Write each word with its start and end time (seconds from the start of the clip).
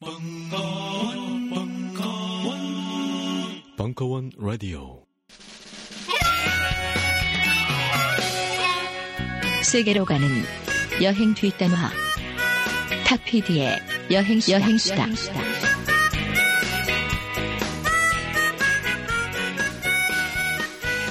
벙커원, 0.00 1.50
벙커원, 1.50 2.58
벙커원 3.76 4.30
라디오. 4.38 5.04
세계로 9.64 10.04
가는 10.04 10.28
여행 11.02 11.34
뒷단화. 11.34 11.90
탁피디의 13.08 13.76
여행 14.12 14.38
여행수다. 14.48 15.06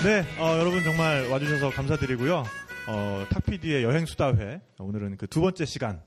네, 0.03 0.23
어, 0.39 0.57
여러분 0.59 0.83
정말 0.83 1.27
와주셔서 1.27 1.71
감사드리고요. 1.71 2.43
어, 2.87 3.25
탁피디의 3.29 3.83
여행수다회 3.83 4.61
오늘은 4.79 5.17
그 5.17 5.27
두 5.27 5.41
번째 5.41 5.65
시간, 5.65 6.01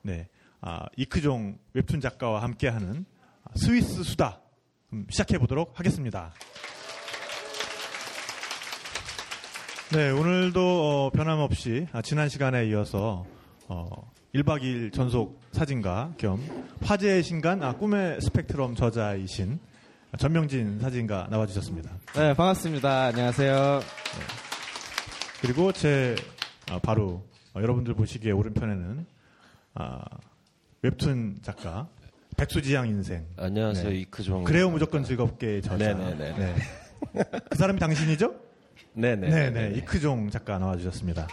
네, 0.00 0.28
아, 0.64 0.86
이크종 0.96 1.58
웹툰 1.74 2.00
작가와 2.00 2.40
함께하는 2.42 3.04
스위스 3.56 4.04
수다 4.04 4.40
음, 4.92 5.06
시작해 5.10 5.36
보도록 5.36 5.76
하겠습니다. 5.78 6.32
네, 9.92 10.10
오늘도 10.10 10.60
어, 10.60 11.10
변함없이 11.10 11.88
아, 11.90 12.00
지난 12.00 12.28
시간에 12.28 12.64
이어서 12.66 13.26
어, 13.66 14.12
1박 14.36 14.62
2일 14.62 14.92
전속 14.92 15.40
사진가 15.50 16.14
겸 16.16 16.40
화제의 16.84 17.24
신간 17.24 17.64
아, 17.64 17.72
꿈의 17.76 18.20
스펙트럼 18.20 18.76
저자이신 18.76 19.58
전명진 20.16 20.78
사진가 20.78 21.26
나와주셨습니다. 21.28 21.90
네, 22.14 22.34
반갑습니다. 22.34 23.06
안녕하세요. 23.06 23.80
그리고 25.40 25.72
제 25.72 26.14
아, 26.70 26.78
바로 26.78 27.26
어, 27.52 27.60
여러분들 27.60 27.94
보시기에 27.94 28.30
오른편에는 28.30 29.06
아, 29.74 30.04
웹툰 30.82 31.38
작가 31.42 31.88
백수지향 32.36 32.88
인생 32.88 33.26
안녕하세요 33.36 33.90
네. 33.90 33.96
이크종 34.00 34.44
그래요 34.44 34.68
무조건 34.70 35.04
즐겁게 35.04 35.60
저자 35.60 35.94
네네네. 35.94 36.36
네. 36.36 36.54
그 37.50 37.56
사람이 37.56 37.78
당신이죠? 37.78 38.34
네네 38.94 39.28
네네 39.28 39.78
이크종 39.78 40.30
작가 40.30 40.58
나와주셨습니다. 40.58 41.26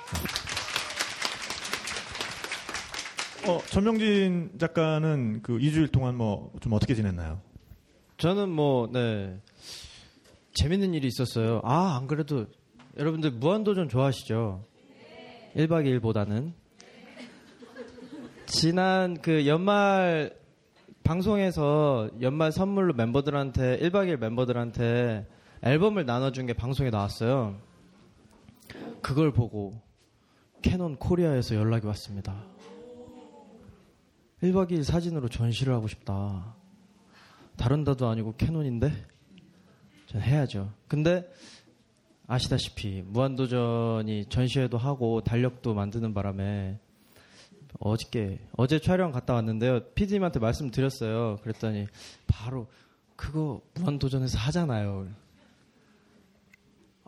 어, 3.47 3.59
전명진 3.69 4.51
작가는 4.59 5.41
그 5.41 5.57
2주일 5.57 5.91
동안 5.91 6.15
뭐 6.15 6.51
좀 6.61 6.73
어떻게 6.73 6.93
지냈나요? 6.93 7.41
저는 8.17 8.49
뭐, 8.49 8.89
네. 8.91 9.37
재밌는 10.53 10.93
일이 10.93 11.07
있었어요. 11.07 11.61
아, 11.63 11.95
안 11.97 12.05
그래도 12.07 12.47
여러분들 12.97 13.31
무한도전 13.31 13.87
좋아하시죠? 13.89 14.63
1박 15.55 15.85
2일보다는. 16.01 16.51
지난 18.51 19.15
그 19.21 19.45
연말 19.45 20.35
방송에서 21.03 22.09
연말 22.19 22.51
선물로 22.51 22.93
멤버들한테 22.95 23.77
1박 23.77 24.07
2일 24.07 24.17
멤버들한테 24.17 25.27
앨범을 25.61 26.07
나눠준 26.07 26.47
게 26.47 26.53
방송에 26.53 26.89
나왔어요. 26.89 27.55
그걸 29.03 29.31
보고 29.31 29.79
캐논 30.63 30.95
코리아에서 30.95 31.55
연락이 31.55 31.85
왔습니다. 31.85 32.43
1박 34.41 34.71
2일 34.71 34.83
사진으로 34.83 35.29
전시를 35.29 35.71
하고 35.71 35.87
싶다. 35.87 36.55
다른 37.55 37.83
다도 37.83 38.07
아니고 38.07 38.33
캐논인데 38.35 38.91
전 40.07 40.21
해야죠. 40.21 40.73
근데 40.87 41.31
아시다시피 42.25 43.03
무한도전이 43.05 44.25
전시회도 44.25 44.79
하고 44.79 45.21
달력도 45.21 45.75
만드는 45.75 46.15
바람에 46.15 46.79
어저께 47.79 48.39
어제 48.57 48.79
촬영 48.79 49.11
갔다 49.11 49.33
왔는데요. 49.35 49.81
PD님한테 49.93 50.39
말씀드렸어요. 50.39 51.37
그랬더니 51.43 51.87
바로 52.27 52.67
그거 53.15 53.61
무한도전에서 53.75 54.37
하잖아요. 54.39 55.07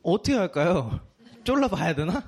어떻게 0.03 0.35
할까요? 0.35 0.99
쫄라 1.43 1.67
봐야 1.67 1.95
되나? 1.95 2.23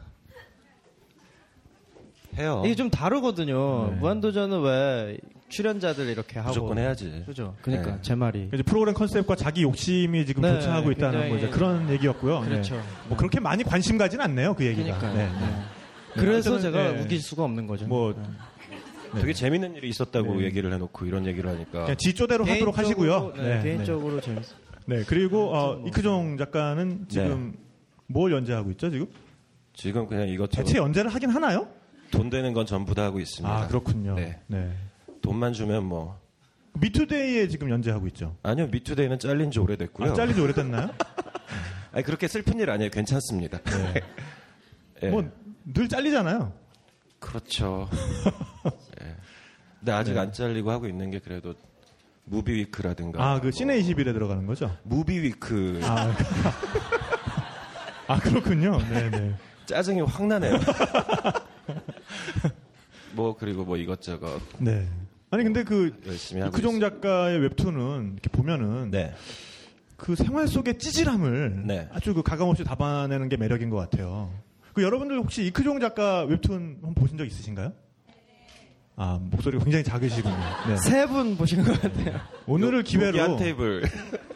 해요 2.37 2.63
이게 2.65 2.73
좀 2.75 2.89
다르거든요. 2.89 3.89
네. 3.91 3.95
무한도전은 3.97 4.61
왜 4.61 5.17
출연자들 5.49 6.07
이렇게 6.07 6.39
하고 6.39 6.49
무조건 6.49 6.79
해야지 6.79 7.23
그죠? 7.27 7.55
그러니까 7.61 7.91
네. 7.97 8.01
제 8.01 8.15
말이 8.15 8.49
이제 8.51 8.63
프로그램 8.63 8.95
컨셉과 8.95 9.35
자기 9.35 9.61
욕심이 9.61 10.25
지금 10.25 10.41
네, 10.41 10.53
교차하고 10.55 10.91
있다는 10.91 11.27
뭐 11.29 11.37
이제 11.37 11.47
굉장히- 11.47 11.51
그런 11.51 11.89
얘기였고요. 11.91 12.39
네. 12.41 12.49
그렇죠. 12.49 12.81
뭐 13.07 13.15
그렇게 13.17 13.39
많이 13.39 13.63
관심 13.63 13.99
가진 13.99 14.19
않네요, 14.19 14.55
그 14.55 14.65
얘기가. 14.65 14.97
그러니까요. 14.97 15.13
네, 15.15 15.31
네. 15.31 15.45
네. 15.47 15.63
그래서 16.13 16.53
어쨌든, 16.55 16.71
제가 16.71 16.91
네. 16.93 17.01
우길 17.01 17.21
수가 17.21 17.43
없는 17.43 17.67
거죠. 17.67 17.87
뭐 17.87 18.13
네. 19.13 19.21
되게 19.21 19.33
재밌는 19.33 19.75
일이 19.75 19.89
있었다고 19.89 20.35
네. 20.35 20.45
얘기를 20.45 20.71
해놓고 20.73 21.05
이런 21.05 21.25
얘기를 21.25 21.49
하니까 21.49 21.83
그냥 21.83 21.95
지조대로 21.97 22.45
하도록 22.45 22.77
하시고요. 22.77 23.33
네, 23.35 23.61
개인적으로 23.61 24.19
재밌어요. 24.21 24.57
네. 24.85 24.97
네, 24.97 25.03
그리고 25.07 25.55
어, 25.55 25.81
이크종 25.87 26.37
작가는 26.37 27.05
지금 27.07 27.55
뭘 28.07 28.31
연재하고 28.31 28.71
있죠, 28.71 28.89
지금? 28.89 29.07
지금 29.73 30.07
그냥 30.07 30.27
이것저것 30.27 30.63
대체 30.65 30.77
연재를 30.77 31.13
하긴 31.13 31.29
하나요? 31.29 31.67
돈 32.11 32.29
되는 32.29 32.53
건 32.53 32.65
전부 32.65 32.93
다 32.93 33.03
하고 33.03 33.19
있습니다 33.19 33.55
아, 33.55 33.67
그렇군요. 33.67 34.15
네. 34.15 34.39
네. 34.47 34.71
돈만 35.21 35.53
주면 35.53 35.85
뭐 35.85 36.19
미투데이에 36.73 37.47
지금 37.47 37.69
연재하고 37.69 38.07
있죠. 38.07 38.35
아니요 38.43 38.67
미투데이는 38.67 39.19
잘린 39.19 39.51
지 39.51 39.59
오래됐고요 39.59 40.11
아, 40.11 40.13
잘린 40.13 40.35
지 40.35 40.41
오래됐나요? 40.41 40.89
아니 41.91 42.03
그렇게 42.03 42.27
슬픈 42.27 42.59
일 42.59 42.69
아니에요 42.69 42.89
괜찮습니다 42.91 43.59
네. 43.61 44.01
예. 45.03 45.09
뭐, 45.09 45.23
늘 45.65 45.87
잘리잖아요. 45.87 46.53
그렇죠 47.19 47.89
예. 49.01 49.15
근데 49.79 49.91
아직 49.91 50.13
네. 50.13 50.19
안 50.19 50.33
잘리고 50.33 50.71
하고 50.71 50.87
있는 50.87 51.09
게 51.09 51.19
그래도 51.19 51.53
무비위크라든가 52.25 53.23
아, 53.23 53.39
그뭐 53.39 53.51
시내 53.51 53.81
21에 53.81 54.13
들어가는 54.13 54.45
거죠? 54.45 54.75
무비위크 54.83 55.79
아, 55.83 56.13
아 58.07 58.19
그렇군요. 58.19 58.77
네네. 58.89 59.35
짜증이 59.65 60.01
확 60.01 60.25
나네요. 60.25 60.57
뭐 63.13 63.35
그리고 63.37 63.63
뭐 63.63 63.77
이것저것 63.77 64.41
네. 64.59 64.87
아니, 65.31 65.43
근데 65.43 65.63
그, 65.63 65.87
이크종 66.05 66.13
있습니다. 66.13 66.79
작가의 66.79 67.39
웹툰은 67.39 68.13
이렇게 68.13 68.29
보면은 68.29 68.91
네. 68.91 69.15
그 69.97 70.15
생활 70.15 70.47
속의 70.47 70.77
찌질함을 70.77 71.63
네. 71.65 71.89
아주 71.91 72.13
그 72.13 72.21
가감없이 72.21 72.63
담아내는 72.63 73.29
게 73.29 73.37
매력인 73.37 73.71
것 73.71 73.77
같아요. 73.77 74.31
그 74.73 74.81
여러분들 74.83 75.17
혹시 75.19 75.45
이크종 75.45 75.79
작가 75.79 76.23
웹툰 76.23 76.53
한번 76.81 76.93
보신 76.95 77.17
적 77.17 77.25
있으신가요? 77.25 77.73
아 78.95 79.19
목소리가 79.21 79.63
굉장히 79.63 79.83
작으시군요. 79.83 80.35
네. 80.67 80.77
세 80.77 81.07
분 81.07 81.35
보신 81.35 81.63
것 81.63 81.79
같아요. 81.81 82.19
오늘을 82.45 82.79
여기 82.79 82.91
기회로 82.91 83.21
한 83.21 83.37
테이블 83.37 83.83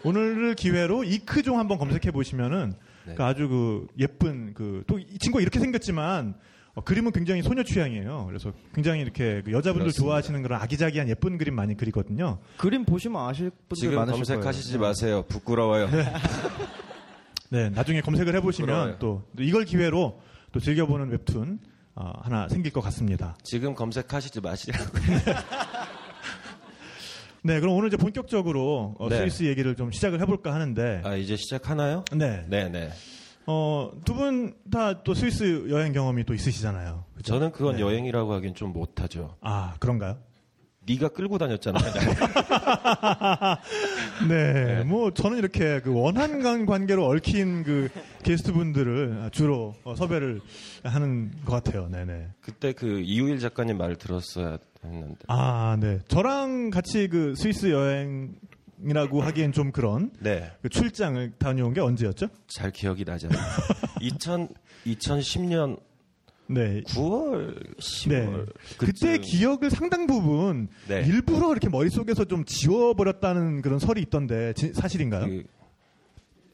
오늘을 0.04 0.56
기회로 0.56 1.04
이크종 1.04 1.60
한번 1.60 1.78
검색해 1.78 2.12
보시면은 2.12 2.74
네. 3.06 3.16
그 3.16 3.24
아주 3.24 3.48
그 3.48 3.88
예쁜 4.00 4.54
그 4.54 4.84
또 4.88 5.00
이 5.00 5.18
친구가 5.20 5.42
이렇게 5.42 5.60
생겼지만 5.60 6.34
어, 6.74 6.82
그림은 6.82 7.12
굉장히 7.12 7.42
소녀 7.44 7.64
취향이에요. 7.64 8.26
그래서 8.28 8.52
굉장히 8.74 9.02
이렇게 9.02 9.42
그 9.44 9.52
여자분들 9.52 9.86
그렇습니다. 9.86 10.04
좋아하시는 10.04 10.42
그런 10.44 10.62
아기자기한 10.62 11.08
예쁜 11.10 11.38
그림 11.40 11.56
많이 11.56 11.76
그리거든요. 11.78 12.38
그림 12.58 12.84
보시면 12.86 13.28
아실 13.28 13.50
분들 13.50 13.76
지금 13.76 13.96
많으실 13.96 14.14
검색하시지 14.16 14.78
거예요. 14.78 14.82
마세요. 14.90 15.26
부끄러워요. 15.28 15.90
네, 17.50 17.70
나중에 17.74 18.02
검색을 18.02 18.36
해보시면 18.36 18.68
부러워요. 18.68 18.96
또 19.00 19.24
이걸 19.40 19.66
기회로 19.66 20.20
또 20.52 20.60
즐겨보는 20.60 21.10
웹툰 21.10 21.60
어, 21.96 22.12
하나 22.22 22.48
생길 22.48 22.72
것 22.72 22.82
같습니다. 22.82 23.36
지금 23.44 23.74
검색하시지 23.76 24.40
마시라고. 24.42 24.86
네, 27.44 27.60
그럼 27.60 27.76
오늘 27.76 27.88
이제 27.88 27.98
본격적으로 27.98 28.96
어, 29.00 29.10
네. 29.10 29.18
스위스 29.18 29.44
얘기를 29.44 29.76
좀 29.76 29.92
시작을 29.92 30.20
해볼까 30.22 30.54
하는데, 30.54 31.02
아 31.06 31.16
이제 31.16 31.36
시작하나요? 31.38 32.04
네, 32.12 32.46
네, 32.50 32.70
네. 32.70 32.90
어, 33.46 33.92
두 34.04 34.14
분 34.16 34.54
다 34.70 35.04
또 35.04 35.14
스위스 35.14 35.68
여행 35.70 35.94
경험이 35.94 36.26
또 36.26 36.34
있으시잖아요. 36.34 37.06
그죠? 37.16 37.34
저는 37.34 37.52
그건 37.54 37.76
네. 37.78 37.82
여행이라고 37.82 38.34
하긴 38.34 38.54
좀 38.56 38.74
못하죠. 38.74 39.38
아, 39.42 39.76
그런가요? 39.80 40.18
네가 40.88 41.10
끌고 41.10 41.38
다녔잖아요. 41.38 41.84
네, 44.30 44.84
뭐 44.84 45.14
저는 45.14 45.38
이렇게 45.38 45.82
그 45.82 45.94
원한 45.94 46.66
관계로 46.66 47.06
얽힌 47.06 47.64
그 47.64 47.90
게스트분들을 48.24 49.30
주로 49.32 49.76
어, 49.84 49.96
섭외를 49.96 50.42
하는 50.84 51.32
것 51.46 51.62
같아요. 51.62 51.90
네네. 51.90 52.30
그때 52.42 52.74
그 52.74 53.02
이우일 53.02 53.40
작가님 53.40 53.78
말을 53.78 53.98
들었어야 53.98 54.58
했는데. 54.84 55.18
아, 55.28 55.78
네. 55.80 56.00
저랑 56.08 56.70
같이 56.70 57.08
그 57.10 57.34
스위스 57.36 57.72
여행 57.72 58.36
이라고 58.84 59.22
하기엔 59.22 59.52
좀 59.52 59.72
그런 59.72 60.12
네. 60.20 60.52
그 60.62 60.70
출장을 60.70 61.34
다녀온 61.40 61.74
게 61.74 61.82
언제였죠? 61.82 62.28
잘 62.48 62.72
기억이 62.72 63.06
나지 63.06 63.28
않아요. 63.28 63.42
2000, 64.02 64.50
2010년 64.86 65.80
네. 66.50 66.82
9월, 66.84 67.78
10월. 67.78 68.10
네. 68.10 68.46
그때 68.78 69.18
기억을 69.18 69.70
상당 69.70 70.08
부분 70.08 70.70
네. 70.88 71.02
일부러 71.06 71.52
이렇게 71.52 71.68
머릿속에서 71.70 72.26
좀 72.26 72.46
지워버렸다는 72.46 73.62
그런 73.62 73.80
설이 73.80 74.02
있던데 74.04 74.54
지- 74.54 74.74
사실인가요? 74.74 75.26
그 75.28 75.44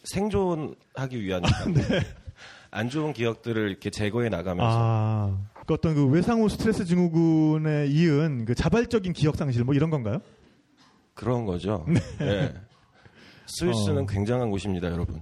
생존하기 0.04 1.22
위한 1.24 1.44
안 2.72 2.90
좋은 2.90 3.14
기억들을 3.14 3.70
이렇게 3.70 3.90
제거해 3.92 4.30
나가면서 4.30 4.68
아, 4.76 5.38
그 5.66 5.74
어떤 5.76 5.94
그 5.94 6.08
외상후 6.08 6.50
스트레스 6.50 6.86
증후군에 6.86 7.86
이은 7.88 8.46
그 8.46 8.56
자발적인 8.56 9.14
기억 9.14 9.36
상실 9.36 9.64
뭐 9.64 9.76
이런 9.76 9.90
건가요? 9.92 10.20
그런 11.14 11.46
거죠. 11.46 11.86
네. 12.20 12.52
스위스는 13.46 14.04
어. 14.04 14.06
굉장한 14.08 14.50
곳입니다, 14.50 14.88
여러분. 14.92 15.22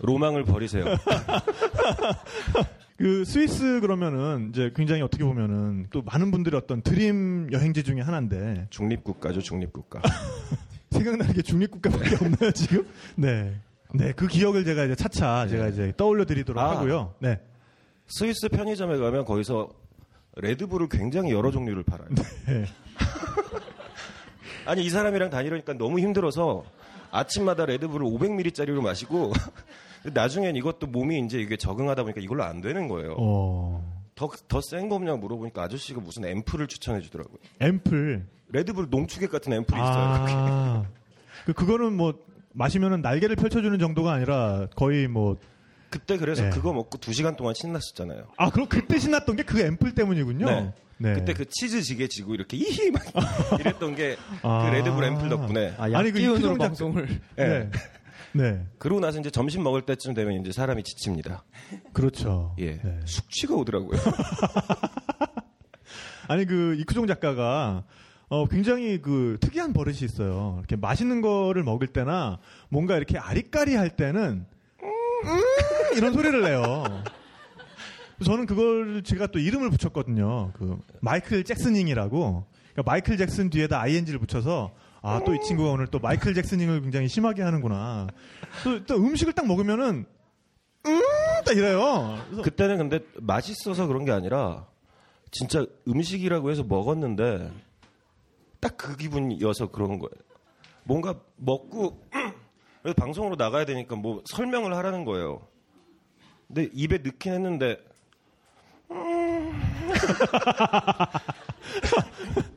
로망을 0.00 0.44
버리세요. 0.44 0.84
그 2.98 3.24
스위스 3.24 3.80
그러면은 3.80 4.50
이제 4.50 4.72
굉장히 4.74 5.02
어떻게 5.02 5.22
보면은 5.22 5.86
또 5.90 6.02
많은 6.02 6.32
분들이 6.32 6.56
어떤 6.56 6.82
드림 6.82 7.48
여행지 7.52 7.84
중에 7.84 8.00
하나인데 8.00 8.66
중립국가죠, 8.70 9.40
중립국가. 9.40 10.02
생각나는 10.90 11.32
게 11.32 11.42
중립국가밖에 11.42 12.16
없나요 12.16 12.50
지금? 12.50 12.88
네. 13.14 13.54
네, 13.94 14.12
그 14.12 14.26
기억을 14.26 14.64
제가 14.64 14.84
이제 14.84 14.96
차차 14.96 15.44
네. 15.44 15.50
제가 15.50 15.68
이제 15.68 15.92
떠올려 15.96 16.24
드리도록 16.24 16.60
아. 16.60 16.72
하고요. 16.72 17.14
네. 17.20 17.40
스위스 18.08 18.48
편의점에 18.48 18.96
가면 18.98 19.24
거기서 19.24 19.68
레드불을 20.34 20.88
굉장히 20.88 21.30
여러 21.30 21.52
종류를 21.52 21.84
팔아요. 21.84 22.08
네. 22.48 22.64
아니 24.66 24.84
이 24.84 24.90
사람이랑 24.90 25.30
다니려니까 25.30 25.74
너무 25.74 26.00
힘들어서 26.00 26.64
아침마다 27.12 27.64
레드불을 27.64 28.04
500ml짜리로 28.04 28.82
마시고 28.82 29.32
나중엔 30.04 30.56
이것도 30.56 30.86
몸이 30.86 31.20
이제 31.24 31.38
이게 31.38 31.56
적응하다 31.56 32.02
보니까 32.02 32.20
이걸로 32.20 32.44
안 32.44 32.60
되는 32.60 32.88
거예요. 32.88 33.14
어. 33.18 33.98
더센 34.48 34.88
거 34.88 34.96
없냐고 34.96 35.18
물어보니까 35.18 35.62
아저씨가 35.62 36.00
무슨 36.00 36.24
앰플을 36.24 36.66
추천해 36.66 37.00
주더라고요. 37.00 37.36
앰플. 37.60 38.26
레드불 38.50 38.88
농축액 38.90 39.30
같은 39.30 39.52
앰플이 39.52 39.78
있어요. 39.80 39.94
아. 39.96 40.84
그 41.46 41.52
그거는 41.52 41.96
뭐 41.96 42.14
마시면은 42.52 43.00
날개를 43.02 43.36
펼쳐주는 43.36 43.78
정도가 43.78 44.12
아니라 44.12 44.66
거의 44.74 45.06
뭐 45.06 45.36
그때 45.90 46.16
그래서 46.16 46.42
네. 46.42 46.50
그거 46.50 46.72
먹고 46.72 46.98
2시간 46.98 47.36
동안 47.36 47.54
신났었잖아요. 47.54 48.24
아, 48.36 48.50
그럼 48.50 48.66
그때 48.68 48.98
신났던 48.98 49.36
게 49.36 49.42
그 49.44 49.60
앰플 49.60 49.94
때문이군요. 49.94 50.46
네. 50.46 50.72
네. 51.00 51.14
그때 51.14 51.32
그 51.32 51.44
치즈 51.48 51.80
지게 51.82 52.08
지고 52.08 52.34
이렇게 52.34 52.56
이히 52.56 52.90
막 52.90 53.02
이랬던 53.60 53.94
게그 53.94 54.20
아. 54.42 54.68
레드불 54.72 55.04
앰플 55.04 55.28
덕분에 55.28 55.74
아, 55.78 55.84
아니, 55.94 56.10
그 56.10 56.40
작- 56.42 56.58
방송을. 56.58 57.20
네. 57.36 57.70
네. 58.32 58.66
그러고 58.78 59.00
나서 59.00 59.18
이제 59.18 59.30
점심 59.30 59.62
먹을 59.62 59.82
때쯤 59.82 60.14
되면 60.14 60.40
이제 60.40 60.52
사람이 60.52 60.82
지칩니다. 60.82 61.44
그렇죠. 61.92 62.54
예. 62.58 62.78
네. 62.78 63.00
숙취가 63.04 63.54
오더라고요. 63.54 63.98
아니 66.28 66.44
그 66.44 66.74
이쿠종 66.78 67.06
작가가 67.06 67.84
어 68.28 68.46
굉장히 68.46 69.00
그 69.00 69.38
특이한 69.40 69.72
버릇이 69.72 69.98
있어요. 70.02 70.56
이렇게 70.58 70.76
맛있는 70.76 71.22
거를 71.22 71.62
먹을 71.62 71.86
때나 71.86 72.38
뭔가 72.68 72.96
이렇게 72.96 73.16
아리까리 73.16 73.74
할 73.74 73.96
때는 73.96 74.44
음 74.82 75.96
이런 75.96 76.12
소리를 76.12 76.42
내요. 76.42 76.84
저는 78.24 78.46
그걸 78.46 79.02
제가 79.04 79.28
또 79.28 79.38
이름을 79.38 79.70
붙였거든요. 79.70 80.52
그 80.54 80.78
마이클 81.00 81.44
잭슨잉이라고. 81.44 82.44
그러니까 82.72 82.82
마이클 82.84 83.16
잭슨 83.16 83.48
뒤에다 83.48 83.80
ing를 83.80 84.18
붙여서 84.18 84.74
아 85.02 85.20
또 85.24 85.34
이 85.34 85.40
친구가 85.40 85.70
오늘 85.70 85.86
또 85.86 85.98
마이클 85.98 86.34
잭슨잉을 86.34 86.82
굉장히 86.82 87.08
심하게 87.08 87.42
하는구나. 87.42 88.08
또, 88.64 88.84
또 88.84 88.96
음식을 88.96 89.32
딱 89.32 89.46
먹으면은 89.46 90.04
음 90.86 91.00
딱 91.44 91.56
이래요. 91.56 92.18
그래서 92.26 92.42
그때는 92.42 92.78
근데 92.78 93.00
맛있어서 93.20 93.86
그런 93.86 94.04
게 94.04 94.12
아니라 94.12 94.66
진짜 95.30 95.64
음식이라고 95.86 96.50
해서 96.50 96.62
먹었는데 96.64 97.50
딱 98.60 98.76
그 98.76 98.96
기분이어서 98.96 99.70
그런 99.70 99.98
거예요. 99.98 100.10
뭔가 100.84 101.14
먹고 101.36 102.02
그래서 102.82 102.94
방송으로 102.96 103.36
나가야 103.36 103.64
되니까 103.66 103.94
뭐 103.96 104.22
설명을 104.26 104.74
하라는 104.76 105.04
거예요. 105.04 105.46
근데 106.48 106.68
입에 106.72 106.98
넣긴 106.98 107.32
했는데 107.34 107.78
음. 108.90 109.52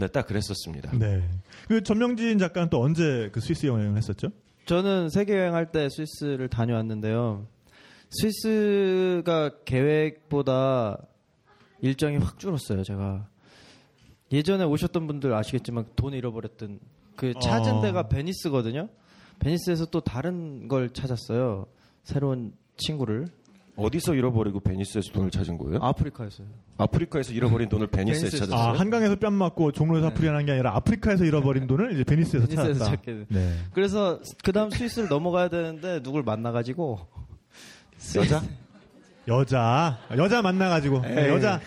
네, 0.00 0.08
딱 0.08 0.26
그랬었습니다. 0.26 0.92
네. 0.98 1.22
그 1.68 1.82
전명진 1.82 2.38
작가는 2.38 2.70
또 2.70 2.82
언제 2.82 3.28
그 3.32 3.40
스위스 3.40 3.66
여행을 3.66 3.98
했었죠? 3.98 4.28
저는 4.64 5.10
세계 5.10 5.36
여행할 5.36 5.72
때 5.72 5.88
스위스를 5.90 6.48
다녀왔는데요. 6.48 7.46
스위스가 8.08 9.50
계획보다 9.66 10.96
일정이 11.82 12.16
확 12.16 12.38
줄었어요. 12.38 12.82
제가 12.82 13.28
예전에 14.32 14.64
오셨던 14.64 15.06
분들 15.06 15.34
아시겠지만 15.34 15.84
돈 15.96 16.14
잃어버렸던 16.14 16.80
그 17.16 17.34
찾은 17.42 17.74
어. 17.74 17.80
데가 17.82 18.08
베니스거든요. 18.08 18.88
베니스에서 19.38 19.86
또 19.86 20.00
다른 20.00 20.66
걸 20.66 20.90
찾았어요. 20.90 21.66
새로운 22.04 22.54
친구를 22.78 23.28
어디서 23.76 24.14
잃어버리고 24.14 24.60
베니스에서 24.60 25.12
돈을 25.12 25.30
찾은 25.30 25.58
거예요? 25.58 25.78
아프리카에서요. 25.82 26.46
아프리카에서 26.82 27.32
잃어버린 27.32 27.68
돈을 27.68 27.88
베니스에서 27.88 28.22
베니스에서 28.22 28.46
찾았어요? 28.46 28.74
아, 28.74 28.78
한강에서 28.78 29.16
뺨 29.16 29.34
맞고 29.34 29.72
종로에서 29.72 30.08
네. 30.08 30.14
풀이하는 30.14 30.46
게 30.46 30.52
아니라 30.52 30.74
아프리카에서 30.76 31.24
잃어버린 31.24 31.66
돈을 31.66 31.92
이제 31.92 32.04
베니스에서, 32.04 32.46
베니스에서 32.46 32.84
찾았다. 32.84 33.02
네. 33.28 33.54
그래서 33.72 34.20
그 34.42 34.52
다음 34.52 34.70
스위스를 34.70 35.08
넘어가야 35.08 35.48
되는데 35.48 36.02
누굴 36.02 36.22
만나 36.22 36.52
가지고 36.52 37.00
여자? 38.16 38.42
여자, 39.28 39.98
여자 40.16 40.42
만나 40.42 40.68
가지고, 40.70 41.02
네, 41.02 41.26
에이. 41.26 41.28
여자, 41.28 41.60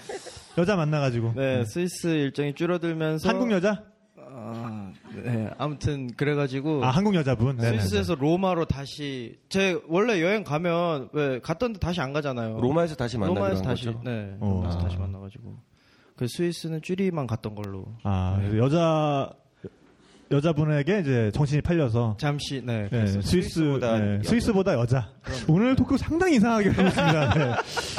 여자 0.57 0.75
만나 0.75 0.99
가지고. 0.99 1.33
네 1.35 1.63
스위스 1.65 2.07
일정이 2.07 2.55
줄어들면서 2.55 3.29
한국 3.29 3.51
여자? 3.51 3.83
아, 4.35 4.91
네. 5.23 5.49
아무튼 5.57 6.07
그래가지고 6.15 6.83
아, 6.83 6.89
한국 6.89 7.13
여자분. 7.15 7.55
네, 7.57 7.71
네, 7.71 7.79
스위스에서 7.79 8.15
로마로 8.15 8.65
다시 8.65 9.37
제 9.49 9.79
원래 9.87 10.21
여행 10.21 10.43
가면 10.43 11.09
왜 11.13 11.39
갔던데 11.39 11.79
다시 11.79 12.01
안 12.01 12.13
가잖아요. 12.13 12.59
로마에서 12.59 12.95
다시 12.95 13.17
만나기로 13.17 13.39
로마에서 13.39 13.59
한 13.59 13.69
다시 13.69 13.85
거죠? 13.85 14.01
네 14.03 14.35
어. 14.39 14.49
로마에서 14.49 14.79
아. 14.79 14.81
다시 14.81 14.97
만나가지고 14.97 15.55
그 16.15 16.27
스위스는 16.27 16.81
쭈리만 16.81 17.27
갔던 17.27 17.55
걸로 17.55 17.85
아, 18.03 18.39
네. 18.41 18.57
여자, 18.57 19.31
여자분에게 20.31 20.99
이제 21.01 21.31
정신이 21.33 21.61
팔려서. 21.61 22.17
잠시 22.19 22.61
네, 22.65 22.87
네. 22.91 23.05
스위스, 23.07 23.29
스위스보다 23.29 23.99
네, 23.99 24.13
여자. 24.15 24.29
스위스보다 24.29 24.73
여자. 24.73 25.09
오늘 25.47 25.75
토크 25.75 25.97
상당히 25.97 26.37
이상하게 26.37 26.69
하고 26.69 26.87
있습니다. 26.87 27.33
네. 27.37 27.55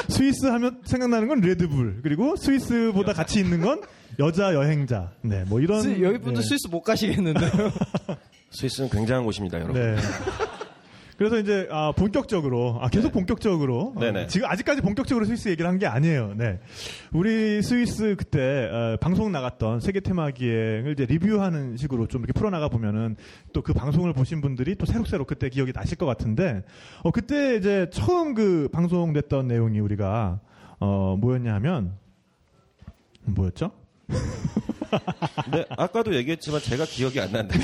스위스 0.09 0.47
하면 0.47 0.81
생각나는 0.85 1.29
건 1.29 1.41
레드불. 1.41 2.01
그리고 2.03 2.35
스위스보다 2.37 3.13
같이 3.13 3.41
있는 3.41 3.61
건 3.61 3.81
여자 4.19 4.53
여행자. 4.55 5.13
네, 5.23 5.45
뭐 5.47 5.61
이런. 5.61 5.83
스- 5.83 6.03
여기 6.03 6.19
분들 6.19 6.43
네. 6.43 6.49
스위스 6.49 6.69
못 6.69 6.83
가시겠는데요. 6.83 7.51
스위스는 8.51 8.89
굉장한 8.91 9.25
곳입니다, 9.25 9.61
여러분. 9.61 9.97
네. 11.15 11.19
그래서 11.19 11.39
이제 11.39 11.69
아, 11.71 11.93
본격적으로 11.93 12.79
아, 12.81 12.89
계속 12.89 13.13
본격적으로 13.13 13.93
어. 13.95 14.27
지금 14.27 14.49
아직까지 14.51 14.81
본격적으로 14.83 15.25
스위스 15.27 15.49
얘기를 15.49 15.69
한 15.69 15.79
게 15.79 15.87
아니에요. 15.87 16.35
네. 16.37 16.59
우리 17.13 17.63
스위스 17.63 18.17
그때 18.17 18.69
어, 18.71 18.97
방송 19.01 19.31
나갔던 19.33 19.81
세계 19.81 20.01
테마 20.01 20.31
기행을 20.33 20.93
이제 20.93 21.07
리뷰하는 21.07 21.77
식으로 21.77 22.07
좀 22.09 22.23
이렇게 22.23 22.33
풀어 22.33 22.51
나가 22.51 22.69
보면은 22.69 23.17
또 23.53 23.63
그 23.63 23.73
방송을 23.73 24.13
보신 24.13 24.41
분들이 24.41 24.75
또 24.75 24.87
새록새록 24.87 25.27
그때 25.27 25.49
기억이 25.49 25.73
나실 25.73 25.97
것 25.97 26.07
같은데 26.07 26.63
어, 27.03 27.11
그때 27.11 27.57
이제 27.57 27.89
처음 27.91 28.35
그 28.35 28.69
방송됐던 28.73 29.47
내용이 29.49 29.81
우리가 29.81 30.41
어, 30.81 31.17
뭐였냐면 31.21 31.93
뭐였죠? 33.25 33.71
근데 35.45 35.65
아까도 35.71 36.15
얘기했지만 36.15 36.61
제가 36.61 36.85
기억이 36.85 37.21
안 37.21 37.33
난다. 37.33 37.59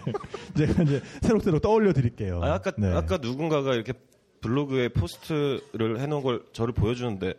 제가 0.56 0.82
이제 0.82 1.02
새록새록 1.22 1.60
떠올려 1.60 1.92
드릴게요. 1.92 2.40
아, 2.42 2.54
아까 2.54 2.72
네. 2.78 2.92
아까 2.92 3.18
누군가가 3.18 3.74
이렇게 3.74 3.92
블로그에 4.40 4.88
포스트를 4.88 6.00
해놓은 6.00 6.22
걸 6.22 6.42
저를 6.52 6.72
보여주는데 6.72 7.34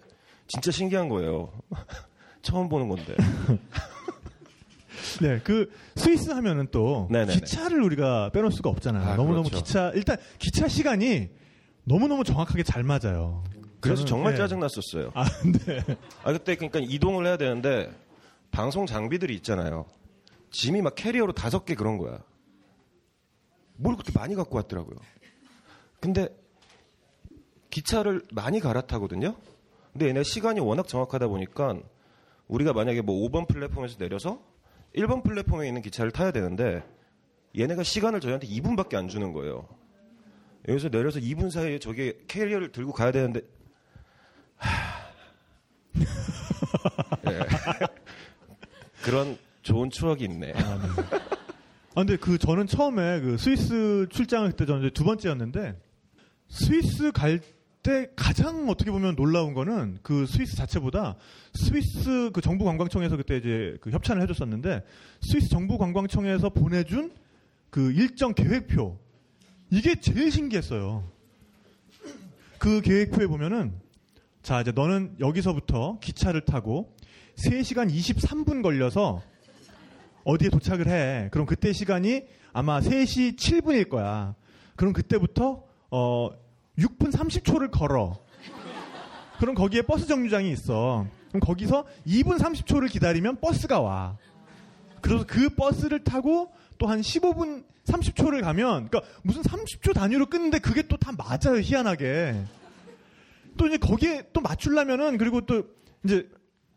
진짜 0.48 0.72
신기한 0.72 1.10
거예요. 1.10 1.52
처음 2.42 2.70
보는 2.70 2.90
건데. 2.90 3.16
네, 5.22 5.40
그 5.44 5.72
스위스 5.96 6.32
하면은 6.32 6.68
또 6.72 7.08
네네네. 7.12 7.34
기차를 7.34 7.82
우리가 7.82 8.30
빼놓을 8.34 8.52
수가 8.52 8.70
없잖아요. 8.70 9.08
아, 9.08 9.16
너무너무 9.16 9.50
그렇죠. 9.50 9.64
기차 9.64 9.92
일단 9.96 10.18
기차 10.38 10.68
시간이 10.68 11.30
너무너무 11.84 12.24
정확하게 12.24 12.64
잘 12.64 12.84
맞아요. 12.84 13.44
그래서 13.80 14.04
저는, 14.04 14.10
정말 14.10 14.34
네. 14.34 14.38
짜증 14.38 14.60
났었어요. 14.60 15.12
아, 15.14 15.26
네. 15.66 15.84
아 16.24 16.34
그때 16.34 16.56
그러니까 16.56 16.80
이동을 16.80 17.26
해야 17.26 17.38
되는데 17.38 17.90
방송 18.52 18.86
장비들이 18.86 19.36
있잖아요. 19.36 19.86
짐이 20.52 20.82
막 20.82 20.96
캐리어로 20.96 21.34
다섯 21.34 21.66
개 21.66 21.76
그런 21.76 21.98
거야. 21.98 22.24
뭘 23.76 23.96
그렇게 23.96 24.12
많이 24.18 24.36
갖고 24.36 24.56
왔더라고요. 24.58 24.98
근데 26.00 26.30
기차를 27.70 28.24
많이 28.32 28.60
갈아타거든요. 28.60 29.36
근데 29.92 30.08
얘네 30.08 30.24
시간이 30.24 30.60
워낙 30.60 30.88
정확하다 30.88 31.28
보니까 31.28 31.80
우리가 32.48 32.74
만약에 32.74 33.02
뭐 33.02 33.30
5번 33.30 33.48
플랫폼에서 33.48 33.98
내려서 33.98 34.42
1번 34.96 35.24
플랫폼에 35.24 35.68
있는 35.68 35.82
기차를 35.82 36.12
타야 36.12 36.32
되는데 36.32 36.84
얘네가 37.58 37.84
시간을 37.84 38.20
저희한테 38.20 38.48
2분밖에 38.48 38.96
안 38.96 39.08
주는 39.08 39.34
거예요. 39.34 39.68
여기서 40.68 40.90
내려서 40.90 41.20
2분 41.20 41.52
사이에 41.52 41.80
저게 41.80 42.18
캐리어를 42.28 42.72
들고 42.72 42.94
가야 42.94 43.12
되는데 43.12 43.42
예. 47.28 47.40
그런 49.08 49.38
좋은 49.62 49.90
추억이 49.90 50.26
있네. 50.26 50.52
아, 50.54 50.80
근데 51.96 52.18
그 52.18 52.38
저는 52.38 52.68
처음에 52.68 53.22
그 53.22 53.38
스위스 53.38 54.06
출장을 54.12 54.50
그때 54.52 54.66
저는 54.66 54.92
두 54.94 55.06
번째였는데 55.06 55.80
스위스 56.50 57.14
갈 57.14 57.40
그때 57.88 58.12
가장 58.18 58.68
어떻게 58.68 58.92
보면 58.92 59.16
놀라운 59.16 59.54
거는 59.54 60.00
그 60.02 60.26
스위스 60.26 60.58
자체보다 60.58 61.16
스위스 61.54 62.32
그 62.34 62.42
정부 62.42 62.66
관광청에서 62.66 63.16
그때 63.16 63.38
이제 63.38 63.78
그 63.80 63.92
협찬을 63.92 64.22
해줬었는데 64.24 64.84
스위스 65.22 65.48
정부 65.48 65.78
관광청에서 65.78 66.50
보내준 66.50 67.14
그 67.70 67.94
일정 67.94 68.34
계획표 68.34 68.98
이게 69.70 70.02
제일 70.02 70.34
신기했어요. 70.34 71.10
그 72.58 72.82
계획표에 72.82 73.28
보면은 73.28 73.72
자 74.42 74.60
이제 74.60 74.74
너는 74.74 75.16
여기서부터 75.22 76.00
기차를 76.02 76.42
타고 76.42 76.97
3시간 77.38 77.92
23분 77.92 78.62
걸려서 78.64 79.22
어디에 80.24 80.50
도착을 80.50 80.88
해. 80.88 81.30
그럼 81.32 81.46
그때 81.46 81.72
시간이 81.72 82.24
아마 82.52 82.80
3시 82.80 83.38
7분일 83.38 83.90
거야. 83.90 84.36
그럼 84.76 84.94
그때부터 84.94 85.64
어 85.92 86.30
6분 86.78 87.12
30초를 87.14 87.72
걸어. 87.72 88.18
그럼 89.40 89.56
거기에 89.56 89.84
버스 89.84 90.08
정류장이 90.08 90.52
있어. 90.52 91.06
그럼 91.30 91.40
거기서 91.42 91.86
2분 92.08 92.40
30초를 92.40 92.90
기다리면 92.90 93.40
버스가 93.40 93.80
와. 93.80 94.18
그래서 95.02 95.26
그 95.28 95.50
버스를 95.50 96.04
타고 96.04 96.52
또 96.80 96.88
한 96.88 97.02
15분 97.02 97.64
30초를 97.86 98.42
가면 98.42 98.90
그러니까 98.90 99.02
무슨 99.24 99.42
30초 99.44 99.94
단위로 99.94 100.26
끊는데 100.28 100.60
그게 100.60 100.82
또 100.88 100.98
다 100.98 101.12
맞아요 101.12 101.60
희한하게. 101.62 102.36
또 103.58 103.68
이제 103.68 103.78
거기에 103.78 104.24
또 104.34 104.42
맞추려면은 104.42 105.18
그리고 105.18 105.42
또 105.42 105.64
이제 106.04 106.28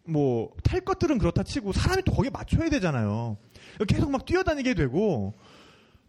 뭐 0.05 0.51
탈 0.63 0.81
것들은 0.81 1.19
그렇다 1.19 1.43
치고 1.43 1.73
사람이 1.73 2.03
또 2.05 2.13
거기에 2.13 2.31
맞춰야 2.31 2.69
되잖아요. 2.71 3.37
계속 3.89 4.11
막 4.11 4.25
뛰어다니게 4.25 4.75
되고. 4.75 5.35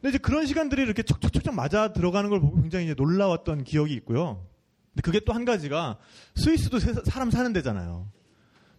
근데 0.01 0.09
이제 0.09 0.17
그런 0.17 0.45
시간들이 0.45 0.81
이렇게 0.83 1.03
척척척척 1.03 1.53
맞아 1.53 1.93
들어가는 1.93 2.29
걸 2.29 2.39
보고 2.39 2.59
굉장히 2.61 2.85
이제 2.85 2.95
놀라웠던 2.97 3.63
기억이 3.63 3.93
있고요. 3.95 4.45
근데 4.93 5.01
그게 5.03 5.19
또 5.19 5.33
한 5.33 5.45
가지가 5.45 5.97
스위스도 6.35 6.79
세- 6.79 6.93
사람 7.05 7.29
사는 7.31 7.51
데잖아요. 7.53 8.07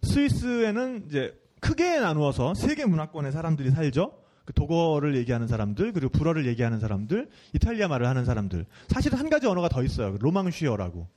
스위스에는 0.03 1.05
이제 1.07 1.33
크게 1.59 1.99
나누어서 1.99 2.53
세계 2.55 2.85
문화권의 2.85 3.31
사람들이 3.31 3.71
살죠. 3.71 4.19
그 4.45 4.51
독어를 4.53 5.15
얘기하는 5.15 5.47
사람들, 5.47 5.93
그리고 5.93 6.09
불어를 6.09 6.45
얘기하는 6.47 6.79
사람들, 6.81 7.29
이탈리아 7.53 7.87
말을 7.87 8.07
하는 8.07 8.25
사람들. 8.25 8.65
사실 8.89 9.15
한 9.15 9.29
가지 9.29 9.47
언어가 9.47 9.69
더 9.69 9.81
있어요. 9.83 10.11
그 10.11 10.17
로망쉬어라고. 10.21 11.07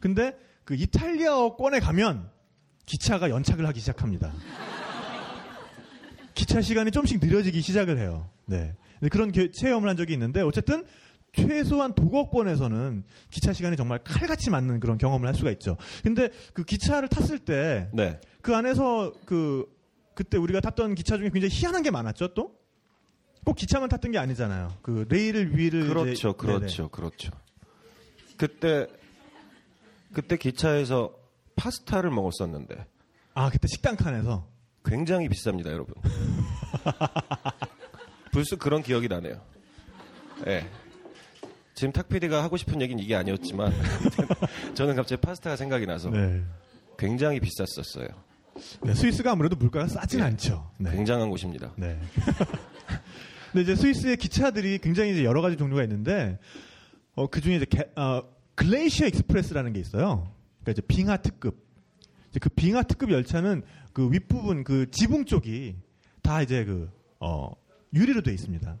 근데 0.00 0.34
그 0.64 0.74
이탈리아어권에 0.74 1.80
가면 1.80 2.30
기차가 2.92 3.30
연착을 3.30 3.66
하기 3.68 3.80
시작합니다. 3.80 4.34
기차 6.34 6.60
시간이 6.60 6.90
좀씩 6.90 7.20
느려지기 7.20 7.62
시작을 7.62 7.98
해요. 7.98 8.28
네. 8.44 8.74
그런 9.10 9.32
게- 9.32 9.50
체험을 9.50 9.88
한 9.88 9.96
적이 9.96 10.12
있는데 10.12 10.42
어쨌든 10.42 10.84
최소한 11.34 11.94
도거권에서는 11.94 13.04
기차 13.30 13.54
시간이 13.54 13.78
정말 13.78 13.98
칼같이 14.04 14.50
맞는 14.50 14.78
그런 14.80 14.98
경험을 14.98 15.26
할 15.26 15.34
수가 15.34 15.50
있죠. 15.52 15.78
근데 16.02 16.28
그 16.52 16.64
기차를 16.64 17.08
탔을 17.08 17.38
때 17.38 17.88
네. 17.94 18.20
그 18.42 18.54
안에서 18.54 19.14
그 19.24 19.64
그때 20.14 20.36
우리가 20.36 20.60
탔던 20.60 20.94
기차 20.94 21.16
중에 21.16 21.30
굉장히 21.30 21.48
희한한 21.50 21.82
게 21.82 21.90
많았죠. 21.90 22.34
또 22.34 22.52
꼭 23.44 23.56
기차만 23.56 23.88
탔던 23.88 24.12
게 24.12 24.18
아니잖아요. 24.18 24.72
그 24.82 25.04
레일 25.08 25.56
위를 25.56 25.88
그렇죠, 25.88 26.10
이제- 26.12 26.32
그렇죠, 26.36 26.88
그렇죠. 26.90 27.32
그때 28.36 28.86
그때 30.12 30.36
기차에서 30.36 31.12
파스타를 31.62 32.10
먹었었는데. 32.10 32.86
아 33.34 33.50
그때 33.50 33.68
식당 33.68 33.96
칸에서 33.96 34.46
굉장히 34.84 35.28
비쌉니다, 35.28 35.66
여러분. 35.66 35.94
불쑥 38.32 38.58
그런 38.58 38.82
기억이 38.82 39.08
나네요. 39.08 39.40
예. 40.48 40.66
지금 41.74 41.92
탁 41.92 42.08
PD가 42.08 42.42
하고 42.42 42.56
싶은 42.56 42.82
얘기는 42.82 43.02
이게 43.02 43.14
아니었지만 43.14 43.72
저는 44.74 44.96
갑자기 44.96 45.20
파스타가 45.20 45.56
생각이 45.56 45.86
나서 45.86 46.10
네. 46.10 46.42
굉장히 46.98 47.40
비쌌었어요. 47.40 48.08
네, 48.82 48.94
스위스가 48.94 49.32
아무래도 49.32 49.56
물가가 49.56 49.86
싸진 49.86 50.20
네. 50.20 50.26
않죠. 50.26 50.70
네. 50.78 50.90
굉장한 50.90 51.30
곳입니다. 51.30 51.72
네. 51.76 51.98
근데 53.52 53.62
이제 53.62 53.76
스위스의 53.76 54.16
기차들이 54.16 54.78
굉장히 54.78 55.12
이제 55.12 55.24
여러 55.24 55.40
가지 55.40 55.56
종류가 55.56 55.82
있는데 55.84 56.38
어, 57.14 57.28
그 57.28 57.40
중에 57.40 57.56
이제 57.56 57.66
게, 57.66 57.90
어, 57.96 58.22
Glacier 58.56 59.06
Express라는 59.08 59.72
게 59.72 59.80
있어요. 59.80 60.30
그러니까 60.62 60.72
이제 60.72 60.82
빙하 60.82 61.16
특급. 61.18 61.64
이제 62.30 62.38
그 62.40 62.48
빙하 62.50 62.82
특급 62.82 63.10
열차는 63.10 63.62
그 63.92 64.10
윗부분 64.10 64.64
그 64.64 64.90
지붕 64.90 65.24
쪽이 65.26 65.76
다 66.22 66.40
이제 66.42 66.64
그 66.64 66.90
어, 67.20 67.50
유리로 67.94 68.22
돼 68.22 68.32
있습니다. 68.32 68.78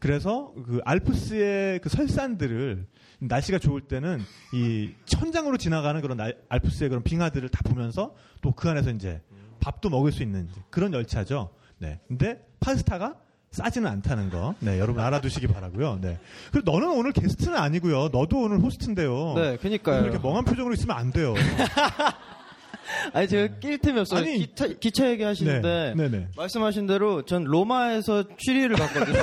그래서 0.00 0.52
그 0.66 0.80
알프스의 0.84 1.80
그 1.80 1.88
설산들을 1.88 2.86
날씨가 3.20 3.58
좋을 3.58 3.80
때는 3.82 4.20
이 4.52 4.92
천장으로 5.06 5.56
지나가는 5.56 6.00
그런 6.02 6.20
알- 6.20 6.36
알프스의 6.48 6.90
그런 6.90 7.02
빙하들을 7.02 7.48
다 7.48 7.60
보면서 7.64 8.14
또 8.42 8.52
그 8.52 8.68
안에서 8.68 8.90
이제 8.90 9.22
밥도 9.60 9.88
먹을 9.90 10.12
수 10.12 10.22
있는 10.22 10.48
그런 10.70 10.92
열차죠. 10.92 11.50
네. 11.78 12.00
근데 12.08 12.46
파스타가 12.60 13.16
싸지는 13.50 13.88
않다는 13.88 14.30
거, 14.30 14.54
네, 14.60 14.78
여러분 14.78 15.02
알아두시기 15.02 15.46
바라고요. 15.46 15.98
네. 16.02 16.18
그리고 16.52 16.70
너는 16.70 16.90
오늘 16.90 17.12
게스트는 17.12 17.56
아니고요. 17.56 18.10
너도 18.12 18.42
오늘 18.42 18.58
호스트인데요. 18.60 19.34
네, 19.36 19.56
그니까요. 19.56 20.02
이렇게 20.02 20.18
멍한 20.18 20.44
표정으로 20.44 20.74
있으면 20.74 20.96
안 20.96 21.10
돼요. 21.10 21.34
아니 23.12 23.28
제가 23.28 23.58
낄 23.58 23.78
틈이 23.78 24.00
없어요. 24.00 24.20
아니, 24.20 24.38
기차, 24.38 24.66
기차 24.68 25.10
얘기하시는데 25.10 25.94
네, 25.96 26.08
네, 26.08 26.18
네. 26.18 26.28
말씀하신 26.36 26.86
대로 26.86 27.22
전 27.22 27.44
로마에서 27.44 28.24
취리를 28.38 28.74
갔거든요. 28.76 29.22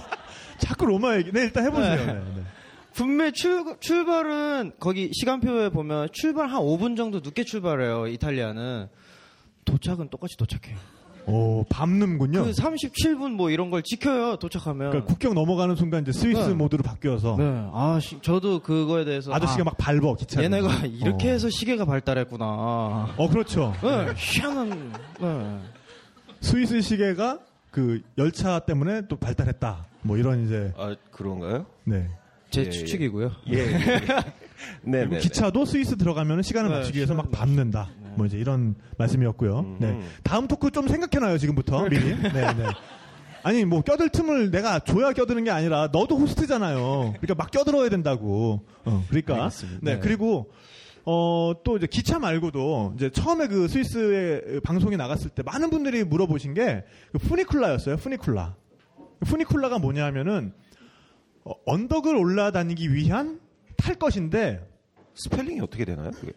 자꾸 0.58 0.86
로마 0.86 1.16
얘기. 1.16 1.32
네, 1.32 1.42
일단 1.42 1.64
해보세요. 1.64 1.96
네. 1.96 2.06
네, 2.06 2.20
네. 2.36 2.42
분명 2.94 3.32
출, 3.32 3.76
출발은 3.80 4.72
거기 4.80 5.10
시간표에 5.12 5.68
보면 5.68 6.08
출발 6.12 6.48
한 6.48 6.60
5분 6.60 6.96
정도 6.96 7.20
늦게 7.20 7.44
출발해요. 7.44 8.08
이탈리아는 8.08 8.88
도착은 9.64 10.08
똑같이 10.08 10.36
도착해요. 10.36 10.76
오, 11.28 11.64
밤는군요. 11.68 12.44
그 12.44 12.50
37분 12.50 13.32
뭐 13.32 13.50
이런 13.50 13.70
걸 13.70 13.82
지켜요. 13.82 14.36
도착하면. 14.36 14.90
그러니까 14.90 15.04
국경 15.04 15.34
넘어가는 15.34 15.76
순간 15.76 16.02
이제 16.02 16.12
스위스 16.12 16.40
네. 16.40 16.54
모드로 16.54 16.82
바뀌어서 16.82 17.36
네, 17.38 17.44
아 17.72 17.98
시- 18.00 18.18
저도 18.22 18.60
그거에 18.60 19.04
대해서 19.04 19.32
아저씨가 19.32 19.62
아, 19.62 19.64
막 19.64 19.76
밟어 19.78 20.14
기차. 20.14 20.42
얘네가 20.42 20.86
이렇게 20.86 21.30
해서 21.30 21.48
시계가 21.50 21.84
발달했구나. 21.84 22.44
어, 23.16 23.28
그렇죠. 23.30 23.72
네, 23.82 24.12
희한한. 24.16 24.92
네. 25.20 25.58
스위스 26.40 26.80
시계가 26.80 27.40
그 27.70 28.00
열차 28.16 28.60
때문에 28.60 29.02
또 29.08 29.16
발달했다. 29.16 29.84
뭐 30.02 30.16
이런 30.16 30.44
이제 30.46 30.72
아 30.78 30.94
그런가요? 31.10 31.66
네. 31.84 32.08
제 32.50 32.62
예, 32.62 32.66
예. 32.66 32.70
추측이고요. 32.70 33.30
예. 33.52 33.58
예. 33.58 33.68
네, 34.82 35.00
그리고 35.00 35.14
네. 35.14 35.18
기차도 35.20 35.64
스위스 35.64 35.96
들어가면 35.96 36.42
시간을 36.42 36.70
네, 36.70 36.76
맞추기 36.78 36.96
위해서 36.98 37.14
막 37.14 37.30
밟는다. 37.30 37.90
뭐 38.18 38.26
이제 38.26 38.36
이런 38.36 38.74
말씀이었고요. 38.98 39.58
음. 39.60 39.76
네. 39.80 40.00
다음 40.22 40.46
토크 40.46 40.70
좀 40.70 40.86
생각해놔요 40.88 41.38
지금부터 41.38 41.88
미리. 41.88 42.14
네, 42.20 42.30
네. 42.30 42.66
아니 43.42 43.64
뭐 43.64 43.80
껴들 43.80 44.10
틈을 44.10 44.50
내가 44.50 44.80
줘야 44.80 45.12
껴드는 45.12 45.44
게 45.44 45.50
아니라 45.50 45.88
너도 45.92 46.18
호스트잖아요. 46.18 47.14
그러니까 47.16 47.34
막 47.36 47.50
껴들어야 47.50 47.88
된다고. 47.88 48.66
어, 48.84 49.04
그러니까. 49.08 49.48
네. 49.80 49.94
네. 49.94 49.98
그리고 50.00 50.50
어, 51.06 51.52
또 51.64 51.78
이제 51.78 51.86
기차 51.86 52.18
말고도 52.18 52.92
이제 52.96 53.08
처음에 53.10 53.46
그 53.46 53.66
스위스의 53.68 54.60
방송이 54.62 54.96
나갔을 54.98 55.30
때 55.30 55.42
많은 55.42 55.70
분들이 55.70 56.04
물어보신 56.04 56.52
게 56.52 56.84
그 57.12 57.18
푸니쿨라였어요. 57.18 57.96
푸니쿨라. 57.96 58.56
푸니쿨라가 59.20 59.78
뭐냐 59.78 60.04
하면은 60.06 60.52
어, 61.44 61.52
언덕을 61.64 62.14
올라다니기 62.14 62.92
위한 62.92 63.40
탈 63.76 63.94
것인데 63.94 64.68
스펠링이 65.14 65.60
어떻게 65.60 65.84
되나요? 65.84 66.10
그게? 66.10 66.32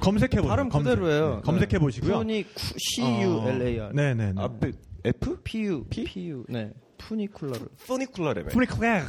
검색해 0.00 0.36
보세요. 0.36 0.48
발음 0.48 0.68
그대로예요. 0.68 1.42
검색해 1.44 1.78
보시고요. 1.78 2.18
푸니 2.18 2.44
C 2.56 3.02
U 3.02 3.42
L 3.46 3.62
A 3.62 3.80
R. 3.80 3.90
네, 3.94 4.14
네, 4.14 4.32
네. 4.32 4.42
앞에 4.42 4.72
F? 5.04 5.40
P 5.44 5.64
U 5.64 5.84
P 5.88 6.28
U. 6.30 6.44
네. 6.48 6.72
푸니쿨라를. 6.98 7.66
포니쿨라레메. 7.86 8.48
푸니클레. 8.50 9.02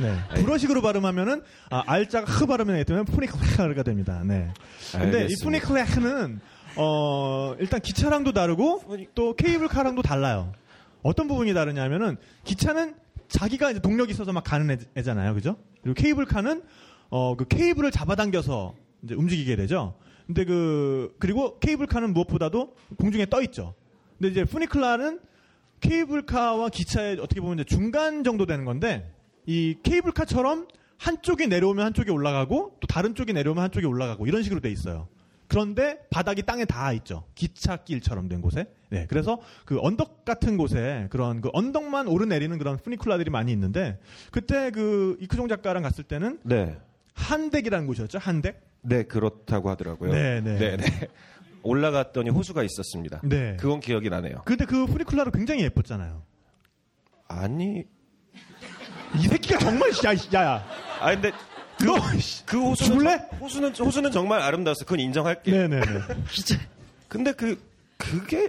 네. 0.00 0.40
불어식으로 0.42 0.80
발음하면은 0.80 1.42
아, 1.70 1.82
R자가 1.86 2.30
흐 2.30 2.46
발음이 2.46 2.84
되면 2.84 3.04
푸니클레가 3.04 3.82
됩니다. 3.82 4.22
네. 4.24 4.52
근데 4.92 5.18
이 5.18 5.22
알겠습니다. 5.22 5.66
푸니클레는 5.66 6.40
어, 6.76 7.56
일단 7.58 7.80
기차랑도 7.80 8.32
다르고 8.32 8.82
또 9.14 9.34
케이블카랑도 9.34 10.02
달라요. 10.02 10.52
어떤 11.02 11.26
부분이 11.26 11.52
다르냐면은 11.52 12.16
기차는 12.44 12.94
자기가 13.28 13.72
이제 13.72 13.80
동력이 13.80 14.12
있어서 14.12 14.32
막 14.32 14.44
가는 14.44 14.70
애, 14.70 14.78
애잖아요. 14.96 15.34
그죠? 15.34 15.56
그리고 15.82 15.94
케이블카는 15.94 16.62
어, 17.10 17.36
그 17.36 17.44
케이블을 17.48 17.90
잡아당겨서 17.90 18.74
이제 19.02 19.14
움직이게 19.14 19.56
되죠. 19.56 19.94
근데 20.26 20.44
그 20.44 21.14
그리고 21.18 21.58
케이블카는 21.58 22.12
무엇보다도 22.12 22.76
공중에 22.98 23.26
떠 23.26 23.42
있죠. 23.42 23.74
근데 24.18 24.30
이제 24.30 24.44
푸니클라는 24.44 25.20
케이블카와 25.80 26.68
기차의 26.68 27.18
어떻게 27.20 27.40
보면 27.40 27.58
이제 27.58 27.64
중간 27.64 28.22
정도 28.22 28.46
되는 28.46 28.64
건데 28.64 29.12
이 29.46 29.76
케이블카처럼 29.82 30.68
한쪽이 30.98 31.46
내려오면 31.46 31.86
한쪽이 31.86 32.10
올라가고 32.10 32.76
또 32.78 32.86
다른 32.86 33.14
쪽이 33.14 33.32
내려오면 33.32 33.64
한쪽이 33.64 33.86
올라가고 33.86 34.26
이런 34.26 34.42
식으로 34.42 34.60
돼 34.60 34.70
있어요. 34.70 35.08
그런데 35.48 35.98
바닥이 36.10 36.42
땅에 36.42 36.64
닿아 36.64 36.92
있죠. 36.92 37.24
기찻길처럼 37.34 38.28
된 38.28 38.40
곳에. 38.40 38.66
네. 38.90 39.06
그래서 39.08 39.40
그 39.64 39.78
언덕 39.80 40.24
같은 40.24 40.56
곳에 40.56 41.08
그런 41.10 41.40
그 41.40 41.50
언덕만 41.52 42.06
오르내리는 42.06 42.56
그런 42.58 42.76
푸니쿨라들이 42.76 43.30
많이 43.30 43.50
있는데 43.50 43.98
그때 44.30 44.70
그 44.70 45.16
이크종 45.20 45.48
작가랑 45.48 45.82
갔을 45.82 46.04
때는 46.04 46.38
네. 46.44 46.78
한댁이라는 47.14 47.88
곳이었죠. 47.88 48.18
한댁. 48.18 48.69
네, 48.82 49.02
그렇다고 49.04 49.70
하더라고요. 49.70 50.12
네, 50.12 50.40
네. 50.40 50.76
네. 50.76 50.76
올라갔더니 51.62 52.30
호수가 52.30 52.62
있었습니다. 52.62 53.20
네. 53.22 53.56
그건 53.60 53.80
기억이 53.80 54.08
나네요. 54.08 54.42
근데 54.46 54.64
그 54.64 54.86
프리쿨라로 54.86 55.30
굉장히 55.30 55.62
예뻤잖아요. 55.64 56.22
아니, 57.28 57.84
이 59.16 59.22
새끼가 59.28 59.58
정말 59.58 59.90
야, 60.04 60.12
이- 60.12 60.34
야, 60.34 60.44
야. 60.44 60.66
아 61.00 61.12
근데 61.12 61.32
그, 61.78 61.84
너, 61.84 61.94
그 62.46 62.60
호수는 62.60 62.74
죽을래? 62.98 63.18
정- 63.18 63.38
호수는 63.40 63.74
호수는 63.74 64.10
정말 64.10 64.40
아름다웠어. 64.40 64.84
그건 64.84 65.00
인정할게. 65.00 65.50
네네네. 65.50 65.86
근데 67.08 67.32
그 67.32 67.60
그게 67.98 68.48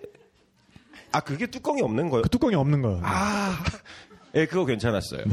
아 1.12 1.20
그게 1.20 1.48
뚜껑이 1.48 1.82
없는 1.82 2.10
거예요. 2.10 2.24
그 2.24 2.30
뚜껑이 2.30 2.56
없는 2.56 2.82
거예요. 2.82 3.02
아, 3.04 3.62
예, 4.36 4.46
그거 4.46 4.66
괜찮았어요. 4.66 5.24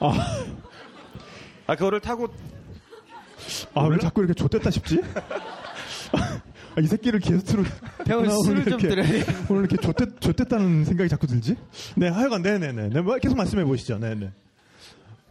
아, 0.00 0.44
아 1.68 1.76
그거를 1.76 2.00
타고 2.00 2.28
아, 3.74 3.84
왜 3.84 3.98
자꾸 3.98 4.20
이렇게 4.22 4.34
좆됐다 4.34 4.70
싶지? 4.70 5.00
아, 6.12 6.80
이 6.80 6.86
새끼를 6.86 7.20
게스트로 7.20 7.64
태훈 8.04 8.24
오늘 8.26 8.30
술을 8.44 8.64
좀 8.64 8.80
이렇게- 8.80 8.88
드려야 8.88 9.24
오늘 9.50 9.62
이렇게 9.64 9.76
좆됐, 9.76 10.20
좆됐다는 10.20 10.84
생각이 10.84 11.08
자꾸 11.08 11.26
들지? 11.26 11.56
네, 11.96 12.08
하여간 12.08 12.42
네네네. 12.42 12.88
네, 12.90 13.00
뭐 13.02 13.16
계속 13.18 13.36
말씀해 13.36 13.64
보시죠. 13.64 13.98
네네. 13.98 14.30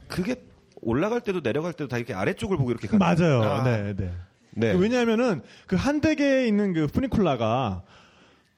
그게 0.07 0.43
올라갈 0.81 1.21
때도 1.21 1.41
내려갈 1.41 1.73
때도 1.73 1.87
다 1.87 1.97
이렇게 1.97 2.13
아래쪽을 2.13 2.57
보고 2.57 2.71
이렇게 2.71 2.87
가는 2.87 2.99
맞아요. 2.99 3.39
거예요. 3.39 3.43
아, 3.43 3.63
네, 3.63 3.93
네. 3.95 4.11
네. 4.53 4.71
왜냐하면은 4.73 5.41
그 5.67 5.75
한댁에 5.75 6.47
있는 6.47 6.73
그 6.73 6.87
푸니쿨라가 6.87 7.83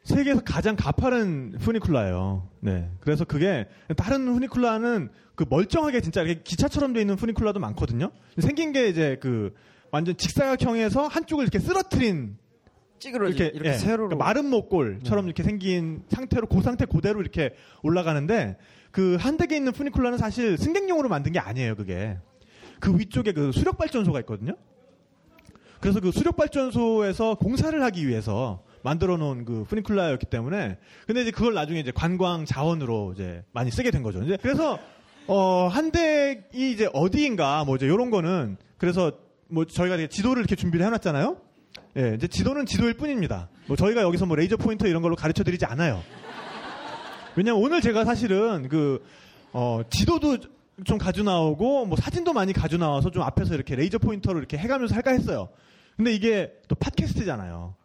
세계에서 0.03 0.41
가장 0.43 0.75
가파른 0.75 1.53
푸니쿨라예요. 1.59 2.49
네. 2.59 2.89
그래서 2.99 3.23
그게 3.23 3.67
다른 3.95 4.25
푸니쿨라는 4.25 5.09
그 5.35 5.45
멀쩡하게 5.49 6.01
진짜 6.01 6.21
이렇게 6.21 6.41
기차처럼 6.43 6.93
돼 6.93 7.01
있는 7.01 7.15
푸니쿨라도 7.15 7.59
많거든요. 7.59 8.11
생긴 8.37 8.73
게 8.73 8.89
이제 8.89 9.17
그 9.21 9.53
완전 9.91 10.17
직사각형에서 10.17 11.07
한쪽을 11.07 11.43
이렇게 11.43 11.59
쓰러트린 11.59 12.37
찌그러지 12.99 13.35
이렇게, 13.37 13.69
예, 13.69 13.73
세로로 13.73 14.09
그러니까 14.09 14.25
마른 14.25 14.49
목골처럼 14.49 15.25
이렇게 15.25 15.43
생긴 15.43 16.03
상태로 16.09 16.47
그 16.47 16.61
상태 16.61 16.85
그대로 16.85 17.21
이렇게 17.21 17.53
올라가는데 17.81 18.57
그 18.91 19.17
한댁에 19.19 19.55
있는 19.55 19.71
푸니쿨라는 19.71 20.17
사실 20.17 20.57
승객용으로 20.57 21.09
만든 21.09 21.31
게 21.31 21.39
아니에요. 21.39 21.75
그게 21.75 22.17
그 22.79 22.97
위쪽에 22.97 23.33
그 23.33 23.51
수력 23.51 23.77
발전소가 23.77 24.19
있거든요. 24.21 24.55
그래서 25.79 25.99
그 25.99 26.11
수력 26.11 26.37
발전소에서 26.37 27.35
공사를 27.35 27.81
하기 27.83 28.07
위해서 28.07 28.63
만들어 28.83 29.17
놓은 29.17 29.45
그 29.45 29.63
푸니쿨라였기 29.63 30.27
때문에 30.27 30.77
근데 31.07 31.21
이제 31.21 31.31
그걸 31.31 31.53
나중에 31.53 31.79
이제 31.79 31.91
관광 31.91 32.45
자원으로 32.45 33.13
이제 33.13 33.43
많이 33.51 33.71
쓰게 33.71 33.91
된 33.91 34.03
거죠. 34.03 34.21
이제 34.21 34.37
그래서 34.41 34.77
어 35.27 35.67
한댁이 35.67 36.71
이제 36.71 36.89
어디인가 36.93 37.63
뭐 37.63 37.77
이제 37.77 37.87
요런 37.87 38.11
거는 38.11 38.57
그래서 38.77 39.11
뭐 39.47 39.65
저희가 39.65 39.95
이렇게 39.95 40.09
지도를 40.09 40.41
이렇게 40.41 40.55
준비를 40.55 40.85
해 40.85 40.89
놨잖아요. 40.89 41.37
예, 41.97 42.13
이제 42.15 42.27
지도는 42.27 42.65
지도일 42.65 42.95
뿐입니다. 42.95 43.49
뭐 43.67 43.75
저희가 43.75 44.01
여기서 44.01 44.25
뭐 44.25 44.35
레이저 44.35 44.57
포인터 44.57 44.87
이런 44.87 45.01
걸로 45.01 45.15
가르쳐 45.15 45.43
드리지 45.43 45.65
않아요. 45.65 46.01
왜냐면 47.35 47.61
오늘 47.61 47.81
제가 47.81 48.05
사실은 48.05 48.67
그, 48.69 49.03
어, 49.51 49.81
지도도 49.89 50.37
좀 50.85 50.97
가져 50.97 51.23
나오고, 51.23 51.85
뭐 51.85 51.97
사진도 51.97 52.33
많이 52.33 52.53
가져 52.53 52.77
나와서 52.77 53.11
좀 53.11 53.21
앞에서 53.23 53.53
이렇게 53.53 53.75
레이저 53.75 53.97
포인터로 53.97 54.39
이렇게 54.39 54.57
해가면서 54.57 54.95
할까 54.95 55.11
했어요. 55.11 55.49
근데 55.95 56.13
이게 56.13 56.51
또 56.67 56.75
팟캐스트잖아요. 56.75 57.75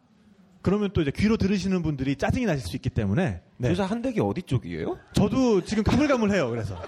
그러면 0.61 0.89
또 0.93 1.01
이제 1.01 1.11
귀로 1.15 1.37
들으시는 1.37 1.81
분들이 1.81 2.15
짜증이 2.15 2.45
나실 2.45 2.67
수 2.67 2.75
있기 2.75 2.89
때문에. 2.89 3.41
네. 3.57 3.67
그래서 3.67 3.85
한댁이 3.85 4.19
어디 4.19 4.43
쪽이에요? 4.43 4.97
저도 5.13 5.63
지금 5.63 5.83
가물가물해요, 5.83 6.49
그래서. 6.49 6.81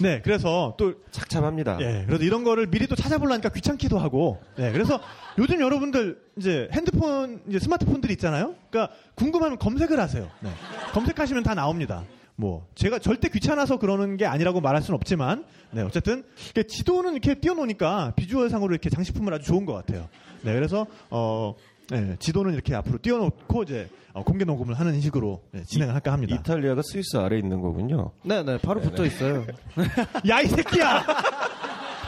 네, 0.00 0.20
그래서 0.22 0.76
또 0.78 0.94
착잡합니다. 1.10 1.78
예, 1.80 2.04
그래서 2.06 2.22
이런 2.22 2.44
거를 2.44 2.68
미리 2.68 2.86
또 2.86 2.94
찾아보려니까 2.94 3.48
귀찮기도 3.48 3.98
하고. 3.98 4.40
네, 4.56 4.70
그래서 4.70 5.00
요즘 5.38 5.60
여러분들 5.60 6.20
이제 6.36 6.68
핸드폰, 6.72 7.42
이제 7.48 7.58
스마트폰들이 7.58 8.12
있잖아요. 8.14 8.54
그러니까 8.70 8.94
궁금하면 9.16 9.58
검색을 9.58 9.98
하세요. 9.98 10.30
네. 10.40 10.50
검색하시면 10.92 11.42
다 11.42 11.54
나옵니다. 11.54 12.04
뭐 12.36 12.68
제가 12.76 13.00
절대 13.00 13.28
귀찮아서 13.28 13.80
그러는 13.80 14.16
게 14.16 14.24
아니라고 14.24 14.60
말할 14.60 14.82
수는 14.82 14.94
없지만, 14.94 15.44
네, 15.72 15.82
어쨌든 15.82 16.22
지도는 16.68 17.12
이렇게 17.12 17.34
띄워놓으니까 17.34 18.12
비주얼상으로 18.14 18.72
이렇게 18.72 18.90
장식품은 18.90 19.32
아주 19.32 19.46
좋은 19.46 19.66
것 19.66 19.72
같아요. 19.72 20.08
네, 20.42 20.54
그래서 20.54 20.86
어. 21.10 21.56
네, 21.90 22.16
지도는 22.18 22.52
이렇게 22.52 22.74
앞으로 22.74 22.98
띄워놓고 23.00 23.62
이제 23.62 23.88
어, 24.12 24.22
공개 24.22 24.44
녹음을 24.44 24.74
하는 24.78 25.00
식으로 25.00 25.42
네, 25.52 25.62
진행을 25.64 25.94
할까 25.94 26.12
합니다. 26.12 26.34
이탈리아가 26.36 26.82
스위스 26.82 27.16
아래 27.16 27.38
있는 27.38 27.60
거군요. 27.60 28.12
네 28.24 28.42
네 28.42 28.58
바로 28.58 28.80
붙어 28.80 29.04
있어요. 29.06 29.44
야 30.28 30.42
이 30.42 30.46
새끼야! 30.46 31.04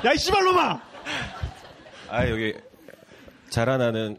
야 0.05 0.12
이 0.12 0.16
씨발놈아! 0.19 0.81
아 2.11 2.29
여기 2.29 2.55
자라나는 3.49 4.16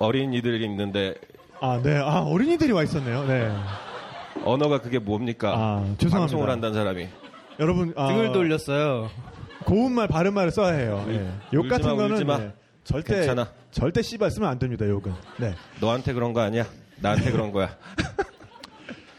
어린이들이 0.00 0.64
있는데 0.64 1.14
아, 1.60 1.80
네. 1.82 1.96
아, 1.96 2.22
어린이들이 2.22 2.72
와 2.72 2.82
있었네요. 2.82 3.24
네. 3.26 3.48
언어가 4.44 4.80
그게 4.80 4.98
뭡니까? 4.98 5.50
아, 5.54 5.94
죄송합니다. 5.98 6.18
방송을 6.18 6.50
한다는 6.50 6.74
사람이. 6.74 7.06
여러분, 7.60 7.92
아, 7.96 8.08
등을 8.08 8.32
돌렸어요. 8.32 9.08
고운 9.64 9.92
말, 9.92 10.08
바른 10.08 10.34
말을 10.34 10.50
써야 10.50 10.72
해요. 10.76 11.04
예. 11.08 11.30
욕 11.52 11.60
울지 11.66 11.68
같은 11.68 11.90
마, 11.90 11.94
거는 11.94 12.12
울지 12.16 12.24
마. 12.24 12.38
네, 12.38 12.52
절대 12.82 13.14
괜찮아. 13.14 13.48
절대 13.72 14.02
씨발 14.02 14.30
쓰면 14.30 14.48
안 14.48 14.58
됩니다. 14.58 14.86
욕은. 14.86 15.12
네. 15.40 15.54
너한테 15.80 16.12
그런 16.12 16.32
거 16.32 16.40
아니야? 16.40 16.66
나한테 17.00 17.32
그런 17.32 17.50
거야. 17.52 17.76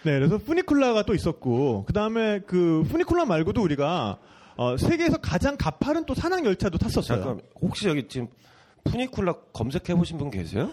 네, 0.03 0.19
그래서 0.19 0.37
푸니쿨라가 0.37 1.03
또 1.03 1.13
있었고 1.13 1.85
그 1.85 1.93
다음에 1.93 2.39
그 2.45 2.83
푸니쿨라 2.89 3.25
말고도 3.25 3.61
우리가 3.61 4.17
어, 4.55 4.77
세계에서 4.77 5.17
가장 5.17 5.57
가파른 5.57 6.05
또 6.05 6.13
산악 6.13 6.45
열차도 6.45 6.77
탔었어요. 6.77 7.19
잠깐 7.23 7.41
혹시 7.61 7.87
여기 7.87 8.07
지금 8.07 8.27
푸니쿨라 8.83 9.33
검색해 9.53 9.95
보신 9.95 10.17
분 10.17 10.29
계세요? 10.29 10.71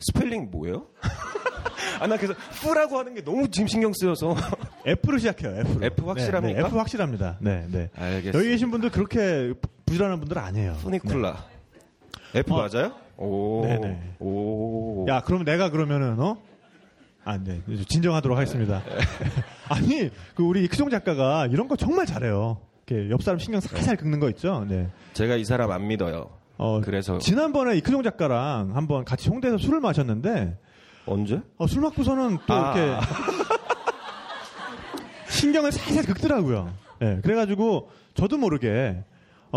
스펠링 0.00 0.50
뭐예요? 0.50 0.86
아 2.00 2.06
나 2.06 2.16
그래서 2.16 2.34
푸라고 2.60 2.98
하는 2.98 3.14
게 3.14 3.24
너무 3.24 3.50
지금 3.50 3.66
신경 3.66 3.92
쓰여서 3.94 4.36
F로 4.86 5.18
시작해요. 5.18 5.50
F로. 5.60 5.84
F 5.84 6.06
확실합니까? 6.08 6.56
네, 6.56 6.62
네, 6.62 6.66
F 6.68 6.76
확실합니다. 6.76 7.38
네, 7.40 7.66
네. 7.70 7.90
알겠습니다. 7.96 8.38
여기 8.38 8.48
계신 8.50 8.70
분들 8.70 8.90
그렇게 8.90 9.52
부지런한 9.86 10.20
분들 10.20 10.38
아니에요. 10.38 10.74
푸니쿨라 10.82 11.44
F 12.34 12.52
어. 12.52 12.56
맞아요? 12.56 12.92
오. 13.16 13.62
네네. 13.64 14.14
오. 14.20 15.06
야, 15.08 15.20
그럼 15.20 15.44
내가 15.44 15.70
그러면은 15.70 16.20
어? 16.20 16.36
아, 17.24 17.38
네. 17.38 17.60
이제 17.66 17.84
진정하도록 17.84 18.36
하겠습니다. 18.36 18.82
아니, 19.68 20.10
그 20.34 20.44
우리 20.44 20.64
이크종 20.64 20.90
작가가 20.90 21.46
이런 21.46 21.66
거 21.66 21.76
정말 21.76 22.06
잘해요. 22.06 22.60
이렇게 22.86 23.10
옆 23.10 23.22
사람 23.22 23.38
신경 23.38 23.60
살살 23.60 23.96
긁는 23.96 24.20
거 24.20 24.28
있죠. 24.30 24.64
네. 24.68 24.88
제가 25.12 25.34
이 25.36 25.44
사람 25.44 25.72
안 25.72 25.88
믿어요. 25.88 26.30
어, 26.58 26.80
그래서 26.80 27.18
지난번에 27.18 27.76
이크종 27.78 28.02
작가랑 28.02 28.76
한번 28.76 29.04
같이 29.04 29.28
홍대에서 29.28 29.58
술을 29.58 29.80
마셨는데 29.80 30.56
언제? 31.04 31.40
어, 31.58 31.66
술 31.66 31.82
먹고서는 31.82 32.38
또 32.46 32.54
아. 32.54 32.74
이렇게 32.76 33.06
신경을 35.28 35.72
살살 35.72 36.04
긁더라고요. 36.04 36.72
예, 37.02 37.20
그래가지고 37.22 37.90
저도 38.14 38.38
모르게 38.38 39.02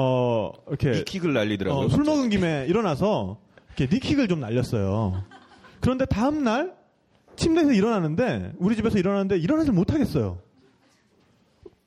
어 0.01 0.53
이렇게 0.69 0.99
이킥을 0.99 1.33
날리더라고요. 1.33 1.85
어, 1.85 1.89
술. 1.89 2.03
먹은 2.03 2.29
김에 2.29 2.65
일어나서 2.67 3.37
이렇게 3.77 3.93
니킥을 3.93 4.27
좀 4.27 4.39
날렸어요. 4.39 5.23
그런데 5.81 6.05
다음 6.05 6.43
날 6.43 6.73
침대에서 7.35 7.71
일어나는데 7.73 8.53
우리 8.57 8.75
집에서 8.75 8.97
일어나는데 8.97 9.37
일어나질 9.37 9.73
못하겠어요. 9.73 10.37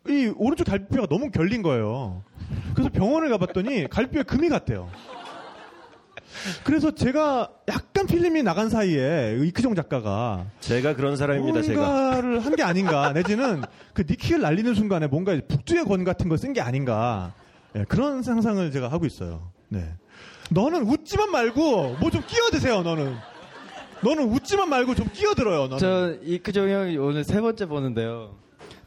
이 0.08 0.32
오른쪽 0.36 0.64
갈비뼈가 0.66 1.06
너무 1.08 1.30
결린 1.30 1.62
거예요. 1.62 2.22
그래서 2.74 2.90
병원을 2.90 3.28
가봤더니 3.30 3.88
갈비뼈에 3.88 4.24
금이 4.24 4.48
갔대요. 4.48 4.90
그래서 6.64 6.90
제가 6.92 7.50
약간 7.68 8.06
필름이 8.06 8.42
나간 8.42 8.68
사이에 8.70 9.38
이크종 9.44 9.74
작가가 9.74 10.46
제가 10.60 10.96
그런 10.96 11.16
사람입니다. 11.16 11.62
제가. 11.62 11.80
뭔가를 11.80 12.40
한 12.44 12.52
게 12.56 12.62
아닌가 12.62 13.12
내지는 13.12 13.62
그 13.92 14.02
니킥을 14.08 14.40
날리는 14.40 14.74
순간에 14.74 15.06
뭔가 15.06 15.38
북두의 15.46 15.84
권 15.84 16.04
같은 16.04 16.28
걸 16.28 16.38
쓴 16.38 16.52
게 16.54 16.60
아닌가 16.60 17.32
예, 17.76 17.84
그런 17.84 18.22
상상을 18.22 18.70
제가 18.70 18.88
하고 18.88 19.06
있어요. 19.06 19.50
네. 19.68 19.94
너는 20.50 20.82
웃지만 20.82 21.30
말고 21.30 21.96
뭐 22.00 22.10
좀 22.10 22.22
끼어드세요. 22.26 22.82
너는 22.82 23.14
너는 24.04 24.24
웃지만 24.32 24.68
말고 24.68 24.94
좀 24.94 25.08
끼어들어요. 25.12 25.68
너는. 25.68 25.78
저 25.78 26.14
이크정 26.22 26.68
형이 26.68 26.96
오늘 26.98 27.24
세 27.24 27.40
번째 27.40 27.66
보는데요. 27.66 28.36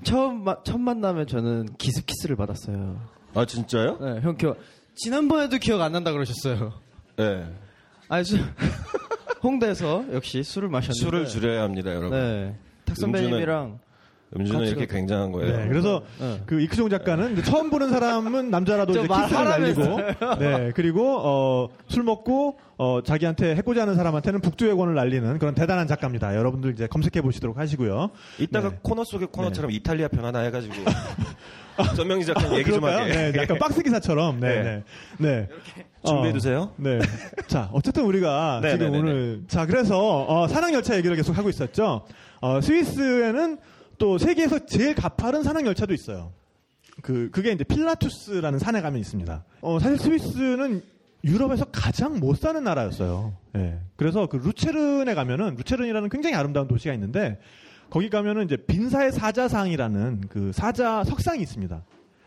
처음 0.03 0.43
마- 0.43 0.61
첫 0.63 0.77
만나면 0.77 1.25
저는 1.25 1.69
기습 1.77 2.05
키스를 2.05 2.35
받았어요. 2.35 2.99
아 3.33 3.45
진짜요? 3.45 3.97
네, 4.01 4.21
형 4.21 4.37
기억 4.37 4.57
지난번에도 4.95 5.57
기억 5.57 5.81
안 5.81 5.91
난다 5.93 6.11
그러셨어요. 6.11 6.73
네. 7.17 7.45
아니 8.09 8.23
수, 8.23 8.37
홍대에서 9.43 10.05
역시 10.13 10.43
술을 10.43 10.69
마셨는데 10.69 10.99
술을 11.05 11.25
줄여야 11.27 11.63
합니다, 11.63 11.91
여러분. 11.93 12.11
네. 12.11 12.55
탁 12.85 12.95
선배님이랑 12.97 13.79
음주는 14.37 14.65
이렇게 14.67 14.85
가- 14.85 14.93
굉장한 14.95 15.31
거예요. 15.31 15.57
네, 15.57 15.67
그래서 15.67 16.01
네. 16.19 16.41
그 16.45 16.59
이크종 16.61 16.89
작가는 16.89 17.41
처음 17.43 17.69
보는 17.69 17.89
사람은 17.89 18.49
남자라도 18.51 18.93
저 18.93 18.99
이제 19.03 19.07
키스를 19.07 19.45
날리고. 19.45 19.99
네, 20.39 20.71
그리고 20.75 21.17
어, 21.23 21.69
술 21.87 22.03
먹고 22.03 22.57
어, 22.77 23.01
자기한테 23.03 23.55
해코지 23.55 23.79
하는 23.79 23.95
사람한테는 23.95 24.41
북두의 24.41 24.75
권을 24.75 24.95
날리는 24.95 25.39
그런 25.39 25.55
대단한 25.55 25.87
작가입니다. 25.87 26.35
여러분들 26.35 26.71
이제 26.73 26.87
검색해 26.87 27.21
보시도록 27.21 27.57
하시고요. 27.57 28.09
이따가 28.39 28.69
네. 28.71 28.79
코너 28.81 29.03
속의 29.05 29.29
코너처럼 29.31 29.71
이탈리아 29.71 30.07
편 30.09 30.25
하나 30.25 30.39
해가지고 30.39 30.73
전명기 31.95 32.25
작가님 32.25 32.57
얘기 32.57 32.71
좀 32.71 32.81
그럴까요? 32.81 33.03
하게. 33.03 33.31
네, 33.31 33.41
약간 33.41 33.57
박스 33.59 33.81
기사처럼. 33.81 34.39
네, 34.39 34.63
네. 34.63 34.83
네. 35.17 35.47
준비해 36.05 36.29
어, 36.29 36.33
두세요. 36.33 36.71
네. 36.77 36.99
자, 37.47 37.69
어쨌든 37.73 38.03
우리가 38.05 38.59
네, 38.63 38.71
지금 38.71 38.85
네, 38.85 38.91
네, 38.91 38.97
오늘 38.99 39.41
자 39.47 39.65
그래서 39.65 40.25
어, 40.27 40.47
산악 40.47 40.73
열차 40.73 40.95
얘기를 40.97 41.15
계속 41.15 41.37
하고 41.37 41.49
있었죠. 41.49 42.03
어, 42.41 42.61
스위스에는 42.61 43.57
또 43.97 44.17
세계에서 44.17 44.65
제일 44.65 44.95
가파른 44.95 45.43
산악 45.43 45.65
열차도 45.65 45.93
있어요. 45.93 46.33
그 47.01 47.29
그게 47.31 47.51
이제 47.51 47.63
필라투스라는 47.63 48.59
산에 48.59 48.81
가면 48.81 48.99
있습니다. 48.99 49.43
어, 49.61 49.79
사실 49.79 49.97
스위스는 49.97 50.81
유럽에서 51.23 51.65
가장 51.65 52.19
못 52.19 52.37
사는 52.37 52.63
나라였어요. 52.63 53.35
예. 53.55 53.79
그래서 53.95 54.27
그 54.27 54.37
루체른에 54.37 55.13
가면은 55.15 55.55
루체른이라는 55.55 56.09
굉장히 56.09 56.35
아름다운 56.35 56.67
도시가 56.67 56.93
있는데 56.93 57.39
거기 57.89 58.09
가면은 58.09 58.45
이제 58.45 58.57
빈사의 58.57 59.11
사자상이라는 59.11 60.25
그 60.29 60.51
사자 60.53 61.03
석상이 61.03 61.41
있습니다. 61.41 61.83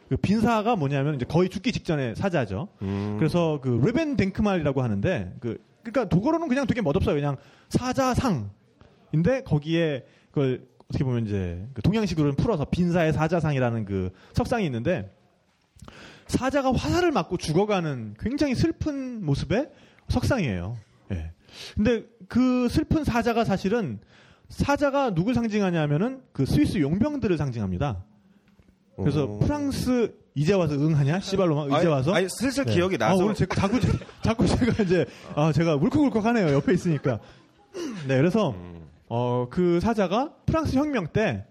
그 0.09 0.16
빈사가 0.16 0.76
뭐냐면 0.76 1.14
이제 1.14 1.24
거의 1.24 1.48
죽기 1.48 1.70
직전에 1.72 2.14
사자죠. 2.14 2.68
음. 2.83 3.16
그래서 3.18 3.61
그 3.62 3.68
르벤 3.68 4.16
댕크말이라고 4.16 4.83
하는데 4.83 5.35
그 5.40 5.59
그러니까 5.83 6.09
독어로는 6.09 6.48
그냥 6.48 6.66
되게 6.66 6.81
멋없어요. 6.81 7.14
그냥 7.14 7.37
사자상인데 7.68 9.42
거기에 9.44 10.04
그걸 10.31 10.66
어떻게 10.90 11.05
보면 11.05 11.27
이제 11.27 11.66
그 11.74 11.83
동양식으로는 11.83 12.37
풀어서 12.37 12.64
빈사의 12.64 13.12
사자상이라는 13.12 13.85
그 13.85 14.11
석상이 14.33 14.64
있는데 14.66 15.14
사자가 16.27 16.72
화살을 16.72 17.11
맞고 17.12 17.37
죽어가는 17.37 18.14
굉장히 18.18 18.55
슬픈 18.55 19.24
모습의 19.24 19.70
석상이에요. 20.09 20.77
예. 21.12 21.33
근데 21.74 22.05
그 22.29 22.68
슬픈 22.70 23.05
사자가 23.05 23.44
사실은 23.44 23.98
사자가 24.48 25.14
누굴 25.14 25.35
상징하냐면은 25.35 26.22
그 26.33 26.46
스위스 26.46 26.79
용병들을 26.79 27.37
상징합니다. 27.37 28.03
그래서 28.96 29.24
오. 29.24 29.38
프랑스 29.40 30.14
이제 30.35 30.55
와서 30.55 30.74
응하냐? 30.74 31.20
씨발로만 31.20 31.66
이제 31.66 31.77
아니, 31.77 31.87
와서 31.87 32.12
아니 32.14 32.27
슬슬 32.31 32.64
네. 32.64 32.74
기억이 32.74 32.94
아, 32.96 33.09
나서 33.09 33.22
오늘 33.22 33.35
제, 33.35 33.44
자꾸, 33.46 33.79
제- 33.81 33.88
자꾸 34.22 34.46
제가 34.46 34.83
이제, 34.83 35.05
아, 35.35 35.53
제가 35.53 35.74
울컥울컥하네요. 35.77 36.55
옆에 36.55 36.72
있으니까. 36.72 37.18
네, 38.07 38.16
그래서, 38.16 38.51
음. 38.51 38.77
어, 39.09 39.49
그 39.51 39.81
사자가 39.81 40.35
프랑스 40.47 40.77
혁명 40.77 41.09
때 41.09 41.47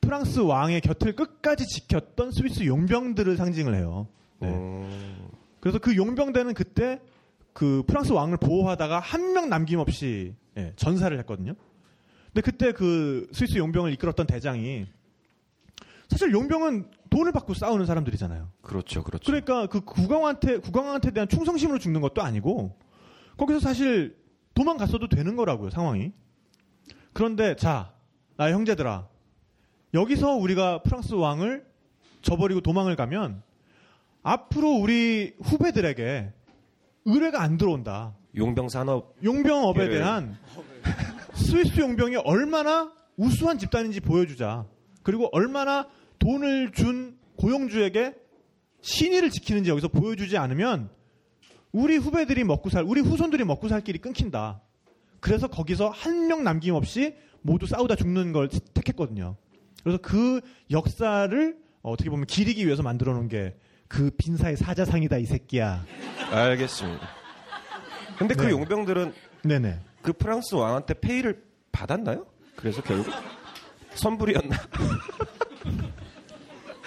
프랑스 0.00 0.40
왕의 0.40 0.80
곁을 0.80 1.14
끝까지 1.16 1.66
지켰던 1.66 2.32
스위스 2.32 2.64
용병들을 2.64 3.36
상징을 3.36 3.74
해요. 3.74 4.06
네. 4.40 4.48
음. 4.48 5.28
그래서 5.60 5.78
그 5.78 5.96
용병대는 5.96 6.54
그때 6.54 7.00
그 7.52 7.82
프랑스 7.86 8.12
왕을 8.12 8.36
보호하다가 8.36 9.00
한 9.00 9.32
명 9.32 9.48
남김없이 9.48 10.34
예, 10.56 10.72
전사를 10.76 11.16
했거든요. 11.20 11.54
근데 12.26 12.40
그때 12.42 12.72
그 12.72 13.26
스위스 13.32 13.58
용병을 13.58 13.92
이끌었던 13.94 14.26
대장이 14.26 14.86
사실 16.08 16.32
용병은 16.32 16.90
돈을 17.10 17.32
받고 17.32 17.54
싸우는 17.54 17.86
사람들이잖아요. 17.86 18.48
그렇죠, 18.62 19.02
그렇죠. 19.02 19.24
그러니까 19.26 19.66
그 19.66 19.80
국왕한테 19.80 20.58
국왕한테 20.58 21.10
대한 21.10 21.28
충성심으로 21.28 21.78
죽는 21.78 22.00
것도 22.00 22.22
아니고 22.22 22.76
거기서 23.36 23.60
사실 23.60 24.16
도망갔어도 24.54 25.08
되는 25.08 25.36
거라고요 25.36 25.70
상황이. 25.70 26.12
그런데 27.18 27.56
자, 27.56 27.92
나 28.36 28.52
형제들아, 28.52 29.08
여기서 29.92 30.36
우리가 30.36 30.82
프랑스 30.84 31.14
왕을 31.14 31.66
저버리고 32.22 32.60
도망을 32.60 32.94
가면 32.94 33.42
앞으로 34.22 34.70
우리 34.70 35.34
후배들에게 35.42 36.32
의뢰가 37.06 37.42
안 37.42 37.56
들어온다. 37.56 38.14
용병 38.36 38.68
산업 38.68 39.16
용병업에 39.24 39.86
예. 39.86 39.88
대한 39.88 40.38
스위스 41.34 41.80
용병이 41.80 42.18
얼마나 42.18 42.92
우수한 43.16 43.58
집단인지 43.58 43.98
보여주자. 43.98 44.64
그리고 45.02 45.28
얼마나 45.32 45.88
돈을 46.20 46.70
준 46.70 47.18
고용주에게 47.34 48.14
신의를 48.80 49.30
지키는지 49.30 49.70
여기서 49.70 49.88
보여주지 49.88 50.38
않으면 50.38 50.88
우리 51.72 51.96
후배들이 51.96 52.44
먹고 52.44 52.70
살, 52.70 52.84
우리 52.84 53.00
후손들이 53.00 53.42
먹고 53.42 53.66
살 53.66 53.80
길이 53.80 53.98
끊긴다. 53.98 54.62
그래서 55.20 55.48
거기서 55.48 55.90
한 55.90 56.28
명 56.28 56.44
남김없이 56.44 57.14
모두 57.42 57.66
싸우다 57.66 57.96
죽는 57.96 58.32
걸 58.32 58.48
택했거든요. 58.48 59.36
그래서 59.82 59.98
그 60.02 60.40
역사를 60.70 61.56
어, 61.82 61.92
어떻게 61.92 62.10
보면 62.10 62.26
기리기 62.26 62.66
위해서 62.66 62.82
만들어 62.82 63.12
놓은 63.14 63.28
게 63.28 63.54
그 63.88 64.10
빈사의 64.18 64.58
사자상이다 64.58 65.16
이 65.16 65.24
새끼야. 65.24 65.82
알겠습니다. 66.30 67.08
근데 68.18 68.34
그 68.34 68.44
네. 68.44 68.50
용병들은 68.50 69.14
네네. 69.44 69.80
그 70.02 70.12
프랑스 70.12 70.54
왕한테 70.56 70.92
페이를 70.92 71.42
받았나요? 71.72 72.26
그래서 72.54 72.82
결국 72.82 73.06
선불이었나? 73.94 74.56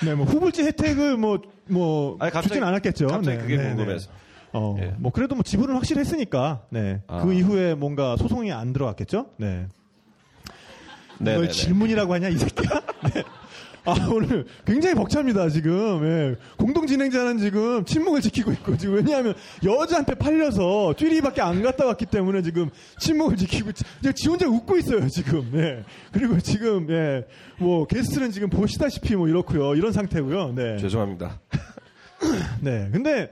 네, 0.06 0.15
뭐 0.15 0.26
후불지 0.26 0.63
혜택을 0.63 1.17
뭐뭐 1.17 2.17
갑자기- 2.20 2.48
주진 2.50 2.63
않았겠죠. 2.63 3.08
갑자기 3.08 3.38
네, 3.38 3.44
그게 3.44 3.58
네, 3.58 3.63
궁금해서. 3.70 4.10
네. 4.54 4.60
어, 4.60 4.76
예. 4.80 4.94
뭐 4.98 5.12
그래도 5.12 5.36
뭐 5.36 5.44
지분은 5.44 5.76
확실했으니까. 5.76 6.66
네. 6.70 7.02
아. 7.08 7.22
그 7.24 7.34
이후에 7.34 7.74
뭔가 7.76 8.18
소송이 8.18 8.52
안 8.52 8.74
들어갔겠죠? 8.74 9.28
네. 9.38 9.68
네, 11.20 11.34
이걸 11.34 11.42
네, 11.44 11.48
네. 11.48 11.54
질문이라고 11.54 12.14
하냐 12.16 12.30
이 12.30 12.38
새끼야? 12.38 12.70
네. 13.14 13.24
아 13.84 13.96
오늘 14.14 14.46
굉장히 14.64 14.94
벅찹니다 14.94 15.50
지금 15.50 16.04
예. 16.04 16.36
공동 16.56 16.86
진행자는 16.86 17.40
지금 17.40 17.84
침묵을 17.84 18.22
지키고 18.22 18.52
있고 18.52 18.78
지금 18.78 18.94
왜냐하면 18.96 19.34
여자한테 19.64 20.14
팔려서 20.14 20.94
쭈리밖에 20.94 21.42
안 21.42 21.64
갔다 21.64 21.88
왔기 21.88 22.06
때문에 22.06 22.44
지금 22.44 22.70
침묵을 23.00 23.38
지키고 23.38 23.72
지- 23.72 23.84
지금 24.04 24.14
지 24.14 24.30
혼자 24.30 24.48
웃고 24.48 24.78
있어요 24.78 25.08
지금 25.10 25.50
예. 25.56 25.84
그리고 26.12 26.40
지금 26.40 26.88
예. 26.92 27.26
뭐 27.58 27.88
게스트는 27.88 28.30
지금 28.30 28.52
보시다시피 28.52 29.16
뭐 29.16 29.28
이렇고요 29.28 29.74
이런 29.74 29.92
상태고요 29.92 30.54
네. 30.54 30.78
죄송합니다. 30.78 31.40
네 32.62 32.88
근데 32.92 33.32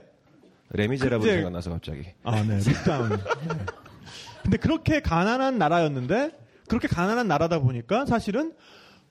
레미제라블 0.70 1.26
이제- 1.26 1.34
생각나서 1.36 1.70
갑자기. 1.70 2.02
아, 2.22 2.42
네. 2.42 2.58
Look 2.58 2.81
down. 2.81 3.10
네. 3.10 3.16
근데 4.42 4.56
그렇게 4.56 5.00
가난한 5.00 5.58
나라였는데 5.58 6.30
그렇게 6.68 6.88
가난한 6.88 7.28
나라다 7.28 7.58
보니까 7.60 8.06
사실은 8.06 8.52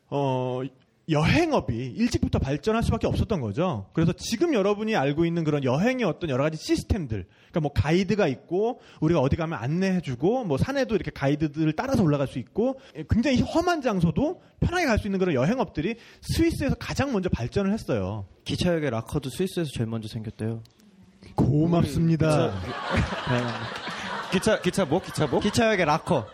어 0.10 0.62
여행업이 1.12 1.74
일찍부터 1.76 2.38
발전할 2.38 2.84
수밖에 2.84 3.08
없었던 3.08 3.42
거죠. 3.42 3.88
그래서 3.94 4.14
지금 4.14 4.54
여러분이 4.54 4.96
알고 4.96 5.26
있는 5.26 5.44
그런 5.44 5.64
여행의 5.64 6.06
어떤 6.06 6.30
여러 6.30 6.44
가지 6.44 6.58
시스템들, 6.58 7.26
그러니까 7.50 7.60
뭐 7.62 7.74
가이드가 7.74 8.28
있고 8.28 8.80
우리가 9.02 9.20
어디 9.20 9.36
가면 9.36 9.58
안내해주고 9.58 10.46
뭐 10.46 10.58
산에도 10.58 10.94
이렇게 10.94 11.10
가이드들을 11.10 11.74
따라서 11.74 12.04
올라갈 12.04 12.28
수 12.28 12.38
있고 12.38 12.80
굉장히 13.10 13.42
험한 13.42 13.82
장소도 13.82 14.42
편하게 14.60 14.86
갈 14.86 15.00
수 15.00 15.08
있는 15.08 15.18
그런 15.20 15.34
여행업들이 15.34 15.96
스위스에서 16.22 16.76
가장 16.76 17.12
먼저 17.12 17.28
발전을 17.30 17.74
했어요. 17.74 18.28
기차역의 18.46 18.92
락커도 18.92 19.30
스위스에서 19.32 19.72
제일 19.74 19.88
먼저 19.90 20.08
생겼대요. 20.08 20.62
고맙습니다. 21.36 22.52
기차 24.32 24.62
기차 24.62 24.86
뭐 24.86 25.02
기차 25.02 25.28
뭐? 25.28 25.40
기차역의 25.40 25.86
락커. 25.86 26.28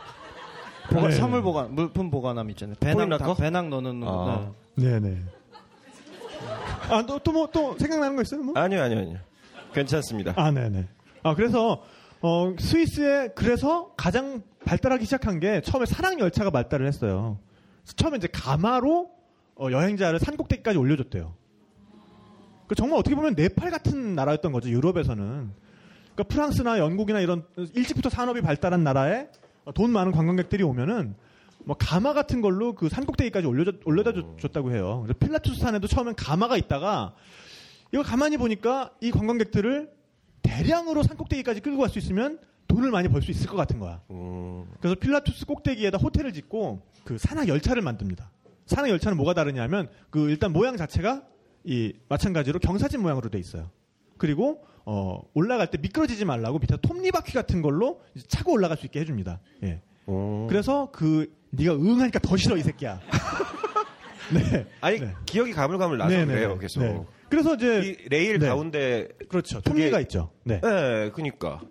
보관, 0.90 1.10
네. 1.10 1.16
선물 1.16 1.42
보관, 1.42 1.74
물품 1.74 2.12
보관함 2.12 2.50
있잖아요. 2.52 2.76
배낭? 2.80 3.10
다- 3.10 3.34
배낭 3.34 3.70
넣는 3.72 4.04
아. 4.04 4.06
거. 4.06 4.56
네네. 4.76 5.18
아, 6.90 7.04
또, 7.08 7.18
또 7.20 7.32
뭐, 7.32 7.50
또 7.52 7.76
생각나는 7.80 8.16
거 8.16 8.22
있어요? 8.22 8.42
뭐? 8.44 8.54
아니요 8.56 8.84
아니요 8.84 9.00
아니요. 9.00 9.18
괜찮습니다. 9.74 10.34
아, 10.36 10.52
네네. 10.52 10.88
아, 11.24 11.34
그래서, 11.34 11.82
어, 12.22 12.54
스위스에 12.60 13.30
그래서 13.36 13.92
가장 13.98 14.44
발달하기 14.64 15.06
시작한 15.06 15.40
게 15.40 15.62
처음에 15.62 15.86
산악 15.88 16.20
열차가 16.20 16.52
발달을 16.52 16.86
했어요. 16.88 17.40
처음에 17.96 18.18
이제 18.18 18.28
가마로 18.32 19.10
어, 19.56 19.68
여행자를 19.72 20.20
산꼭대기까지 20.20 20.78
올려줬대요. 20.78 21.34
그 22.68 22.76
정말 22.76 23.00
어떻게 23.00 23.16
보면 23.16 23.36
네팔 23.36 23.70
같은 23.72 24.16
나라였던 24.16 24.52
거죠, 24.52 24.70
유럽에서는. 24.70 25.24
그러니까 26.16 26.24
프랑스나 26.34 26.80
영국이나 26.80 27.20
이런 27.20 27.44
일찍부터 27.74 28.10
산업이 28.10 28.42
발달한 28.42 28.84
나라에 28.84 29.28
돈 29.74 29.92
많은 29.92 30.12
관광객들이 30.12 30.64
오면은 30.64 31.16
뭐 31.66 31.76
가마 31.78 32.14
같은 32.14 32.42
걸로 32.42 32.74
그 32.74 32.90
산꼭대기까지 32.90 33.48
올려다, 33.48 33.78
올려다 33.86 34.14
줬- 34.14 34.40
줬다고 34.40 34.72
해요. 34.72 35.02
그래서 35.06 35.18
필라투스 35.20 35.60
산에도 35.60 35.88
처음엔 35.88 36.16
가마가 36.16 36.58
있다가 36.58 37.16
이거 37.92 38.04
가만히 38.04 38.38
보니까 38.38 38.92
이 39.02 39.12
관광객들을 39.12 39.90
대량으로 40.44 41.04
산꼭대기까지 41.04 41.62
끌고 41.62 41.80
갈 41.80 41.90
수 41.90 41.98
있으면 42.00 42.40
돈을 42.68 42.92
많이 42.92 43.08
벌 43.10 43.22
수 43.22 43.32
있을 43.32 43.48
것 43.48 43.56
같은 43.58 43.80
거야. 43.80 44.02
음, 44.12 44.66
그래서 44.80 44.96
필라투스 44.96 45.46
꼭대기에다 45.46 45.98
호텔을 45.98 46.34
짓고 46.34 46.82
그 47.04 47.18
산악 47.18 47.48
열차를 47.48 47.82
만듭니다. 47.82 48.30
산악 48.68 48.90
열차는 48.90 49.18
뭐가 49.18 49.34
다르냐면 49.34 49.88
그 50.10 50.30
일단 50.30 50.52
모양 50.52 50.78
자체가 50.78 51.24
이 51.66 51.94
마찬가지로 52.08 52.60
경사진 52.60 53.02
모양으로 53.02 53.30
돼 53.30 53.40
있어요. 53.40 53.70
그리고 54.18 54.64
어 54.86 55.20
올라갈 55.34 55.72
때 55.72 55.78
미끄러지지 55.80 56.26
말라고 56.26 56.60
밑에 56.60 56.78
톱니바퀴 56.82 57.34
같은 57.34 57.62
걸로 57.62 58.02
차고 58.28 58.52
올라갈 58.54 58.78
수 58.78 58.86
있게 58.86 59.00
해줍니다. 59.02 59.40
예. 59.64 59.82
음. 60.08 60.48
그래서 60.48 60.90
그 60.92 61.34
네가 61.50 61.74
응하니까 61.74 62.20
더 62.20 62.38
싫어 62.38 62.56
이 62.56 62.62
새끼야. 62.62 63.00
네. 64.34 64.66
아니 64.82 65.00
네. 65.00 65.14
기억이 65.26 65.54
가물가물 65.54 65.98
나서 65.98 66.12
네, 66.12 66.26
네, 66.26 66.34
그래요 66.34 66.54
네. 66.54 66.60
계속. 66.60 66.80
네. 66.82 67.04
그래서 67.30 67.56
이제 67.56 67.82
이 67.82 68.10
레일 68.10 68.40
네. 68.40 68.48
가운데 68.48 69.08
그렇죠. 69.28 69.60
톱니가 69.62 70.00
있죠. 70.02 70.32
네. 70.44 70.62
네, 70.62 71.12
그니까. 71.14 71.62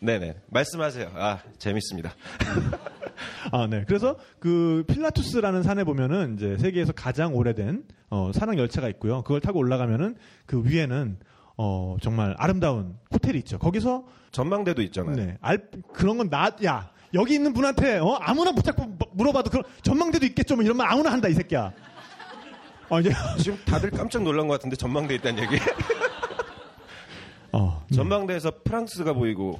네네. 0.00 0.36
말씀하세요. 0.50 1.12
아, 1.14 1.38
재밌습니다. 1.58 2.14
아, 3.52 3.66
네. 3.68 3.84
그래서 3.86 4.16
그 4.38 4.84
필라투스라는 4.88 5.62
산에 5.62 5.84
보면은 5.84 6.34
이제 6.36 6.56
세계에서 6.58 6.92
가장 6.92 7.34
오래된 7.34 7.84
어, 8.10 8.30
산악 8.34 8.58
열차가 8.58 8.88
있고요. 8.90 9.22
그걸 9.22 9.40
타고 9.40 9.58
올라가면은 9.58 10.16
그 10.46 10.62
위에는 10.64 11.18
어, 11.56 11.96
정말 12.02 12.34
아름다운 12.38 12.96
호텔이 13.12 13.38
있죠. 13.38 13.58
거기서 13.58 14.04
전망대도 14.32 14.82
있잖아요. 14.82 15.16
네. 15.16 15.38
알 15.40 15.68
그런 15.92 16.18
건 16.18 16.28
나, 16.30 16.50
야, 16.64 16.90
여기 17.14 17.34
있는 17.34 17.52
분한테 17.52 17.98
어, 17.98 18.18
아무나 18.20 18.50
붙잡고 18.52 18.84
뭐- 18.84 19.08
물어봐도 19.12 19.50
그런 19.50 19.64
전망대도 19.82 20.26
있겠죠. 20.26 20.56
뭐 20.56 20.64
이러면 20.64 20.86
아무나 20.88 21.12
한다 21.12 21.28
이 21.28 21.34
새끼야. 21.34 21.72
어, 22.88 23.00
이제 23.00 23.10
지금 23.40 23.56
다들 23.64 23.90
깜짝 23.90 24.22
놀란 24.22 24.46
것 24.48 24.54
같은데 24.54 24.76
전망대 24.76 25.14
있다는 25.14 25.42
얘기. 25.44 25.56
어, 27.52 27.84
전망대에서 27.94 28.50
프랑스가 28.64 29.12
보이고 29.12 29.58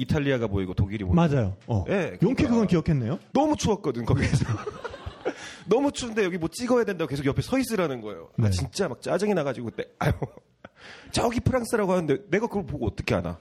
이탈리아가 0.00 0.46
보이고 0.46 0.74
독일이 0.74 1.04
보이고. 1.04 1.14
맞아요. 1.14 1.56
어. 1.66 1.84
네, 1.86 2.12
용케 2.22 2.44
그러니까. 2.44 2.48
그건 2.48 2.66
기억했네요. 2.66 3.18
너무 3.32 3.56
추웠거든 3.56 4.04
거기에서. 4.04 4.44
너무 5.66 5.92
추운데 5.92 6.24
여기 6.24 6.38
뭐 6.38 6.48
찍어야 6.48 6.84
된다고 6.84 7.08
계속 7.08 7.24
옆에 7.26 7.42
서 7.42 7.58
있으라는 7.58 8.00
거예요. 8.00 8.30
아, 8.38 8.44
네. 8.44 8.50
진짜 8.50 8.88
막 8.88 9.00
짜증이 9.00 9.34
나가지고 9.34 9.66
그때 9.70 9.84
아유 9.98 10.12
저기 11.12 11.40
프랑스라고 11.40 11.92
하는데 11.92 12.18
내가 12.30 12.46
그걸 12.46 12.66
보고 12.66 12.86
어떻게 12.86 13.14
아나? 13.14 13.38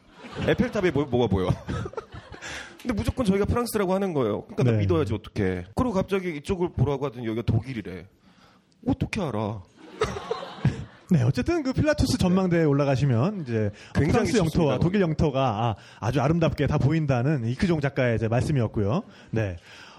에펠탑에 0.47 0.91
뭐, 0.91 1.05
뭐가 1.05 1.27
보여? 1.27 1.49
근데 2.81 2.93
무조건 2.93 3.25
저희가 3.25 3.45
프랑스라고 3.45 3.93
하는 3.93 4.13
거예요. 4.13 4.43
그러니까 4.43 4.63
나 4.63 4.71
네. 4.71 4.77
믿어야지 4.79 5.13
어떻게? 5.13 5.65
그리고 5.75 5.91
갑자기 5.91 6.35
이쪽을 6.37 6.73
보라고 6.73 7.05
하더니 7.05 7.25
여기가 7.25 7.41
독일이래. 7.43 8.07
어떻게 8.87 9.21
알아? 9.21 9.61
네, 11.11 11.23
어쨌든 11.23 11.63
그 11.63 11.73
필라투스 11.73 12.17
전망대에 12.19 12.63
올라가시면 12.63 13.41
이제 13.41 13.71
프랑스 13.93 14.37
영토와 14.37 14.45
좋습니다, 14.45 14.79
독일 14.79 15.01
영토가 15.01 15.75
아, 15.99 16.11
주 16.11 16.21
아름답게 16.21 16.67
다 16.67 16.77
보인다는 16.77 17.45
이크종 17.47 17.81
작가의 17.81 18.15
이제 18.15 18.27
말씀이었고요. 18.27 19.03
네. 19.31 19.55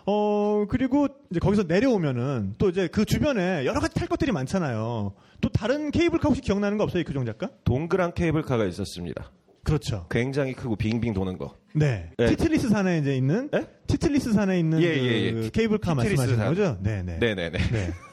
어, 0.07 0.67
그리고 0.69 1.09
이제 1.31 1.41
거기서 1.41 1.65
내려오면은 1.65 2.55
또 2.59 2.69
이제 2.69 2.89
그 2.89 3.05
주변에 3.05 3.67
여러 3.67 3.81
가지 3.81 3.95
탈 3.95 4.09
것들이 4.09 4.33
많잖아요. 4.33 5.13
또 5.41 5.49
다른 5.49 5.91
케이블카 5.91 6.29
혹시 6.29 6.43
기억나는 6.43 6.79
거 6.79 6.85
없어요, 6.85 7.01
이크종 7.01 7.27
작가? 7.27 7.51
동그란 7.65 8.15
케이블카가 8.15 8.65
있었습니다. 8.67 9.31
그렇죠. 9.65 10.07
굉장히 10.11 10.55
크고 10.55 10.77
빙빙 10.77 11.13
도는 11.13 11.39
거. 11.39 11.55
네. 11.75 12.11
네. 12.17 12.27
티틀리스 12.27 12.69
산에 12.69 12.99
이제 12.99 13.17
있는 13.17 13.51
네? 13.51 13.67
티틀리스 13.87 14.33
산에 14.33 14.59
있는 14.59 14.81
예, 14.83 14.95
그 14.95 15.07
예, 15.07 15.45
예. 15.45 15.51
케이블카 15.51 15.95
티틀리스 15.95 16.21
말씀하시는 16.21 16.39
산. 16.39 16.49
거죠? 16.49 16.79
네, 16.83 17.03
네. 17.03 17.19
네 17.19 17.35
네네. 17.35 17.59
네. 17.59 17.91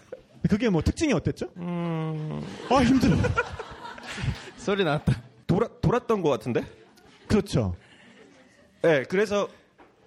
그게 0.47 0.69
뭐 0.69 0.81
특징이 0.81 1.13
어땠죠? 1.13 1.47
음, 1.57 2.41
아, 2.69 2.75
힘들어. 2.77 3.15
소리 4.57 4.83
나왔다. 4.83 5.21
돌아, 5.45 5.67
돌았던 5.81 6.21
것 6.21 6.29
같은데? 6.29 6.65
그렇죠. 7.27 7.75
네, 8.81 9.03
그래서 9.03 9.47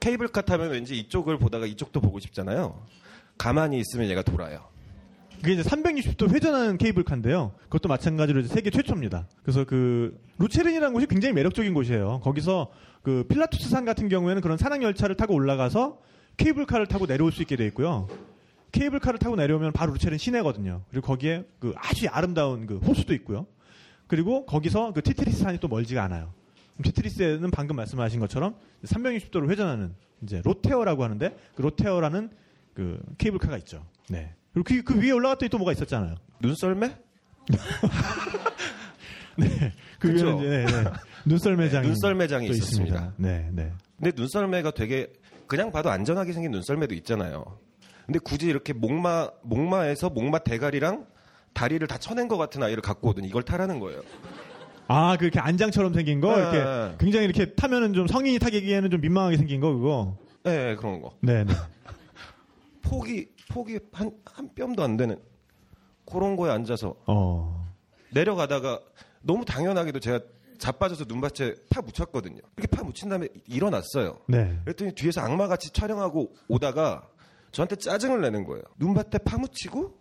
케이블카 0.00 0.42
타면 0.42 0.70
왠지 0.70 0.98
이쪽을 0.98 1.38
보다가 1.38 1.66
이쪽도 1.66 2.00
보고 2.00 2.18
싶잖아요. 2.18 2.86
가만히 3.38 3.78
있으면 3.78 4.08
얘가 4.08 4.22
돌아요. 4.22 4.68
그게 5.40 5.54
이제 5.54 5.62
360도 5.62 6.30
회전하는 6.34 6.76
케이블카인데요. 6.76 7.52
그것도 7.64 7.88
마찬가지로 7.88 8.40
이제 8.40 8.48
세계 8.54 8.68
최초입니다. 8.68 9.26
그래서 9.42 9.64
그 9.64 10.18
루체른이라는 10.38 10.92
곳이 10.92 11.06
굉장히 11.06 11.34
매력적인 11.34 11.72
곳이에요. 11.72 12.20
거기서 12.22 12.70
그 13.02 13.24
필라투스 13.28 13.70
산 13.70 13.86
같은 13.86 14.08
경우에는 14.10 14.42
그런 14.42 14.58
산악 14.58 14.82
열차를 14.82 15.16
타고 15.16 15.34
올라가서 15.34 15.98
케이블카를 16.36 16.86
타고 16.86 17.06
내려올 17.06 17.32
수 17.32 17.40
있게 17.40 17.56
돼 17.56 17.66
있고요. 17.68 18.06
케이블카를 18.72 19.18
타고 19.18 19.36
내려오면 19.36 19.72
바로 19.72 19.92
루체른 19.92 20.18
시내거든요. 20.18 20.82
그리고 20.90 21.06
거기에 21.06 21.44
그 21.58 21.74
아주 21.76 22.06
아름다운 22.08 22.66
그 22.66 22.78
호수도 22.78 23.14
있고요. 23.14 23.46
그리고 24.06 24.44
거기서 24.46 24.92
그 24.92 25.02
티트리스 25.02 25.38
산이 25.40 25.58
또 25.58 25.68
멀지가 25.68 26.02
않아요. 26.04 26.32
그럼 26.76 26.82
티트리스에는 26.84 27.50
방금 27.50 27.76
말씀하신 27.76 28.20
것처럼 28.20 28.54
360도로 28.84 29.50
회전하는 29.50 29.94
이제 30.22 30.40
로테어라고 30.44 31.04
하는데 31.04 31.36
그 31.54 31.62
로테어라는 31.62 32.30
그 32.74 33.00
케이블카가 33.18 33.56
있죠. 33.58 33.84
네. 34.08 34.34
그리고 34.52 34.66
그, 34.66 34.82
그 34.82 35.00
위에 35.00 35.10
올라갔더니 35.12 35.48
또 35.50 35.58
뭐가 35.58 35.72
있었잖아요. 35.72 36.16
눈썰매? 36.40 36.96
네. 39.36 39.72
그 39.98 40.14
이제 40.14 40.24
네, 40.24 40.64
네. 40.64 40.84
눈썰매장이 41.24 41.86
네, 41.86 41.88
눈썰매장이 41.88 42.46
또 42.48 42.52
있었습니다. 42.54 43.14
네, 43.16 43.48
네. 43.52 43.72
근데 43.96 44.12
눈썰매가 44.14 44.72
되게 44.72 45.12
그냥 45.46 45.70
봐도 45.70 45.90
안전하게 45.90 46.32
생긴 46.32 46.52
눈썰매도 46.52 46.94
있잖아요. 46.94 47.58
근데 48.10 48.18
굳이 48.18 48.46
이렇게 48.46 48.72
목마 48.72 49.30
목마에서 49.42 50.10
목마 50.10 50.40
대가리랑 50.40 51.06
다리를 51.52 51.86
다 51.86 51.96
쳐낸 51.96 52.26
것 52.26 52.38
같은 52.38 52.60
아이를 52.60 52.82
갖고 52.82 53.10
오더니 53.10 53.28
이걸 53.28 53.44
타라는 53.44 53.78
거예요. 53.78 54.02
아, 54.88 55.16
그 55.16 55.26
이렇게 55.26 55.38
안장처럼 55.38 55.94
생긴 55.94 56.20
거 56.20 56.34
네, 56.34 56.42
이렇게 56.42 56.58
네. 56.58 56.94
굉장히 56.98 57.26
이렇게 57.26 57.54
타면은 57.54 57.92
좀 57.92 58.08
성인이 58.08 58.40
타기에는 58.40 58.90
좀 58.90 59.00
민망하게 59.00 59.36
생긴 59.36 59.60
거 59.60 59.72
그거. 59.72 60.16
네, 60.42 60.74
그런 60.74 61.00
거. 61.00 61.12
네, 61.20 61.44
네. 61.44 61.52
폭이 62.82 63.28
폭이 63.48 63.78
한 63.92 64.10
한 64.24 64.50
뼘도 64.56 64.82
안 64.82 64.96
되는 64.96 65.16
그런 66.04 66.34
거에 66.34 66.50
앉아서 66.50 66.96
어. 67.06 67.64
내려가다가 68.12 68.80
너무 69.22 69.44
당연하게도 69.44 70.00
제가 70.00 70.18
자빠져서 70.58 71.04
눈밭에 71.06 71.54
파 71.70 71.80
묻혔거든요. 71.80 72.40
이렇게 72.56 72.66
파 72.76 72.82
묻힌 72.82 73.08
다음에 73.08 73.28
일어났어요. 73.46 74.18
네. 74.26 74.58
그랬더니 74.64 74.96
뒤에서 74.96 75.20
악마같이 75.20 75.72
촬영하고 75.72 76.34
오다가 76.48 77.08
저한테 77.52 77.76
짜증을 77.76 78.20
내는 78.20 78.44
거예요. 78.44 78.62
눈밭에 78.78 79.18
파묻히고 79.18 79.94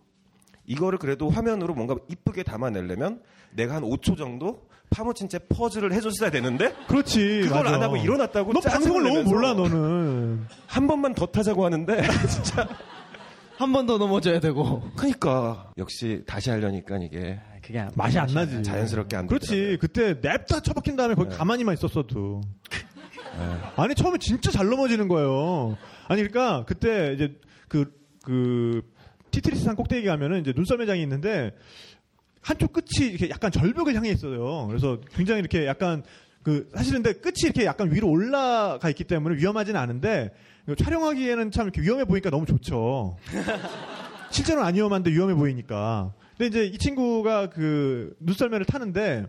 이거를 0.66 1.00
그래도 1.00 1.30
화면으로 1.30 1.74
뭔가 1.74 1.96
이쁘게 2.10 2.44
담아내려면 2.44 3.22
내가 3.52 3.76
한 3.76 3.84
5초 3.84 4.18
정도 4.18 4.68
파묻힌 4.92 5.30
채 5.30 5.40
퍼즐을 5.40 5.94
해줬어야 5.94 6.30
되는데 6.32 6.74
그렇지. 6.88 7.42
그걸 7.44 7.64
맞아. 7.64 7.76
안 7.76 7.84
하고 7.84 7.98
일어났다고 7.98 8.54
너 8.54 8.60
짜증을 8.60 8.94
방송을 9.02 9.04
너무 9.04 9.24
몰라 9.30 9.54
너는. 9.54 10.46
한 10.68 10.88
번만 10.88 11.14
더 11.16 11.26
타자고 11.26 11.66
하는데 11.66 12.02
진짜 12.30 12.68
한 13.58 13.72
번 13.74 13.86
더 13.86 13.98
넘어져야 13.98 14.40
되고. 14.40 14.82
그러니까 14.96 15.72
역시 15.78 16.24
다시 16.26 16.50
하려니까 16.50 16.98
이게 17.00 17.40
그게 17.62 17.80
안- 17.80 17.92
맛이 17.96 18.18
안 18.18 18.28
나지. 18.34 18.64
자연스럽게 18.64 19.16
안 19.18 19.28
그렇지. 19.28 19.78
그때 19.82 20.14
냅다 20.22 20.62
쳐박힌 20.62 20.96
다음에 20.96 21.14
네. 21.16 21.22
거기 21.24 21.36
가만히만 21.36 21.74
있었어도. 21.74 22.42
아니 23.76 23.96
처음에 23.96 24.18
진짜 24.20 24.50
잘 24.52 24.68
넘어지는 24.68 25.08
거예요. 25.08 25.78
아니 26.10 26.28
그러니까 26.28 26.65
그때 26.65 27.13
이제 27.13 27.39
그그 27.69 28.82
티트리스 29.32 29.63
산 29.63 29.76
꼭대기 29.76 30.06
가면은 30.08 30.41
이제 30.41 30.52
눈썰 30.54 30.80
매장이 30.80 31.02
있는데 31.04 31.56
한쪽 32.41 32.74
끝이 32.74 33.10
이렇게 33.10 33.30
약간 33.30 33.52
절벽을 33.52 33.95
향해 33.95 34.10
있어요. 34.10 34.65
그래서 34.67 35.00
굉장히 35.13 35.39
이렇게 35.39 35.67
약간 35.67 36.04
그 36.41 36.67
사실은 36.74 37.04
근데 37.04 37.19
끝이 37.19 37.36
이렇게 37.43 37.65
약간 37.65 37.93
위로 37.93 38.10
올라가 38.10 38.89
있기 38.89 39.04
때문에 39.04 39.38
위험하지는 39.38 39.80
않은데 39.80 40.34
촬영하기에는 40.78 41.52
참 41.52 41.65
이렇게 41.65 41.82
위험해 41.82 42.06
보이니까 42.06 42.32
너무 42.32 42.48
좋죠. 42.48 43.17
실제로는 44.32 44.67
안 44.67 44.74
위험한데 44.74 45.12
위험해 45.12 45.36
보이니까. 45.36 46.13
근데 46.38 46.48
이제 46.48 46.65
이 46.65 46.78
친구가 46.80 47.50
그 47.50 48.15
눈썰매를 48.19 48.65
타는데 48.65 49.28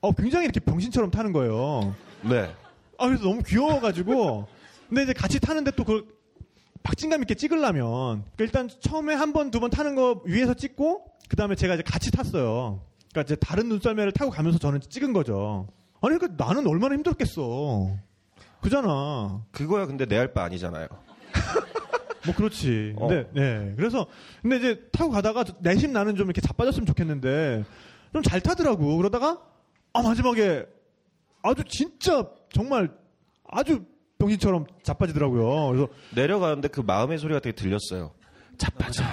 어 0.00 0.12
굉장히 0.12 0.44
이렇게 0.44 0.60
병신처럼 0.60 1.10
타는 1.10 1.32
거예요. 1.32 1.96
네. 2.22 2.48
아 2.98 3.06
그래서 3.06 3.24
너무 3.24 3.42
귀여워가지고 3.42 4.46
근데 4.88 5.02
이제 5.02 5.12
같이 5.12 5.40
타는데 5.40 5.70
또그 5.72 6.16
박진감 6.82 7.22
있게 7.22 7.34
찍으려면 7.34 8.24
그러니까 8.36 8.44
일단 8.44 8.68
처음에 8.80 9.14
한 9.14 9.32
번 9.32 9.50
두 9.50 9.60
번 9.60 9.70
타는 9.70 9.94
거 9.96 10.22
위에서 10.24 10.54
찍고 10.54 11.04
그 11.28 11.36
다음에 11.36 11.54
제가 11.56 11.74
이제 11.74 11.82
같이 11.82 12.10
탔어요. 12.10 12.80
그러니까 13.10 13.22
이제 13.22 13.36
다른 13.36 13.68
눈썰매를 13.68 14.12
타고 14.12 14.30
가면서 14.30 14.58
저는 14.58 14.80
찍은 14.80 15.12
거죠. 15.12 15.66
아니 16.00 16.16
그러니까 16.18 16.44
나는 16.44 16.66
얼마나 16.66 16.94
힘들었겠어. 16.94 17.90
그잖아. 18.60 19.42
그거야 19.50 19.86
근데 19.86 20.06
내 20.06 20.16
할 20.16 20.32
바 20.32 20.44
아니잖아요. 20.44 20.86
뭐 22.26 22.34
그렇지. 22.34 22.94
어. 22.96 23.08
근데 23.08 23.28
네. 23.32 23.74
그래서 23.76 24.06
근데 24.42 24.56
이제 24.58 24.88
타고 24.92 25.10
가다가 25.10 25.44
내심 25.60 25.92
나는 25.92 26.14
좀 26.16 26.26
이렇게 26.26 26.40
자빠졌으면 26.40 26.86
좋겠는데 26.86 27.64
좀 28.12 28.22
잘 28.22 28.40
타더라고. 28.40 28.96
그러다가 28.96 29.40
아 29.92 30.02
마지막에 30.02 30.64
아주 31.42 31.62
진짜 31.68 32.28
정말 32.52 32.90
아주 33.48 33.84
병신처럼 34.26 34.66
자빠지더라고요. 34.82 35.68
그래서 35.68 35.88
내려가는데 36.14 36.68
그 36.68 36.80
마음의 36.80 37.18
소리가 37.18 37.40
되게 37.40 37.54
들렸어요. 37.54 38.12
자빠져. 38.58 39.04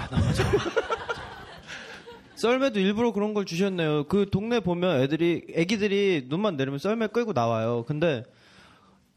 썰매도 2.36 2.80
일부러 2.80 3.12
그런 3.12 3.32
걸 3.32 3.44
주셨네요. 3.44 4.04
그 4.04 4.28
동네 4.30 4.60
보면 4.60 5.00
애들이 5.00 5.46
애기들이 5.54 6.26
눈만 6.28 6.56
내리면 6.56 6.78
썰매 6.78 7.08
끌고 7.08 7.32
나와요. 7.32 7.84
근데 7.86 8.24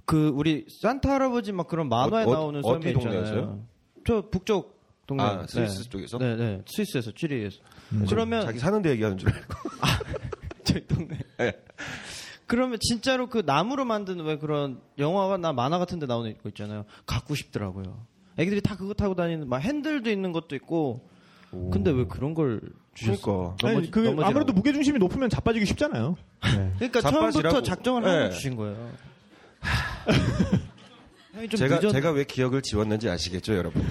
그 0.06 0.30
우리 0.30 0.66
산타 0.82 1.12
할아버지 1.12 1.52
막 1.52 1.68
그런 1.68 1.90
만화에 1.90 2.26
어, 2.26 2.30
어, 2.30 2.34
나오는 2.34 2.60
어디 2.64 2.68
썰매 2.68 2.90
있잖아요. 2.92 3.22
동네였어요? 3.24 3.64
저 4.06 4.30
북쪽 4.30 4.78
동네. 5.08 5.24
아, 5.24 5.46
스위스 5.48 5.90
쪽에서? 5.90 6.18
네, 6.20 6.36
네. 6.36 6.62
스위스에서 6.66 7.12
쥐리에서. 7.12 7.58
음. 7.94 8.06
그러면 8.08 8.46
자기 8.46 8.60
사는 8.60 8.82
데 8.82 8.92
얘기하는 8.92 9.18
줄 9.18 9.30
알고. 9.30 9.54
저희 10.64 10.86
동네. 10.86 11.18
네. 11.38 11.54
그러면 12.48 12.80
진짜로 12.82 13.28
그 13.28 13.44
나무로 13.46 13.86
만든 13.86 14.22
왜 14.22 14.38
그런 14.38 14.80
영화나 14.98 15.54
만화 15.54 15.78
같은 15.78 16.00
데 16.00 16.06
나오는 16.06 16.34
거 16.42 16.50
있잖아요. 16.50 16.86
갖고 17.06 17.36
싶더라고요. 17.36 18.06
애기들이 18.38 18.62
다 18.62 18.76
그거 18.76 18.94
타고 18.94 19.16
다니는 19.16 19.48
막 19.50 19.58
핸들도 19.58 20.10
있는 20.10 20.32
것도 20.32 20.56
있고. 20.56 21.08
근데 21.72 21.92
왜 21.92 22.06
그런 22.06 22.34
걸 22.34 22.62
주셨어? 22.94 23.56
그러니까. 23.58 23.80
아니, 23.80 23.92
그 23.92 24.16
아무래도 24.22 24.52
무게 24.54 24.74
중심이 24.74 25.00
높으면 25.00 25.30
자빠지기 25.30 25.66
쉽잖아요. 25.66 26.18
네. 26.44 26.74
그러니까 26.76 27.02
자빠지라고. 27.02 27.32
처음부터 27.32 27.62
작정을 27.62 28.04
네. 28.04 28.10
하고 28.10 28.30
주신 28.32 28.56
거예요. 28.56 28.92
제가 31.56 31.80
늦었... 31.80 31.92
제가 31.92 32.12
왜 32.12 32.24
기억을 32.26 32.62
지웠는지 32.62 33.10
아시겠죠, 33.10 33.56
여러분? 33.56 33.84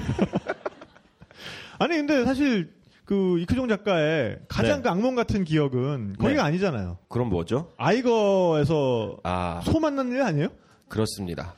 아니 1.79 1.97
근데 1.97 2.25
사실 2.25 2.75
그 3.07 3.39
이크종 3.39 3.69
작가의 3.69 4.41
가장 4.49 4.79
네. 4.79 4.83
그 4.83 4.89
악몽 4.91 5.15
같은 5.15 5.45
기억은 5.45 6.17
거기가 6.19 6.43
네. 6.43 6.49
아니잖아요. 6.49 6.99
그럼 7.09 7.31
뭐죠? 7.31 7.73
아이거에서 7.77 9.19
아, 9.23 9.61
소 9.65 9.79
만난 9.79 10.11
일 10.11 10.21
아니에요? 10.23 10.49
그렇습니다. 10.89 11.55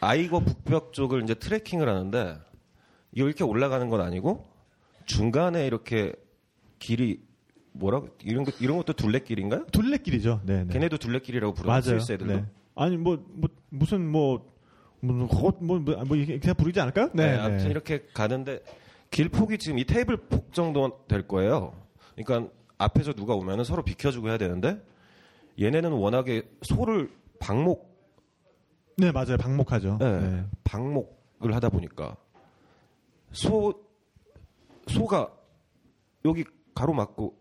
아이고 0.00 0.40
북벽 0.40 0.94
쪽을 0.94 1.22
이제 1.22 1.34
트레킹을 1.34 1.88
하는데 1.88 2.38
이거 3.12 3.26
이렇게 3.26 3.44
올라가는 3.44 3.88
건 3.90 4.00
아니고 4.00 4.46
중간에 5.04 5.66
이렇게 5.66 6.14
길이 6.78 7.20
뭐라 7.72 8.00
고 8.00 8.08
이런 8.24 8.44
것 8.44 8.58
이런 8.58 8.78
것도 8.78 8.94
둘레길인가요? 8.94 9.66
둘레길이죠. 9.72 10.40
네, 10.44 10.64
네. 10.64 10.72
걔네도 10.72 10.96
둘레길이라고 10.96 11.52
부르는. 11.52 11.82
스위스 11.82 12.12
애들도. 12.12 12.34
네. 12.34 12.46
아니 12.74 12.96
뭐, 12.96 13.22
뭐 13.28 13.50
무슨 13.68 14.10
뭐 14.10 14.56
무슨 15.00 15.26
헛, 15.26 15.62
뭐, 15.62 15.78
뭐, 15.78 16.02
뭐 16.04 16.16
이렇게 16.16 16.38
그냥 16.38 16.56
부르지 16.56 16.80
않을까요? 16.80 17.10
네, 17.12 17.36
아무튼 17.36 17.70
이렇게 17.70 18.06
가는데 18.14 18.62
길 19.10 19.28
폭이 19.28 19.58
지금 19.58 19.78
이 19.78 19.84
테이블 19.84 20.16
폭 20.16 20.52
정도 20.52 21.04
될 21.08 21.26
거예요. 21.26 21.72
그러니까 22.16 22.50
앞에서 22.78 23.12
누가 23.12 23.34
오면은 23.34 23.64
서로 23.64 23.82
비켜주고 23.82 24.28
해야 24.28 24.38
되는데 24.38 24.80
얘네는 25.60 25.90
워낙에 25.92 26.42
소를 26.62 27.10
방목 27.38 27.94
네, 28.98 29.12
맞아요. 29.12 29.36
방목하죠. 29.38 29.98
네. 30.00 30.20
네. 30.20 30.44
방목을 30.64 31.54
하다 31.54 31.68
보니까 31.70 32.16
소 33.32 33.74
소가 34.88 35.30
여기 36.24 36.44
가로 36.74 36.92
막고 36.94 37.36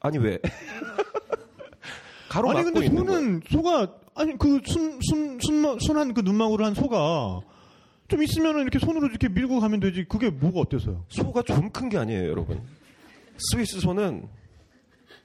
아니 0.00 0.18
왜 0.18 0.38
가로막고 2.28 2.58
아니 2.58 2.64
근데 2.72 2.86
있는. 2.86 3.04
소는 3.06 3.40
소가 3.50 3.94
아니 4.14 4.36
그 4.38 4.58
순 4.66 5.00
순 5.02 5.38
순, 5.40 5.78
순한 5.80 6.14
그 6.14 6.20
눈망울을 6.20 6.64
한 6.64 6.74
소가 6.74 7.40
좀 8.08 8.22
있으면은 8.22 8.62
이렇게 8.62 8.78
손으로 8.78 9.06
이렇게 9.06 9.28
밀고 9.28 9.60
가면 9.60 9.80
되지. 9.80 10.04
그게 10.04 10.30
뭐가 10.30 10.60
어때서요? 10.60 11.04
소가 11.08 11.42
좀 11.42 11.70
큰 11.70 11.88
게 11.88 11.98
아니에요, 11.98 12.28
여러분. 12.28 12.60
스위스 13.38 13.80
소는 13.80 14.28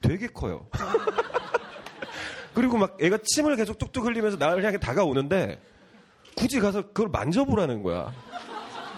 되게 0.01 0.27
커요. 0.27 0.65
그리고 2.53 2.77
막 2.77 2.97
애가 3.01 3.19
침을 3.23 3.55
계속 3.55 3.77
뚝뚝 3.77 4.05
흘리면서 4.05 4.37
나를 4.37 4.63
향해 4.63 4.77
다가오는데 4.79 5.59
굳이 6.35 6.59
가서 6.59 6.87
그걸 6.87 7.09
만져보라는 7.09 7.83
거야. 7.83 8.11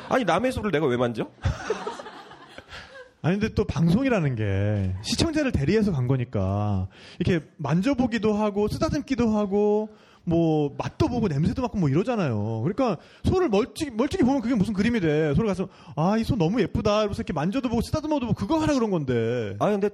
아니 0.09 0.23
남의 0.23 0.51
소를 0.51 0.71
내가 0.71 0.85
왜 0.85 0.97
만져? 0.97 1.29
아니 3.23 3.37
근데 3.39 3.53
또 3.53 3.65
방송이라는 3.65 4.35
게 4.35 4.95
시청자를 5.03 5.51
대리해서 5.51 5.91
간 5.91 6.07
거니까 6.07 6.87
이렇게 7.19 7.45
만져보기도 7.57 8.33
하고 8.33 8.67
쓰다듬기도 8.67 9.29
하고 9.37 9.89
뭐 10.23 10.73
맛도 10.77 11.07
보고 11.07 11.27
냄새도 11.27 11.61
맡고 11.63 11.77
뭐 11.79 11.89
이러잖아요. 11.89 12.61
그러니까 12.63 12.97
소를 13.25 13.49
멀찍이 13.49 13.91
멀찍이 13.91 14.23
보면 14.23 14.41
그게 14.41 14.53
무슨 14.55 14.73
그림이 14.73 14.99
돼. 14.99 15.33
소를 15.33 15.47
가서 15.47 15.67
아 15.95 16.17
이 16.17 16.23
소 16.23 16.35
너무 16.35 16.61
예쁘다. 16.61 16.99
이러면서 16.99 17.21
이렇게 17.21 17.33
만져도 17.33 17.69
보고 17.69 17.81
쓰다듬어도 17.81 18.27
보고 18.27 18.37
그거 18.37 18.59
하라 18.59 18.73
그런 18.73 18.91
건데. 18.91 19.55
아 19.59 19.69
근데 19.69 19.89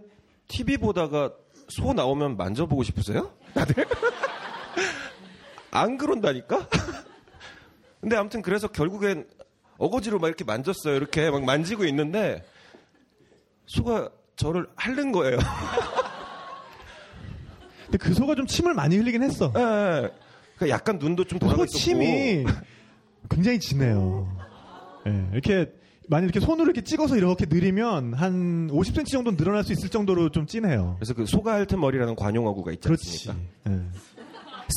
TV 0.48 0.78
보다가 0.78 1.32
소 1.70 1.94
나오면 1.94 2.38
만져보고 2.38 2.84
싶으세요? 2.84 3.32
다들? 3.54 3.86
안 5.72 5.98
그런다니까? 5.98 6.68
근데 8.02 8.16
아무튼 8.16 8.42
그래서 8.42 8.68
결국엔 8.68 9.28
어거지로 9.78 10.20
막 10.20 10.28
이렇게 10.28 10.44
만졌어요. 10.44 10.96
이렇게 10.96 11.30
막 11.30 11.44
만지고 11.44 11.86
있는데 11.86 12.44
소가 13.66 14.10
저를 14.36 14.68
핥는 14.76 15.12
거예요. 15.12 15.38
근데 17.88 17.98
그 17.98 18.14
소가 18.14 18.36
좀 18.36 18.46
침을 18.46 18.74
많이 18.74 18.98
흘리긴 18.98 19.24
했어. 19.24 19.52
예, 19.56 19.60
예. 19.60 20.12
그러니까 20.58 20.70
약간 20.70 20.98
눈도 21.00 21.24
좀 21.24 21.40
돌아가 21.40 21.58
소 21.60 21.64
있었고. 21.66 21.78
침이 21.80 22.46
굉장히 23.30 23.60
진해요. 23.60 24.28
예, 25.08 25.30
이렇게 25.32 25.72
만약 26.10 26.26
이렇게 26.26 26.40
손으로 26.40 26.66
이렇게 26.66 26.82
찍어서 26.84 27.18
이렇게 27.18 27.46
느리면 27.48 28.14
한 28.14 28.68
50cm 28.72 29.08
정도 29.12 29.36
늘어날 29.36 29.64
수 29.64 29.72
있을 29.74 29.90
정도로 29.90 30.30
좀 30.30 30.46
진해요. 30.46 30.96
그래서 31.00 31.14
그 31.14 31.26
소가 31.26 31.54
핥은 31.56 31.80
머리라는 31.80 32.16
관용어구가 32.16 32.72
있지 32.74 32.88
그렇지. 32.88 33.30
않습니까? 33.30 33.50
예. 33.70 33.82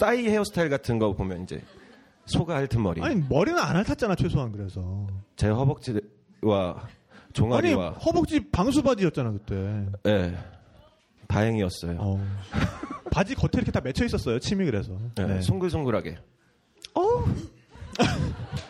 싸이 0.00 0.26
헤어스타일 0.28 0.70
같은 0.70 0.98
거 0.98 1.12
보면 1.14 1.42
이제 1.44 1.60
소가 2.26 2.54
핥은 2.56 2.80
머리. 2.82 3.00
아니 3.02 3.16
머리는 3.28 3.58
안 3.58 3.76
핥았잖아 3.76 4.14
최소한 4.14 4.52
그래서. 4.52 5.06
제 5.36 5.48
허벅지와 5.48 6.00
아니 6.42 7.32
종아리와 7.32 7.90
허벅지 7.90 8.40
방수 8.50 8.82
바지였잖아 8.82 9.32
그때. 9.32 9.84
예. 10.06 10.36
다행이었어요. 11.28 11.96
어. 12.00 12.20
바지 13.10 13.34
겉에 13.34 13.50
이렇게 13.54 13.70
다 13.72 13.80
맺혀 13.80 14.04
있었어요 14.04 14.38
침이 14.38 14.64
그래서. 14.64 14.96
예, 15.18 15.24
네. 15.24 15.40
송글송글하게. 15.42 16.18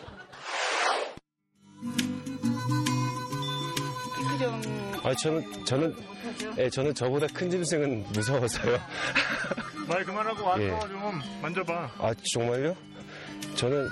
아 5.03 5.15
저는 5.15 5.65
저는 5.65 5.95
예, 6.57 6.69
저는 6.69 6.93
저보다 6.93 7.27
큰 7.33 7.49
짐승은 7.49 8.05
무서워서요. 8.13 8.77
말 9.87 10.05
그만하고 10.05 10.43
와서 10.45 10.61
예. 10.61 10.69
좀 10.69 11.21
만져봐. 11.41 11.91
아 11.97 12.13
정말요? 12.33 12.75
저는 13.55 13.87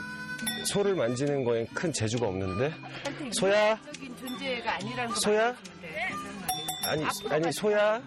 소를 0.65 0.95
만지는 0.95 1.43
거엔 1.43 1.67
큰 1.73 1.91
재주가 1.91 2.27
없는데 2.27 2.73
소야 3.33 3.77
소야? 5.15 5.55
아니 6.85 7.05
아니 7.29 7.51
소야? 7.51 8.01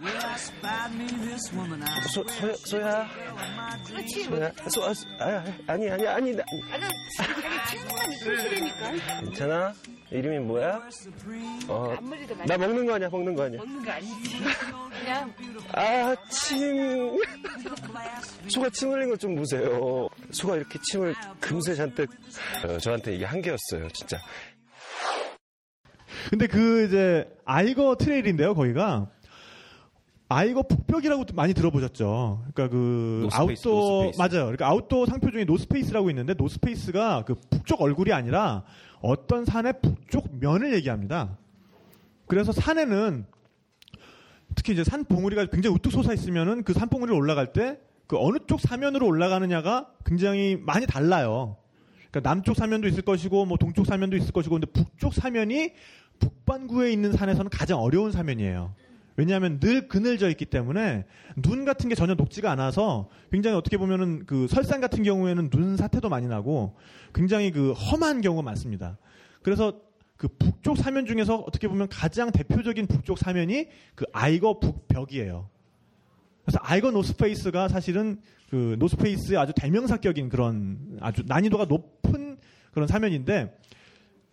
소, 2.13 2.25
소야 2.25 2.55
소야 2.57 3.09
그렇지. 3.87 4.25
소야? 4.25 4.51
소 4.69 4.85
아, 4.85 4.93
아, 5.21 5.45
아니 5.67 5.91
아니 5.91 6.07
아니 6.07 6.33
나, 6.35 6.43
있고 7.73 8.37
싫으니까. 8.41 8.91
괜찮아? 9.25 9.75
이름이 10.11 10.41
뭐야? 10.41 10.83
어, 11.69 11.95
앞머리도 11.97 12.35
많이 12.37 12.49
나 12.49 12.59
먹는 12.59 12.85
거 12.87 12.95
아니야 12.95 13.09
먹는 13.09 13.35
거 13.35 13.43
아니야? 13.45 13.61
먹는 13.61 13.83
거 13.85 13.91
아니지. 13.93 14.39
그냥 15.01 15.35
아침. 15.73 17.19
소가 18.49 18.69
침 18.71 18.91
흘린 18.93 19.09
걸 19.09 19.17
좀 19.19 19.37
보세요. 19.37 20.09
소가 20.33 20.57
이렇게 20.57 20.79
침을 20.83 21.15
금세 21.41 21.75
잔뜩. 21.75 22.11
어, 22.67 22.77
저한테 22.79 23.15
이게 23.17 23.25
한계였어요 23.25 23.89
진짜 23.95 24.19
근데 26.31 26.47
그 26.47 26.87
이제 26.87 27.29
아이거 27.45 27.97
트레일인데요 27.97 28.55
거기가 28.55 29.09
아이거 30.29 30.63
북벽이라고 30.63 31.25
많이 31.35 31.53
들어보셨죠. 31.53 32.45
그러니까 32.55 32.69
그 32.75 33.21
north 33.25 33.47
face, 33.47 33.69
아웃도어 33.69 34.05
노스페이스. 34.05 34.19
맞아요. 34.19 34.45
그러니까 34.47 34.67
아웃도어 34.69 35.07
상표 35.07 35.31
중에 35.31 35.45
노스페이스라고 35.45 36.09
있는데 36.11 36.33
north 36.35 36.75
face가 36.75 37.25
그 37.27 37.35
북쪽 37.51 37.83
얼굴이 37.83 38.13
아니라 38.13 38.63
어떤 39.03 39.45
산의 39.45 39.75
북쪽 39.83 40.39
면을 40.41 40.73
얘기합니다. 40.75 41.37
그래서 42.27 42.51
산에는 42.53 43.27
특히 44.55 44.73
이제 44.73 44.85
산 44.85 45.05
봉우리가 45.05 45.47
굉장히 45.47 45.75
우뚝 45.77 45.93
솟아 45.93 46.15
있으면은 46.15 46.63
그 46.63 46.73
산 46.73 46.89
봉우리를 46.89 47.15
올라갈 47.15 47.53
때 47.53 47.79
그 48.07 48.19
어느 48.19 48.37
쪽 48.47 48.61
사면으로 48.61 49.07
올라가느냐가 49.07 49.89
굉장히 50.05 50.57
많이 50.61 50.87
달라요. 50.87 51.57
그러니까 52.11 52.29
남쪽 52.29 52.55
사면도 52.57 52.87
있을 52.89 53.01
것이고 53.03 53.47
뭐 53.47 53.57
동쪽 53.57 53.87
사면도 53.87 54.19
있을 54.19 54.33
것이고 54.33 54.55
근데 54.57 54.67
북쪽 54.67 55.15
사면이 55.15 55.73
북반구에 56.23 56.93
있는 56.93 57.13
산에서는 57.13 57.51
가장 57.51 57.81
어려운 57.81 58.13
사면이에요. 58.13 58.75
왜냐하면 59.17 59.61
늘 59.61 59.89
그늘져 59.89 60.31
있기 60.31 60.47
때문에 60.47 61.05
눈 61.37 61.65
같은 61.65 61.89
게 61.89 61.95
전혀 61.95 62.15
녹지가 62.15 62.51
않아서 62.53 63.11
굉장히 63.31 63.57
어떻게 63.57 63.77
보면은 63.77 64.25
그 64.25 64.47
설산 64.49 64.81
같은 64.81 65.03
경우에는 65.03 65.51
눈 65.51 65.77
사태도 65.77 66.09
많이 66.09 66.27
나고 66.27 66.77
굉장히 67.15 67.51
그 67.51 67.73
험한 67.73 68.23
경우가 68.23 68.43
많습니다. 68.43 68.97
그래서 69.43 69.81
그 70.17 70.29
북쪽 70.29 70.79
사면 70.79 71.05
중에서 71.05 71.37
어떻게 71.37 71.69
보면 71.69 71.89
가장 71.89 72.31
대표적인 72.31 72.87
북쪽 72.87 73.19
사면이 73.19 73.67
그 73.95 74.07
아이거 74.13 74.61
북벽이에요. 74.61 75.49
그래서 76.45 76.59
아이거 76.63 76.91
north 76.91 77.26
face가 77.26 77.69
사실은 77.69 78.21
그 78.49 78.77
north 78.79 79.06
face의 79.06 79.39
아주 79.39 79.53
대명사격인 79.55 80.29
그런 80.29 80.99
아주 81.01 81.23
난이도가 81.27 81.67
높은 81.67 82.39
그런 82.73 82.87
사면인데 82.89 83.59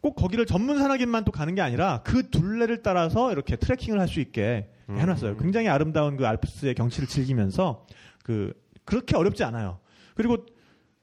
꼭 0.02 0.16
거기를 0.16 0.46
전문 0.46 0.78
산악인만 0.78 1.26
또 1.26 1.32
가는 1.32 1.54
게 1.56 1.62
아니라 1.62 2.02
그 2.04 2.30
둘레를 2.30 2.82
따라서 2.84 3.32
이렇게 3.32 3.56
트레킹을 3.56 4.00
할 4.00 4.08
수 4.08 4.20
있게 4.20 4.70
해놨어요. 4.90 5.38
굉장히 5.38 5.68
아름다운 5.68 6.18
그 6.18 6.26
알프스의 6.26 6.74
경치를 6.74 7.08
즐기면서 7.08 7.86
그 8.24 8.54
그렇게 8.86 9.16
어렵지 9.16 9.44
않아요. 9.44 9.80
그리고 10.16 10.46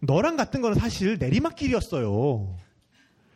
너랑 0.01 0.37
같은 0.37 0.61
거는 0.61 0.77
사실 0.79 1.19
내리막길이었어요. 1.19 2.57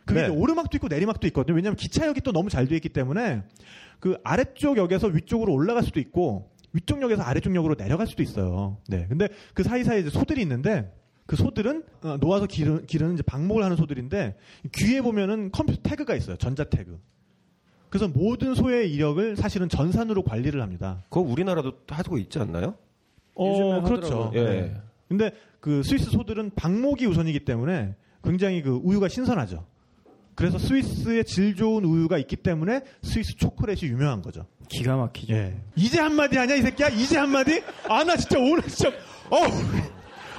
그게 0.05 0.23
네. 0.23 0.27
오르막도 0.27 0.75
있고 0.77 0.87
내리막도 0.89 1.25
있거든요. 1.27 1.55
왜냐하면 1.55 1.77
기차역이 1.77 2.21
또 2.21 2.31
너무 2.33 2.49
잘 2.49 2.67
돼 2.67 2.75
있기 2.75 2.89
때문에 2.89 3.43
그 3.99 4.17
아래쪽 4.23 4.77
역에서 4.77 5.07
위쪽으로 5.07 5.53
올라갈 5.53 5.83
수도 5.83 5.99
있고 5.99 6.51
위쪽 6.73 7.01
역에서 7.01 7.21
아래쪽 7.21 7.55
역으로 7.55 7.75
내려갈 7.75 8.07
수도 8.07 8.21
있어요. 8.23 8.77
네. 8.89 9.05
근데 9.07 9.29
그 9.53 9.63
사이사이에 9.63 10.01
이제 10.01 10.09
소들이 10.09 10.41
있는데 10.41 10.91
그 11.25 11.35
소들은 11.35 11.83
어, 12.03 12.17
놓아서 12.19 12.45
기르, 12.45 12.85
기르는 12.85 13.13
이제 13.13 13.23
방목을 13.23 13.63
하는 13.63 13.77
소들인데 13.77 14.37
귀에 14.75 15.01
보면은 15.01 15.51
컴퓨터 15.51 15.81
태그가 15.81 16.15
있어요. 16.15 16.35
전자 16.37 16.63
태그. 16.65 16.99
그래서 17.89 18.07
모든 18.07 18.55
소의 18.55 18.91
이력을 18.91 19.35
사실은 19.35 19.67
전산으로 19.69 20.23
관리를 20.23 20.61
합니다. 20.61 21.03
그거 21.09 21.21
우리나라도 21.21 21.73
하고 21.89 22.17
있지 22.17 22.39
않나요? 22.39 22.75
어, 23.35 23.81
그렇죠. 23.83 24.31
예. 24.33 24.43
네. 24.43 24.81
근데 25.07 25.31
그 25.59 25.83
스위스 25.83 26.09
소들은 26.09 26.51
방목이 26.55 27.05
우선이기 27.05 27.41
때문에 27.41 27.95
굉장히 28.23 28.61
그 28.61 28.79
우유가 28.83 29.07
신선하죠. 29.09 29.65
그래서 30.35 30.57
스위스의 30.57 31.25
질 31.25 31.55
좋은 31.55 31.83
우유가 31.83 32.17
있기 32.17 32.37
때문에 32.37 32.81
스위스 33.01 33.35
초콜릿이 33.35 33.85
유명한 33.87 34.21
거죠. 34.21 34.47
기가 34.69 34.95
막히죠. 34.95 35.33
예. 35.33 35.61
이제 35.75 35.99
한마디 35.99 36.37
하냐, 36.37 36.55
이 36.55 36.61
새끼야? 36.61 36.87
이제 36.89 37.17
한마디? 37.17 37.61
아, 37.89 38.03
나 38.05 38.15
진짜 38.15 38.39
오늘 38.39 38.61
진짜, 38.63 38.89
어 39.29 39.37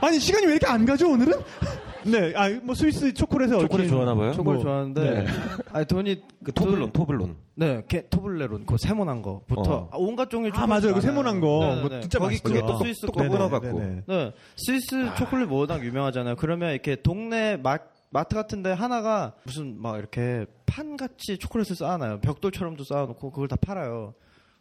아니, 0.03 0.19
시간이 0.19 0.47
왜 0.47 0.53
이렇게 0.53 0.67
안 0.67 0.85
가죠, 0.85 1.11
오늘은? 1.13 1.33
네, 2.05 2.33
아, 2.35 2.49
뭐, 2.65 2.75
스위스 2.75 3.15
초콜릿에 3.15 3.53
초콜릿 3.61 3.87
얽힌- 3.87 3.91
좋아하나 3.91 4.15
봐요? 4.17 4.33
초콜 4.33 4.55
뭐, 4.55 4.63
좋아하는데 4.65 5.01
네. 5.11 5.27
아니 5.73 5.87
돈이 5.87 6.23
그 6.43 6.53
토블론, 6.53 6.81
돈- 6.81 6.93
토블론. 6.93 7.37
네, 7.55 7.83
게, 7.87 8.09
토블레론 8.09 8.67
그 8.67 8.77
세모난 8.77 9.23
거부터 9.23 9.63
어. 9.63 9.89
아, 9.93 9.97
온갖 9.97 10.29
종류 10.29 10.51
아, 10.55 10.67
맞아요. 10.67 10.95
그 10.95 11.01
세모난 11.01 11.41
거. 11.41 11.81
그거 11.83 12.01
진짜 12.01 12.19
거기 12.19 12.31
맛있죠. 12.33 12.49
그게 12.49 12.61
또 12.61 12.79
스위스 12.79 13.07
끊어 13.07 13.49
갖고. 13.49 13.79
네네. 13.79 14.03
네, 14.09 14.33
스위스 14.57 15.15
초콜릿 15.17 15.49
워낙 15.49 15.85
유명하잖아요. 15.85 16.35
그러면 16.37 16.73
이렇게 16.73 16.97
동네 16.97 17.57
마, 17.57 17.79
마트 18.11 18.35
같은데 18.35 18.73
하나가 18.73 19.35
무슨 19.45 19.81
막 19.81 19.97
이렇게 19.99 20.47
판같이 20.67 21.39
초콜릿을 21.39 21.77
쌓아놔요. 21.77 22.21
벽돌처럼도 22.23 22.83
쌓아놓고 22.83 23.31
그걸 23.31 23.47
다 23.47 23.55
팔아요. 23.55 24.15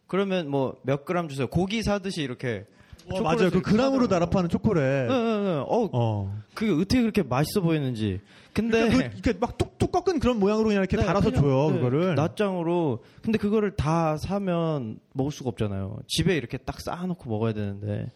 그러면 0.06 0.48
뭐 0.50 0.76
몇 0.84 1.06
그램 1.06 1.28
주세요. 1.28 1.48
고기 1.48 1.82
사듯이 1.82 2.22
이렇게. 2.22 2.66
어, 3.10 3.22
맞아요. 3.22 3.50
그 3.52 3.62
그람으로 3.62 4.08
달아 4.08 4.28
파는 4.28 4.50
초콜릿. 4.50 4.82
네, 4.84 5.08
네, 5.08 5.08
네. 5.14 5.50
어, 5.68 5.90
어. 5.92 6.42
그게 6.54 6.72
어떻게 6.72 7.02
그렇게 7.02 7.24
맛있어 7.24 7.62
보이는지. 7.62 8.20
근데 8.54 8.80
그러니까 8.90 9.10
그, 9.10 9.14
이렇게 9.18 9.34
막 9.40 9.58
뚝뚝 9.58 9.92
꺾은 9.92 10.20
그런 10.20 10.40
모양으로 10.40 10.68
그냥 10.68 10.82
이렇게 10.82 10.98
네, 10.98 11.06
달아서 11.06 11.30
그냥, 11.30 11.42
줘요, 11.44 11.70
네, 11.72 11.78
그거를. 11.78 12.16
낱장으로. 12.16 13.04
근데 13.22 13.38
그거를 13.38 13.76
다 13.76 14.18
사면 14.18 15.00
먹을 15.14 15.32
수가 15.32 15.50
없잖아요. 15.50 16.00
집에 16.08 16.36
이렇게 16.36 16.58
딱 16.58 16.80
쌓아놓고 16.82 17.30
먹어야 17.30 17.54
되는데. 17.54 18.12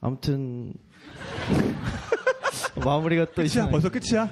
아무튼 0.00 0.72
마무리가 2.84 3.26
또 3.26 3.42
끝이야. 3.42 3.68
벌써 3.70 3.88
끝이야? 3.90 4.30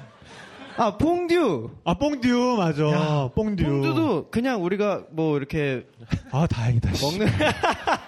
아 0.77 0.97
퐁듀. 0.97 1.69
아, 1.85 1.93
뽕듀, 1.93 2.57
맞아. 2.57 2.83
야, 2.91 3.29
뽕듀. 3.33 3.63
퐁듀도 3.63 4.29
그냥 4.29 4.61
우리가 4.63 5.05
뭐 5.11 5.37
이렇게 5.37 5.85
아, 6.31 6.45
다행이다. 6.47 6.93
씨. 6.93 7.05
먹는 7.05 7.27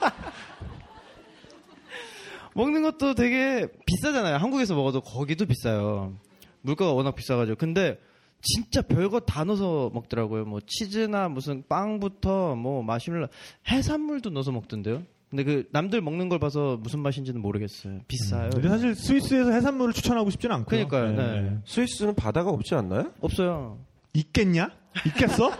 먹는 2.58 2.82
것도 2.82 3.14
되게 3.14 3.68
비싸잖아요. 3.86 4.38
한국에서 4.38 4.74
먹어도 4.76 5.02
거기도 5.02 5.46
비싸요. 5.46 6.18
물가가 6.62 6.92
워낙 6.92 7.14
비싸가지고. 7.16 7.56
근데 7.58 8.00
진짜 8.42 8.82
별거 8.82 9.20
다 9.20 9.44
넣어서 9.44 9.92
먹더라고요. 9.94 10.46
뭐 10.46 10.60
치즈나 10.66 11.30
무슨 11.30 11.64
빵부터 11.70 12.56
뭐 12.56 12.82
마시멜로 12.82 13.28
해산물도 13.70 14.32
넣어서 14.32 14.52
먹던데요. 14.52 15.04
근데 15.30 15.44
그 15.44 15.68
남들 15.72 16.02
먹는 16.02 16.30
걸 16.30 16.40
봐서 16.40 16.78
무슨 16.82 17.00
맛인지는 17.02 17.42
모르겠어요. 17.42 18.00
비싸요. 18.08 18.50
근데 18.50 18.70
사실 18.70 18.96
스위스에서 18.96 19.52
해산물을 19.52 19.94
추천하고 19.94 20.30
싶지는 20.32 20.56
않고요. 20.58 20.88
그러니까요. 20.88 21.42
네. 21.42 21.58
스위스는 21.66 22.16
바다가 22.16 22.50
없지 22.50 22.74
않나요? 22.74 23.12
없어요. 23.22 23.78
있겠냐? 24.14 24.72
있겠어? 25.06 25.52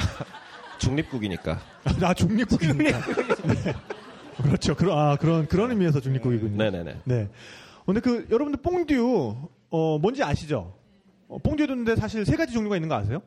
중립국이니까. 0.78 1.58
아, 2.02 2.12
중립국이니까. 2.14 2.98
네. 4.38 4.48
그렇죠. 4.48 4.74
그런, 4.76 4.98
아, 4.98 5.16
그런, 5.16 5.46
그런 5.46 5.70
의미에서 5.70 6.00
중립국이군요. 6.00 6.56
네네네. 6.56 6.96
네. 7.04 7.28
근데 7.84 8.00
그, 8.00 8.26
여러분들 8.30 8.60
뽕듀, 8.62 9.34
어, 9.70 9.98
뭔지 9.98 10.22
아시죠? 10.22 10.78
어, 11.28 11.38
뽕듀인데 11.38 11.96
사실 11.96 12.24
세 12.24 12.36
가지 12.36 12.52
종류가 12.52 12.76
있는 12.76 12.88
거 12.88 12.94
아세요? 12.94 13.22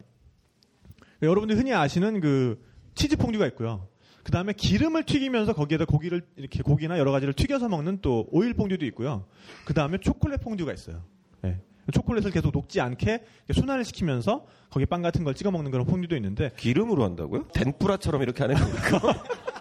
네, 1.20 1.28
여러분들 1.28 1.57
흔히 1.57 1.74
아시는 1.74 2.20
그 2.20 2.64
치즈 2.95 3.18
퐁듀가 3.18 3.45
있고요. 3.47 3.88
그 4.24 4.32
다음에 4.32 4.53
기름을 4.53 5.03
튀기면서 5.03 5.53
거기에다 5.53 5.86
고기를 5.86 6.22
이렇게 6.36 6.62
고기나 6.62 6.99
여러 6.99 7.12
가지를 7.12 7.34
튀겨서 7.34 7.70
먹는 7.70 7.99
또 8.01 8.28
오일 8.32 8.53
퐁듀도 8.53 8.86
있고요. 8.88 9.26
그 9.66 9.74
다음에 9.74 9.97
초콜릿 9.97 10.41
퐁듀가 10.41 10.74
있어요. 10.74 11.03
네. 11.41 11.59
초콜릿을 11.91 12.32
계속 12.32 12.51
녹지 12.51 12.80
않게 12.82 13.24
순환을 13.51 13.84
시키면서 13.84 14.45
거기 14.70 14.86
빵 14.86 15.01
같은 15.01 15.24
걸 15.24 15.34
찍어 15.34 15.49
먹는 15.51 15.72
그런 15.72 15.86
퐁듀도 15.88 16.16
있는데 16.16 16.51
기름으로 16.57 17.03
한다고요? 17.03 17.47
덴뿌라처럼 17.53 18.22
이렇게 18.22 18.43
하는 18.43 18.55
겁니까? 18.55 19.24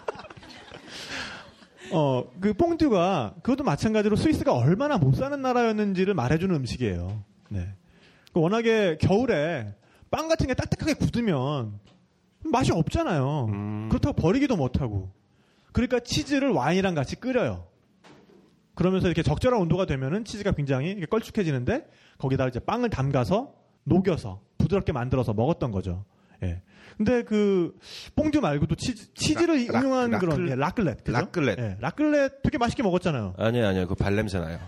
어, 1.93 2.29
그 2.39 2.53
뽕듀가 2.53 3.35
그것도 3.43 3.63
마찬가지로 3.63 4.15
스위스가 4.15 4.53
얼마나 4.53 4.97
못 4.97 5.15
사는 5.15 5.41
나라였는지를 5.41 6.13
말해주는 6.13 6.53
음식이에요. 6.55 7.23
네. 7.49 7.67
그 8.33 8.39
워낙에 8.39 8.97
겨울에 8.99 9.73
빵 10.09 10.27
같은 10.27 10.47
게 10.47 10.53
딱딱하게 10.53 10.93
굳으면 10.93 11.79
맛이 12.43 12.71
없잖아요. 12.71 13.45
음. 13.49 13.89
그렇다고 13.89 14.15
버리기도 14.15 14.55
못하고. 14.55 15.11
그러니까 15.71 15.99
치즈를 15.99 16.49
와인이랑 16.51 16.95
같이 16.95 17.15
끓여요. 17.15 17.67
그러면서 18.75 19.07
이렇게 19.07 19.21
적절한 19.21 19.59
온도가 19.61 19.85
되면은 19.85 20.25
치즈가 20.25 20.51
굉장히 20.53 20.89
이렇게 20.91 21.05
걸쭉해지는데 21.05 21.87
거기다 22.17 22.47
이제 22.47 22.59
빵을 22.59 22.89
담가서 22.89 23.53
녹여서 23.83 24.41
부드럽게 24.57 24.91
만들어서 24.91 25.33
먹었던 25.33 25.71
거죠. 25.71 26.05
예. 26.43 26.61
근데 26.97 27.23
그 27.23 27.73
뽕듀 28.15 28.39
말고도 28.41 28.75
치즈, 28.75 29.13
치즈를 29.13 29.65
라- 29.67 29.73
라- 29.73 29.79
응용한 29.81 30.19
그런 30.19 30.45
라클- 30.45 30.49
예, 30.51 30.55
라클렛. 30.55 31.03
그죠? 31.03 31.17
라클렛. 31.17 31.59
예, 31.59 31.77
라클렛 31.79 32.41
되게 32.43 32.57
맛있게 32.57 32.83
먹었잖아요. 32.83 33.33
아니요, 33.37 33.67
아니요. 33.67 33.87
그 33.87 33.95
발냄새 33.95 34.39
나요. 34.39 34.59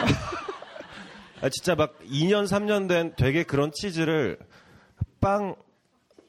아, 1.42 1.48
진짜 1.48 1.74
막 1.74 1.98
2년, 2.04 2.46
3년 2.46 2.88
된 2.88 3.14
되게 3.16 3.44
그런 3.44 3.70
치즈를 3.72 4.38
빵, 5.20 5.54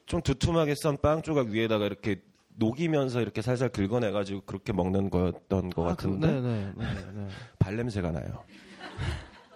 좀 0.06 0.20
두툼하게 0.22 0.74
썬 0.74 0.96
빵 0.98 1.22
조각 1.22 1.48
위에다가 1.48 1.86
이렇게 1.86 2.20
녹이면서 2.56 3.20
이렇게 3.20 3.42
살살 3.42 3.70
긁어내가지고 3.70 4.42
그렇게 4.42 4.72
먹는 4.72 5.10
거였던 5.10 5.70
것 5.70 5.82
같은데 5.82 6.26
네네. 6.28 6.72
네, 6.76 6.84
네. 7.14 7.28
발냄새가 7.58 8.10
나요. 8.12 8.44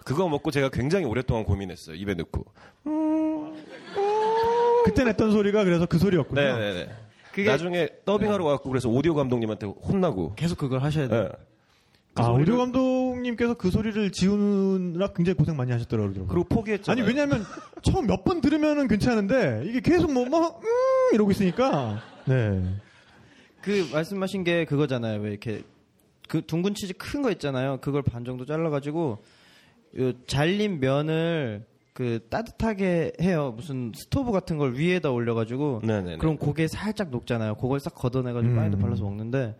그거 0.03 0.27
먹고 0.29 0.51
제가 0.51 0.69
굉장히 0.69 1.05
오랫동안 1.05 1.43
고민했어요. 1.43 1.95
입에 1.95 2.13
넣고. 2.15 2.45
그때 4.87 5.03
냈던 5.03 5.31
소리가 5.31 5.63
그래서 5.63 5.85
그 5.85 5.97
소리였군요. 5.97 6.39
네네네. 6.41 6.89
그게- 7.31 7.49
나중에 7.49 7.89
더빙하러 8.05 8.43
가고 8.43 8.69
그래서 8.69 8.89
오디오 8.89 9.13
감독님한테 9.13 9.67
혼나고. 9.67 10.33
계속 10.35 10.57
그걸 10.57 10.81
하셔야 10.81 11.07
돼요. 11.07 11.23
네. 11.23 11.29
아, 12.15 12.23
그 12.23 12.29
소리를- 12.33 12.41
오디오 12.41 12.57
감독님께서 12.57 13.53
그 13.53 13.69
소리를 13.69 14.11
지우느라 14.11 15.09
굉장히 15.13 15.35
고생 15.35 15.55
많이 15.55 15.71
하셨더라고요. 15.71 16.25
그리고 16.27 16.43
포기했잖아요. 16.45 16.99
아니 17.03 17.07
왜냐하면 17.07 17.43
처음 17.83 18.07
몇 18.07 18.23
번 18.23 18.41
들으면은 18.41 18.87
괜찮은데 18.87 19.63
이게 19.65 19.81
계속 19.81 20.11
뭐뭐 20.11 20.59
음, 20.63 21.13
이러고 21.13 21.29
있으니까 21.31 22.01
네. 22.25 22.63
그 23.61 23.87
말씀하신 23.93 24.43
게 24.43 24.65
그거잖아요. 24.65 25.21
왜 25.21 25.29
이렇게 25.29 25.61
그 26.27 26.41
둥근 26.45 26.73
치즈 26.73 26.93
큰 26.97 27.21
거 27.21 27.31
있잖아요. 27.31 27.77
그걸 27.81 28.01
반 28.01 28.25
정도 28.25 28.45
잘라가지고 28.45 29.19
요 29.99 30.13
잘린 30.25 30.79
면을 30.79 31.65
그 31.97 32.19
따뜻하게 32.29 33.13
해요. 33.21 33.53
무슨 33.55 33.91
스토브 33.95 34.31
같은 34.31 34.59
걸 34.59 34.75
위에다 34.75 35.09
올려가지고 35.09 35.81
네네네. 35.83 36.17
그럼 36.17 36.37
고기에 36.37 36.67
살짝 36.67 37.09
녹잖아요. 37.09 37.55
그걸 37.55 37.79
싹 37.79 37.95
걷어내가지고 37.95 38.53
음. 38.53 38.55
빵에다 38.55 38.77
발라서 38.77 39.03
먹는데 39.03 39.57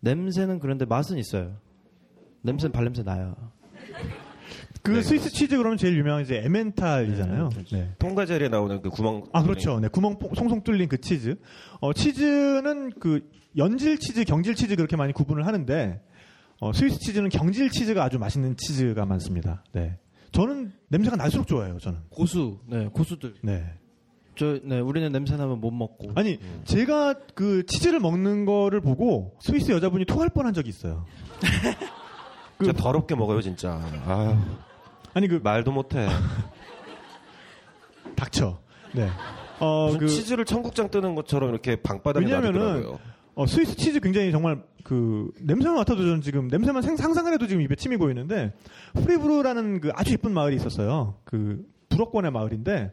냄새는 0.00 0.58
그런데 0.58 0.84
맛은 0.84 1.16
있어요. 1.16 1.52
냄새는 2.42 2.72
발냄새 2.72 3.04
나요. 3.04 3.36
그 4.82 4.90
네. 4.90 5.02
스위스 5.02 5.30
치즈 5.30 5.56
그러면 5.58 5.78
제일 5.78 5.96
유명한 5.96 6.22
이제 6.22 6.42
에멘탈이잖아요. 6.44 7.50
네, 7.50 7.64
네. 7.70 7.90
톰과 8.00 8.26
제리에 8.26 8.48
나오는 8.48 8.82
그 8.82 8.90
구멍. 8.90 9.22
아 9.32 9.44
그렇죠. 9.44 9.78
네 9.78 9.86
구멍 9.86 10.18
뽕- 10.18 10.34
송송 10.34 10.64
뚫린 10.64 10.88
그 10.88 11.00
치즈. 11.00 11.36
어 11.80 11.92
치즈는 11.92 12.90
그 12.98 13.30
연질 13.56 14.00
치즈, 14.00 14.24
경질 14.24 14.56
치즈 14.56 14.74
그렇게 14.74 14.96
많이 14.96 15.12
구분을 15.12 15.46
하는데 15.46 16.00
어, 16.58 16.72
스위스 16.72 16.98
치즈는 16.98 17.28
경질 17.28 17.70
치즈가 17.70 18.02
아주 18.02 18.18
맛있는 18.18 18.56
치즈가 18.56 19.06
많습니다. 19.06 19.62
네. 19.72 19.96
저는 20.32 20.72
냄새가 20.88 21.16
날수록 21.16 21.46
좋아해요. 21.46 21.78
저는. 21.78 22.00
고수, 22.10 22.58
네 22.66 22.88
고수들. 22.92 23.34
네. 23.42 23.64
저, 24.36 24.58
네 24.62 24.80
우리는 24.80 25.10
냄새 25.12 25.36
나면 25.36 25.60
못 25.60 25.70
먹고. 25.70 26.12
아니 26.14 26.38
제가 26.64 27.14
그 27.34 27.64
치즈를 27.66 28.00
먹는 28.00 28.44
거를 28.44 28.80
보고 28.80 29.36
스위스 29.40 29.72
여자분이 29.72 30.06
토할 30.06 30.30
뻔한 30.30 30.54
적이 30.54 30.70
있어요. 30.70 31.04
진짜 32.58 32.72
더럽게 32.72 33.14
먹어요, 33.14 33.40
진짜. 33.40 33.80
아유, 34.06 34.36
아니 35.14 35.28
그 35.28 35.40
말도 35.42 35.72
못해. 35.72 36.08
닥쳐. 38.16 38.60
네. 38.94 39.08
어, 39.60 39.96
그, 39.98 40.08
치즈를 40.08 40.44
청국장 40.44 40.90
뜨는 40.90 41.14
것처럼 41.14 41.50
이렇게 41.50 41.76
방바닥에 41.76 42.24
왜냐면은 42.24 42.60
놔두더라고요. 42.60 42.98
어, 43.34 43.46
스위스 43.46 43.76
치즈 43.76 44.00
굉장히 44.00 44.32
정말 44.32 44.62
그, 44.82 45.30
냄새만 45.40 45.76
맡아도 45.76 46.02
저는 46.02 46.20
지금, 46.22 46.48
냄새만 46.48 46.82
생- 46.82 46.96
상상을 46.96 47.32
해도 47.32 47.46
지금 47.46 47.62
입에 47.62 47.74
침이 47.76 47.96
고이는데, 47.96 48.52
프리부르라는 48.94 49.80
그 49.80 49.90
아주 49.94 50.12
예쁜 50.12 50.32
마을이 50.32 50.56
있었어요. 50.56 51.16
그, 51.24 51.64
불어권의 51.90 52.30
마을인데, 52.30 52.92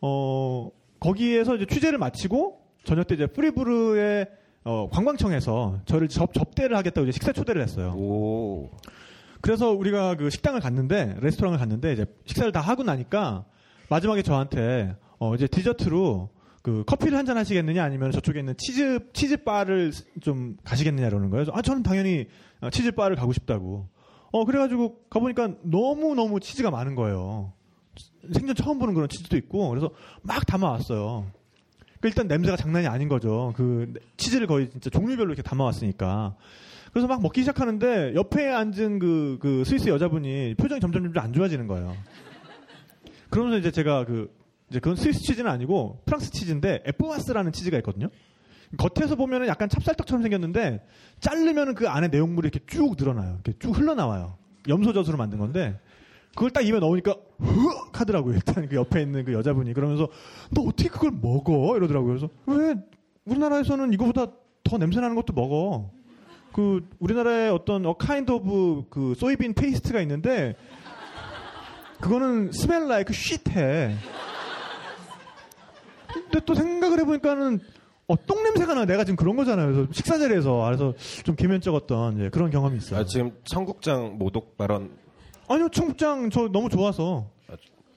어, 0.00 0.70
거기에서 1.00 1.54
이제 1.56 1.66
취재를 1.66 1.98
마치고, 1.98 2.60
저녁 2.84 3.06
때 3.06 3.14
이제 3.14 3.26
프리부르의 3.26 4.26
어, 4.66 4.88
관광청에서 4.90 5.80
저를 5.84 6.08
접, 6.08 6.32
접대를 6.32 6.74
하겠다고 6.76 7.04
이제 7.06 7.12
식사 7.12 7.32
초대를 7.32 7.60
했어요. 7.62 7.94
오. 7.96 8.70
그래서 9.42 9.70
우리가 9.72 10.16
그 10.16 10.30
식당을 10.30 10.60
갔는데 10.60 11.16
레스토랑을 11.20 11.58
갔는데 11.58 11.92
이제 11.92 12.06
식사를 12.24 12.50
다 12.50 12.60
하고 12.62 12.82
나니까 12.82 13.44
마지막에 13.90 14.22
저한테 14.22 14.96
어 15.18 15.34
이제 15.34 15.46
디저트로 15.46 16.30
그 16.64 16.82
커피를 16.86 17.18
한 17.18 17.26
잔 17.26 17.36
하시겠느냐 17.36 17.84
아니면 17.84 18.10
저쪽에 18.10 18.38
있는 18.38 18.54
치즈 18.56 19.10
치즈 19.12 19.44
바를 19.44 19.92
좀 20.22 20.56
가시겠느냐 20.64 21.06
이러는 21.06 21.28
거예요. 21.28 21.44
아 21.52 21.60
저는 21.60 21.82
당연히 21.82 22.26
어, 22.62 22.70
치즈 22.70 22.92
바를 22.92 23.16
가고 23.16 23.34
싶다고. 23.34 23.86
어 24.32 24.44
그래가지고 24.46 25.04
가보니까 25.10 25.56
너무 25.62 26.14
너무 26.14 26.40
치즈가 26.40 26.70
많은 26.70 26.94
거예요. 26.94 27.52
생전 28.32 28.56
처음 28.56 28.78
보는 28.78 28.94
그런 28.94 29.10
치즈도 29.10 29.36
있고 29.36 29.68
그래서 29.68 29.90
막 30.22 30.46
담아왔어요. 30.46 31.26
그 32.00 32.08
일단 32.08 32.28
냄새가 32.28 32.56
장난이 32.56 32.86
아닌 32.86 33.10
거죠. 33.10 33.52
그 33.56 33.92
치즈를 34.16 34.46
거의 34.46 34.70
진짜 34.70 34.88
종류별로 34.88 35.28
이렇게 35.34 35.42
담아왔으니까. 35.42 36.34
그래서 36.92 37.06
막 37.06 37.20
먹기 37.20 37.40
시작하는데 37.42 38.14
옆에 38.14 38.48
앉은 38.50 39.00
그, 39.00 39.36
그 39.40 39.64
스위스 39.64 39.90
여자분이 39.90 40.54
표정이 40.54 40.80
점점 40.80 41.02
점점 41.02 41.22
안 41.24 41.32
좋아지는 41.34 41.66
거예요. 41.66 41.94
그러면서 43.28 43.58
이제 43.58 43.70
제가 43.70 44.06
그 44.06 44.32
이제 44.74 44.80
그건 44.80 44.96
스위스 44.96 45.20
치즈는 45.20 45.48
아니고 45.48 46.02
프랑스 46.04 46.32
치즈인데 46.32 46.82
에프와스라는 46.84 47.52
치즈가 47.52 47.76
있거든요. 47.78 48.08
겉에서 48.76 49.14
보면은 49.14 49.46
약간 49.46 49.68
찹쌀떡처럼 49.68 50.22
생겼는데 50.22 50.84
자르면은 51.20 51.74
그 51.74 51.88
안에 51.88 52.08
내용물이 52.08 52.48
이렇게 52.48 52.66
쭉 52.66 52.96
늘어나요. 52.98 53.38
이렇게 53.44 53.56
쭉 53.60 53.78
흘러나와요. 53.78 54.36
염소젖으로 54.66 55.16
만든 55.16 55.38
건데 55.38 55.78
그걸 56.34 56.50
딱 56.50 56.66
입에 56.66 56.80
넣으니까 56.80 57.14
흐 57.38 57.68
하더라고요. 57.92 58.34
일단 58.34 58.68
그 58.68 58.74
옆에 58.74 59.00
있는 59.00 59.24
그 59.24 59.32
여자분이 59.32 59.74
그러면서 59.74 60.08
너 60.50 60.62
어떻게 60.62 60.88
그걸 60.88 61.12
먹어? 61.12 61.76
이러더라고요. 61.76 62.08
그래서 62.08 62.28
왜 62.46 62.74
우리나라에서는 63.26 63.92
이거보다 63.92 64.26
더 64.64 64.78
냄새 64.78 65.00
나는 65.00 65.14
것도 65.14 65.34
먹어. 65.34 65.92
그 66.52 66.88
우리나라에 66.98 67.48
어떤 67.48 67.86
어 67.86 67.94
kind 67.94 68.32
of 68.32 68.86
그 68.90 69.14
soybean 69.14 69.54
paste가 69.54 70.00
있는데 70.00 70.56
그거는 72.00 72.50
smell 72.50 72.88
like 72.88 73.12
shit해. 73.12 73.94
근데 76.14 76.40
또 76.44 76.54
생각을 76.54 76.98
해보니까는 77.00 77.60
어, 78.06 78.26
똥 78.26 78.42
냄새가 78.42 78.74
나. 78.74 78.84
내가 78.84 79.04
지금 79.04 79.16
그런 79.16 79.34
거잖아요. 79.36 79.72
그래서 79.72 79.88
식사 79.92 80.18
자리에서 80.18 80.62
그래서 80.66 80.94
좀 81.24 81.36
기면쩍었던 81.36 82.20
예, 82.20 82.28
그런 82.28 82.50
경험이 82.50 82.76
있어요. 82.78 83.00
아, 83.00 83.04
지금 83.04 83.32
청국장 83.44 84.18
모독 84.18 84.56
발언 84.56 84.90
아니요, 85.48 85.68
청국장 85.70 86.30
저 86.30 86.48
너무 86.48 86.68
좋아서. 86.68 87.30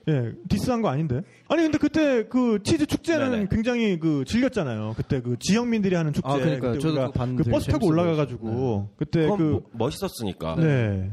예, 0.10 0.32
디스한 0.48 0.82
거 0.82 0.88
아닌데. 0.88 1.22
아니 1.50 1.64
근데 1.64 1.78
그때 1.78 2.26
그 2.30 2.60
치즈 2.64 2.86
축제는 2.86 3.32
네네. 3.32 3.48
굉장히 3.52 4.00
그 4.00 4.24
즐겼잖아요. 4.26 4.94
그때 4.96 5.22
그 5.22 5.36
지역민들이 5.38 5.96
하는 5.96 6.14
축제. 6.14 6.30
아, 6.30 6.36
그러니까요. 6.38 6.72
그때 6.74 6.82
저도 6.82 7.12
그 7.36 7.44
버스 7.50 7.68
타고 7.70 7.88
올라가가지고 7.88 8.92
그때 8.96 9.24
그건 9.24 9.38
그 9.38 9.44
뭐- 9.44 9.64
멋있었으니까 9.74 10.56
네. 10.56 11.12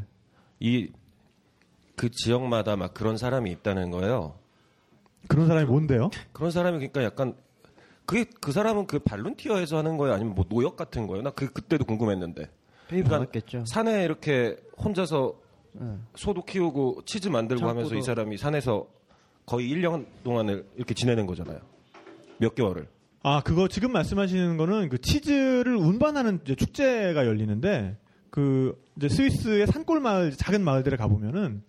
이 0.61 0.89
그 1.97 2.11
지역마다 2.11 2.75
막 2.77 2.93
그런 2.93 3.17
사람이 3.17 3.51
있다는 3.53 3.91
거예요. 3.93 4.35
그런 5.29 5.47
사람이 5.47 5.67
뭔데요? 5.67 6.11
그런 6.33 6.51
사람이 6.51 6.77
그러니까 6.79 7.03
약간 7.05 7.35
그게 8.07 8.27
그 8.41 8.53
사람은 8.53 8.87
그 8.87 8.99
발룬티어에서 8.99 9.79
하는 9.79 9.97
거예요, 9.97 10.15
아니면 10.15 10.35
뭐 10.35 10.45
노역 10.49 10.77
같은 10.77 11.07
거예요? 11.07 11.23
나 11.23 11.31
그 11.31 11.53
그때도 11.53 11.85
궁금했는데. 11.85 12.49
받았겠죠. 13.09 13.65
산에 13.67 14.05
이렇게 14.05 14.57
혼자서 14.79 15.35
네. 15.73 15.97
소도 16.15 16.45
키우고 16.45 17.03
치즈 17.07 17.29
만들고 17.29 17.67
하면서 17.67 17.91
창고도- 17.91 17.99
이 17.99 18.03
사람이 18.03 18.37
산에서 18.37 18.87
거의 19.47 19.69
1년 19.71 20.05
동안을 20.23 20.67
이렇게 20.77 20.95
지내는 20.95 21.27
거잖아요. 21.27 21.59
몇 22.39 22.55
개월을. 22.55 22.87
아, 23.23 23.41
그거 23.43 23.69
지금 23.69 23.91
말씀하시는 23.93 24.57
거는 24.59 24.91
그 24.91 25.01
치즈를 25.01 25.75
운반하는 25.77 26.41
이제 26.45 26.55
축제가 26.55 27.27
열리는데 27.27 27.97
그 28.31 28.79
이제 28.97 29.09
스위스의 29.09 29.67
산골 29.67 30.01
마을 30.01 30.31
작은 30.33 30.63
마을들에 30.63 30.97
가 30.99 31.09
보면은 31.09 31.63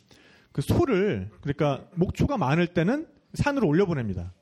그 0.52 0.62
소를 0.62 1.30
그러니까 1.42 1.86
목초가 1.96 2.38
많을 2.38 2.68
때는 2.68 3.08
산으로 3.36 3.68
올려보냅니다. 3.68 4.34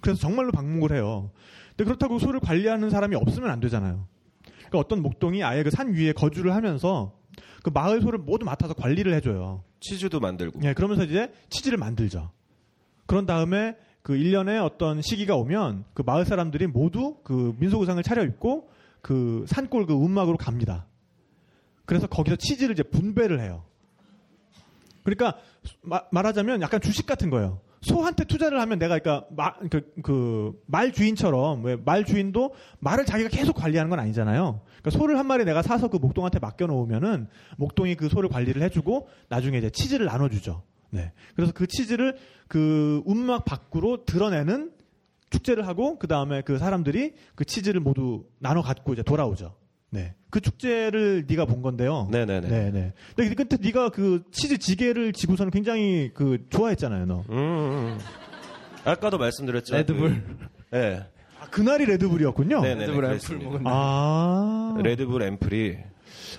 그래서 0.00 0.20
정말로 0.20 0.52
방목을 0.52 0.92
해요. 0.96 1.30
근데 1.70 1.84
그렇다고 1.84 2.18
소를 2.18 2.40
관리하는 2.40 2.90
사람이 2.90 3.16
없으면 3.16 3.50
안 3.50 3.60
되잖아요. 3.60 4.06
그러니까 4.44 4.78
어떤 4.78 5.02
목동이 5.02 5.42
아예 5.44 5.62
그 5.62 5.70
산 5.70 5.92
위에 5.94 6.12
거주를 6.12 6.54
하면서 6.54 7.12
그 7.62 7.70
마을 7.70 8.00
소를 8.00 8.18
모두 8.18 8.44
맡아서 8.44 8.74
관리를 8.74 9.12
해줘요. 9.14 9.64
치즈도 9.80 10.20
만들고. 10.20 10.60
예, 10.64 10.74
그러면서 10.74 11.04
이제 11.04 11.32
치즈를 11.50 11.78
만들죠. 11.78 12.30
그런 13.06 13.26
다음에 13.26 13.76
그 14.02 14.14
1년에 14.14 14.64
어떤 14.64 15.02
시기가 15.02 15.36
오면 15.36 15.84
그 15.94 16.02
마을 16.04 16.24
사람들이 16.24 16.66
모두 16.66 17.16
그 17.24 17.54
민속 17.58 17.80
의상을 17.82 18.02
차려입고 18.02 18.70
그 19.02 19.44
산골 19.48 19.86
그 19.86 19.92
움막으로 19.94 20.36
갑니다. 20.36 20.86
그래서 21.84 22.06
거기서 22.06 22.36
치즈를 22.36 22.72
이제 22.72 22.82
분배를 22.82 23.40
해요. 23.40 23.64
그러니까 25.04 25.38
마- 25.82 26.02
말하자면 26.10 26.60
약간 26.60 26.80
주식 26.80 27.06
같은 27.06 27.30
거예요. 27.30 27.60
소한테 27.80 28.24
투자를 28.24 28.60
하면 28.60 28.78
내가 28.78 28.98
그러니까 28.98 29.26
마, 29.34 29.54
그, 29.70 29.92
그, 30.02 30.52
말 30.66 30.92
주인처럼 30.92 31.64
왜 31.64 31.76
말 31.84 32.04
주인도 32.04 32.54
말을 32.80 33.06
자기가 33.06 33.28
계속 33.30 33.54
관리하는 33.54 33.88
건 33.88 33.98
아니잖아요. 34.00 34.60
그러니까 34.78 34.90
소를 34.90 35.18
한 35.18 35.26
마리 35.26 35.44
내가 35.44 35.62
사서 35.62 35.88
그 35.88 35.96
목동한테 35.96 36.38
맡겨 36.38 36.66
놓으면은 36.66 37.28
목동이 37.56 37.94
그 37.94 38.08
소를 38.08 38.28
관리를 38.28 38.62
해주고 38.62 39.08
나중에 39.28 39.58
이제 39.58 39.70
치즈를 39.70 40.06
나눠주죠. 40.06 40.62
네. 40.90 41.12
그래서 41.34 41.52
그 41.52 41.66
치즈를 41.66 42.16
그 42.48 43.02
움막 43.04 43.44
밖으로 43.44 44.04
드러내는 44.04 44.72
축제를 45.30 45.66
하고 45.66 45.98
그 45.98 46.08
다음에 46.08 46.42
그 46.42 46.58
사람들이 46.58 47.14
그 47.34 47.44
치즈를 47.44 47.80
모두 47.80 48.24
나눠 48.38 48.62
갖고 48.62 48.92
이제 48.92 49.02
돌아오죠. 49.02 49.54
네. 49.90 50.14
그 50.30 50.40
축제를 50.40 51.24
네가 51.28 51.46
본 51.46 51.62
건데요. 51.62 52.08
네네네. 52.10 52.48
네네. 52.48 52.92
근데 53.16 53.34
그때 53.34 53.56
네가 53.60 53.88
그 53.90 54.22
치즈 54.30 54.58
지게를 54.58 55.12
지고서는 55.12 55.50
굉장히 55.50 56.10
그 56.12 56.44
좋아했잖아요, 56.50 57.06
너. 57.06 57.24
음, 57.30 57.34
음. 57.36 57.98
아까도 58.84 59.16
말씀드렸죠. 59.18 59.74
레드불. 59.76 60.22
그, 60.70 60.76
네. 60.76 61.06
아, 61.40 61.46
그날이 61.50 61.86
레드불이었군요. 61.86 62.60
네네. 62.60 62.80
레드불 62.86 63.04
앰플. 63.04 63.38
먹은 63.38 63.62
아. 63.64 64.74
레드불 64.82 65.22
앰플이 65.22 65.78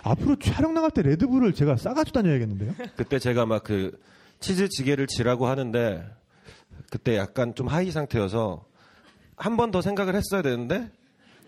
앞으로 0.03 0.35
촬영 0.37 0.73
나갈 0.73 0.91
때 0.91 1.01
레드불을 1.01 1.53
제가 1.53 1.75
싸가지고 1.75 2.21
다녀야겠는데요? 2.21 2.73
그때 2.95 3.17
제가 3.19 3.45
막 3.45 3.63
그 3.63 3.99
치즈 4.39 4.69
지게를 4.69 5.07
지라고 5.07 5.47
하는데 5.47 6.05
그때 6.91 7.17
약간 7.17 7.53
좀 7.55 7.67
high 7.67 7.91
상태여서 7.91 8.63
한 9.35 9.57
번 9.57 9.71
더 9.71 9.81
생각을 9.81 10.15
했어야 10.15 10.41
되는데 10.41 10.89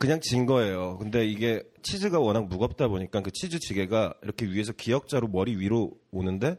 그냥 0.01 0.19
진 0.19 0.47
거예요. 0.47 0.97
근데 0.97 1.25
이게 1.27 1.63
치즈가 1.83 2.19
워낙 2.19 2.47
무겁다 2.47 2.87
보니까 2.87 3.21
그 3.21 3.29
치즈 3.31 3.59
지게가 3.59 4.15
이렇게 4.23 4.47
위에서 4.47 4.73
기역자로 4.73 5.27
머리 5.27 5.55
위로 5.55 5.91
오는데 6.11 6.57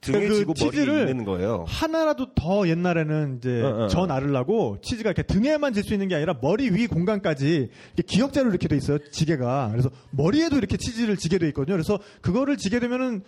등에 0.00 0.26
그 0.26 0.34
지고 0.34 0.54
치즈를 0.54 1.08
있는 1.10 1.24
거예요. 1.24 1.64
하나라도 1.68 2.34
더 2.34 2.66
옛날에는 2.66 3.36
이제 3.36 3.60
어, 3.60 3.84
어. 3.84 3.88
저 3.88 4.06
나르려고 4.06 4.78
치즈가 4.80 5.10
이렇게 5.10 5.22
등에만 5.22 5.74
질 5.74 5.84
수 5.84 5.92
있는 5.92 6.08
게 6.08 6.14
아니라 6.14 6.38
머리 6.40 6.70
위 6.70 6.86
공간까지 6.86 7.68
기역자로 8.06 8.48
이렇게 8.48 8.68
돼 8.68 8.76
있어요 8.76 8.98
지게가 9.10 9.68
그래서 9.70 9.90
머리에도 10.10 10.56
이렇게 10.56 10.76
치즈를 10.76 11.16
지게 11.16 11.38
돼 11.38 11.48
있거든요 11.48 11.74
그래서 11.74 11.98
그거를 12.20 12.56
지게 12.56 12.78
되면은 12.80 13.22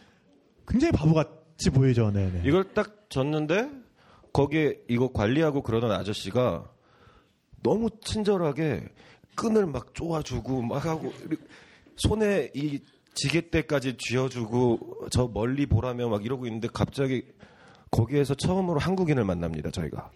굉장히 0.66 0.92
바보같이 0.92 1.70
보이죠 1.70 2.12
네네 2.12 2.42
이걸 2.44 2.72
딱 2.74 3.06
졌는데 3.08 3.70
거기에 4.32 4.78
이거 4.88 5.12
관리하고 5.12 5.62
그러던 5.62 5.90
아저씨가 5.90 6.64
너무 7.64 7.90
친절하게 8.04 8.84
끈을 9.36 9.66
막 9.66 9.94
쪼아주고 9.94 10.62
막 10.62 10.84
하고 10.84 11.12
손에 11.96 12.50
이 12.54 12.80
지게대까지 13.14 13.96
쥐어주고 13.98 15.06
저 15.10 15.28
멀리 15.32 15.66
보라며 15.66 16.08
막 16.08 16.24
이러고 16.24 16.46
있는데 16.46 16.68
갑자기 16.72 17.24
거기에서 17.90 18.34
처음으로 18.34 18.80
한국인을 18.80 19.24
만납니다 19.24 19.70
저희가. 19.70 20.10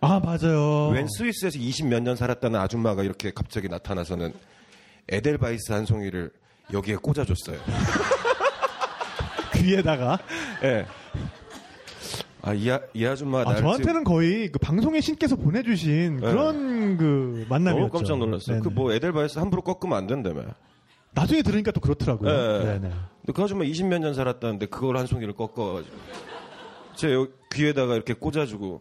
아 0.00 0.18
맞아요. 0.20 0.88
웬 0.88 1.06
스위스에서 1.08 1.58
20 1.58 1.86
몇 1.88 2.02
년 2.02 2.16
살았다는 2.16 2.58
아줌마가 2.58 3.02
이렇게 3.04 3.30
갑자기 3.32 3.68
나타나서는 3.68 4.32
에델바이스 5.08 5.72
한 5.72 5.84
송이를 5.86 6.30
여기에 6.72 6.96
꽂아줬어요. 6.96 7.60
귀에다가? 9.54 10.18
예. 10.64 10.86
아, 12.42 12.54
이, 12.54 12.70
아, 12.70 12.80
이 12.94 13.04
아줌마 13.04 13.42
아, 13.42 13.54
저한테는 13.56 14.04
거의 14.04 14.48
그 14.50 14.58
방송의 14.58 15.02
신께서 15.02 15.36
보내주신 15.36 16.20
그런 16.20 16.96
그 16.96 17.44
만남이었죠 17.48 17.80
너무 17.80 17.90
깜짝 17.90 18.18
놀랐어요. 18.18 18.62
그 18.62 18.70
뭐 18.70 18.92
에델바이스 18.92 19.38
함부로 19.38 19.62
꺾으면 19.62 19.96
안 19.98 20.06
된다며. 20.06 20.42
나중에 21.12 21.42
들으니까 21.42 21.72
또 21.72 21.80
그렇더라고요 21.80 22.30
예. 22.30 22.64
네네. 22.64 22.80
근데 22.80 23.32
그 23.34 23.42
아줌마 23.42 23.64
20몇 23.64 23.98
년 23.98 24.14
살았다는데 24.14 24.66
그걸 24.66 24.96
한 24.96 25.06
송이를 25.06 25.34
꺾어가지고 25.34 25.96
제 26.94 27.12
여- 27.12 27.26
귀에다가 27.52 27.94
이렇게 27.94 28.14
꽂아주고 28.14 28.80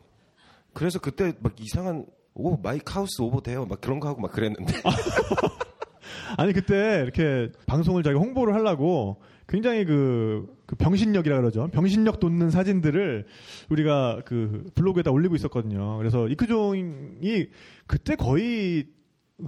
그래서 0.74 0.99
그때 0.99 1.34
막 1.39 1.53
이상한 1.60 2.05
oh 2.36 2.55
my 2.57 2.93
cows 2.93 3.22
over 3.22 3.41
there 3.41 3.65
막 3.66 3.82
그런 3.82 3.99
거 3.99 4.07
하고 4.07 4.22
막 4.22 4.32
그랬는데 4.32 4.74
아니 6.38 6.53
그때 6.53 7.01
이렇게 7.03 7.51
방송을 7.66 8.03
저희 8.03 8.14
홍보를 8.16 8.53
하려고 8.53 9.18
굉장히 9.50 9.84
그, 9.84 10.47
그 10.68 10.76
병신력이라 10.76 11.38
그러죠. 11.38 11.68
병신력 11.74 12.20
돋는 12.20 12.52
사진들을 12.52 13.26
우리가 13.70 14.22
그 14.26 14.70
블로그에다 14.76 15.10
올리고 15.12 15.36
있었거든요. 15.36 15.97
그래서 15.97 16.28
이크종이 16.28 17.47
그때 17.88 18.16
거의 18.16 18.86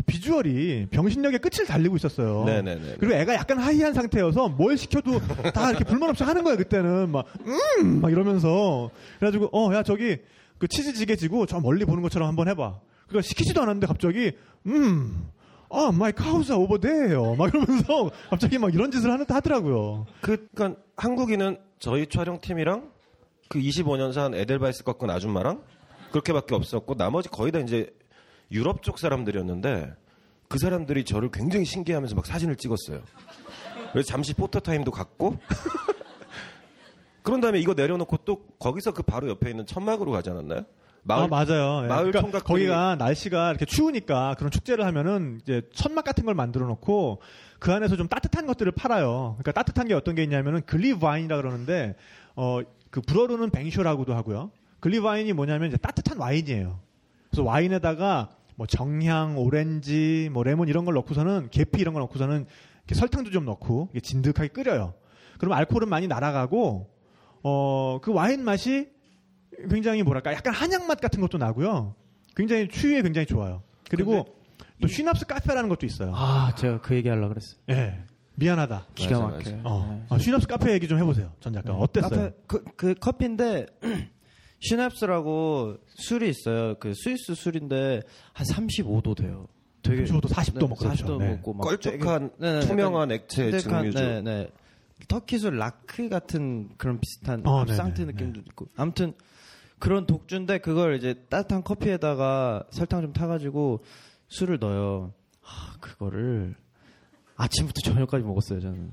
비주얼이 0.08 0.88
병신력의 0.90 1.40
끝을 1.40 1.66
달리고 1.66 1.98
있었어요. 1.98 2.46
네네네. 2.46 2.96
그리고 3.00 3.14
애가 3.14 3.36
약간 3.36 3.60
하이한 3.60 3.94
상태여서 3.94 4.50
뭘 4.50 4.78
시켜도 4.78 5.20
다 5.54 5.70
이렇게 5.70 5.84
불만 5.84 6.10
없이 6.10 6.24
하는 6.24 6.44
거야 6.44 6.56
그때는 6.56 7.12
막 7.12 7.26
음, 7.46 8.02
막 8.02 8.12
이러면서 8.12 8.90
그래가지고 9.20 9.50
어 9.52 9.74
야 9.74 9.84
저기 9.84 10.18
그 10.58 10.68
치즈찌개 10.68 11.16
지고 11.16 11.46
저 11.46 11.60
멀리 11.60 11.86
보는 11.86 12.02
것처럼 12.02 12.28
한번 12.28 12.48
해봐. 12.48 12.80
그러니까 13.08 13.28
시키지도 13.28 13.62
않았는데 13.62 13.86
갑자기 13.88 14.32
음. 14.66 15.26
아, 15.72 15.92
my 15.92 16.12
cows 16.12 16.52
over 16.52 16.78
there. 16.78 17.36
막 17.36 17.54
이러면서 17.54 18.12
갑자기 18.30 18.58
막 18.58 18.74
이런 18.74 18.92
짓을 18.92 19.10
하는 19.10 19.26
하더라고요. 19.28 20.06
그, 20.22 20.48
그니까 20.54 20.80
한국인은 20.98 21.58
저희 21.80 22.08
촬영팀이랑 22.08 22.92
그 23.48 23.60
25년 23.60 24.14
산 24.14 24.34
에델바이스 24.34 24.84
꺾은 24.84 25.10
아줌마랑 25.10 25.64
그렇게밖에 26.12 26.56
없었고 26.56 26.96
나머지 26.96 27.30
거의 27.30 27.52
다 27.52 27.60
이제 27.60 27.90
유럽 28.52 28.84
쪽 28.84 29.00
사람들이었는데 29.00 29.94
그 30.50 30.60
사람들이 30.60 31.06
저를 31.06 31.32
굉장히 31.32 31.64
신기해하면서 31.66 32.16
막 32.16 32.26
사진을 32.26 32.58
찍었어요. 32.58 33.02
그래서 33.94 34.08
잠시 34.08 34.34
photo 34.34 34.60
time도 34.60 34.92
갖고 34.92 35.38
그런 37.24 37.40
다음에 37.40 37.60
이거 37.60 37.74
내려놓고 37.74 38.18
또 38.26 38.46
거기서 38.60 38.94
그 38.94 39.04
바로 39.04 39.30
옆에 39.30 39.50
있는 39.50 39.66
천막으로 39.66 40.12
가지 40.12 40.30
않았나요? 40.30 40.66
마을 41.04 41.24
아, 41.24 41.28
맞아요. 41.28 41.82
예. 41.84 41.88
마을 41.88 42.12
그러니까 42.12 42.22
총각들이- 42.22 42.44
거기가 42.46 42.96
날씨가 42.96 43.50
이렇게 43.50 43.66
추우니까 43.66 44.36
그런 44.38 44.52
축제를 44.52 44.86
하면은 44.86 45.40
이제 45.42 45.64
천막 45.74 46.06
같은 46.06 46.26
걸 46.26 46.36
만들어 46.36 46.66
놓고 46.68 47.22
그 47.60 47.72
안에서 47.74 47.96
좀 47.96 48.08
따뜻한 48.08 48.46
것들을 48.48 48.72
팔아요. 48.74 49.36
그러니까 49.40 49.52
따뜻한 49.52 49.88
게 49.88 49.94
어떤 49.94 50.16
게 50.16 50.24
있냐면은 50.24 50.62
Glühwein이라 50.66 51.38
그러는데 51.38 51.96
어 52.36 52.62
그 52.92 53.00
불어로는 53.00 53.52
vin 53.52 53.65
chaud라고도 53.65 54.14
하고요. 54.14 54.52
Glühwein이 54.82 55.32
뭐냐면 55.32 55.70
이제 55.70 55.78
따뜻한 55.78 56.18
와인이에요. 56.18 56.78
그래서 57.30 57.44
와인에다가 57.44 58.32
뭐 58.58 58.68
정향, 58.68 59.38
오렌지, 59.38 60.30
뭐 60.34 60.44
레몬 60.44 60.68
이런 60.68 60.84
걸 60.84 60.96
넣고서는 60.96 61.48
계피 61.52 61.80
이런 61.80 61.94
걸 61.94 62.02
넣고서는 62.02 62.46
이렇게 62.80 62.96
설탕도 62.96 63.32
좀 63.32 63.46
넣고 63.46 63.88
진득하게 64.04 64.50
끓여요. 64.50 64.94
그럼 65.40 65.54
알코올은 65.54 65.88
많이 65.88 66.08
날아가고 66.08 66.90
어 67.44 68.00
그 68.02 68.12
와인 68.14 68.44
맛이 68.44 68.90
굉장히 69.70 70.04
뭐랄까 70.04 70.34
약간 70.34 70.54
한약 70.54 70.86
맛 70.88 71.00
같은 71.00 71.22
것도 71.22 71.38
나고요. 71.38 71.96
굉장히 72.36 72.68
추위에 72.70 73.02
굉장히 73.02 73.26
좋아요. 73.28 73.62
그리고 73.90 74.26
또 74.82 74.88
쉬납스 74.88 75.26
카페라는 75.28 75.70
것도 75.70 75.86
있어요. 75.86 76.14
아, 76.16 76.54
제가 76.58 76.82
그 76.82 76.96
얘기 76.96 77.10
하려고 77.10 77.30
그랬어요. 77.30 77.60
예. 77.70 78.04
미안하다. 78.36 78.88
기가 78.96 79.20
막혀요. 79.20 79.62
어. 79.66 79.88
네. 79.92 80.06
아, 80.10 80.18
쉬납스 80.18 80.48
카페 80.48 80.72
얘기 80.74 80.88
좀 80.88 80.98
해보세요. 80.98 81.34
전 81.40 81.54
작가. 81.54 81.74
어땠어요? 81.74 82.10
카페, 82.10 82.32
그, 82.48 82.64
그 82.76 82.94
커피인데 82.96 83.66
시냅스라고 84.60 85.78
술이 85.88 86.30
있어요. 86.30 86.76
그 86.80 86.94
스위스 86.94 87.34
술인데 87.36 88.02
한 88.34 88.46
35도 88.48 89.16
돼요. 89.16 89.48
되게 89.82 90.04
35도, 90.04 90.26
40도 90.28 90.68
뭐 90.68 90.78
그렇죠. 90.78 91.06
40도 91.06 91.18
네. 91.18 91.30
먹고 91.32 91.54
막 91.54 91.64
껄쭉한 91.64 92.32
되게- 92.38 92.52
네, 92.52 92.60
네, 92.60 92.68
투명한 92.68 93.02
약간 93.10 93.12
액체 93.12 93.52
쫀득한, 93.52 93.82
증류주. 93.92 93.98
네, 94.00 94.22
네. 94.22 94.50
터키 95.08 95.40
술 95.40 95.58
라크 95.58 96.08
같은 96.10 96.70
그런 96.78 97.00
비슷한 97.00 97.42
어, 97.48 97.66
네네, 97.66 97.76
상트 97.76 98.02
네. 98.02 98.08
느낌도 98.12 98.42
있고. 98.42 98.68
아무튼 98.78 99.14
그런 99.82 100.06
독주인데 100.06 100.60
그걸 100.60 100.96
이제 100.96 101.16
따뜻한 101.28 101.64
커피에다가 101.64 102.64
설탕 102.70 103.02
좀 103.02 103.14
타가지고 103.14 103.84
술을 104.28 104.60
넣어요. 104.60 105.12
하, 105.42 105.76
그거를 105.80 106.56
아침부터 107.36 107.82
저녁까지 107.82 108.24
먹었어요 108.24 108.62
저는. 108.62 108.92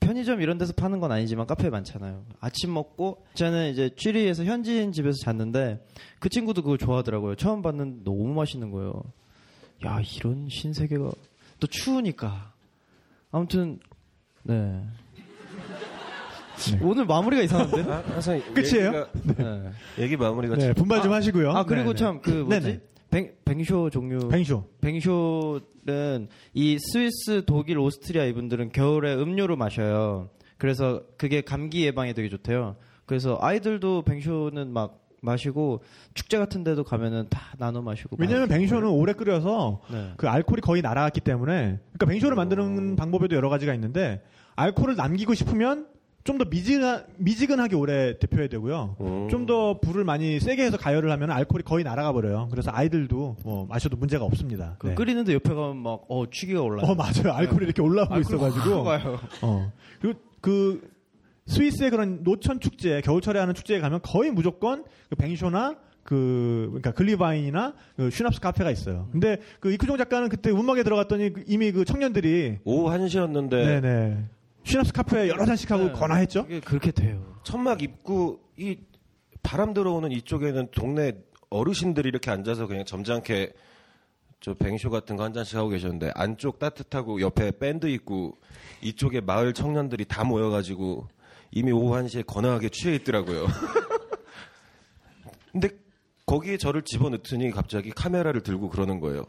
편의점 0.00 0.40
이런 0.42 0.58
데서 0.58 0.72
파는 0.72 0.98
건 0.98 1.12
아니지만 1.12 1.46
카페에 1.46 1.70
많잖아요. 1.70 2.24
아침 2.40 2.74
먹고 2.74 3.24
저는 3.34 3.70
이제 3.70 3.90
취리에서 3.96 4.42
현지인 4.42 4.90
집에서 4.90 5.18
잤는데 5.18 5.86
그 6.18 6.28
친구도 6.28 6.62
그걸 6.62 6.76
좋아하더라고요. 6.76 7.36
처음 7.36 7.62
봤는데 7.62 8.02
너무 8.02 8.34
맛있는 8.34 8.72
거예요. 8.72 9.00
야 9.86 10.00
이런 10.00 10.48
신세계가 10.50 11.08
또 11.60 11.66
추우니까 11.68 12.52
아무튼 13.30 13.78
네. 14.42 14.84
오늘 16.82 17.04
마무리가 17.06 17.42
이상한데? 17.42 17.82
아, 17.90 18.02
항상 18.06 18.40
끝이에요? 18.54 18.90
얘기가- 18.92 19.36
네. 19.36 19.70
얘기 19.98 20.16
마무리가 20.16 20.56
네, 20.56 20.72
분발 20.72 21.02
좀 21.02 21.12
하시고요. 21.12 21.50
아 21.52 21.64
그리고 21.64 21.92
네, 21.92 21.98
참그 21.98 22.30
네. 22.30 22.42
뭐지? 22.60 22.80
뱅, 23.10 23.30
뱅쇼 23.44 23.90
종류 23.90 24.28
뱅쇼. 24.28 24.64
뱅쇼는 24.80 26.28
이 26.54 26.78
스위스, 26.78 27.44
독일, 27.46 27.78
오스트리아 27.78 28.24
이분들은 28.24 28.70
겨울에 28.72 29.14
음료로 29.14 29.56
마셔요. 29.56 30.30
그래서 30.58 31.02
그게 31.18 31.40
감기 31.42 31.84
예방에 31.84 32.12
되게 32.12 32.28
좋대요. 32.28 32.76
그래서 33.04 33.38
아이들도 33.40 34.02
뱅쇼는 34.02 34.72
막 34.72 34.98
마시고 35.24 35.82
축제 36.14 36.36
같은 36.38 36.64
데도 36.64 36.82
가면은 36.84 37.26
다 37.30 37.40
나눠 37.58 37.80
마시고. 37.82 38.16
왜냐면 38.18 38.48
막- 38.48 38.56
뱅쇼는 38.56 38.88
오래 38.88 39.12
끓여서 39.12 39.80
네. 39.90 40.12
그 40.16 40.28
알코올이 40.28 40.60
거의 40.62 40.82
날아갔기 40.82 41.20
때문에 41.20 41.78
그러니까 41.92 42.06
뱅쇼를 42.06 42.34
만드는 42.36 42.96
방법에도 42.96 43.36
여러 43.36 43.48
가지가 43.48 43.74
있는데 43.74 44.22
알코올을 44.56 44.96
남기고 44.96 45.34
싶으면 45.34 45.86
좀 46.24 46.38
더 46.38 46.44
미지근, 46.44 47.04
미지근하게 47.18 47.76
오래 47.76 48.18
대표해야 48.18 48.48
되고요. 48.48 48.96
음. 49.00 49.28
좀더 49.28 49.80
불을 49.80 50.04
많이 50.04 50.38
세게 50.40 50.64
해서 50.64 50.76
가열을 50.76 51.10
하면 51.10 51.30
알코올이 51.30 51.64
거의 51.64 51.84
날아가 51.84 52.12
버려요. 52.12 52.48
그래서 52.50 52.70
아이들도 52.72 53.36
뭐 53.44 53.66
마셔도 53.68 53.96
문제가 53.96 54.24
없습니다. 54.24 54.76
그 54.78 54.88
네. 54.88 54.94
끓이는데 54.94 55.34
옆에 55.34 55.48
가면 55.52 55.76
막 55.78 56.00
어 56.08 56.24
취기가 56.30 56.62
올라요. 56.62 56.86
어 56.86 56.94
맞아요. 56.94 57.32
알코올이 57.32 57.64
이렇게 57.64 57.82
올라오고 57.82 58.18
있어가지고. 58.20 58.84
어 59.42 59.72
그리고 60.00 60.18
그 60.40 60.90
스위스의 61.46 61.90
그런 61.90 62.22
노천 62.22 62.60
축제, 62.60 63.00
겨울철에 63.00 63.38
하는 63.40 63.52
축제에 63.54 63.80
가면 63.80 64.00
거의 64.02 64.30
무조건 64.30 64.84
그 65.10 65.16
vin 65.16 65.34
chaud나 65.34 65.76
그 66.04 66.66
그러니까 66.68 66.92
Glühwein이나 66.92 67.74
그 67.96 68.10
Schnaps 68.10 68.40
카페가 68.40 68.70
있어요. 68.70 69.08
근데 69.12 69.38
그 69.60 69.72
이쿠종 69.72 69.96
작가는 69.98 70.28
그때 70.28 70.50
움막에 70.50 70.82
들어갔더니 70.82 71.32
그 71.32 71.44
이미 71.46 71.72
그 71.72 71.84
청년들이 71.84 72.58
오후 72.64 72.90
1시였는데 72.90 73.50
네네 73.50 74.24
Schnaps 74.64 74.92
카페 74.92 75.28
여러 75.28 75.44
잔씩 75.44 75.70
하고 75.70 75.84
네. 75.86 75.92
거나했죠. 75.92 76.46
이게 76.48 76.60
그렇게 76.60 76.90
돼요. 76.92 77.36
천막 77.44 77.82
입구 77.82 78.40
이 78.56 78.78
바람 79.42 79.74
들어오는 79.74 80.10
이쪽에는 80.12 80.68
동네 80.70 81.12
어르신들이 81.50 82.08
이렇게 82.08 82.30
앉아서 82.30 82.66
그냥 82.66 82.84
점잖게 82.84 83.52
저 84.40 84.54
vin 84.54 84.68
chaud 84.68 84.90
같은 84.90 85.16
거 85.16 85.24
한 85.24 85.32
잔씩 85.32 85.56
하고 85.56 85.68
계셨는데 85.68 86.12
안쪽 86.14 86.58
따뜻하고 86.58 87.20
옆에 87.20 87.52
밴드 87.58 87.86
있고 87.88 88.36
이쪽에 88.80 89.20
마을 89.20 89.52
청년들이 89.52 90.04
다 90.06 90.24
모여가지고 90.24 91.08
이미 91.50 91.70
오후 91.72 91.94
1시에 91.96 92.26
거나하게 92.26 92.68
취해 92.70 92.94
있더라고요. 92.96 93.46
근데 95.52 95.68
거기에 96.24 96.56
저를 96.56 96.82
집어넣더니 96.82 97.50
갑자기 97.50 97.90
카메라를 97.90 98.42
들고 98.42 98.70
그러는 98.70 99.00
거예요. 99.00 99.24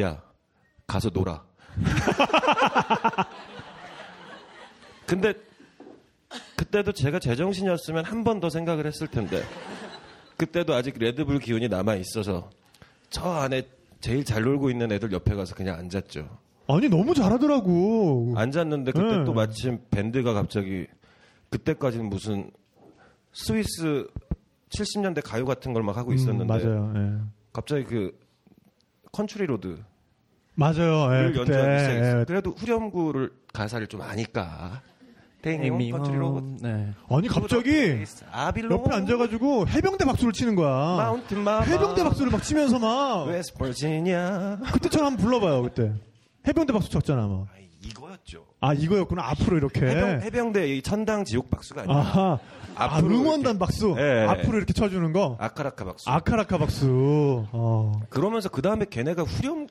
야, 0.00 0.22
가서 0.86 1.08
놀아. 1.10 1.44
근데 5.14 5.34
그때도 6.56 6.92
제가 6.92 7.18
제정신이었으면 7.18 8.04
한 8.04 8.24
번 8.24 8.40
더 8.40 8.48
생각을 8.48 8.86
했을 8.86 9.06
텐데 9.08 9.42
그때도 10.36 10.74
아직 10.74 10.98
레드불 10.98 11.38
기운이 11.40 11.68
남아 11.68 11.96
있어서 11.96 12.50
저 13.10 13.30
안에 13.30 13.62
제일 14.00 14.24
잘 14.24 14.42
놀고 14.42 14.70
있는 14.70 14.90
애들 14.90 15.12
옆에 15.12 15.34
가서 15.34 15.54
그냥 15.54 15.78
앉았죠. 15.78 16.28
아니 16.68 16.88
너무 16.88 17.14
잘하더라고. 17.14 18.34
앉았는데 18.36 18.92
그때 18.92 19.18
네. 19.18 19.24
또 19.24 19.32
마침 19.34 19.80
밴드가 19.90 20.32
갑자기 20.32 20.86
그때까지는 21.50 22.08
무슨 22.08 22.50
스위스 23.32 24.06
70년대 24.70 25.20
가요 25.24 25.44
같은 25.44 25.72
걸 25.74 25.82
막 25.82 25.96
하고 25.96 26.12
있었는데 26.14 26.44
음, 26.44 26.46
맞아요. 26.46 26.92
예. 26.96 27.20
갑자기 27.52 27.84
그 27.84 28.18
Country 29.12 29.44
Road를 29.46 29.78
맞아요. 30.54 31.14
예, 31.14 31.26
그때 31.32 31.40
연주하기 31.40 31.78
시작했어요. 31.80 32.20
예. 32.20 32.24
그래도 32.24 32.50
후렴구를 32.52 33.30
가사를 33.52 33.86
좀 33.88 34.00
아니까. 34.00 34.80
Road. 35.50 36.62
네. 36.62 36.92
아니 37.10 37.28
갑자기 37.28 38.04
옆에 38.70 38.94
앉아가지고 38.94 39.68
해병대 39.68 40.04
박수를 40.04 40.32
치는 40.32 40.54
거야. 40.54 41.14
해병대 41.66 42.04
박수를 42.04 42.30
막 42.30 42.42
치면서 42.42 42.78
막 42.78 43.26
그때처럼 44.72 45.06
한번 45.08 45.24
불러봐요 45.24 45.62
그때. 45.62 45.92
해병대 46.46 46.72
박수 46.72 46.90
쳤잖아 46.90 47.26
막. 47.26 47.46
아이, 47.54 47.68
이거였죠. 47.84 48.46
아 48.60 48.72
이거였구나 48.72 49.22
앞으로 49.30 49.56
이렇게. 49.56 49.80
해병, 49.86 50.20
해병대 50.22 50.68
이 50.68 50.82
천당 50.82 51.24
지옥 51.24 51.50
박수가 51.50 51.82
아니라 51.82 51.96
아하. 51.96 52.38
아, 52.74 52.98
응원단. 53.00 53.58
박수. 53.58 53.94
예. 53.98 54.26
앞으로 54.28 54.56
이렇게 54.56 54.72
쳐주는 54.72 55.12
거. 55.12 55.36
아카라카 55.38 55.84
박수. 55.84 56.08
아카라카 56.08 56.58
박수. 56.58 57.44
어. 57.52 58.00
그러면서 58.08 58.48
그 58.48 58.62
다음에 58.62 58.86
걔네가 58.88 59.22
후렴 59.22 59.66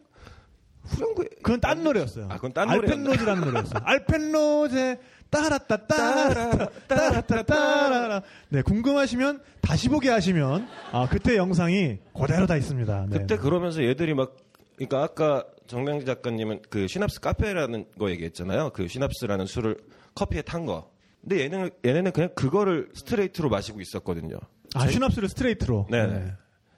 후렴구에 0.84 1.26
그건 1.43 1.59
딴 1.61 1.84
노래였어요. 1.84 2.26
아, 2.30 2.36
그건 2.36 2.53
딴 2.53 2.67
노래였나? 2.67 2.93
알펜로즈라는 2.93 3.43
노래였어요. 3.45 3.82
알펜로제 3.84 4.99
따라따 5.32 5.78
따라 5.88 6.70
따라따 6.88 7.44
따라라. 7.44 8.22
네, 8.50 8.62
궁금하시면 8.62 9.42
다시 9.62 9.90
보기 9.90 10.08
하시면 10.10 10.68
아, 10.92 11.08
그때 11.10 11.38
영상이 11.38 12.00
그대로 12.14 12.46
다 12.46 12.58
있습니다. 12.58 13.06
네. 13.10 13.18
그때 13.20 13.38
그러면서 13.38 13.84
얘들이 13.84 14.14
막 14.14 14.36
그러니까 14.76 15.04
아까 15.04 15.46
정명지 15.68 16.06
작가님은 16.06 16.64
그 16.70 16.88
Schnaps 16.88 17.22
카페라는 17.22 17.86
거 17.98 18.10
얘기했잖아요. 18.12 18.72
그 18.72 18.88
Schnaps라는 18.88 19.45
술을 19.46 19.78
커피에 20.16 20.42
탄 20.42 20.66
거. 20.66 20.92
근데 21.22 21.42
얘네는 21.44 21.70
얘네는 21.86 22.12
그냥 22.12 22.30
그거를 22.36 22.90
스트레이트로 22.94 23.50
마시고 23.50 23.80
있었거든요. 23.80 24.38
아, 24.76 24.88
Schnaps를 24.88 25.30
스트레이트로. 25.30 25.88
네. 25.90 26.34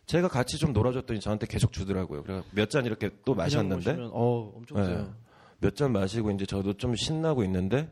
제가 0.06 0.28
같이 0.28 0.58
좀 0.58 0.74
놀아줬더니 0.74 1.22
저한테 1.22 1.47
계속 1.47 1.72
주더라고요. 1.72 2.24
그래서 2.24 2.43
몇 2.51 2.70
잔 2.70 2.86
이렇게 2.86 3.10
또 3.26 3.34
마셨는데 3.34 3.84
그냥 3.93 4.10
보시면, 4.10 4.12
어, 4.14 4.51
엄청 4.58 4.78
네. 4.78 4.86
세요. 4.86 5.14
몇잔 5.60 5.93
마시고 5.93 6.30
이제 6.32 6.45
저도 6.45 6.74
좀 6.74 6.93
신나고 6.95 7.43
있는데 7.45 7.89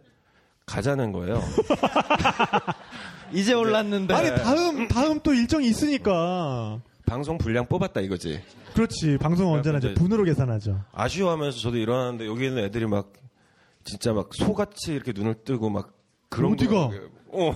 가자는 0.66 1.12
거예요. 1.12 1.42
이제 3.34 3.54
올랐는데. 3.54 4.14
아니 4.14 4.30
다음 4.44 4.88
다음 4.88 5.20
또 5.22 5.34
일정이 5.34 5.68
있으니까. 5.68 6.82
방송 7.06 7.38
분량 7.38 7.66
뽑았다 7.66 8.02
이거지. 8.02 8.42
그렇지 8.74 9.18
방송 9.18 9.52
언제나 9.52 9.80
이제 9.80 9.94
분으로 9.94 10.24
계산하죠. 10.24 10.82
아쉬워하면서 10.94 11.60
저도 11.60 11.78
일어나는데 11.78 12.26
여기 12.26 12.46
있는 12.48 12.64
애들이 12.64 12.86
막 12.86 13.12
진짜 13.84 14.14
막 14.14 14.34
소같이 14.34 14.94
이렇게 14.94 15.12
눈을 15.14 15.44
뜨고 15.44 15.70
막 15.70 15.94
그런 16.30 16.54
어디가? 16.54 16.90
어. 17.30 17.54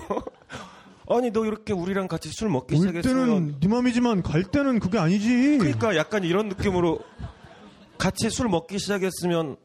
아니 1.08 1.32
너 1.32 1.45
이렇게 1.45 1.72
우리랑 1.72 2.08
같이 2.08 2.30
술 2.30 2.49
먹기 2.49 2.76
올 2.76 2.80
시작했으면 2.80 3.28
때는 3.28 3.60
네 3.60 3.68
맘이지만 3.68 4.24
갈 4.24 4.43
때는 4.43 4.80
그게 4.80 4.97
아니지. 4.97 5.58
그러니까 5.60 5.95
약간 5.95 6.24
이런 6.24 6.49
느낌으로 6.49 6.99
같이 7.97 8.30
술 8.30 8.49
먹기 8.49 8.80
시작했으면 8.80 9.56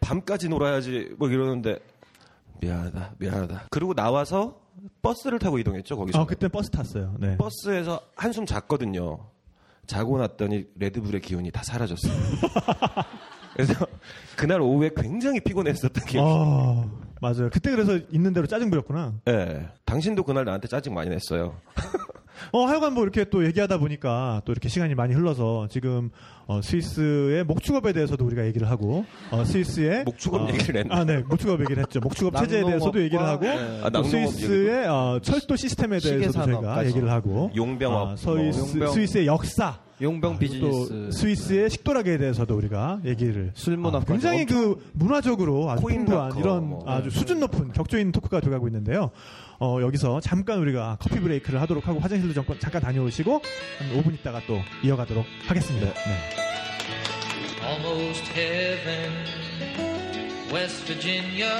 밤까지 0.00 0.48
놀아야지 0.48 1.14
뭐 1.18 1.28
이러는데 1.28 1.78
미안하다 2.60 3.14
미안하다 3.18 3.66
그리고 3.70 3.94
나와서 3.94 4.60
버스를 5.02 5.38
타고 5.38 5.58
이동했죠 5.58 5.96
거기서 5.96 6.20
아 6.20 6.26
그때 6.26 6.48
버스 6.48 6.70
탔어요. 6.70 7.14
네. 7.18 7.36
버스에서 7.36 8.00
한숨 8.16 8.46
잤거든요 8.46 9.18
자고 9.86 10.18
났더니 10.18 10.66
레드불의 10.76 11.20
기운이 11.20 11.50
다 11.50 11.62
사라졌어요 11.62 12.12
그래서 13.54 13.86
그날 14.36 14.60
오후에 14.60 14.90
굉장히 14.96 15.40
피곤했었던 15.40 16.04
기억이 16.06 16.28
아 16.28 16.84
맞아요. 17.20 17.48
그때 17.52 17.70
그래서 17.70 17.96
있는 18.10 18.32
대로 18.34 18.46
짜증 18.46 18.68
부렸구나. 18.68 19.14
예. 19.28 19.68
당신도 19.84 20.24
그날 20.24 20.44
나한테 20.44 20.68
짜증 20.68 20.92
많이 20.94 21.08
냈어요 21.10 21.54
어, 22.52 22.64
하여간 22.66 22.94
뭐 22.94 23.02
이렇게 23.02 23.24
또 23.24 23.44
얘기하다 23.44 23.78
보니까 23.78 24.42
또 24.44 24.52
이렇게 24.52 24.68
시간이 24.68 24.94
많이 24.94 25.14
흘러서 25.14 25.68
지금 25.70 26.10
어, 26.46 26.60
스위스의 26.62 27.44
목축업에 27.44 27.92
대해서도 27.92 28.24
우리가 28.24 28.44
얘기를 28.46 28.68
하고 28.68 29.04
어, 29.30 29.44
스위스의 29.44 30.04
목축업 30.04 30.42
어, 30.42 30.48
얘기를 30.52 30.80
했나? 30.80 30.96
아, 30.96 31.04
네, 31.04 31.18
목축업 31.26 31.60
얘기를 31.60 31.82
했죠. 31.82 32.00
목축업 32.00 32.36
체제에 32.38 32.64
대해서도 32.64 33.02
얘기를 33.02 33.24
하고 33.24 33.44
네. 33.44 33.80
아, 33.82 33.90
또 33.90 34.02
낙농업 34.02 34.06
스위스의 34.10 34.86
어, 34.88 35.18
철도 35.22 35.56
시스템에 35.56 35.98
대해서도 35.98 36.44
저희가. 36.44 36.86
얘기를 36.86 37.10
하고 37.10 37.50
용병업 37.56 38.08
아, 38.10 38.16
스위스, 38.16 38.58
뭐, 38.60 38.68
용병. 38.70 38.92
스위스의 38.92 39.26
역사 39.26 39.78
용병 40.02 40.32
또 40.34 40.38
비즈니스. 40.40 41.10
스위스의 41.12 41.70
식도락에 41.70 42.18
대해서도 42.18 42.56
우리가 42.56 42.98
얘기를 43.04 43.52
술문화까지 43.54 44.10
아, 44.10 44.12
굉장히 44.12 44.44
그 44.44 44.76
문화적으로 44.92 45.70
아주 45.70 45.82
풍부한 45.86 46.36
이런 46.36 46.68
뭐. 46.68 46.84
아주 46.86 47.10
수준 47.10 47.38
높은 47.38 47.72
격조 47.72 47.98
있는 47.98 48.10
토크가 48.10 48.40
돼가고 48.40 48.66
있는데요. 48.66 49.12
어, 49.60 49.78
여기서 49.80 50.20
잠깐 50.20 50.58
우리가 50.58 50.96
coffee 51.00 51.20
break를 51.20 51.60
하도록 51.62 51.86
하고 51.86 52.00
화장실도 52.00 52.34
잠깐, 52.34 52.58
잠깐 52.58 52.82
다녀오시고 52.82 53.42
한 53.78 54.02
5분 54.02 54.14
있다가 54.14 54.40
또 54.46 54.60
이어가도록 54.82 55.24
하겠습니다. 55.46 55.86
네. 55.86 56.44
almost 57.64 58.30
heaven. 58.36 59.12
West 60.54 60.86
Virginia, 60.86 61.50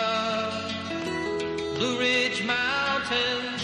Blue 1.75 1.99
Ridge 1.99 2.45
Mountains, 2.47 3.64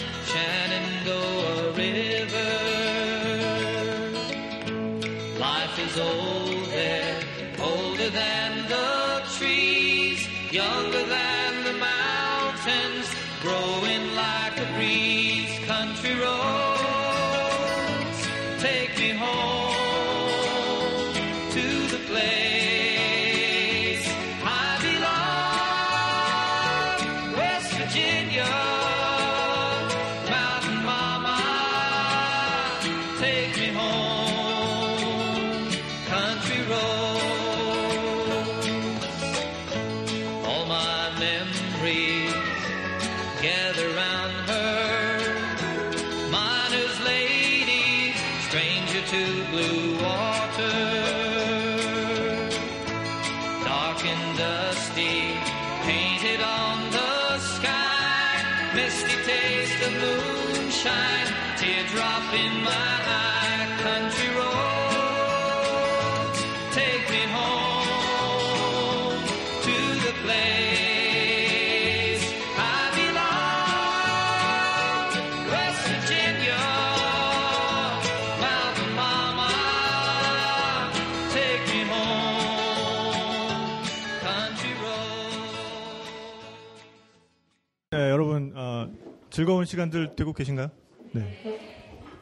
즐거운 89.31 89.65
시간들 89.65 90.15
되고 90.15 90.33
계신가요? 90.33 90.69
네. 91.13 91.59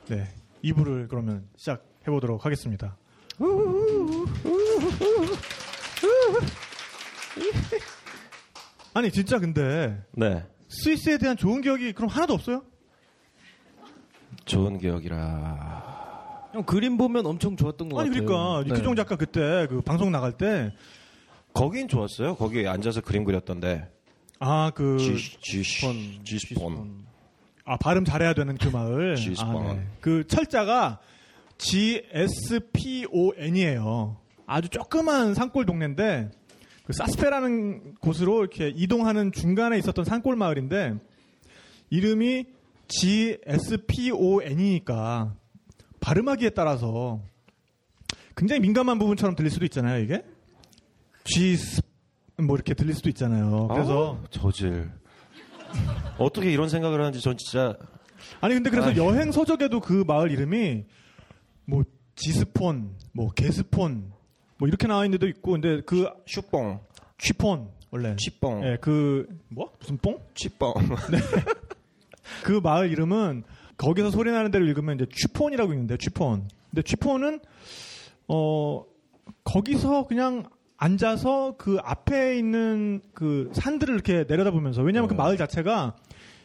네. 0.07 0.27
2부를 0.63 1.07
그러면 1.09 1.47
시작해 1.57 2.11
보도록 2.11 2.45
하겠습니다. 2.45 2.97
아니 8.93 9.11
진짜 9.11 9.39
근데 9.39 10.01
네 10.11 10.45
스위스에 10.67 11.17
대한 11.17 11.37
좋은 11.37 11.61
기억이 11.61 11.93
그럼 11.93 12.09
하나도 12.09 12.33
없어요? 12.33 12.63
좋은 14.45 14.77
기억이라 14.77 16.49
형 16.53 16.63
그림 16.63 16.97
보면 16.97 17.25
엄청 17.25 17.55
좋았던 17.55 17.89
것 17.89 17.99
아니 17.99 18.09
같아요. 18.09 18.25
그러니까 18.25 18.63
네. 18.63 18.75
이규종 18.75 18.95
작가 18.95 19.15
그때 19.15 19.67
그 19.67 19.81
방송 19.81 20.11
나갈 20.11 20.33
때 20.33 20.73
거긴 21.53 21.87
좋았어요 21.87 22.35
거기 22.35 22.67
앉아서 22.67 23.01
그림 23.01 23.23
그렸던데 23.23 23.89
아, 24.39 24.71
그, 24.73 24.97
G 24.97 25.63
G스폰 26.23 27.05
아, 27.65 27.77
발음 27.77 28.05
잘해야 28.05 28.33
되는 28.33 28.57
그 28.57 28.69
마을. 28.69 29.15
G스폰. 29.15 29.67
아, 29.67 29.73
네. 29.73 29.85
그 30.01 30.25
철자가 30.25 30.99
GSPON이에요. 32.79 33.37
아주 34.47 34.69
조그만 34.69 35.35
산골 35.35 35.65
동네인데, 35.65 36.31
그 36.85 36.93
사스페라는 36.93 37.95
곳으로 37.99 38.39
이렇게 38.39 38.69
이동하는 38.75 39.31
중간에 39.31 39.77
있었던 39.77 40.05
산골 40.05 40.35
마을인데, 40.37 40.95
이름이 41.91 42.45
GSPON이니까, 43.67 44.55
발음하기에 45.99 46.51
따라서 46.51 47.21
굉장히 48.35 48.61
민감한 48.61 48.97
부분처럼 48.97 49.35
들릴 49.35 49.51
수도 49.51 49.65
있잖아요, 49.65 50.01
이게? 50.01 50.23
G, 51.25 51.57
뭐 52.41 52.55
이렇게 52.55 52.73
들릴 52.73 52.95
수도 52.95 53.09
있잖아요. 53.09 53.67
그래서, 53.67 54.17
아우, 54.19 54.27
저질 54.29 54.89
어떻게 56.17 56.51
이런 56.51 56.69
생각을 56.69 56.99
하는지 56.99 57.21
전 57.21 57.37
진짜 57.37 57.75
아니 58.41 58.53
근데 58.53 58.69
그래서 58.69 58.89
아이. 58.89 58.97
여행 58.97 59.31
서적에도 59.31 59.79
그 59.79 60.03
마을 60.07 60.31
이름이 60.31 60.85
뭐 61.65 61.83
지스폰, 62.15 62.95
뭐 63.13 63.29
게스폰, 63.31 64.11
뭐 64.57 64.67
이렇게 64.67 64.87
나와 64.87 65.05
있는 65.05 65.19
데도 65.19 65.27
있고 65.29 65.51
근데 65.51 65.81
그 65.85 66.09
슈뽕 66.25 66.81
취폰 67.17 67.69
원래 67.91 68.15
취뽕 68.17 68.63
예, 68.65 68.77
그 68.81 69.27
뭐? 69.49 69.71
무슨 69.79 69.97
뽕? 69.97 70.19
취뽕 70.35 70.73
그 72.43 72.59
마을 72.63 72.91
이름은 72.91 73.43
거기서 73.77 74.11
소리 74.11 74.31
나는 74.31 74.51
대로 74.51 74.65
읽으면 74.65 74.95
이제 74.95 75.05
취폰이라고 75.11 75.71
읽는데 75.73 75.97
취폰. 75.97 76.47
근데 76.69 76.81
취폰은 76.83 77.39
어 78.27 78.83
거기서 79.43 80.05
그냥 80.07 80.43
앉아서 80.79 81.55
그 81.57 81.77
앞에 81.83 82.37
있는 82.37 83.01
그 83.13 83.49
산들을 83.53 83.93
이렇게 83.93 84.25
내려다보면서 84.27 84.81
왜냐하면 84.81 85.09
그 85.09 85.13
네. 85.13 85.17
마을 85.17 85.37
자체가 85.37 85.95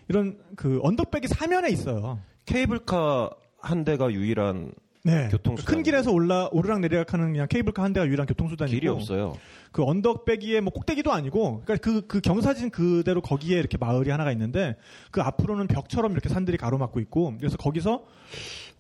이런 0.09 0.39
그 0.57 0.81
언덕백이 0.83 1.29
사면에 1.29 1.71
있어요. 1.71 2.19
케이블카 2.45 3.31
한 3.61 3.85
대가 3.85 4.11
유일한 4.13 4.73
네. 5.05 5.29
교통수단. 5.31 5.73
큰 5.73 5.83
길에서 5.85 6.11
올라 6.11 6.49
오르락 6.51 6.81
내리락하는 6.81 7.33
그냥 7.33 7.47
케이블카 7.49 7.83
한 7.83 7.93
대가 7.93 8.07
유일한 8.07 8.27
교통수단이고 8.27 8.75
길이 8.75 8.89
없어요. 8.89 9.37
그 9.71 9.85
언덕배기에 9.85 10.61
뭐 10.61 10.73
꼭대기도 10.73 11.13
아니고 11.13 11.63
그러니까 11.65 11.77
그, 11.77 12.07
그 12.07 12.21
경사진 12.21 12.71
그대로 12.71 13.21
거기에 13.21 13.59
이렇게 13.59 13.79
마을이 13.79 14.11
하나가 14.11 14.33
있는데 14.33 14.77
그 15.13 15.21
앞으로는 15.21 15.69
벽처럼 15.69 16.13
이렇게 16.13 16.29
산들이 16.29 16.57
가로막고 16.57 16.99
있고 17.01 17.35
그래서 17.39 17.57
거기서 17.57 18.05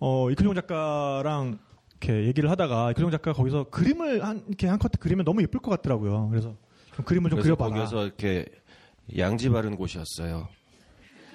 어 0.00 0.30
이크종 0.30 0.55
작가랑 0.55 1.59
이렇게 2.05 2.26
얘기를 2.26 2.50
하다가 2.50 2.90
이크종 2.92 3.11
작가가 3.11 3.36
거기서 3.36 3.64
그림을 3.64 4.22
한 4.24 4.44
이렇게 4.46 4.66
한컷 4.66 4.92
그리면 5.00 5.24
너무 5.24 5.42
예쁠 5.42 5.61
것 5.61 5.70
같더라고요. 5.70 6.28
그래서 6.28 6.55
좀 6.94 7.05
그림을 7.05 7.30
좀 7.30 7.40
그래서 7.40 7.57
그려봐라. 7.57 7.80
거기서 7.80 8.05
이렇게 8.05 8.44
양지 9.16 9.48
바른 9.48 9.76
곳이었어요. 9.76 10.48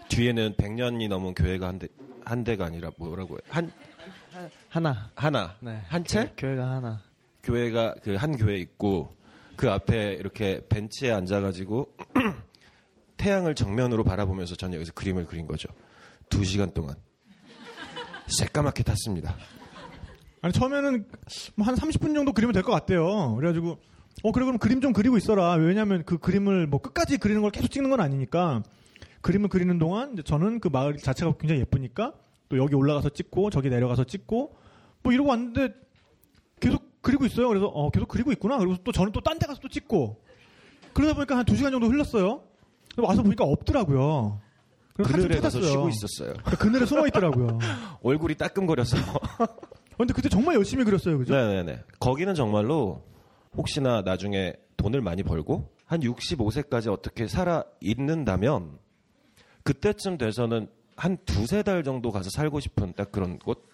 뒤에는 0.09 0.53
100년이 0.55 1.07
넘은 1.07 1.33
교회가 1.33 1.67
한 1.67 1.79
대, 1.79 1.87
한 2.25 2.43
대가 2.43 2.65
아니라 2.65 2.91
뭐라고 2.97 3.35
해? 3.35 3.39
한, 3.49 3.71
하나. 4.69 5.11
하나. 5.15 5.55
네. 5.59 5.81
한 5.87 6.03
채? 6.03 6.31
교회가 6.37 6.69
하나. 6.69 7.01
교회가 7.43 7.95
그 8.03 8.15
한 8.15 8.37
교회 8.37 8.57
있고 8.57 9.15
그 9.55 9.69
앞에 9.69 10.13
이렇게 10.13 10.61
벤치에 10.69 11.11
앉아 11.11 11.41
가지고 11.41 11.93
태양을 13.17 13.55
정면으로 13.55 14.03
바라보면서 14.03 14.55
전 14.55 14.73
여기서 14.73 14.93
그림을 14.93 15.25
그린 15.25 15.47
거죠. 15.47 15.67
두 16.29 16.43
시간 16.45 16.71
동안. 16.73 16.95
새까맣게 18.27 18.83
탔습니다. 18.83 19.35
아니 20.41 20.53
처음에는 20.53 21.05
뭐 21.55 21.67
한 21.67 21.75
30분 21.75 22.13
정도 22.15 22.31
그리면 22.33 22.53
될 22.53 22.63
것 22.63 22.71
같대요. 22.71 23.35
그래가지고 23.35 23.77
어 24.23 24.31
그래 24.31 24.45
그럼 24.45 24.57
그림 24.57 24.81
좀 24.81 24.93
그리고 24.93 25.17
있어라. 25.17 25.53
왜냐하면 25.53 26.03
그 26.05 26.17
그림을 26.17 26.67
뭐 26.67 26.81
끝까지 26.81 27.17
그리는 27.17 27.41
걸 27.41 27.51
계속 27.51 27.69
찍는 27.69 27.89
건 27.89 27.99
아니니까 28.01 28.63
그림을 29.21 29.49
그리는 29.49 29.77
동안 29.79 30.13
이제 30.13 30.23
저는 30.23 30.59
그 30.59 30.67
마을 30.69 30.97
자체가 30.97 31.33
굉장히 31.39 31.61
예쁘니까 31.61 32.13
또 32.49 32.57
여기 32.57 32.75
올라가서 32.75 33.09
찍고 33.09 33.49
저기 33.49 33.69
내려가서 33.69 34.05
찍고 34.05 34.55
뭐 35.03 35.13
이러고 35.13 35.29
왔는데 35.29 35.73
계속 36.59 37.01
그리고 37.01 37.25
있어요. 37.25 37.47
그래서 37.49 37.67
어 37.67 37.89
계속 37.91 38.07
그리고 38.07 38.31
있구나. 38.31 38.57
그리고 38.57 38.75
또 38.83 38.91
저는 38.91 39.11
또 39.11 39.19
딴 39.21 39.39
데 39.39 39.45
가서 39.47 39.59
또 39.61 39.67
찍고 39.69 40.21
그러다 40.93 41.13
보니까 41.15 41.37
한 41.37 41.45
두 41.45 41.55
시간 41.55 41.71
정도 41.71 41.87
흘렀어요. 41.87 42.43
와서 42.97 43.23
보니까 43.23 43.43
없더라고요. 43.45 44.41
그늘에 44.95 45.39
가서. 45.39 45.61
쉬고 45.61 45.87
있었어요. 45.89 46.33
그러니까 46.43 46.55
그늘에 46.57 46.85
숨어 46.85 47.07
있더라고요. 47.07 47.59
얼굴이 48.03 48.35
따끔거려서. 48.35 48.97
근데 49.99 50.13
그때 50.13 50.29
정말 50.29 50.55
열심히 50.55 50.85
그렸어요, 50.85 51.17
그죠? 51.17 51.35
네네네. 51.35 51.83
거기는 51.99 52.33
정말로 52.33 53.03
혹시나 53.55 54.01
나중에 54.01 54.53
돈을 54.77 55.01
많이 55.01 55.23
벌고 55.23 55.69
한 55.85 55.99
65세까지 55.99 56.89
어떻게 56.91 57.27
살아 57.27 57.65
있는다면 57.81 58.79
그때쯤 59.63 60.17
돼서는 60.17 60.69
한 60.95 61.17
두세 61.25 61.63
달 61.63 61.83
정도 61.83 62.11
가서 62.11 62.29
살고 62.29 62.61
싶은 62.61 62.93
딱 62.95 63.11
그런 63.11 63.39
곳. 63.39 63.67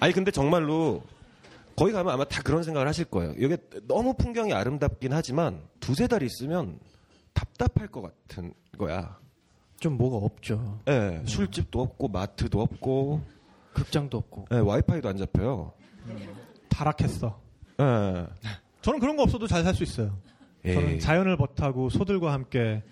아니 0.00 0.14
근데 0.14 0.30
정말로 0.30 1.02
거기 1.76 1.92
가면 1.92 2.12
아마 2.12 2.24
다 2.24 2.40
그런 2.42 2.62
생각을 2.62 2.88
하실 2.88 3.04
거예요. 3.04 3.34
여기 3.40 3.56
너무 3.86 4.14
풍경이 4.14 4.54
아름답긴 4.54 5.12
하지만 5.12 5.60
두세 5.80 6.06
달 6.06 6.22
있으면 6.22 6.78
답답할 7.34 7.88
것 7.88 8.00
같은 8.00 8.54
거야. 8.78 9.18
좀 9.78 9.98
뭐가 9.98 10.24
없죠. 10.24 10.80
예, 10.88 11.22
술집도 11.26 11.82
없고 11.82 12.08
마트도 12.08 12.62
없고 12.62 13.20
극장도 13.74 14.18
없고. 14.18 14.46
예, 14.52 14.56
와이파이도 14.58 15.08
안 15.08 15.16
잡혀요. 15.16 15.72
타락했어. 16.68 17.40
예. 17.80 18.26
저는 18.82 18.98
그런 19.00 19.16
거 19.16 19.22
없어도 19.22 19.46
잘 19.46 19.62
살 19.64 19.74
수 19.74 19.82
있어요. 19.82 20.16
저는 20.64 20.88
에이. 20.90 21.00
자연을 21.00 21.36
벗하고 21.36 21.88
소들과 21.90 22.32
함께 22.32 22.82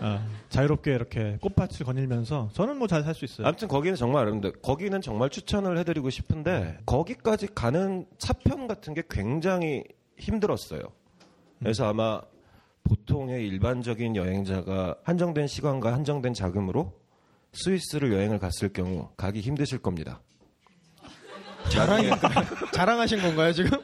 어, 0.00 0.20
자유롭게 0.50 0.92
이렇게 0.94 1.38
꽃밭을 1.40 1.86
거닐면서 1.86 2.50
저는 2.52 2.76
뭐 2.78 2.86
잘 2.86 3.02
살 3.02 3.14
수 3.14 3.24
있어요. 3.24 3.46
아무튼 3.46 3.68
거기는 3.68 3.96
정말 3.96 4.22
아름다워. 4.26 4.52
거기는 4.62 5.00
정말 5.00 5.30
추천을 5.30 5.78
해드리고 5.78 6.10
싶은데 6.10 6.78
거기까지 6.86 7.48
가는 7.54 8.06
차편 8.18 8.66
같은 8.66 8.92
게 8.94 9.02
굉장히 9.08 9.84
힘들었어요. 10.18 10.80
그래서 11.60 11.88
아마 11.88 12.20
보통의 12.84 13.46
일반적인 13.48 14.16
여행자가 14.16 14.96
한정된 15.02 15.46
시간과 15.46 15.92
한정된 15.92 16.34
자금으로 16.34 16.92
스위스를 17.64 18.12
여행을 18.12 18.38
갔을 18.38 18.72
경우 18.72 19.08
가기 19.16 19.40
힘드실 19.40 19.78
겁니다. 19.78 20.20
자랑인가요? 21.70 22.44
자랑하신 22.72 23.20
건가요 23.22 23.52
지금? 23.52 23.78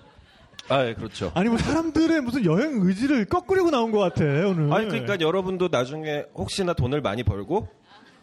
아, 0.68 0.84
예, 0.86 0.94
그렇죠. 0.94 1.32
아니 1.34 1.48
뭐 1.48 1.58
사람들의 1.58 2.20
무슨 2.20 2.44
여행 2.44 2.80
의지를 2.82 3.24
거꾸리고 3.24 3.70
나온 3.70 3.90
것 3.90 3.98
같아 3.98 4.24
오늘. 4.24 4.72
아니 4.72 4.86
그러니까 4.88 5.18
여러분도 5.20 5.68
나중에 5.70 6.24
혹시나 6.34 6.72
돈을 6.72 7.00
많이 7.00 7.22
벌고 7.24 7.68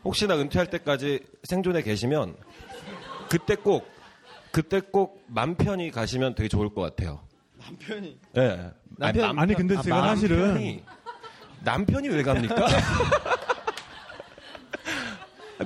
혹시나 0.05 0.35
은퇴할 0.37 0.69
때까지 0.69 1.19
생존에 1.43 1.81
계시면 1.81 2.35
그때 3.29 3.55
꼭 3.55 3.87
그때 4.51 4.79
꼭 4.79 5.19
맘 5.27 5.55
편히 5.55 5.91
가시면 5.91 6.33
되게 6.35 6.47
좋을 6.47 6.73
것 6.73 6.81
같아요. 6.81 7.19
남편이. 7.59 8.17
예. 8.37 8.71
남편- 8.97 9.37
아니 9.37 9.53
근데 9.53 9.77
아, 9.77 9.81
제가 9.81 10.01
사실은 10.07 10.39
남편이 10.47 10.83
남편이 11.61 12.07
왜 12.09 12.23
갑니까? 12.23 12.55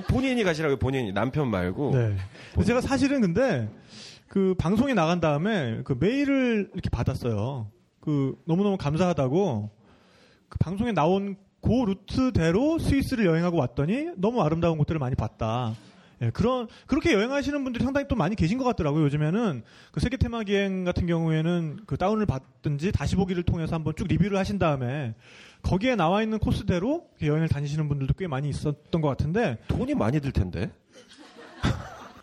본인이 0.08 0.42
가시라고요, 0.42 0.78
본인이. 0.78 1.12
남편 1.12 1.48
말고. 1.48 1.92
네. 1.92 2.16
근데 2.52 2.64
제가 2.66 2.80
사실은 2.80 3.20
근데 3.20 3.68
그 4.28 4.54
방송에 4.58 4.94
나간 4.94 5.20
다음에 5.20 5.82
그 5.84 5.96
메일을 5.98 6.70
이렇게 6.72 6.90
받았어요. 6.90 7.68
그 8.00 8.36
너무너무 8.44 8.76
감사하다고 8.76 9.70
그 10.48 10.58
방송에 10.58 10.92
나온 10.92 11.36
그 11.62 11.70
루트대로 11.70 12.78
스위스를 12.78 13.26
여행하고 13.26 13.56
왔더니 13.56 14.10
너무 14.16 14.42
아름다운 14.42 14.76
곳들을 14.76 14.98
많이 14.98 15.14
봤다. 15.14 15.74
예, 16.22 16.30
그런 16.30 16.68
그렇게 16.86 17.12
여행하시는 17.12 17.64
분들이 17.64 17.84
상당히 17.84 18.06
또 18.08 18.16
많이 18.16 18.36
계신 18.36 18.58
것 18.58 18.64
같더라고요. 18.64 19.04
요즘에는 19.04 19.62
그 19.92 20.00
세계 20.00 20.16
테마 20.16 20.44
기행 20.44 20.84
같은 20.84 21.06
경우에는 21.06 21.80
그 21.86 21.96
다운을 21.96 22.26
받든지 22.26 22.92
다시 22.92 23.16
보기를 23.16 23.42
통해서 23.42 23.74
한번 23.74 23.94
쭉 23.96 24.06
리뷰를 24.08 24.38
하신 24.38 24.58
다음에 24.58 25.14
거기에 25.62 25.96
나와 25.96 26.22
있는 26.22 26.38
코스대로 26.38 27.08
여행을 27.22 27.48
다니시는 27.48 27.88
분들도 27.88 28.14
꽤 28.14 28.26
많이 28.26 28.48
있었던 28.48 29.00
것 29.00 29.08
같은데 29.08 29.58
돈이 29.68 29.94
많이 29.94 30.20
들 30.20 30.32
텐데. 30.32 30.70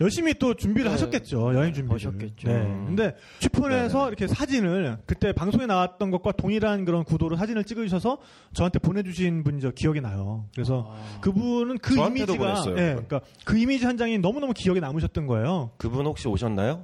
열심히 0.01 0.33
또 0.33 0.53
준비를 0.55 0.85
네. 0.85 0.91
하셨겠죠 0.91 1.53
여행 1.53 1.73
준비를. 1.73 1.95
하셨겠죠. 1.95 2.47
네. 2.49 2.55
음. 2.55 2.85
근데 2.87 3.15
슈폰에서 3.39 4.07
이렇게 4.09 4.27
사진을 4.27 4.97
그때 5.05 5.31
방송에 5.31 5.65
나왔던 5.67 6.11
것과 6.11 6.33
동일한 6.33 6.83
그런 6.85 7.03
구도로 7.05 7.37
사진을 7.37 7.63
찍으셔서 7.63 8.17
저한테 8.53 8.79
보내주신 8.79 9.43
분이 9.43 9.61
저 9.61 9.71
기억이 9.71 10.01
나요. 10.01 10.45
그래서 10.53 10.93
그분은 11.21 11.77
그 11.77 11.93
이미지가 11.95 12.37
보냈어요, 12.37 12.71
예, 12.77 12.93
그걸. 12.95 13.05
그러니까 13.07 13.21
그 13.45 13.57
이미지 13.57 13.85
한 13.85 13.95
장이 13.97 14.17
너무 14.17 14.39
너무 14.39 14.53
기억에 14.53 14.79
남으셨던 14.79 15.27
거예요. 15.27 15.71
그분 15.77 16.05
혹시 16.05 16.27
오셨나요? 16.27 16.83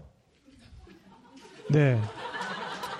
네. 1.69 1.99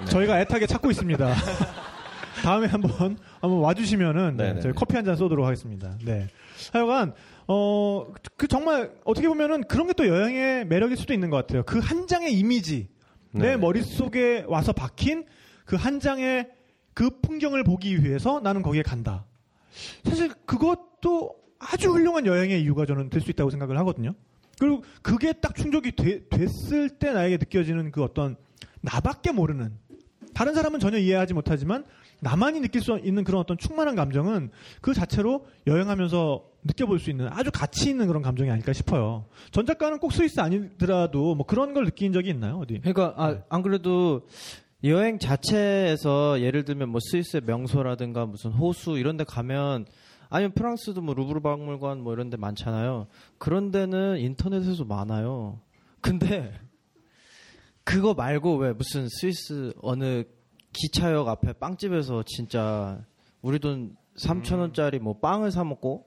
저희가 0.10 0.42
애타게 0.42 0.66
찾고 0.68 0.92
있습니다. 0.92 1.34
다음에 2.44 2.68
한번 2.68 3.18
한번 3.42 3.60
와주시면은 3.60 4.38
네, 4.38 4.44
네네네. 4.44 4.62
저희 4.62 4.74
커피 4.74 4.96
한 4.96 5.06
잔 5.06 5.16
쏘도록 5.16 5.46
하겠습니다. 5.46 5.98
네. 6.06 6.28
하여간 6.74 7.14
어 7.48 8.08
그 8.38 8.48
정말 8.48 8.92
어떻게 9.04 9.28
보면은 9.28 9.64
그런 9.64 9.88
게 9.88 9.94
또 9.94 10.08
여행의 10.08 10.66
매력일 10.68 10.96
수도 10.98 11.14
있는 11.14 11.30
것 11.30 11.38
같아요. 11.38 11.64
그 11.64 11.80
한 11.80 12.08
장의 12.08 12.34
이미지 12.34 12.90
내 13.32 13.42
네네. 13.42 13.58
머릿속에 13.58 14.46
와서 14.48 14.74
박힌 14.74 15.26
그 15.66 15.76
한 15.76 16.00
장의 16.00 16.50
그 16.94 17.10
풍경을 17.22 17.64
보기 17.64 18.04
위해서 18.04 18.40
나는 18.40 18.62
거기에 18.62 18.82
간다. 18.84 19.26
사실 20.04 20.30
그것도 20.46 21.36
아주 21.60 21.90
훌륭한 21.92 22.26
여행의 22.26 22.62
이유가 22.62 22.86
저는 22.86 23.10
될 23.10 23.22
수 23.22 23.30
있다고 23.32 23.50
생각을 23.50 23.78
하거든요. 23.80 24.14
그리고 24.60 24.84
그게 25.02 25.34
딱 25.34 25.56
충족이 25.56 25.92
되- 25.96 26.28
됐을 26.30 26.90
때 26.90 27.12
나에게 27.14 27.38
느껴지는 27.38 27.92
그 27.92 28.04
어떤 28.04 28.36
나밖에 28.82 29.32
모르는 29.32 29.74
다른 30.34 30.54
사람은 30.54 30.80
전혀 30.80 30.98
이해하지 30.98 31.34
못하지만 31.34 31.86
나만이 32.20 32.62
느낄 32.62 32.82
수 32.82 33.00
있는 33.04 33.24
그런 33.24 33.42
어떤 33.42 33.58
충만한 33.58 33.96
감정은 33.96 34.50
그 34.82 34.94
자체로 34.94 35.46
여행하면서 35.68 36.44
느껴볼 36.64 37.00
수 37.00 37.10
있는 37.10 37.28
아주 37.32 37.52
가치 37.52 37.90
있는 37.90 38.08
그런 38.08 38.22
감정이 38.22 38.50
아닐까 38.50 38.74
싶어요. 38.74 39.26
전 39.52 39.66
작가는 39.66 40.00
꼭 40.00 40.12
스위스 40.12 40.40
아니더라도 40.40 41.36
뭐 41.36 41.46
그런 41.46 41.74
걸 41.74 41.86
느낀 41.86 42.14
적이 42.14 42.30
있나요? 42.30 42.58
어디? 42.58 42.80
그러니까 42.80 43.14
아, 43.18 43.40
안 43.50 43.62
그래도 43.62 44.28
여행 44.84 45.20
자체에서 45.20 46.42
예를 46.42 46.66
들면 46.66 46.90
뭐 46.90 47.00
스위스의 47.02 47.42
명소라든가 47.46 48.26
무슨 48.26 48.52
호수 48.52 48.98
이런 48.98 49.18
데 49.18 49.24
가면 49.24 49.86
아니면 50.30 50.52
프랑스도 50.54 51.02
뭐 51.02 51.14
루브르 51.14 51.40
박물관 51.42 52.02
뭐 52.02 52.14
이런 52.14 52.30
데 52.30 52.38
많잖아요. 52.38 53.08
그런 53.38 53.72
데는 53.72 54.20
인터넷에서 54.20 54.84
많아요. 54.84 55.60
근데 56.02 56.54
그거 57.84 58.14
말고 58.14 58.58
왜 58.58 58.74
무슨 58.74 59.08
스위스 59.10 59.74
어느 59.82 60.26
기차역 60.78 61.28
앞에 61.28 61.54
빵집에서 61.54 62.24
진짜 62.26 63.00
우리 63.42 63.58
돈 63.60 63.96
3천 64.20 64.60
원짜리 64.60 65.00
뭐 65.00 65.20
빵을 65.20 65.52
사 65.52 65.64
먹고 65.64 66.06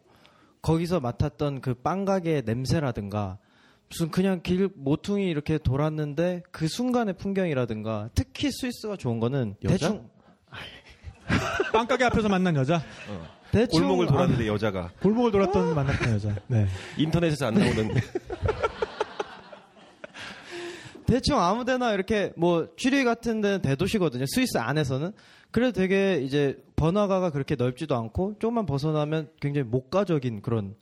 거기서 0.62 1.01
맡았던 1.01 1.61
그 1.61 1.75
빵 1.75 2.05
가게의 2.05 2.43
냄새라든가 2.45 3.39
무슨 3.89 4.11
그냥 4.11 4.41
길 4.43 4.68
모퉁이 4.77 5.29
이렇게 5.29 5.59
돌았는데 5.59 6.43
그 6.53 6.68
순간의 6.68 7.14
풍경이라든가 7.14 8.11
특히 8.14 8.51
스위스가 8.53 8.97
좋은 8.97 9.18
거는 9.18 9.57
여자? 9.64 9.73
대충 9.89 10.09
빵 11.73 11.87
가게 11.87 12.05
앞에서 12.05 12.29
만난 12.29 12.55
여자? 12.57 12.81
대충 13.51 13.81
골목을 13.81 14.07
아, 14.07 14.12
돌았는데 14.12 14.47
여자가 14.47 14.93
골목을 15.03 15.33
돌았던 15.33 15.75
만났던 15.75 16.12
여자. 16.14 16.37
네. 16.47 16.66
인터넷에서 16.97 17.47
안 17.47 17.55
나오는 17.55 17.91
대충 21.11 21.41
아무데나 21.41 21.93
이렇게 21.93 22.33
뭐 22.37 22.69
취리 22.77 23.03
같은 23.05 23.41
데는 23.41 23.63
대도시거든요. 23.63 24.25
스위스 24.29 24.59
안에서는. 24.59 25.13
그래도 25.51 25.73
되게 25.73 26.23
이제 26.23 26.63
번화가가 26.77 27.31
그렇게 27.31 27.57
넓지도 27.57 27.97
않고 27.97 28.37
조금만 28.39 28.67
벗어나면 28.67 29.31
굉장히 29.41 29.67
목가적인 29.69 30.43
그런 30.43 30.77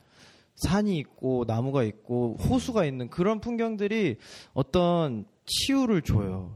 산이 0.57 0.97
있고 0.99 1.45
나무가 1.47 1.83
있고 1.85 2.37
호수가 2.37 2.85
있는 2.85 3.09
그런 3.09 3.41
풍경들이 3.41 4.17
어떤 4.53 5.25
치유를 5.47 6.03
줘요. 6.03 6.55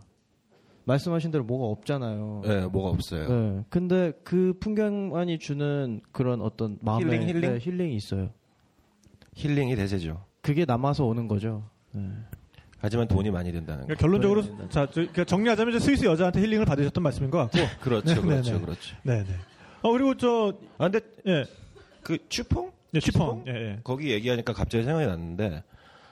말씀하신 0.84 1.30
대로 1.30 1.44
뭐가 1.44 1.66
없잖아요. 1.66 2.42
네, 2.44 2.66
뭐가 2.66 2.90
없어요. 2.90 3.28
네. 3.28 3.64
근데 3.70 4.12
그 4.24 4.52
풍경만이 4.60 5.38
주는 5.38 6.00
그런 6.10 6.42
어떤 6.42 6.76
마음의 6.82 7.20
힐링, 7.20 7.28
힐링? 7.28 7.40
네, 7.52 7.58
힐링이 7.60 7.94
있어요. 7.94 8.30
힐링이 9.34 9.76
대세죠. 9.76 10.24
그게 10.42 10.64
남아서 10.66 11.04
오는 11.04 11.28
거죠. 11.28 11.70
네. 11.92 12.10
하지만 12.82 13.08
돈이 13.08 13.30
많이 13.30 13.50
든다는 13.52 13.86
거. 13.86 13.94
그러니까 13.94 14.00
결론적으로 14.00 14.68
자 14.68 14.84
저, 14.86 14.92
그러니까 15.00 15.24
정리하자면 15.24 15.78
스위스 15.78 16.04
여자한테 16.04 16.40
힐링을 16.40 16.66
받으셨던 16.66 17.02
말씀인 17.02 17.30
것 17.30 17.38
같고. 17.38 17.58
그렇죠, 17.80 18.06
네, 18.06 18.14
네, 18.14 18.20
그렇죠, 18.20 18.52
네. 18.52 18.60
그렇죠. 18.60 18.96
네, 19.04 19.24
네. 19.24 19.36
어 19.82 19.92
그리고 19.92 20.16
저 20.16 20.52
아 20.78 20.90
근데 20.90 21.00
예, 21.26 21.44
그 22.02 22.18
추퐁? 22.28 22.70
예, 22.94 23.00
슈펑. 23.00 23.44
예, 23.46 23.52
예. 23.52 23.78
거기 23.84 24.10
얘기하니까 24.10 24.52
갑자기 24.52 24.84
생각이 24.84 25.06
났는데 25.06 25.62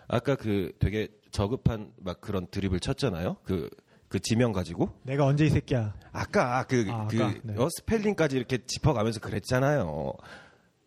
아까 0.09 0.37
그 0.37 0.73
되게 0.79 1.09
저급한 1.33 1.93
막 1.99 2.21
그런 2.21 2.47
드립을 2.47 2.81
쳤잖아요. 2.81 3.37
그, 3.45 3.69
그 4.09 4.19
지명 4.21 4.53
가지고. 4.53 4.91
내가 5.03 5.27
언제 5.27 5.45
이 5.45 5.51
새끼야. 5.51 5.95
아까 6.13 6.65
그, 6.69 6.87
아, 6.89 7.07
그 7.09 7.41
네. 7.45 7.55
어, 7.57 7.69
스펠링까지 7.71 8.37
이렇게 8.37 8.59
짚어가면서 8.65 9.21
그랬잖아요. 9.21 10.15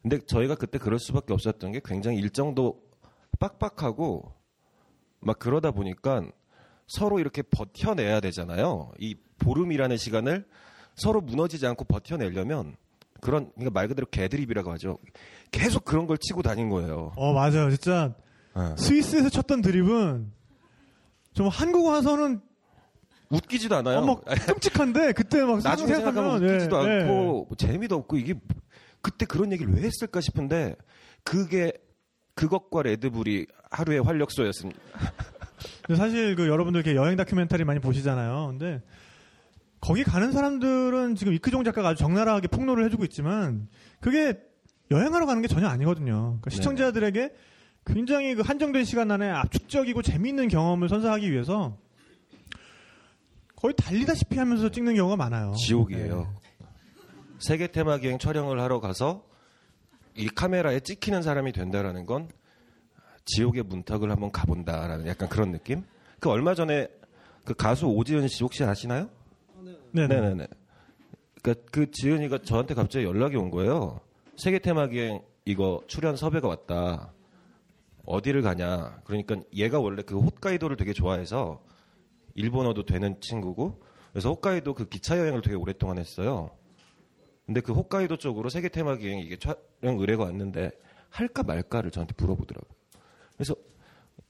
근데 0.01 0.19
저희가 0.25 0.55
그때 0.55 0.77
그럴 0.79 0.99
수밖에 0.99 1.31
없었던 1.33 1.71
게 1.73 1.79
굉장히 1.85 2.17
일정도 2.17 2.81
빡빡하고 3.39 4.33
막 5.25 5.39
그러다 5.39 5.71
보니까 5.71 6.23
서로 6.87 7.19
이렇게 7.19 7.41
버텨내야 7.41 8.19
되잖아요. 8.19 8.91
이 8.99 9.15
보름이라는 9.39 9.97
시간을 9.97 10.45
서로 10.95 11.21
무너지지 11.21 11.65
않고 11.65 11.85
버텨내려면 11.85 12.75
그런 13.21 13.51
그러니까 13.55 13.71
말 13.71 13.87
그대로 13.87 14.05
개드립이라고 14.09 14.71
하죠. 14.73 14.97
계속 15.51 15.85
그런 15.85 16.07
걸 16.07 16.17
치고 16.17 16.41
다닌 16.41 16.69
거예요. 16.69 17.13
어 17.15 17.33
맞아요, 17.33 17.69
진짜 17.69 18.13
예. 18.57 18.75
스위스에서 18.77 19.29
쳤던 19.29 19.61
드립은 19.61 20.31
좀 21.33 21.47
한국 21.47 21.85
와서는 21.85 22.41
웃기지도 23.29 23.75
않아요. 23.77 23.99
어머 23.99 24.21
끔찍한데 24.47 25.13
그때 25.13 25.43
막 25.43 25.61
나중에 25.63 25.95
생각하면 25.95 26.39
생각하면, 26.39 26.49
웃기지도 26.49 26.75
예, 26.77 26.91
않고 27.01 27.13
예. 27.13 27.15
뭐 27.15 27.47
재미도 27.57 27.95
없고 27.95 28.17
이게 28.17 28.35
그때 29.01 29.25
그런 29.25 29.51
얘기를 29.51 29.73
왜 29.73 29.81
했을까 29.81 30.21
싶은데 30.21 30.75
그게 31.23 31.73
그것과 32.35 32.83
레드불이 32.83 33.47
하루의 33.71 34.03
활력소였습니다. 34.03 34.79
사실 35.95 36.35
그 36.35 36.47
여러분들 36.47 36.81
이렇게 36.81 36.95
여행 36.95 37.15
다큐멘터리 37.15 37.63
많이 37.63 37.79
보시잖아요. 37.79 38.47
근데 38.49 38.81
거기 39.79 40.03
가는 40.03 40.31
사람들은 40.31 41.15
지금 41.15 41.33
이크종 41.33 41.63
작가가 41.63 41.89
아주 41.89 41.99
적나라하게 41.99 42.47
폭로를 42.47 42.85
해주고 42.85 43.03
있지만 43.05 43.67
그게 43.99 44.39
여행하러 44.91 45.25
가는 45.25 45.41
게 45.41 45.47
전혀 45.47 45.67
아니거든요. 45.67 46.13
그러니까 46.13 46.49
네. 46.49 46.55
시청자들에게 46.55 47.33
굉장히 47.85 48.35
그 48.35 48.41
한정된 48.41 48.85
시간 48.85 49.11
안에 49.11 49.29
압축적이고 49.29 50.01
재미있는 50.01 50.47
경험을 50.47 50.87
선사하기 50.87 51.29
위해서 51.31 51.77
거의 53.55 53.73
달리다시피 53.75 54.37
하면서 54.37 54.69
찍는 54.69 54.95
경우가 54.95 55.15
많아요. 55.17 55.53
지옥이에요. 55.53 56.33
세계 57.39 57.67
테마 57.67 57.97
기행 57.97 58.19
촬영을 58.19 58.59
하러 58.61 58.79
가서 58.79 59.25
이 60.15 60.27
카메라에 60.29 60.79
찍히는 60.79 61.21
사람이 61.21 61.51
된다라는 61.51 62.05
건 62.05 62.29
지옥의 63.25 63.63
문턱을 63.63 64.11
한번 64.11 64.31
가본다라는 64.31 65.07
약간 65.07 65.29
그런 65.29 65.51
느낌? 65.51 65.83
그 66.19 66.29
얼마 66.29 66.53
전에 66.55 66.87
그 67.45 67.53
가수 67.53 67.87
오지은 67.87 68.27
씨 68.27 68.43
혹시 68.43 68.63
아시나요? 68.63 69.09
네, 69.61 69.75
네. 69.91 70.07
네네네. 70.07 70.47
그러니까 71.41 71.65
그 71.71 71.91
지은이가 71.91 72.39
저한테 72.39 72.73
갑자기 72.73 73.05
연락이 73.05 73.35
온 73.35 73.49
거예요. 73.49 73.99
세계 74.37 74.59
테마 74.59 74.87
기행 74.87 75.21
이거 75.45 75.81
출연 75.87 76.15
섭외가 76.15 76.47
왔다. 76.47 77.13
어디를 78.05 78.41
가냐? 78.41 79.01
그러니까 79.03 79.37
얘가 79.53 79.79
원래 79.79 80.01
그 80.01 80.17
홋카이도를 80.17 80.77
되게 80.77 80.93
좋아해서 80.93 81.63
일본어도 82.35 82.85
되는 82.85 83.19
친구고 83.21 83.81
그래서 84.11 84.29
홋카이도 84.29 84.73
그 84.73 84.87
기차 84.89 85.17
여행을 85.17 85.41
되게 85.41 85.55
오랫동안 85.55 85.97
했어요. 85.97 86.51
근데 87.45 87.61
그 87.61 87.73
홋카이도 87.73 88.17
쪽으로 88.17 88.49
세계 88.49 88.69
테마 88.69 88.95
기행 88.95 89.19
이게 89.19 89.37
촬영 89.37 89.99
의뢰가 89.99 90.23
왔는데 90.25 90.71
할까 91.09 91.43
말까를 91.43 91.91
저한테 91.91 92.13
물어보더라고요. 92.17 92.73
그래서 93.35 93.55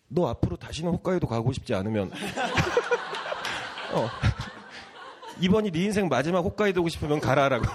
너 0.07 0.27
앞으로 0.27 0.57
다시는 0.57 0.91
홋카이도 0.93 1.27
가고 1.27 1.53
싶지 1.53 1.73
않으면 1.73 2.11
어, 3.93 4.09
이번이 5.39 5.71
네 5.71 5.83
인생 5.85 6.07
마지막 6.07 6.39
홋카이도고 6.39 6.89
싶으면 6.89 7.19
가라라고 7.19 7.65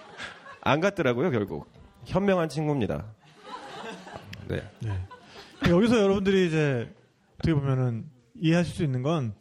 안 0.60 0.80
갔더라고요 0.80 1.30
결국 1.30 1.70
현명한 2.04 2.48
친구입니다. 2.48 3.04
네. 4.48 4.62
여기서 5.68 5.98
여러분들이 5.98 6.46
이제 6.46 6.94
어떻게 7.34 7.54
보면은 7.54 8.08
이해하실 8.34 8.74
수 8.74 8.82
있는 8.82 9.02
건 9.02 9.34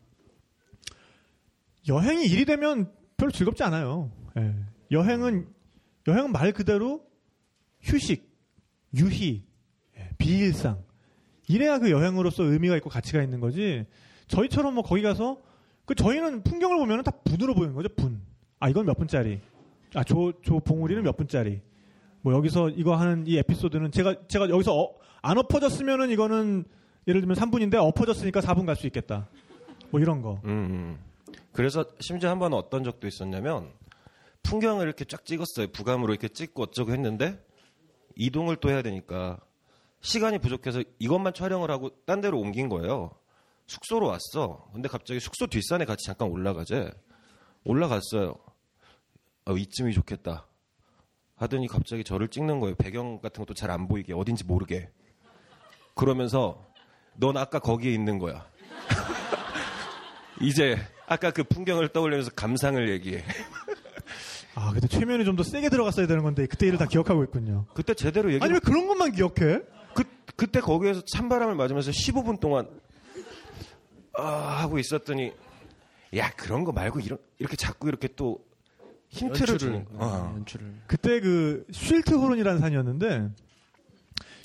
여행이 1.87 2.25
일이 2.25 2.43
되면 2.45 2.91
별로 3.15 3.31
즐겁지 3.31 3.63
않아요. 3.63 4.11
예. 4.37 4.53
여행은 4.91 5.47
여행은 6.07 6.31
말 6.31 6.53
그대로 6.53 7.01
휴식, 7.81 8.29
유희, 8.95 9.43
예, 9.97 10.09
비일상 10.17 10.81
이래야 11.47 11.79
그 11.79 11.91
여행으로서 11.91 12.43
의미가 12.43 12.75
있고 12.77 12.89
가치가 12.89 13.21
있는 13.21 13.39
거지. 13.39 13.85
저희처럼 14.27 14.73
뭐 14.73 14.83
거기 14.83 15.01
가서 15.01 15.37
그 15.85 15.95
저희는 15.95 16.43
풍경을 16.43 16.77
보면은 16.77 17.03
다 17.03 17.11
분으로 17.23 17.53
보이는 17.55 17.73
거죠. 17.73 17.89
분. 17.95 18.21
아 18.59 18.69
이건 18.69 18.85
몇 18.85 18.97
분짜리. 18.97 19.39
아조 19.93 20.33
조 20.41 20.59
봉우리는 20.59 21.01
몇 21.03 21.15
분짜리. 21.15 21.61
뭐 22.21 22.33
여기서 22.33 22.69
이거 22.71 22.95
하는 22.95 23.25
이 23.27 23.37
에피소드는 23.37 23.91
제가 23.91 24.27
제가 24.27 24.49
여기서 24.49 24.77
어- 24.77 24.95
안 25.21 25.37
엎어졌으면은 25.37 26.09
이거는 26.09 26.65
예를 27.07 27.21
들면 27.21 27.37
3분인데 27.37 27.75
엎어졌으니까 27.75 28.41
4분 28.41 28.65
갈 28.65 28.75
수 28.75 28.85
있겠다. 28.87 29.27
뭐 29.91 30.01
이런 30.01 30.21
거. 30.21 30.41
음, 30.43 30.49
음. 30.49 30.99
그래서 31.53 31.85
심지어 32.01 32.29
한 32.29 32.39
번은 32.39 32.57
어떤 32.57 32.83
적도 32.83 33.07
있었냐면 33.07 33.69
풍경을 34.47 34.85
이렇게 34.85 35.03
쫙 35.03 35.25
찍었어요. 35.25 35.67
부감으로 35.73 36.13
이렇게 36.13 36.29
찍고 36.29 36.63
어쩌고 36.63 36.93
했는데 36.93 37.37
이동을 38.15 38.55
또 38.55 38.69
해야 38.69 38.81
되니까 38.81 39.39
시간이 39.99 40.39
부족해서 40.39 40.83
이것만 40.99 41.33
촬영을 41.33 41.69
하고 41.69 41.91
딴 42.05 42.21
데로 42.21 42.39
옮긴 42.39 42.69
거예요. 42.69 43.11
숙소로 43.67 44.07
왔어. 44.07 44.69
근데 44.71 44.87
갑자기 44.87 45.19
숙소 45.19 45.47
뒷산에 45.47 45.83
같이 45.83 46.05
잠깐 46.05 46.29
올라가재. 46.29 46.89
올라갔어요. 47.65 48.35
어, 49.45 49.57
이쯤이 49.57 49.93
좋겠다. 49.93 50.47
하더니 51.35 51.67
갑자기 51.67 52.05
저를 52.05 52.29
찍는 52.29 52.61
거예요. 52.61 52.75
배경 52.75 53.19
같은 53.19 53.43
것도 53.43 53.53
잘 53.53 53.69
안 53.69 53.89
보이게 53.89 54.13
어딘지 54.13 54.45
모르게. 54.45 54.89
그러면서 55.93 56.65
넌 57.15 57.35
아까 57.35 57.59
거기에 57.59 57.91
있는 57.91 58.17
거야. 58.17 58.47
이제 60.39 60.77
아까 61.05 61.31
그 61.31 61.43
풍경을 61.43 61.89
떠올리면서 61.89 62.31
감상을 62.31 62.89
얘기해. 62.89 63.25
아 64.59 64.71
근데 64.71 64.87
최면이 64.87 65.23
좀 65.23 65.35
더 65.35 65.43
세게 65.43 65.69
들어갔어야 65.69 66.07
되는 66.07 66.23
건데 66.23 66.47
그때 66.47 66.65
일을 66.65 66.79
다 66.79 66.85
기억하고 66.85 67.23
있군요. 67.25 67.65
그때 67.75 67.93
제대로 67.93 68.33
얘기. 68.33 68.43
아니 68.43 68.53
왜 68.53 68.59
그런 68.59 68.87
것만 68.87 69.11
기억해? 69.11 69.61
그 69.93 70.03
그때 70.35 70.59
거기에서 70.59 71.01
찬바람을 71.05 71.53
맞으면서 71.55 71.91
15분 71.91 72.39
동안 72.39 72.67
아, 74.17 74.23
하고 74.23 74.79
있었더니 74.79 75.31
야 76.15 76.31
그런 76.31 76.63
거 76.63 76.71
말고 76.71 76.99
이런 77.01 77.19
이렇게 77.37 77.55
자꾸 77.55 77.87
이렇게 77.87 78.07
또 78.15 78.39
힌트를 79.09 79.59
주는 79.59 79.85
거. 79.85 79.91
어. 80.05 80.33
연출을. 80.37 80.73
그때 80.87 81.19
그 81.19 81.65
쉴트 81.71 82.15
호른이라는 82.15 82.59
산이었는데 82.59 83.29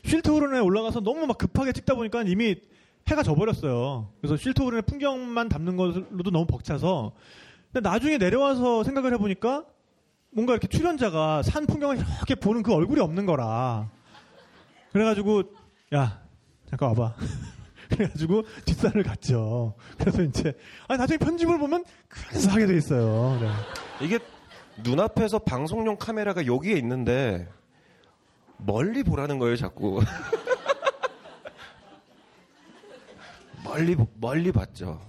쉴트 0.05 0.29
호른에 0.31 0.59
올라가서 0.59 1.01
너무 1.01 1.27
막 1.27 1.39
급하게 1.39 1.73
찍다 1.73 1.95
보니까 1.95 2.23
이미 2.27 2.57
해가 3.09 3.23
져버렸어요. 3.23 4.11
그래서 4.21 4.37
쉴트 4.37 4.61
호른의 4.61 4.83
풍경만 4.83 5.49
담는 5.49 5.77
것으로도 5.79 6.31
너무 6.31 6.47
벅차서 6.47 7.13
근데 7.73 7.89
나중에 7.89 8.19
내려와서 8.19 8.85
생각을 8.85 9.15
해보니까 9.15 9.65
뭔가 10.33 10.55
이렇게 10.55 10.67
출연자가 10.67 11.43
산 11.43 11.67
풍경을 11.67 11.99
이렇게 11.99 12.35
보는 12.35 12.63
그 12.63 12.73
얼굴이 12.73 13.01
없는 13.01 13.27
거라. 13.27 13.89
그래가지고 14.93 15.43
야 15.95 16.23
잠깐 16.69 16.89
와봐. 16.91 17.15
그래가지고 17.91 18.43
뒷산을 18.65 19.03
갔죠. 19.03 19.75
그래서 19.99 20.23
이제 20.23 20.55
아니 20.89 20.99
나중에 20.99 21.19
편집을 21.19 21.59
보면 21.59 21.85
그래서 22.09 22.51
하게 22.51 22.65
돼 22.67 22.77
있어요. 22.79 23.39
네. 23.41 23.51
이게 24.07 24.19
눈앞에서 24.83 25.39
방송용 25.41 25.99
카메라가 25.99 26.47
여기에 26.47 26.77
있는데 26.79 27.47
멀리 28.57 29.03
보라는 29.03 29.39
거예요 29.39 29.57
자꾸. 29.57 30.01
멀리 33.63 33.95
보- 33.95 34.09
멀리 34.15 34.51
봤죠. 34.51 35.01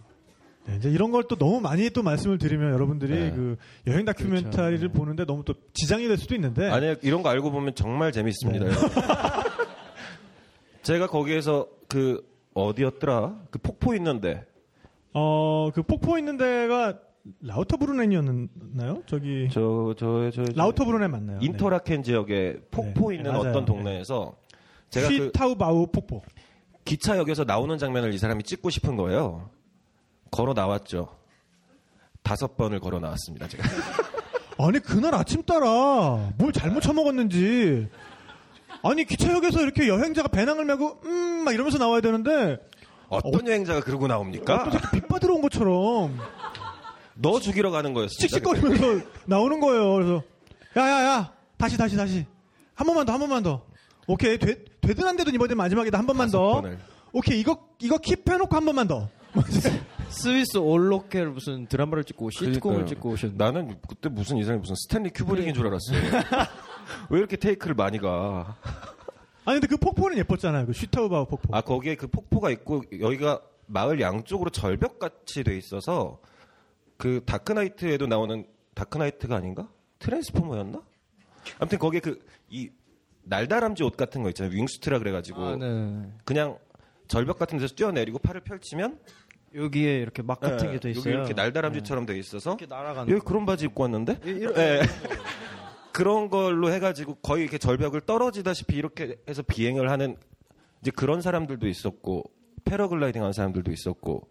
네, 0.65 0.77
이제 0.77 0.89
이런 0.89 1.11
걸 1.11 1.23
또 1.27 1.35
너무 1.35 1.59
많이 1.59 1.89
또 1.89 2.03
말씀을 2.03 2.37
드리면 2.37 2.71
여러분들이 2.73 3.13
네. 3.13 3.31
그 3.31 3.57
여행 3.87 4.05
다큐멘터리를 4.05 4.87
보는데 4.89 5.25
너무 5.25 5.43
또 5.43 5.53
지장이 5.73 6.07
될 6.07 6.17
수도 6.17 6.35
있는데 6.35 6.69
아니 6.69 6.95
이런 7.01 7.23
거 7.23 7.29
알고 7.29 7.51
보면 7.51 7.75
정말 7.75 8.11
재밌습니다. 8.11 8.65
제가 10.83 11.07
거기에서 11.07 11.67
그 11.87 12.25
어디였더라? 12.53 13.35
그 13.51 13.59
폭포 13.59 13.93
있는데 13.95 14.45
어, 15.13 15.69
그 15.71 15.81
폭포 15.83 16.17
있는 16.17 16.37
데가 16.37 16.99
라우터브루넨이었나요? 17.41 19.03
저기 19.05 19.47
저, 19.51 19.93
저, 19.97 20.29
저, 20.33 20.43
저 20.45 20.51
라우터브루넨 20.55 21.09
맞나요? 21.11 21.39
인터라켄 21.41 22.03
지역에 22.03 22.57
폭포 22.69 23.11
네, 23.11 23.17
있는 23.17 23.31
맞아요. 23.31 23.49
어떤 23.49 23.65
동네에서 23.65 24.35
제가 24.89 25.07
그 25.07 25.13
휘타우바우 25.27 25.87
폭포. 25.87 26.21
기차역에서 26.85 27.45
나오는 27.45 27.77
장면을 27.77 28.13
이 28.13 28.17
사람이 28.17 28.43
찍고 28.43 28.69
싶은 28.69 28.97
거예요. 28.97 29.49
걸어 30.33 30.53
나왔죠. 30.53 31.15
다섯 32.23 32.57
번을 32.57 32.79
걸어 32.79 32.99
나왔습니다, 32.99 33.47
제가. 33.47 33.63
아니 34.59 34.79
그날 34.79 35.13
아침 35.15 35.43
따라 35.43 36.31
뭘 36.37 36.51
잘못 36.53 36.81
처먹었는지 36.81 37.87
아니 38.83 39.03
기차역에서 39.05 39.61
이렇게 39.61 39.87
여행자가 39.87 40.27
배낭을 40.29 40.65
메고 40.65 40.99
음 41.05 41.33
막 41.43 41.51
이러면서 41.53 41.77
나와야 41.77 41.99
되는데 41.99 42.57
어떤 43.09 43.45
여행자가 43.45 43.81
그러고 43.81 44.07
나옵니까? 44.07 44.69
빗 44.93 45.05
받으러 45.09 45.33
온 45.33 45.41
것처럼 45.41 46.17
너 47.15 47.37
죽이러 47.41 47.69
가는 47.69 47.93
거였습니다. 47.93 48.21
씩씩거리면서 48.21 49.05
나오는 49.25 49.59
거예요. 49.59 49.93
그래서 49.95 50.23
야 50.77 50.81
야 50.89 51.03
야 51.03 51.33
다시 51.57 51.77
다시 51.77 51.97
다시 51.97 52.25
한 52.75 52.87
번만 52.87 53.05
더 53.05 53.11
한 53.11 53.19
번만 53.19 53.43
더 53.43 53.61
오케이 54.07 54.37
되, 54.37 54.63
되든 54.79 55.05
안 55.05 55.17
되든 55.17 55.33
이번에 55.33 55.53
마지막이다 55.53 55.97
한 55.97 56.07
번만 56.07 56.31
더 56.31 56.61
번을. 56.61 56.79
오케이 57.11 57.41
이거 57.41 57.67
이거 57.79 57.97
keep해놓고 57.97 58.51
한 58.51 58.63
번만 58.65 58.87
더 58.87 59.09
스위스 60.13 60.57
올로케를 60.57 61.31
무슨 61.31 61.65
드라마를 61.67 62.03
찍고 62.03 62.29
시트콤을 62.29 62.59
그러니까요. 62.59 62.85
찍고 62.87 63.09
오셨는데 63.09 63.43
나는 63.43 63.77
그때 63.87 64.09
무슨 64.09 64.37
이상이 64.37 64.59
무슨 64.59 64.75
스탠리 64.75 65.09
큐브릭인 65.09 65.53
줄 65.53 65.67
알았어요. 65.67 65.99
왜 67.09 67.19
이렇게 67.19 67.35
테이크를 67.37 67.75
많이 67.75 67.97
가? 67.99 68.57
아니 69.45 69.59
근데 69.59 69.67
그 69.67 69.77
폭포는 69.77 70.17
예뻤잖아요. 70.19 70.65
그 70.65 70.73
슈타우바흐 70.73 71.25
폭포. 71.27 71.55
아 71.55 71.61
거기에 71.61 71.95
그 71.95 72.07
폭포가 72.07 72.49
있고 72.51 72.83
여기가 72.99 73.41
마을 73.65 73.99
양쪽으로 73.99 74.49
절벽 74.49 74.99
같이 74.99 75.43
돼 75.43 75.57
있어서 75.57 76.19
그 76.97 77.21
다크나이트에도 77.25 78.07
나오는 78.07 78.45
다크나이트가 78.75 79.35
아닌가? 79.35 79.69
트랜스포머였나? 79.99 80.81
아무튼 81.59 81.79
거기에 81.79 81.99
그 81.99 82.19
이 82.53 82.69
날다람쥐 83.23 83.83
옷 83.83 83.97
같은 83.97 84.21
거 84.21 84.29
있잖아요. 84.29 84.53
윙수트라 84.53 84.99
그래가지고 84.99 85.41
아, 85.43 85.55
네. 85.55 86.03
그냥 86.23 86.57
절벽 87.07 87.39
같은 87.39 87.57
데서 87.57 87.73
뛰어내리고 87.73 88.19
팔을 88.19 88.41
펼치면 88.41 88.99
여기에 89.55 89.99
이렇게 89.99 90.21
막 90.21 90.39
같은 90.39 90.69
예, 90.69 90.73
게돼 90.73 90.89
여기 90.89 90.99
있어요. 90.99 91.13
이렇게 91.13 91.33
날다람쥐처럼 91.33 92.05
돼 92.05 92.17
있어서 92.17 92.51
이렇게 92.51 92.65
날아가는 92.65 93.11
여기 93.11 93.19
거. 93.19 93.25
그런 93.25 93.45
바지 93.45 93.65
입고 93.65 93.83
왔는데 93.83 94.19
이- 94.25 94.29
이런- 94.29 94.57
예. 94.57 94.81
그런 95.93 96.29
걸로 96.29 96.71
해가지고 96.71 97.15
거의 97.15 97.43
이렇게 97.43 97.57
절벽을 97.59 98.01
떨어지다시피 98.01 98.75
이렇게 98.75 99.17
해서 99.29 99.43
비행을 99.43 99.91
하는 99.91 100.17
이제 100.81 100.89
그런 100.91 101.21
사람들도 101.21 101.67
있었고 101.67 102.23
패러글라이딩 102.65 103.21
하는 103.21 103.31
사람들도 103.33 103.71
있었고 103.71 104.27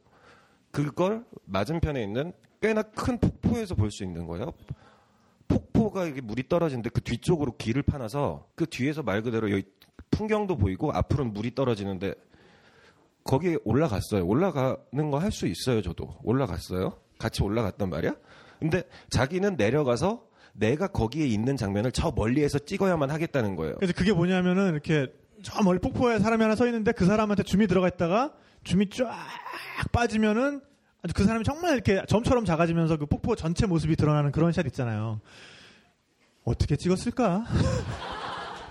그걸 0.72 1.24
맞은편에 1.44 2.02
있는 2.02 2.32
꽤나 2.60 2.82
큰 2.82 3.18
폭포에서 3.18 3.74
볼 3.76 3.90
수 3.90 4.02
있는 4.02 4.26
거예요. 4.26 4.52
폭포가 5.48 6.06
이게 6.06 6.20
물이 6.20 6.48
떨어지는데 6.48 6.90
그 6.90 7.00
뒤쪽으로 7.02 7.56
길을 7.58 7.82
파놔서 7.82 8.46
그 8.54 8.66
뒤에서 8.66 9.02
말 9.02 9.22
그대로 9.22 9.50
여기 9.50 9.64
풍경도 10.10 10.56
보이고 10.56 10.90
앞으로는 10.92 11.32
물이 11.32 11.54
떨어지는데 11.54 12.14
거기에 13.24 13.56
올라갔어요. 13.64 14.26
올라가는 14.26 15.10
거 15.10 15.18
할 15.18 15.30
수 15.32 15.46
있어요, 15.46 15.80
저도. 15.82 16.16
올라갔어요. 16.22 16.98
같이 17.18 17.42
올라갔단 17.42 17.88
말이야. 17.90 18.14
근데 18.58 18.82
자기는 19.10 19.56
내려가서 19.56 20.24
내가 20.54 20.88
거기에 20.88 21.26
있는 21.26 21.56
장면을 21.56 21.92
저 21.92 22.10
멀리에서 22.14 22.58
찍어야만 22.58 23.10
하겠다는 23.10 23.56
거예요. 23.56 23.76
그래서 23.76 23.92
그게 23.94 24.12
뭐냐면은 24.12 24.72
이렇게 24.72 25.06
저 25.42 25.62
멀리 25.62 25.78
폭포에 25.78 26.18
사람이 26.18 26.42
하나 26.42 26.54
서 26.54 26.66
있는데 26.66 26.92
그 26.92 27.06
사람한테 27.06 27.42
줌이 27.44 27.66
들어가 27.66 27.88
있다가 27.88 28.32
줌이 28.64 28.88
쫙 28.90 29.08
빠지면은 29.92 30.60
아주 31.02 31.14
그 31.14 31.24
사람이 31.24 31.44
정말 31.44 31.74
이렇게 31.74 32.02
점처럼 32.06 32.44
작아지면서 32.44 32.96
그 32.96 33.06
폭포 33.06 33.34
전체 33.34 33.66
모습이 33.66 33.96
드러나는 33.96 34.30
그런 34.30 34.52
샷 34.52 34.66
있잖아요. 34.66 35.20
어떻게 36.44 36.76
찍었을까? 36.76 37.44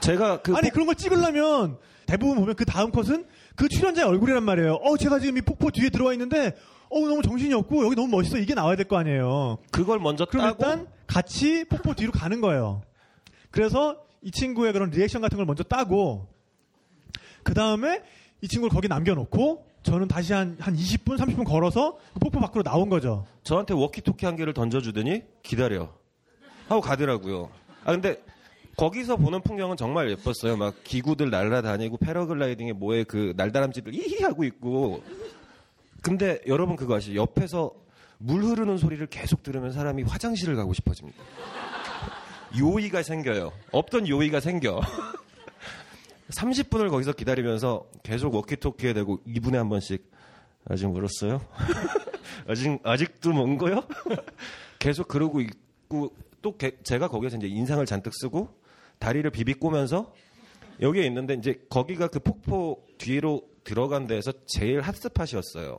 제가 0.02 0.42
그 0.42 0.56
아니 0.56 0.70
그런 0.70 0.86
걸 0.88 0.96
찍으려면 0.96 1.78
대부분 2.06 2.38
보면 2.38 2.56
그 2.56 2.66
다음 2.66 2.92
컷은 2.92 3.26
그 3.56 3.68
출연자의 3.68 4.08
얼굴이란 4.08 4.44
말이에요. 4.44 4.76
어 4.76 4.98
제가 4.98 5.20
지금 5.20 5.38
이 5.38 5.42
폭포 5.42 5.70
뒤에 5.72 5.90
들어와 5.90 6.14
있는데 6.14 6.56
어 6.90 7.00
너무 7.00 7.22
정신이 7.22 7.54
없고 7.54 7.86
여기 7.86 7.96
너무 7.96 8.08
멋있어 8.10 8.38
이게 8.38 8.54
나와야 8.54 8.76
될 8.76 8.86
거 8.88 8.98
아니에요. 8.98 9.58
그걸 9.72 10.00
먼저 10.00 10.26
그럼 10.26 10.46
따고 10.46 10.64
일단 10.64 10.88
같이 11.08 11.64
폭포 11.66 11.94
뒤로 11.94 12.12
가는 12.12 12.42
거예요. 12.42 12.82
그래서 13.52 13.98
이 14.22 14.32
친구의 14.32 14.74
그런 14.74 14.90
리액션 14.90 15.22
같은 15.22 15.38
걸 15.38 15.46
먼저 15.46 15.64
따고 15.64 16.28
그 17.44 17.54
다음에 17.54 18.02
이 18.42 18.48
친구를 18.48 18.74
거기 18.74 18.88
남겨놓고 18.88 19.66
저는 19.84 20.08
다시 20.08 20.32
한, 20.34 20.58
한 20.60 20.76
20분, 20.76 21.18
30분 21.18 21.44
걸어서 21.44 21.98
그 22.14 22.20
폭포 22.20 22.40
밖으로 22.40 22.64
나온 22.64 22.88
거죠. 22.90 23.26
저한테 23.44 23.74
워키토키 23.74 24.26
한 24.26 24.36
개를 24.36 24.54
던져주더니 24.54 25.24
기다려 25.44 25.90
하고 26.70 26.82
가더라고요. 26.82 27.50
아 27.84 27.92
근데 27.92 28.22
거기서 28.82 29.18
보는 29.18 29.42
풍경은 29.44 29.78
정말 29.78 30.10
예뻤어요. 30.10 30.58
막 30.58 30.74
기구들 30.84 31.30
날아다니고 31.30 31.98
패러글라이딩에 31.98 32.74
뭐에 32.74 33.04
그 33.04 33.36
날다람쥐들 33.38 33.94
이히 33.94 34.24
하고 34.24 34.44
있고. 34.44 35.04
근데 36.02 36.42
여러분 36.48 36.76
그거 36.76 36.96
아시죠? 36.96 37.14
옆에서 37.22 37.72
물 38.18 38.42
흐르는 38.44 38.78
소리를 38.80 39.06
계속 39.06 39.44
들으면 39.44 39.72
사람이 39.72 40.02
화장실을 40.02 40.56
가고 40.56 40.74
싶어집니다. 40.74 41.16
요의가 42.58 43.04
생겨요. 43.04 43.52
없던 43.72 44.08
요의가 44.08 44.40
생겨. 44.40 44.82
30분을 46.34 46.90
거기서 46.90 47.14
기다리면서 47.14 47.86
계속 48.02 48.34
워키토키에 48.34 48.94
대고 48.94 49.20
2분에 49.28 49.58
한 49.58 49.70
번씩 49.70 50.10
아직 50.66 50.92
멀었어요? 50.92 51.40
아직 52.50 52.80
아직도 52.84 53.32
먼 53.32 53.60
거요? 53.60 53.84
계속 54.80 55.08
그러고 55.08 55.40
있고 55.40 56.16
또 56.42 56.58
게- 56.58 56.78
제가 56.82 57.10
거기서 57.10 57.38
이제 57.38 57.46
인상을 57.46 57.86
잔뜩 57.86 58.12
쓰고 58.16 58.60
다리를 59.02 59.30
비비꼬면서 59.32 60.14
여기에 60.80 61.06
있는데 61.08 61.34
이제 61.34 61.60
거기가 61.70 62.08
그 62.08 62.20
폭포 62.20 62.86
뒤로 62.98 63.42
들어간 63.64 64.08
데에서 64.08 64.32
제일 64.48 64.80
핫스팟이었어요. 64.82 65.78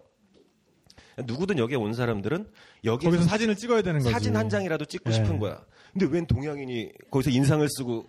누구든 1.27 1.59
여기에 1.59 1.77
온 1.77 1.95
사람들은 1.95 2.51
여기 2.85 3.07
거기서 3.07 3.25
사진을 3.25 3.57
찍어야 3.57 3.83
되는 3.83 4.01
거지. 4.01 4.13
사진 4.13 4.37
한 4.37 4.49
장이라도 4.49 4.85
찍고 4.85 5.11
네. 5.11 5.17
싶은 5.17 5.39
거야. 5.39 5.65
근데 5.93 6.07
웬 6.07 6.27
동양인이 6.27 6.91
거기서 7.11 7.31
인상을 7.31 7.67
쓰고 7.69 8.07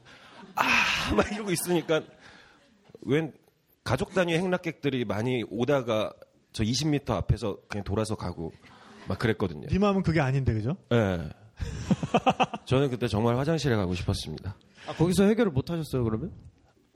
아 0.55 0.64
막 1.16 1.32
이러고 1.32 1.51
있으니까 1.51 2.01
웬 3.01 3.34
가족 3.84 4.14
단위 4.14 4.34
행락객들이 4.38 5.03
많이 5.05 5.43
오다가 5.49 6.14
저 6.53 6.64
20m 6.64 7.09
앞에서 7.11 7.57
그냥 7.68 7.84
돌아서 7.84 8.16
가고 8.16 8.51
막 9.07 9.20
그랬거든요. 9.20 9.68
네 9.68 9.78
마음은 9.80 10.01
그게 10.03 10.22
아닌데 10.22 10.53
그죠? 10.53 10.78
예. 10.93 11.30
저는 12.66 12.89
그때 12.89 13.08
정말 13.08 13.38
화장실에 13.38 13.76
가고 13.76 13.93
싶었습니다. 13.95 14.56
아, 14.88 14.93
거기서 14.93 15.26
해결을 15.26 15.51
못 15.51 15.70
하셨어요, 15.70 16.04
그러면? 16.04 16.32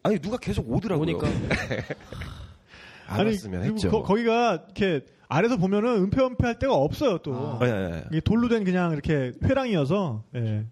아니 0.03 0.20
누가 0.20 0.38
계속 0.38 0.70
오더라고요. 0.72 1.03
오니까. 1.03 1.28
알았으면 3.08 3.62
그리고 3.62 3.76
했죠. 3.76 3.91
거, 3.91 4.16
기가 4.16 4.64
이렇게 4.66 5.05
아래서 5.30 5.58
보면은 5.58 6.03
은폐 6.03 6.22
은폐할 6.22 6.60
데가 6.60 6.74
없어요 6.74 7.20
또. 7.20 7.60
예, 7.62 7.68
예, 7.68 7.72
예. 7.72 8.03
이게 8.12 8.20
돌로 8.22 8.47
된 8.49 8.64
그냥 8.64 8.91
이렇게 8.91 9.32
회랑이어서. 9.43 10.24
예. 10.36 10.66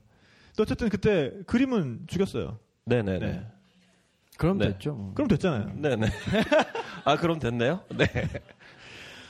또 0.56 0.64
어쨌든 0.64 0.90
그때 0.90 1.32
그림은 1.48 2.06
죽였어요. 2.08 2.60
네네네. 2.86 3.20
네. 3.20 3.48
그럼 4.38 4.58
네. 4.58 4.70
됐죠. 4.70 4.94
뭐. 4.94 5.14
그럼 5.14 5.28
됐잖아요. 5.28 5.74
네네. 5.76 6.08
아 7.04 7.18
그럼 7.18 7.40
됐네요. 7.40 7.82
네. 7.98 8.06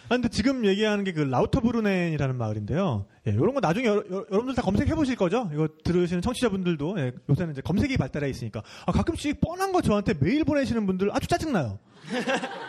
아, 0.06 0.10
근데 0.10 0.28
지금 0.30 0.66
얘기하는 0.66 1.04
게 1.04 1.12
그 1.14 1.22
라우터브루넨이라는 1.22 2.36
마을인데요. 2.38 3.06
예, 3.28 3.32
이런 3.32 3.54
거 3.54 3.60
나중에 3.60 3.88
여, 3.88 3.96
러 3.96 4.26
분들다 4.30 4.62
검색해 4.62 4.94
보실 4.96 5.16
거죠? 5.16 5.50
이거 5.54 5.68
들으시는 5.84 6.22
청취자분들도 6.22 7.00
예, 7.00 7.12
요새는 7.30 7.54
이제 7.54 7.62
검색이 7.62 7.98
발달해 7.98 8.30
있으니까 8.30 8.62
아, 8.86 8.92
가끔씩 8.92 9.40
뻔한 9.42 9.72
거 9.72 9.82
저한테 9.82 10.14
메일 10.20 10.44
보내시는 10.44 10.86
분들 10.86 11.10
아주 11.14 11.28
짜증나요. 11.28 11.80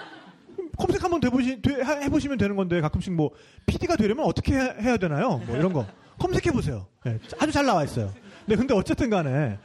검색 0.78 1.02
한번 1.02 1.20
돼보시, 1.20 1.60
해보시면 2.02 2.38
되는 2.38 2.54
건데 2.56 2.80
가끔씩 2.80 3.12
뭐 3.12 3.30
PD가 3.66 3.96
되려면 3.96 4.26
어떻게 4.26 4.54
해- 4.54 4.74
해야 4.80 4.96
되나요? 4.96 5.38
뭐 5.46 5.56
이런 5.56 5.72
거 5.72 5.86
검색해 6.18 6.52
보세요. 6.52 6.86
예, 7.06 7.18
아주 7.38 7.52
잘 7.52 7.64
나와 7.66 7.84
있어요. 7.84 8.12
네, 8.46 8.56
근데 8.56 8.74
어쨌든 8.74 9.10
간에 9.10 9.58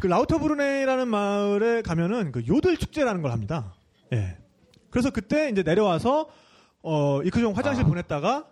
그 0.00 0.06
라우터브루넨이라는 0.06 1.08
마을에 1.08 1.82
가면은 1.82 2.32
그 2.32 2.42
요들 2.46 2.76
축제라는 2.76 3.22
걸 3.22 3.30
합니다. 3.32 3.74
예. 4.12 4.36
그래서 4.90 5.10
그때 5.10 5.48
이제 5.50 5.62
내려와서 5.62 6.28
어 6.84 7.22
이크종 7.22 7.56
화장실 7.56 7.84
아. 7.84 7.88
보냈다가 7.88 8.46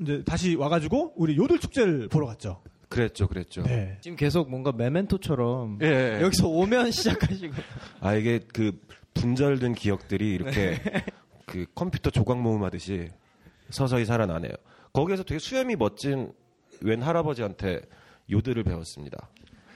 이제 0.00 0.22
다시 0.24 0.54
와가지고 0.56 1.12
우리 1.16 1.36
요들 1.36 1.58
축제를 1.60 2.08
보러 2.08 2.26
갔죠. 2.26 2.62
그랬죠, 2.88 3.26
그랬죠. 3.28 3.62
네. 3.62 3.98
지금 4.00 4.16
계속 4.16 4.48
뭔가 4.50 4.72
메멘토처럼 4.72 5.78
예. 5.82 6.20
여기서 6.22 6.48
오면 6.48 6.90
시작하시고 6.92 7.54
아 8.00 8.14
이게 8.14 8.40
그 8.52 8.80
분절된 9.14 9.74
기억들이 9.74 10.32
이렇게 10.34 10.80
그 11.46 11.66
컴퓨터 11.74 12.10
조각 12.10 12.40
모음하듯이 12.40 13.08
서서히 13.70 14.04
살아나네요. 14.04 14.52
거기에서 14.92 15.22
되게 15.22 15.38
수염이 15.38 15.76
멋진 15.76 16.32
웬 16.80 17.02
할아버지한테 17.02 17.82
요들을 18.30 18.62
배웠습니다. 18.64 19.28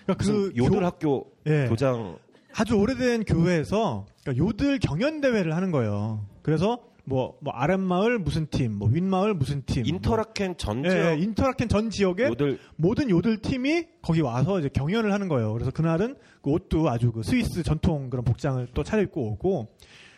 그러니까 0.05 0.25
그 0.25 0.53
요들 0.57 0.81
교- 0.81 0.87
학교 0.87 1.33
예. 1.47 1.67
교장 1.69 2.19
아주 2.55 2.75
오래된 2.75 3.25
교회에서 3.25 4.07
그러니까 4.23 4.45
요들 4.47 4.79
경연 4.79 5.21
대회를 5.21 5.55
하는 5.55 5.71
거예요. 5.71 6.25
그래서 6.43 6.81
뭐, 7.09 7.39
뭐 7.41 7.53
아랫마을 7.55 8.19
무슨 8.19 8.47
팀, 8.47 8.75
뭐 8.75 8.89
윗마을 8.89 9.35
무슨 9.35 9.63
팀, 9.65 9.87
인터라켄 9.87 10.57
전 10.57 10.83
뭐, 10.83 10.91
지역? 10.91 11.05
예, 11.05 11.19
인터라켄 11.19 11.69
전 11.69 11.91
지역의 11.91 12.29
요들 12.29 12.59
모든 12.77 13.11
요들 13.11 13.39
팀이 13.43 13.87
거기 14.03 14.21
와서 14.21 14.59
이제 14.59 14.69
경연을 14.69 15.13
하는 15.13 15.29
거예요. 15.29 15.53
그래서 15.53 15.71
그날은 15.71 16.17
그 16.43 16.51
옷도 16.51 16.89
아주 16.89 17.13
그 17.13 17.23
스위스 17.23 17.63
전통 17.63 18.11
그런 18.11 18.25
복장을 18.25 18.67
또 18.75 18.83
차려입고 18.83 19.33
오고. 19.33 19.69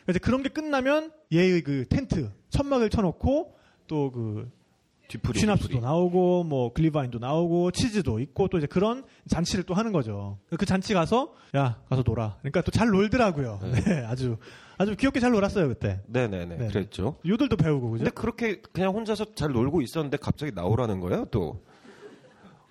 이제 0.08 0.18
그런 0.18 0.42
게 0.42 0.48
끝나면 0.48 1.12
얘의 1.32 1.62
그 1.62 1.86
텐트 1.88 2.30
천막을 2.50 2.90
쳐놓고 2.90 3.54
또 3.86 4.10
그 4.10 4.50
뒤풀이 5.10 5.40
뒤풀이. 5.40 5.80
나오고 5.80 6.44
뭐 6.44 6.72
글리바인도 6.72 7.18
나오고 7.18 7.72
치즈도 7.72 8.20
있고 8.20 8.48
또 8.48 8.58
이제 8.58 8.66
그런 8.66 9.04
잔치를 9.28 9.64
또 9.64 9.74
하는 9.74 9.92
거죠. 9.92 10.38
그 10.56 10.64
잔치 10.64 10.94
가서 10.94 11.34
야 11.56 11.78
가서 11.88 12.02
놀아. 12.06 12.36
그러니까 12.40 12.62
또 12.62 12.70
잘 12.70 12.88
놀더라고요. 12.88 13.58
네. 13.62 13.70
네, 13.82 14.04
아주 14.06 14.36
아주 14.78 14.94
귀엽게 14.96 15.18
잘 15.20 15.32
놀았어요 15.32 15.68
그때. 15.68 16.00
네네네 16.06 16.56
네. 16.56 16.66
그랬죠. 16.68 17.16
요들도 17.26 17.56
배우고 17.56 17.90
그죠? 17.90 18.04
근데 18.04 18.14
그렇게 18.14 18.60
그냥 18.72 18.94
혼자서 18.94 19.34
잘 19.34 19.50
놀고 19.52 19.82
있었는데 19.82 20.16
갑자기 20.18 20.52
나오라는 20.54 21.00
거예요 21.00 21.26
또 21.30 21.60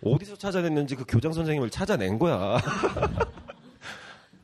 어디서 0.03 0.37
찾아냈는지 0.37 0.95
그 0.95 1.03
교장 1.07 1.33
선생님을 1.33 1.69
찾아낸 1.69 2.17
거야. 2.17 2.57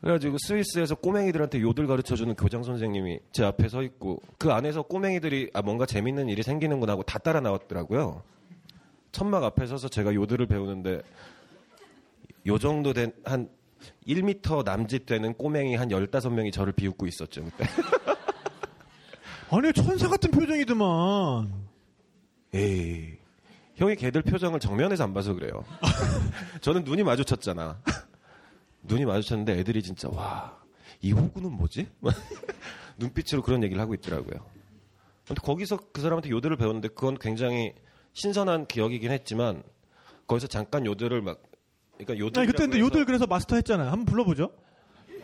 그래가지고 0.01 0.37
스위스에서 0.39 0.95
꼬맹이들한테 0.95 1.61
요들 1.61 1.87
가르쳐주는 1.87 2.35
교장 2.35 2.63
선생님이 2.63 3.19
제 3.31 3.43
앞에 3.43 3.67
서 3.69 3.81
있고 3.81 4.21
그 4.37 4.51
안에서 4.51 4.83
꼬맹이들이 4.83 5.51
아 5.53 5.61
뭔가 5.61 5.85
재밌는 5.85 6.29
일이 6.29 6.43
생기는구나 6.43 6.93
하고 6.93 7.03
다 7.03 7.17
따라 7.17 7.39
나왔더라고요. 7.39 8.21
천막 9.11 9.43
앞에 9.43 9.65
서서 9.65 9.87
제가 9.89 10.13
요들을 10.13 10.45
배우는데 10.45 11.01
요 12.47 12.57
정도 12.59 12.93
된 12.93 13.11
한 13.23 13.49
1m 14.07 14.63
남짓 14.63 15.05
되는 15.05 15.33
꼬맹이 15.33 15.75
한 15.75 15.89
15명이 15.89 16.51
저를 16.51 16.73
비웃고 16.73 17.07
있었죠 17.07 17.43
그때. 17.43 17.65
아니 19.51 19.71
천사 19.73 20.07
같은 20.07 20.31
표정이더만. 20.31 21.53
에이. 22.53 23.17
형이 23.75 23.95
걔들 23.95 24.21
표정을 24.21 24.59
정면에서 24.59 25.03
안 25.03 25.13
봐서 25.13 25.33
그래요. 25.33 25.63
저는 26.61 26.83
눈이 26.83 27.03
마주쳤잖아. 27.03 27.79
눈이 28.87 29.05
마주쳤는데 29.05 29.57
애들이 29.59 29.81
진짜 29.81 30.09
와, 30.09 30.57
이 31.01 31.11
호구는 31.11 31.51
뭐지? 31.51 31.87
눈빛으로 32.97 33.41
그런 33.41 33.63
얘기를 33.63 33.81
하고 33.81 33.93
있더라고요. 33.93 34.45
근데 35.27 35.41
거기서 35.41 35.77
그 35.91 36.01
사람한테 36.01 36.29
요들을 36.29 36.55
배웠는데 36.57 36.89
그건 36.89 37.17
굉장히 37.17 37.73
신선한 38.13 38.67
기억이긴 38.67 39.11
했지만 39.11 39.63
거기서 40.27 40.47
잠깐 40.47 40.85
요들을 40.85 41.21
막 41.21 41.41
그러니까 41.97 42.17
요들 42.17 42.41
아니 42.41 42.47
그때 42.47 42.63
근데 42.63 42.79
요들 42.79 43.05
그래서 43.05 43.25
마스터 43.25 43.55
했잖아요. 43.55 43.89
한번 43.89 44.05
불러보죠. 44.05 44.51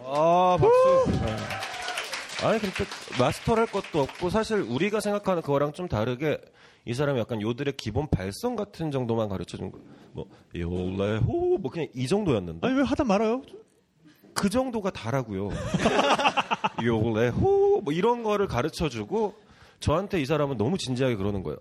아 0.03 0.57
박수. 0.59 1.70
네. 2.41 2.47
아니 2.47 2.59
근데 2.59 2.83
마스터랄 3.19 3.67
것도 3.67 4.01
없고 4.01 4.29
사실 4.29 4.57
우리가 4.61 4.99
생각하는 4.99 5.41
그거랑 5.41 5.73
좀 5.73 5.87
다르게 5.87 6.39
이 6.85 6.93
사람이 6.93 7.19
약간 7.19 7.41
요들의 7.41 7.75
기본 7.77 8.07
발성 8.09 8.55
같은 8.55 8.91
정도만 8.91 9.29
가르쳐 9.29 9.57
준 9.57 9.71
거. 9.71 9.79
뭐 10.13 10.25
요레호 10.55 11.57
뭐 11.59 11.71
그냥 11.71 11.87
이 11.93 12.07
정도였는데 12.07 12.67
아니 12.67 12.77
왜 12.77 12.83
하다 12.83 13.03
말아요? 13.03 13.41
그 14.33 14.49
정도가 14.49 14.89
다라고요. 14.91 15.49
요레호 16.83 17.81
뭐 17.81 17.93
이런 17.93 18.23
거를 18.23 18.47
가르쳐 18.47 18.89
주고 18.89 19.35
저한테 19.79 20.21
이 20.21 20.25
사람은 20.25 20.57
너무 20.57 20.77
진지하게 20.77 21.15
그러는 21.15 21.43
거예요. 21.43 21.57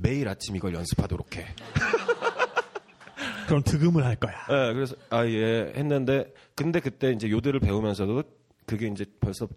매일 0.00 0.28
아침 0.28 0.54
이걸 0.56 0.74
연습하도록 0.74 1.36
해. 1.36 1.46
그럼 3.48 3.62
득음을 3.62 4.04
할 4.04 4.14
거야. 4.16 4.34
네, 4.48 4.74
그래서 4.74 4.94
아 5.10 5.24
예 5.26 5.72
했는데 5.74 6.32
근데 6.54 6.80
그때 6.80 7.10
이제 7.12 7.30
요들을 7.30 7.58
배우면서도 7.60 8.22
그게 8.66 8.86
이제 8.88 9.06
벌써 9.20 9.48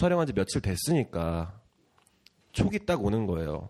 촬영한 0.00 0.26
지 0.26 0.32
며칠 0.32 0.62
됐으니까 0.62 1.60
촉이 2.52 2.86
딱 2.86 3.04
오는 3.04 3.26
거예요. 3.26 3.68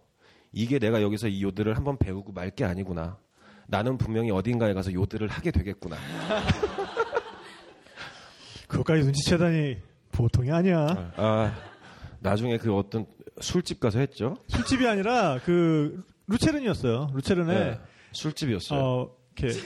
이게 0.53 0.79
내가 0.79 1.03
여기서 1.03 1.27
이 1.27 1.43
요들을 1.43 1.77
한번 1.77 1.99
배우고 1.99 2.31
말 2.33 2.53
게 2.53 2.65
아니구나. 2.65 3.19
나는 3.67 3.99
분명히 3.99 4.31
어딘가에 4.31 4.73
가서 4.73 4.93
요들을 4.93 5.27
하게 5.27 5.51
되겠구나. 5.51 5.97
그것까지 8.69 9.03
눈치채다니 9.03 9.79
보통이 10.13 10.53
아니야. 10.53 11.13
아 11.17 11.53
나중에 12.21 12.59
그 12.59 12.77
어떤 12.77 13.07
술집 13.41 13.81
가서 13.81 13.99
했죠. 13.99 14.37
술집이 14.49 14.87
아니라 14.87 15.41
그 15.45 16.05
루체른이었어요. 16.29 17.11
루체른에 17.13 17.55
네, 17.59 17.81
술집이었어요. 18.13 18.81
어 18.81 19.17
이렇게 19.37 19.59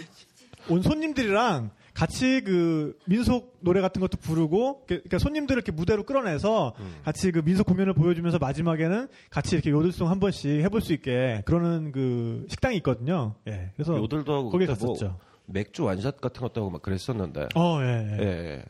온 0.71 0.81
손님들이랑 0.81 1.73
같이 1.95 2.43
그 2.43 2.99
민속 3.07 3.57
노래 3.61 3.81
같은 3.81 4.01
것도 4.01 4.19
부르고 4.19 4.83
그러니까 4.87 5.19
손님들을 5.19 5.59
이렇게 5.61 5.71
무대로 5.71 6.03
끌어내서 6.03 6.75
음. 6.81 6.95
같이 7.05 7.31
그 7.31 7.39
민속 7.45 7.67
공연을 7.67 7.95
보여주면서 7.95 8.39
마지막에는 8.39 9.09
같이 9.31 9.55
이렇게 9.55 9.71
요들송 9.71 10.11
한 10.11 10.19
번씩 10.19 10.63
해볼 10.63 10.81
수 10.81 10.93
있게 10.93 11.43
그러는 11.45 11.93
그 11.93 12.47
식당이 12.51 12.77
있거든요. 12.79 13.37
예. 13.47 13.71
그래서 13.77 13.97
요들도 13.97 14.35
하고 14.35 14.51
거기 14.51 14.67
뭐 14.67 14.75
갔었죠. 14.75 15.19
맥주 15.47 15.85
완샷 15.85 16.21
같은 16.21 16.43
것도 16.43 16.61
하고 16.63 16.71
막 16.71 16.83
그랬었는데. 16.83 17.49
어, 17.55 17.79
예, 17.83 17.87
예. 17.87 18.19
예. 18.19 18.27
예. 18.29 18.65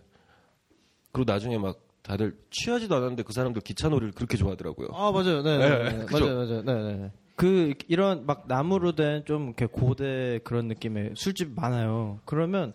그리고 1.12 1.32
나중에 1.32 1.56
막 1.56 1.80
다들 2.02 2.36
취하지도 2.50 2.94
않았는데 2.94 3.22
그 3.22 3.32
사람들 3.32 3.62
기차 3.62 3.88
놀이를 3.88 4.12
그렇게 4.12 4.36
좋아하더라고요. 4.36 4.88
아 4.92 5.10
맞아요, 5.10 5.42
네, 5.42 5.56
네, 5.56 5.68
네, 5.68 5.90
네. 5.98 6.06
맞아요, 6.12 6.34
맞아요, 6.36 6.62
네, 6.62 6.96
네. 6.96 7.10
그 7.36 7.72
이런 7.88 8.26
막 8.26 8.44
나무로 8.46 8.92
된 8.94 9.24
좀 9.24 9.46
이렇게 9.46 9.66
고대 9.66 10.38
그런 10.44 10.68
느낌의 10.68 11.12
술집 11.16 11.52
많아요. 11.56 12.20
그러면 12.26 12.74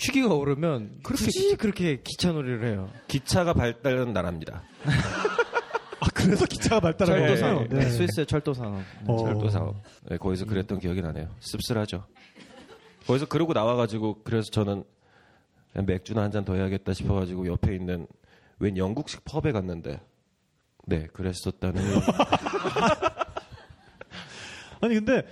취기가 0.00 0.34
오르면 0.34 1.00
굳이 1.02 1.56
그렇게 1.56 2.00
기차 2.02 2.32
놀이를 2.32 2.66
해요. 2.66 2.90
기차가 3.06 3.52
발달한 3.52 4.14
나라입니다. 4.14 4.62
아, 6.00 6.06
그래서 6.14 6.46
기차가 6.46 6.80
발달한 6.80 7.18
철도 7.18 7.34
거예요. 7.34 7.36
산업, 7.36 7.68
네. 7.68 7.90
스위스의 7.90 8.24
철도 8.26 8.54
산업. 8.54 8.80
어. 9.06 9.18
철도 9.18 9.50
사업. 9.50 9.76
네, 10.08 10.16
거기서 10.16 10.46
그랬던 10.46 10.78
기억이 10.78 11.02
나네요. 11.02 11.28
씁쓸하죠. 11.40 12.06
거기서 13.06 13.26
그러고 13.26 13.52
나와가지고 13.52 14.22
그래서 14.24 14.50
저는 14.50 14.84
맥주나 15.74 16.22
한 16.22 16.30
잔 16.30 16.46
더 16.46 16.54
해야겠다 16.54 16.94
싶어가지고 16.94 17.46
옆에 17.46 17.74
있는 17.74 18.06
웬 18.58 18.78
영국식 18.78 19.22
펍에 19.24 19.52
갔는데 19.52 20.00
네 20.86 21.08
그랬었다는 21.12 21.82
아니 24.80 24.94
근데 24.94 25.26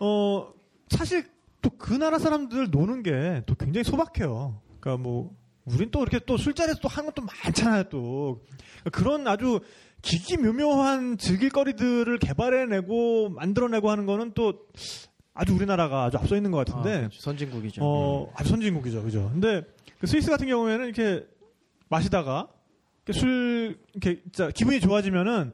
어 0.00 0.48
사실 0.88 1.26
또 1.64 1.70
그 1.78 1.94
나라 1.94 2.18
사람들 2.18 2.70
노는 2.70 3.02
게 3.02 3.42
또 3.46 3.54
굉장히 3.56 3.84
소박해요. 3.84 4.60
그러니까 4.80 5.02
뭐 5.02 5.34
우린 5.64 5.90
또 5.90 6.02
이렇게 6.02 6.20
또 6.26 6.36
술자리에서 6.36 6.78
또 6.80 6.88
하는 6.88 7.10
것도 7.10 7.26
많잖아요. 7.26 7.84
또 7.84 8.42
그러니까 8.82 8.90
그런 8.90 9.26
아주 9.26 9.60
기기묘묘한 10.02 11.18
즐길거리들을 11.18 12.18
개발해내고 12.18 13.30
만들어내고 13.30 13.90
하는 13.90 14.06
거는 14.06 14.32
또 14.34 14.66
아주 15.32 15.54
우리나라가 15.54 16.04
아주 16.04 16.18
앞서 16.18 16.36
있는 16.36 16.50
것 16.50 16.58
아, 16.58 16.64
같은데 16.64 16.98
그렇죠. 17.00 17.20
선진국이죠. 17.20 17.80
어 17.82 18.30
아주 18.36 18.50
선진국이죠, 18.50 19.02
그죠? 19.02 19.28
근데 19.32 19.62
그 19.98 20.06
스위스 20.06 20.30
같은 20.30 20.46
경우에는 20.46 20.84
이렇게 20.86 21.26
마시다가 21.88 22.48
이렇게 23.06 23.18
술 23.20 23.78
이렇게 23.94 24.22
진짜 24.22 24.50
기분이 24.50 24.80
좋아지면은 24.80 25.52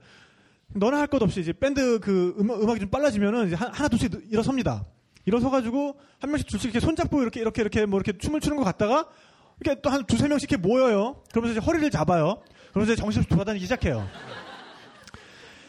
너나 0.75 0.99
할 1.01 1.07
것 1.09 1.23
없이 1.23 1.41
이제 1.41 1.53
밴드 1.53 1.99
그 2.01 2.35
음악, 2.39 2.63
음악이 2.63 2.81
좀 2.81 2.91
빨라지면은 2.91 3.47
이제 3.49 3.57
하- 3.57 3.71
하나 3.73 3.89
둘씩 3.89 4.13
일어섭니다. 4.31 4.85
일어서 5.31 5.49
가지고 5.49 5.97
한 6.19 6.31
명씩 6.31 6.49
둘씩 6.49 6.67
이렇게 6.75 6.85
손잡고 6.85 7.23
이렇게 7.23 7.41
이렇게 7.41 7.63
이렇게 7.63 7.87
뭐 7.87 8.01
이렇게 8.01 8.19
춤을 8.19 8.41
추는 8.41 8.57
것 8.57 8.65
같다가 8.65 9.07
이렇게 9.61 9.81
또 9.81 9.91
한 9.91 10.05
두세 10.05 10.27
명씩 10.27 10.51
이렇게 10.51 10.67
모여요. 10.69 11.23
그러면서 11.31 11.59
이제 11.59 11.65
허리를 11.65 11.89
잡아요. 11.91 12.43
그러면서 12.73 12.93
이제 12.95 13.01
정신없이 13.01 13.29
돌아다니기 13.31 13.65
시작해요. 13.65 14.07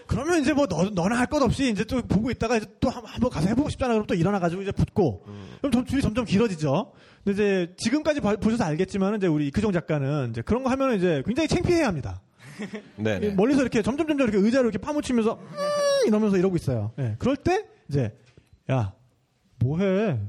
그러면 0.08 0.42
이제 0.42 0.52
뭐 0.54 0.68
너, 0.68 0.90
너나 0.90 1.18
할 1.18 1.28
것 1.28 1.42
없이 1.42 1.70
이제 1.72 1.84
또 1.86 2.02
보고 2.02 2.32
있다가 2.32 2.58
이제 2.58 2.66
또 2.82 2.90
한- 2.90 3.06
한번 3.06 3.30
가서 3.30 3.48
해보고 3.48 3.70
싶잖아. 3.70 3.94
그럼 3.94 4.08
또 4.08 4.14
일어나가지고 4.14 4.62
이제 4.64 4.72
붙고. 4.72 5.24
그럼 5.60 5.72
점, 5.72 5.86
줄이 5.86 6.02
점점 6.02 6.26
길어지죠. 6.26 6.92
근데 7.24 7.34
이제 7.34 7.74
지금까지 7.78 8.20
봐- 8.20 8.36
보셔서 8.36 8.64
알겠지만 8.66 9.16
이제 9.16 9.28
우리 9.28 9.48
이크종 9.48 9.72
작가는 9.72 10.32
이제 10.32 10.42
그런 10.42 10.64
거 10.64 10.70
하면은 10.70 10.98
이제 10.98 11.24
굉장히 11.26 11.48
창피해 11.48 11.84
합니다. 11.84 12.22
네네. 12.98 13.36
멀리서 13.36 13.62
이렇게 13.62 13.82
점점 13.82 14.08
점점 14.08 14.28
이렇게 14.28 14.44
의자로 14.46 14.66
이렇게 14.66 14.78
파묻히면서 14.80 15.34
음 15.40 16.08
이러면서 16.08 16.36
이러고 16.38 16.58
있어요. 16.58 16.92
예. 17.00 17.16
그럴 17.18 17.38
때 17.38 17.66
이제 17.90 18.12
야 18.70 18.94
뭐해? 19.62 20.20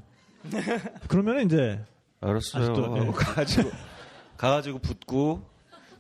그러면 1.09 1.47
이제 1.47 1.85
알았어요. 2.21 2.63
아직도, 2.63 2.97
예. 2.97 3.01
하고 3.01 3.13
가가지고 3.13 3.71
가가지고 4.37 4.79
붙고 4.81 5.43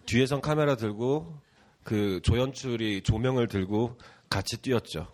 뒤에선 0.06 0.40
카메라 0.40 0.76
들고 0.76 1.34
그 1.84 2.20
조연출이 2.22 3.02
조명을 3.02 3.48
들고 3.48 3.98
같이 4.28 4.60
뛰었죠. 4.60 5.08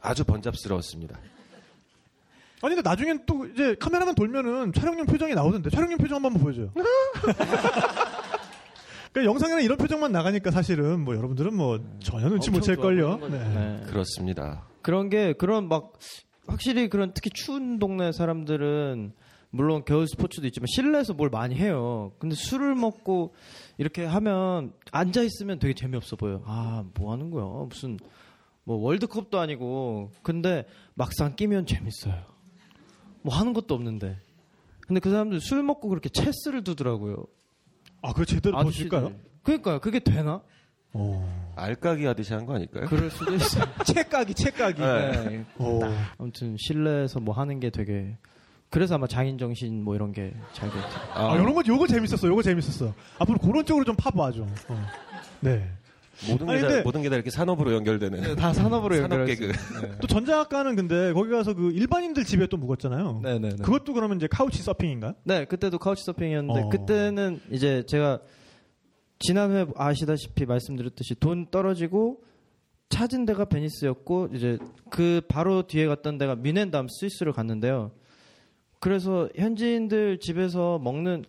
아주 0.00 0.24
번잡스러웠습니다. 0.24 1.18
아니 2.62 2.74
근데 2.74 2.88
나중엔 2.88 3.26
또 3.26 3.46
이제 3.46 3.74
카메라만 3.78 4.14
돌면은 4.14 4.72
촬영용 4.72 5.06
표정이 5.06 5.34
나오던데 5.34 5.70
촬영용 5.70 5.98
표정 5.98 6.16
한번 6.16 6.40
보여줘요. 6.40 6.72
그러니까 9.12 9.32
영상에는 9.32 9.62
이런 9.62 9.78
표정만 9.78 10.12
나가니까 10.12 10.50
사실은 10.50 11.00
뭐 11.00 11.16
여러분들은 11.16 11.54
뭐 11.54 11.80
전혀 12.00 12.28
눈치 12.28 12.50
못 12.50 12.60
챌걸요. 12.60 13.18
네. 13.30 13.38
네. 13.38 13.82
그렇습니다. 13.86 14.66
그런 14.82 15.08
게 15.08 15.32
그런 15.32 15.68
막 15.68 15.94
확실히 16.46 16.88
그런 16.88 17.12
특히 17.12 17.30
추운 17.30 17.78
동네 17.78 18.12
사람들은 18.12 19.12
물론 19.50 19.84
겨울 19.84 20.06
스포츠도 20.06 20.46
있지만 20.48 20.66
실내에서 20.68 21.14
뭘 21.14 21.30
많이 21.30 21.54
해요. 21.54 22.12
근데 22.18 22.34
술을 22.34 22.74
먹고 22.74 23.34
이렇게 23.78 24.04
하면 24.04 24.72
앉아 24.92 25.22
있으면 25.22 25.58
되게 25.58 25.74
재미없어 25.74 26.16
보여요. 26.16 26.42
아, 26.46 26.84
뭐 26.94 27.12
하는 27.12 27.30
거야? 27.30 27.44
무슨 27.66 27.98
뭐 28.64 28.76
월드컵도 28.76 29.38
아니고. 29.38 30.10
근데 30.22 30.66
막상 30.94 31.36
끼면 31.36 31.66
재밌어요. 31.66 32.24
뭐 33.22 33.34
하는 33.34 33.52
것도 33.52 33.74
없는데. 33.74 34.18
근데 34.80 35.00
그 35.00 35.10
사람들 35.10 35.40
술 35.40 35.62
먹고 35.62 35.88
그렇게 35.88 36.08
체스를 36.08 36.62
두더라고요. 36.64 37.24
아, 38.02 38.12
그거 38.12 38.24
제대로. 38.24 38.58
보실까요? 38.62 39.14
그러니까요. 39.42 39.80
그게 39.80 40.00
되나? 40.00 40.42
알까기 41.56 42.04
하듯이 42.04 42.34
한 42.34 42.44
거 42.46 42.54
아닐까요? 42.54 42.86
그럴 42.86 43.10
수도 43.10 43.34
있어요. 43.34 43.64
채까기, 43.84 44.34
채까기. 44.34 44.80
네. 44.80 45.44
오. 45.58 45.80
아무튼 46.18 46.56
실내에서 46.58 47.20
뭐 47.20 47.34
하는 47.34 47.60
게 47.60 47.70
되게 47.70 48.16
그래서 48.68 48.96
아마 48.96 49.06
장인 49.06 49.38
정신 49.38 49.82
뭐 49.82 49.94
이런 49.94 50.12
게 50.12 50.34
잘 50.52 50.68
됐죠. 50.70 50.86
아, 51.14 51.34
이런 51.34 51.54
거, 51.54 51.62
요거 51.66 51.86
재밌었어, 51.86 52.26
요거 52.28 52.42
재밌었어. 52.42 52.92
앞으로 53.18 53.38
그런 53.38 53.64
쪽으로 53.64 53.84
좀 53.84 53.96
파봐, 53.96 54.32
좀. 54.32 54.48
어. 54.68 54.86
네. 55.40 55.70
모든 56.28 56.46
게 56.46 56.60
다 56.60 56.82
모든 56.82 57.02
게 57.02 57.08
다 57.10 57.14
이렇게 57.16 57.30
산업으로 57.30 57.72
연결되는 57.74 58.20
네, 58.22 58.34
다 58.36 58.52
산업으로 58.52 58.96
산업 58.96 59.24
개그. 59.26 59.52
수 59.52 59.74
있어요. 59.78 59.98
또 60.00 60.06
전자학과는 60.06 60.74
근데 60.74 61.12
거기 61.12 61.30
가서 61.30 61.52
그 61.54 61.70
일반인들 61.72 62.24
집에 62.24 62.46
또 62.46 62.56
묵었잖아요. 62.56 63.20
네, 63.22 63.38
네, 63.38 63.50
네. 63.50 63.56
그것도 63.62 63.92
그러면 63.92 64.16
이제 64.16 64.26
카우치 64.26 64.62
서핑인가요? 64.62 65.14
네, 65.24 65.44
그때도 65.44 65.78
카우치 65.78 66.04
서핑이었는데 66.04 66.60
어. 66.60 66.68
그때는 66.70 67.40
이제 67.50 67.82
제가 67.86 68.18
지난해 69.18 69.66
아시다시피 69.76 70.46
말씀드렸듯이 70.46 71.14
돈 71.16 71.46
떨어지고 71.50 72.22
찾은 72.88 73.26
데가 73.26 73.46
베니스였고 73.46 74.28
이제 74.34 74.58
그 74.90 75.20
바로 75.28 75.66
뒤에 75.66 75.86
갔던 75.86 76.18
데가 76.18 76.34
뮌헨담 76.36 76.86
스위스를 76.88 77.32
갔는데요. 77.32 77.92
그래서 78.78 79.28
현지인들 79.34 80.20
집에서 80.20 80.78
먹는 80.78 81.24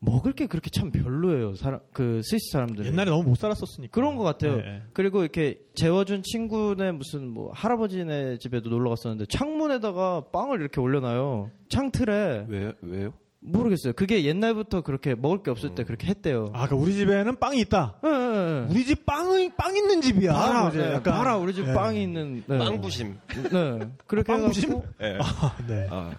먹을 0.00 0.32
게 0.32 0.46
그렇게 0.46 0.70
참 0.70 0.92
별로예요. 0.92 1.54
사람 1.54 1.80
그 1.92 2.20
스위스 2.22 2.52
사람들 2.52 2.86
옛날에 2.86 3.10
너무 3.10 3.30
못 3.30 3.34
살았었으니까. 3.36 3.92
그런 3.92 4.16
것 4.16 4.22
같아요. 4.22 4.58
네. 4.58 4.82
그리고 4.92 5.22
이렇게 5.22 5.60
재워준 5.74 6.22
친구네 6.22 6.92
무슨 6.92 7.28
뭐 7.28 7.50
할아버지네 7.52 8.38
집에도 8.38 8.70
놀러 8.70 8.90
갔었는데 8.90 9.26
창문에다가 9.26 10.26
빵을 10.32 10.60
이렇게 10.60 10.80
올려놔요. 10.80 11.50
창틀에 11.68 12.46
왜요? 12.48 12.72
왜요? 12.82 13.12
모르겠어요. 13.40 13.92
그게 13.92 14.24
옛날부터 14.24 14.80
그렇게 14.80 15.14
먹을 15.14 15.42
게 15.42 15.50
없을 15.50 15.74
때 15.74 15.84
그렇게 15.84 16.08
했대요. 16.08 16.46
아, 16.52 16.66
그러니까 16.66 16.76
우리 16.76 16.92
집에는 16.94 17.36
빵이 17.38 17.60
있다. 17.60 17.94
예, 18.04 18.08
예, 18.08 18.12
예. 18.12 18.66
우리 18.72 18.84
집 18.84 19.06
빵이 19.06 19.50
빵 19.56 19.76
있는 19.76 20.00
집이야. 20.00 20.32
봐라, 20.32 20.68
이제 20.70 20.78
네, 20.78 20.92
약간- 20.94 21.14
봐라, 21.14 21.36
우리 21.36 21.54
집 21.54 21.64
네. 21.66 21.72
빵이 21.72 22.02
있는 22.02 22.42
네. 22.46 22.58
빵부심. 22.58 23.18
네, 23.52 23.88
그렇게 24.06 24.32
빵부심? 24.32 24.80
예. 25.02 25.18
아, 25.20 25.56
네. 25.68 25.86
아, 25.90 26.10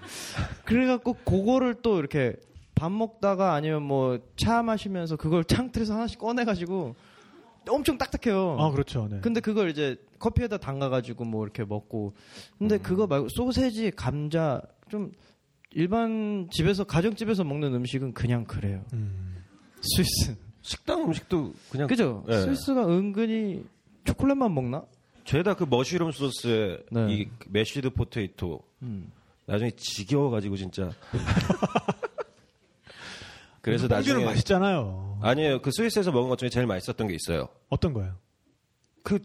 그래갖고 0.63 1.13
그거를 1.25 1.75
또 1.81 1.99
이렇게 1.99 2.35
밥 2.73 2.89
먹다가 2.91 3.53
아니면 3.53 3.83
뭐 3.83 4.19
차 4.37 4.63
마시면서 4.63 5.17
그걸 5.17 5.43
창틀에서 5.43 5.93
하나씩 5.95 6.17
꺼내가지고 6.19 6.95
엄청 7.67 7.97
딱딱해요. 7.97 8.55
아, 8.57 8.71
그렇죠. 8.71 9.07
네. 9.11 9.19
근데 9.21 9.41
그걸 9.41 9.69
이제 9.69 9.97
커피에다 10.19 10.57
담가가지고 10.57 11.25
뭐 11.25 11.43
이렇게 11.43 11.65
먹고. 11.65 12.13
근데 12.57 12.75
음. 12.75 12.79
그거 12.81 13.05
말고 13.07 13.27
소세지, 13.27 13.91
감자 13.91 14.61
좀 14.89 15.11
일반 15.71 16.49
집에서 16.51 16.83
가정집에서 16.83 17.43
먹는 17.43 17.73
음식은 17.75 18.13
그냥 18.13 18.45
그래요. 18.45 18.83
음. 18.93 19.43
스위스. 19.81 20.35
식당 20.61 21.03
음식도 21.03 21.53
그냥 21.69 21.87
그죠? 21.87 22.25
예. 22.27 22.41
스위스가 22.41 22.85
은근히 22.87 23.63
초콜릿만 24.03 24.53
먹나? 24.53 24.83
죄다 25.23 25.53
그 25.53 25.63
mushroom 25.63 26.11
소스에 26.11 26.79
네. 26.91 27.13
이 27.13 27.29
mashed 27.47 27.91
potato 27.91 28.61
음. 28.81 29.09
나중에 29.45 29.71
지겨워가지고 29.71 30.57
진짜. 30.57 30.91
그래서 33.61 33.87
나중에 33.87 34.25
맛있잖아요. 34.25 35.19
아니에요 35.21 35.61
그 35.61 35.69
스위스에서 35.71 36.11
먹은 36.11 36.29
것 36.29 36.39
중에 36.39 36.49
제일 36.49 36.65
맛있었던 36.65 37.07
게 37.07 37.15
있어요. 37.15 37.47
어떤 37.69 37.93
거예요? 37.93 38.15
그 39.03 39.19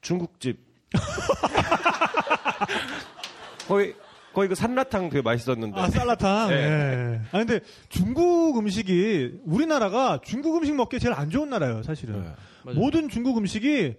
중국집 0.00 0.58
거의 3.68 3.94
거의 4.34 4.48
그 4.48 4.54
산라탕 4.54 5.10
되게 5.10 5.22
맛있었는데. 5.22 5.78
아, 5.78 5.88
쌀라탕. 5.88 6.48
네. 6.48 6.54
예. 6.54 7.20
아, 7.32 7.38
근데 7.38 7.60
중국 7.88 8.58
음식이 8.58 9.40
우리나라가 9.44 10.20
중국 10.22 10.56
음식 10.56 10.74
먹기 10.74 10.98
제일 10.98 11.14
안 11.14 11.30
좋은 11.30 11.50
나라예요, 11.50 11.82
사실은. 11.82 12.22
네. 12.64 12.72
모든 12.74 13.08
중국 13.08 13.36
음식이 13.38 13.94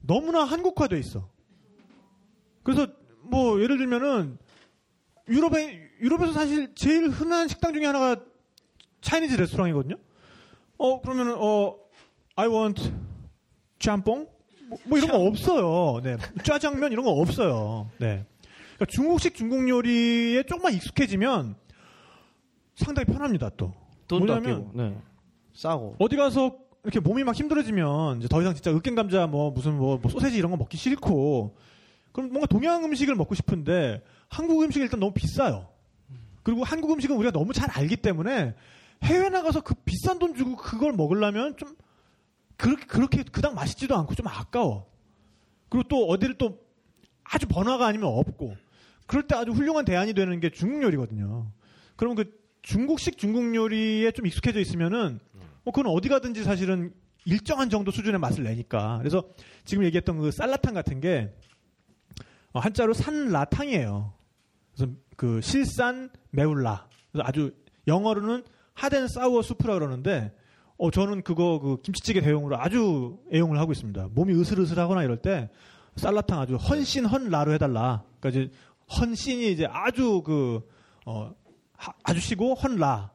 너무나 0.00 0.44
한국화돼 0.44 0.98
있어. 0.98 1.28
그래서 2.62 2.86
뭐 3.22 3.60
예를 3.60 3.78
들면은 3.78 4.38
유럽에 5.28 5.80
유럽에서 6.00 6.32
사실 6.32 6.74
제일 6.74 7.08
흔한 7.08 7.48
식당 7.48 7.72
중에 7.72 7.86
하나가 7.86 8.16
차이니즈 9.00 9.34
레스토랑이거든요. 9.36 9.96
어 10.76 11.00
그러면은 11.00 11.34
어 11.38 11.76
I 12.36 12.48
want 12.48 12.92
짬뽕 13.78 14.28
뭐, 14.66 14.78
뭐 14.84 14.98
이런 14.98 15.10
거 15.10 15.18
없어요. 15.18 16.00
네. 16.02 16.16
짜장면 16.42 16.92
이런 16.92 17.04
거 17.04 17.10
없어요. 17.12 17.90
네. 17.98 18.26
그러니까 18.74 18.86
중국식 18.86 19.34
중국 19.34 19.68
요리에 19.68 20.42
조금만 20.44 20.74
익숙해지면 20.74 21.54
상당히 22.74 23.06
편합니다. 23.06 23.50
또 23.56 23.72
돈도 24.08 24.26
뭐냐면 24.26 24.56
아끼고. 24.56 24.70
네. 24.74 24.98
싸고. 25.54 25.96
어디 25.98 26.16
가서 26.16 26.56
이렇게 26.82 27.00
몸이 27.00 27.24
막 27.24 27.34
힘들어지면 27.34 28.18
이제 28.18 28.28
더 28.28 28.40
이상 28.40 28.54
진짜 28.54 28.70
으깬 28.72 28.94
감자 28.94 29.26
뭐 29.26 29.50
무슨 29.50 29.76
뭐, 29.76 29.98
뭐 29.98 30.10
소세지 30.10 30.36
이런 30.36 30.50
거 30.50 30.56
먹기 30.56 30.76
싫고 30.76 31.56
그럼 32.12 32.30
뭔가 32.30 32.46
동양 32.46 32.84
음식을 32.84 33.14
먹고 33.14 33.34
싶은데 33.34 34.02
한국 34.28 34.62
음식이 34.62 34.82
일단 34.82 35.00
너무 35.00 35.12
비싸요. 35.12 35.68
그리고 36.42 36.62
한국 36.62 36.90
음식은 36.92 37.16
우리가 37.16 37.32
너무 37.32 37.52
잘 37.52 37.70
알기 37.70 37.96
때문에 37.96 38.54
해외 39.02 39.28
나가서 39.30 39.62
그 39.62 39.74
비싼 39.74 40.18
돈 40.18 40.34
주고 40.34 40.56
그걸 40.56 40.92
먹으려면 40.92 41.56
좀 41.56 41.74
그렇게 42.56 42.86
그렇게 42.86 43.22
그닥 43.22 43.54
맛있지도 43.54 43.96
않고 43.96 44.14
좀 44.14 44.26
아까워. 44.28 44.86
그리고 45.68 45.88
또 45.88 46.06
어디를 46.06 46.36
또 46.38 46.58
아주 47.24 47.46
번화가 47.46 47.86
아니면 47.86 48.08
없고 48.08 48.56
그럴 49.06 49.26
때 49.26 49.34
아주 49.34 49.52
훌륭한 49.52 49.84
대안이 49.84 50.14
되는 50.14 50.40
게 50.40 50.50
중국 50.50 50.82
요리거든요. 50.82 51.50
그러면 51.96 52.16
그 52.16 52.44
중국식 52.62 53.18
중국 53.18 53.54
요리에 53.54 54.10
좀 54.12 54.26
익숙해져 54.26 54.60
있으면은 54.60 55.20
뭐 55.64 55.72
그건 55.72 55.92
어디 55.92 56.08
가든지 56.08 56.44
사실은 56.44 56.92
일정한 57.26 57.70
정도 57.70 57.90
수준의 57.90 58.18
맛을 58.20 58.44
내니까. 58.44 58.98
그래서 58.98 59.24
지금 59.64 59.84
얘기했던 59.84 60.18
그 60.18 60.30
쌀라탕 60.30 60.74
같은 60.74 61.00
게 61.00 61.34
어, 62.52 62.60
한자로 62.60 62.94
산라탕이에요. 62.94 64.12
그래서 64.74 64.92
그 65.16 65.40
실산 65.40 66.10
매울라. 66.30 66.88
그래서 67.12 67.26
아주 67.26 67.54
영어로는 67.86 68.44
하덴 68.74 69.08
사우어 69.08 69.42
수프라 69.42 69.74
그러는데 69.74 70.34
어 70.76 70.90
저는 70.90 71.22
그거 71.22 71.60
그 71.60 71.80
김치찌개 71.82 72.20
대용으로 72.20 72.58
아주 72.58 73.18
애용을 73.32 73.58
하고 73.58 73.72
있습니다. 73.72 74.08
몸이 74.12 74.34
으슬으슬하거나 74.34 75.04
이럴 75.04 75.18
때 75.18 75.50
쌀라탕 75.96 76.40
아주 76.40 76.56
헌신 76.56 77.04
헌라로 77.04 77.52
해달라. 77.52 78.02
그러니까 78.18 78.28
이제 78.28 78.50
헌신이 78.90 79.52
이제 79.52 79.66
아주 79.70 80.22
그, 80.22 80.68
어, 81.06 81.34
아주 82.02 82.20
시고 82.20 82.54
헌라. 82.54 83.12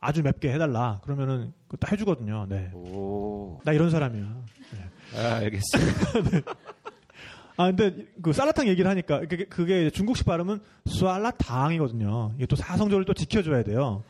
아주 0.00 0.22
맵게 0.22 0.52
해달라. 0.52 1.00
그러면은 1.04 1.52
그거 1.68 1.76
다 1.76 1.88
해주거든요. 1.92 2.46
네. 2.48 2.70
오. 2.74 3.60
나 3.64 3.72
이런 3.72 3.90
사람이야. 3.90 4.42
아, 5.16 5.34
알겠습니다. 5.36 6.42
아, 7.56 7.66
근데 7.66 8.06
그 8.20 8.32
쌀라탕 8.32 8.66
얘기를 8.66 8.90
하니까 8.90 9.20
그게, 9.20 9.44
그게 9.44 9.90
중국식 9.90 10.26
발음은 10.26 10.60
쌀라탕이거든요. 10.86 12.32
이게 12.36 12.46
또 12.46 12.56
사성조를 12.56 13.04
또 13.04 13.14
지켜줘야 13.14 13.62
돼요. 13.62 14.02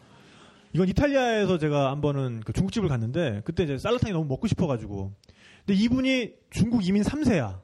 이건 0.73 0.89
이탈리아에서 0.89 1.59
제가 1.59 1.90
한 1.90 2.01
번은 2.01 2.40
그 2.40 2.55
중국집을 2.55 2.89
갔는데 2.89 3.43
그때 3.44 3.64
이제 3.64 3.77
쌀라탕이 3.77 4.12
너무 4.12 4.24
먹고 4.24 4.47
싶어가지고 4.47 5.12
근데 5.66 5.78
이분이 5.78 6.32
중국 6.51 6.86
이민 6.86 7.02
3세야. 7.02 7.60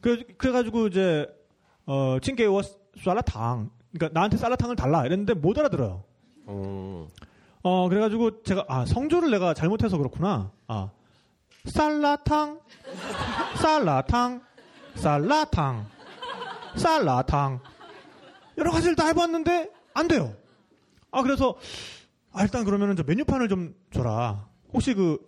그래, 0.00 0.24
그래가지고 0.38 0.86
이제 0.86 1.26
어 1.86 2.18
칭게워 2.20 2.62
쌀라탕 3.02 3.70
그러니까 3.92 4.18
나한테 4.18 4.36
쌀라탕을 4.36 4.76
달라 4.76 5.04
이랬는데 5.06 5.34
못 5.34 5.58
알아들어요. 5.58 6.04
음. 6.48 7.08
어 7.62 7.88
그래가지고 7.88 8.42
제가 8.42 8.64
아 8.68 8.84
성조를 8.84 9.30
내가 9.30 9.54
잘못해서 9.54 9.96
그렇구나. 9.96 10.50
아 10.66 10.90
쌀라탕, 11.66 12.60
쌀라탕, 13.60 14.42
쌀라탕, 14.96 15.86
쌀라탕 16.76 17.60
여러 18.58 18.70
가지를 18.72 18.96
다 18.96 19.06
해봤는데 19.06 19.70
안 19.94 20.08
돼요. 20.08 20.34
아 21.10 21.22
그래서 21.22 21.56
아, 22.32 22.42
일단 22.42 22.64
그러면은 22.64 22.96
저 22.96 23.02
메뉴판을 23.04 23.48
좀 23.48 23.74
줘라. 23.92 24.48
혹시 24.72 24.94
그 24.94 25.18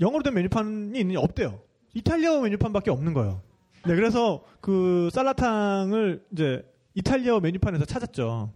영어로 0.00 0.22
된 0.22 0.34
메뉴판이 0.34 0.98
있느냐 0.98 1.20
없대요. 1.20 1.60
이탈리아어 1.92 2.40
메뉴판밖에 2.40 2.90
없는 2.90 3.12
거예요. 3.12 3.42
네 3.86 3.94
그래서 3.94 4.42
그 4.60 5.08
쌀라탕을 5.12 6.24
이제 6.32 6.64
이탈리아어 6.94 7.40
메뉴판에서 7.40 7.84
찾았죠. 7.84 8.52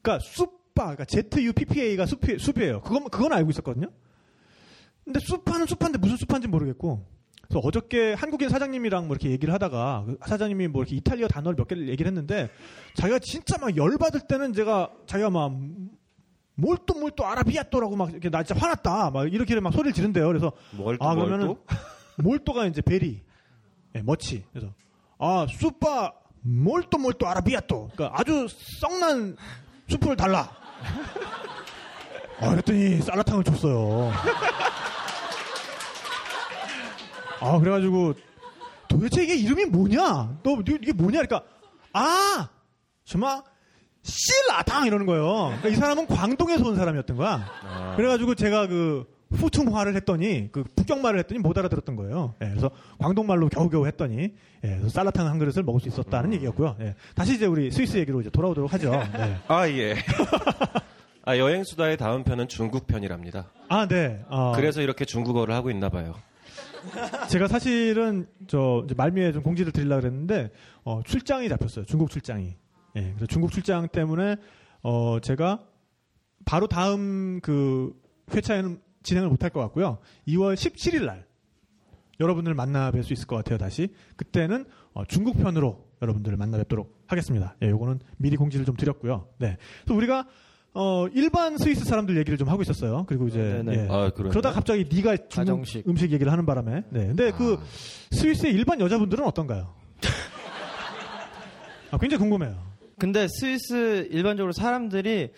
그러니까 0.00 0.24
숲바, 0.24 0.94
그러니까 0.94 1.04
ZUPPA가 1.04 2.06
숲이, 2.06 2.38
숲이에요. 2.38 2.82
그건, 2.82 3.04
그건 3.10 3.32
알고 3.32 3.50
있었거든요. 3.50 3.88
근데 5.04 5.18
숲파는 5.20 5.66
숲한데 5.66 5.98
무슨 5.98 6.16
숲한지 6.16 6.46
모르겠고, 6.48 7.04
그래서 7.48 7.60
어저께 7.66 8.12
한국인 8.12 8.50
사장님이랑 8.50 9.06
뭐 9.06 9.16
이렇게 9.16 9.30
얘기를 9.30 9.52
하다가 9.54 10.04
그 10.06 10.18
사장님이 10.26 10.68
뭐 10.68 10.82
이렇게 10.82 10.96
이탈리아 10.96 11.28
단어를 11.28 11.56
몇 11.56 11.66
개를 11.66 11.88
얘기를 11.88 12.06
했는데 12.10 12.50
자기가 12.94 13.18
진짜 13.20 13.56
막 13.58 13.74
열받을 13.74 14.20
때는 14.28 14.52
제가 14.52 14.92
자기가 15.06 15.30
막 15.30 15.52
몰또 16.54 17.00
몰또 17.00 17.24
아라비아또라고 17.24 17.96
막 17.96 18.10
이렇게 18.10 18.28
나 18.28 18.42
진짜 18.42 18.60
화났다 18.60 19.10
막 19.10 19.32
이렇게 19.32 19.58
막 19.60 19.72
소리를 19.72 19.94
지른대요. 19.94 20.26
그래서 20.26 20.52
뭘아뭘 20.72 21.26
그러면은 21.26 21.46
또? 21.46 21.64
몰또가 22.22 22.66
이제 22.66 22.82
베리, 22.82 23.22
예, 23.94 24.02
머치. 24.02 24.44
그래서 24.52 24.72
아 25.18 25.46
수파 25.50 26.12
몰또 26.42 26.98
몰또 26.98 27.26
아라비아또. 27.26 27.90
그러니까 27.94 28.18
아주 28.18 28.46
썩난 28.80 29.36
수프를 29.88 30.16
달라. 30.16 30.50
아 32.40 32.50
그랬더니 32.50 33.00
쌀라탕을 33.02 33.44
줬어요. 33.44 34.12
아 37.40 37.58
그래가지고 37.58 38.14
도대체 38.88 39.22
이게 39.22 39.36
이름이 39.36 39.66
뭐냐? 39.66 40.38
너 40.42 40.56
이게 40.60 40.92
뭐냐? 40.92 41.22
그러니까 41.22 41.42
아 41.92 42.48
정말 43.04 43.42
씨라탕 44.02 44.86
이러는 44.86 45.06
거예요. 45.06 45.46
그러니까 45.46 45.68
이 45.68 45.74
사람은 45.74 46.06
광동에서 46.06 46.64
온 46.66 46.76
사람이었던 46.76 47.16
거야. 47.16 47.46
아. 47.62 47.94
그래가지고 47.96 48.34
제가 48.34 48.66
그 48.66 49.06
후퉁화를 49.30 49.94
했더니 49.96 50.48
그 50.52 50.64
북경말을 50.74 51.18
했더니 51.20 51.40
못 51.40 51.56
알아들었던 51.58 51.96
거예요. 51.96 52.34
예, 52.42 52.48
그래서 52.48 52.70
광동말로 52.98 53.48
겨우겨우 53.48 53.86
했더니 53.86 54.34
예, 54.64 54.68
그래서 54.68 54.88
쌀라탕 54.88 55.26
한 55.26 55.38
그릇을 55.38 55.62
먹을 55.62 55.80
수 55.80 55.88
있었다는 55.88 56.32
얘기였고요. 56.34 56.76
예, 56.80 56.94
다시 57.14 57.34
이제 57.34 57.46
우리 57.46 57.70
스위스 57.70 57.98
얘기로 57.98 58.20
이제 58.22 58.30
돌아오도록 58.30 58.72
하죠. 58.74 58.90
네. 58.90 59.36
아 59.48 59.68
예. 59.68 59.96
아 61.24 61.36
여행 61.36 61.62
수다의 61.64 61.98
다음 61.98 62.24
편은 62.24 62.48
중국 62.48 62.86
편이랍니다. 62.86 63.50
아 63.68 63.86
네. 63.86 64.24
어, 64.28 64.52
그래서 64.56 64.80
이렇게 64.80 65.04
중국어를 65.04 65.54
하고 65.54 65.70
있나 65.70 65.90
봐요. 65.90 66.14
제가 67.28 67.48
사실은 67.48 68.26
저 68.46 68.86
말미에 68.96 69.32
좀 69.32 69.42
공지를 69.42 69.72
드리려고 69.72 70.00
그랬는데 70.00 70.50
어, 70.84 71.02
출장이 71.04 71.48
잡혔어요. 71.50 71.84
중국 71.84 72.10
출장이. 72.10 72.56
예, 72.96 73.02
그래서 73.02 73.26
중국 73.26 73.52
출장 73.52 73.88
때문에 73.88 74.36
어, 74.82 75.18
제가 75.20 75.60
바로 76.46 76.66
다음 76.66 77.40
그 77.42 77.92
회차에는 78.32 78.80
진행을 79.02 79.28
못할 79.28 79.50
것 79.50 79.60
같고요. 79.60 79.98
2월 80.26 80.54
17일 80.54 81.04
날 81.04 81.26
여러분들 82.20 82.54
만나 82.54 82.90
뵐 82.90 83.02
수 83.02 83.12
있을 83.12 83.26
것 83.26 83.36
같아요. 83.36 83.58
다시 83.58 83.88
그때는 84.16 84.64
어, 84.92 85.04
중국 85.04 85.38
편으로 85.38 85.86
여러분들을 86.02 86.36
만나 86.36 86.58
뵙도록 86.58 87.02
하겠습니다. 87.06 87.56
예, 87.62 87.70
요거는 87.70 88.00
미리 88.16 88.36
공지를 88.36 88.64
좀 88.66 88.76
드렸고요. 88.76 89.28
네, 89.38 89.56
그래서 89.84 89.96
우리가 89.96 90.26
어, 90.74 91.06
일반 91.14 91.56
스위스 91.58 91.84
사람들 91.84 92.16
얘기를 92.18 92.36
좀 92.38 92.48
하고 92.48 92.62
있었어요. 92.62 93.04
그리고 93.08 93.26
이제 93.26 93.62
네네. 93.64 93.72
예. 93.74 93.88
아. 93.90 94.10
그러다 94.10 94.52
갑자기 94.52 94.84
네가 94.84 95.16
중국 95.16 95.34
가정식. 95.34 95.88
음식 95.88 96.12
얘기를 96.12 96.30
하는 96.30 96.46
바람에 96.46 96.84
네. 96.90 97.06
근데 97.06 97.30
그 97.32 97.58
스위스의 98.12 98.52
일반 98.52 98.80
여자분들은 98.80 99.24
어떤가요? 99.24 99.74
아, 101.90 101.98
굉장히 101.98 102.20
궁금해요. 102.20 102.68
근데 102.98 103.26
스위스 103.28 104.08
일반적으로 104.10 104.52
사람들이 104.52 105.30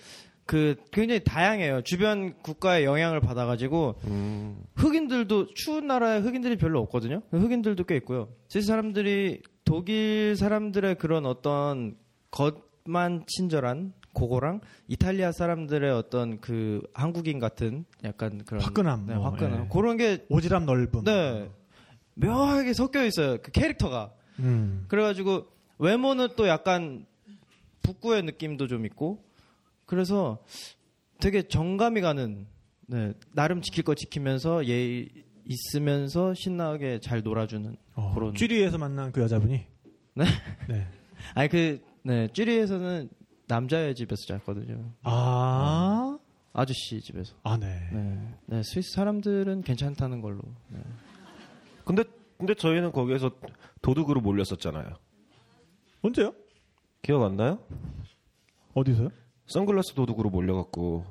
그 0.50 0.74
굉장히 0.90 1.22
다양해요. 1.22 1.82
주변 1.82 2.34
국가의 2.42 2.84
영향을 2.84 3.20
받아가지고 3.20 4.00
음, 4.06 4.64
흑인들도 4.74 5.54
추운 5.54 5.86
나라에 5.86 6.18
흑인들이 6.18 6.56
별로 6.56 6.80
없거든요. 6.80 7.22
흑인들도 7.30 7.84
꽤 7.84 7.94
있고요. 7.98 8.30
스위스 8.48 8.66
사람들이 8.66 9.42
독일 9.64 10.34
사람들의 10.34 10.96
그런 10.96 11.24
어떤 11.24 11.94
겉만 12.32 13.26
친절한 13.28 13.92
그거랑 14.12 14.60
이탈리아 14.88 15.30
사람들의 15.30 15.88
어떤 15.92 16.40
그 16.40 16.82
한국인 16.94 17.38
같은 17.38 17.84
약간 18.02 18.42
그런 18.44 18.60
화끈함, 18.60 19.06
네, 19.06 19.14
뭐, 19.14 19.30
화끈함 19.30 19.66
예. 19.66 19.68
그런 19.72 19.96
게 19.96 20.26
오지랖 20.30 20.64
넓음. 20.64 21.04
네. 21.04 21.48
묘하게 22.14 22.72
섞여 22.72 23.04
있어요. 23.04 23.38
그 23.40 23.52
캐릭터가. 23.52 24.10
음. 24.40 24.84
그래가지고 24.88 25.46
외모는 25.78 26.30
또 26.36 26.48
약간 26.48 27.06
북구의 27.82 28.24
느낌도 28.24 28.66
좀 28.66 28.84
있고 28.84 29.29
그래서 29.90 30.38
되게 31.18 31.42
정감이 31.42 32.00
가는 32.00 32.46
네, 32.86 33.12
나름 33.34 33.60
지킬 33.60 33.82
거 33.82 33.96
지키면서 33.96 34.68
예 34.68 35.04
있으면서 35.44 36.32
신나게 36.32 37.00
잘 37.00 37.24
놀아주는 37.24 37.76
어, 37.96 38.14
그런 38.14 38.32
쥐리에서 38.36 38.78
만난 38.78 39.10
그 39.10 39.20
여자분이 39.20 39.66
네? 40.14 40.24
네. 40.68 40.86
아니 41.34 41.48
그 41.48 41.82
네, 42.04 42.28
쥐리에서는 42.32 43.10
남자의 43.48 43.96
집에서 43.96 44.26
잤거든요. 44.28 44.92
아, 45.02 46.16
아저씨 46.52 47.00
집에서. 47.00 47.34
아, 47.42 47.56
네. 47.56 47.80
네. 47.92 48.34
네, 48.46 48.62
스위스 48.62 48.92
사람들은 48.92 49.62
괜찮다는 49.62 50.20
걸로. 50.20 50.40
네. 50.68 50.78
근데 51.84 52.04
근데 52.38 52.54
저희는 52.54 52.92
거기에서 52.92 53.32
도둑으로 53.82 54.20
몰렸었잖아요. 54.20 54.94
언제요? 56.02 56.32
기억 57.02 57.24
안 57.24 57.36
나요? 57.36 57.58
어디서요? 58.74 59.10
선글라스 59.50 59.94
도둑으로 59.94 60.30
몰려갖고 60.30 61.04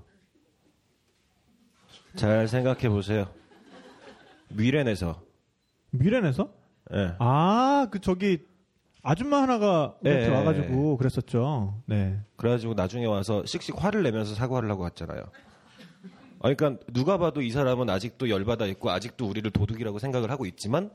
잘 2.16 2.48
생각해 2.48 2.88
보세요. 2.88 3.28
미렌에서 4.48 5.22
미렌에서? 5.92 6.50
예. 6.94 7.16
아, 7.20 7.88
그 7.92 8.00
저기 8.00 8.46
아줌마 9.04 9.42
하나가 9.42 9.98
예, 10.06 10.30
와가지고 10.30 10.96
그랬었죠. 10.96 11.82
네. 11.86 12.18
그래가지고 12.38 12.76
나중에 12.76 13.06
와서 13.08 13.46
씩씩 13.46 13.84
화를 13.84 14.04
내면서 14.04 14.34
사과를 14.36 14.72
하고 14.72 14.84
갔잖아요. 14.84 15.22
아, 16.40 16.54
그러니까 16.54 16.82
누가 16.94 17.18
봐도 17.18 17.42
이 17.42 17.52
사람은 17.52 17.90
아직도 17.90 18.30
열받아 18.30 18.68
있고 18.68 18.90
아직도 18.90 19.28
우리를 19.28 19.52
도둑이라고 19.52 20.00
생각을 20.00 20.32
하고 20.32 20.46
있지만 20.46 20.92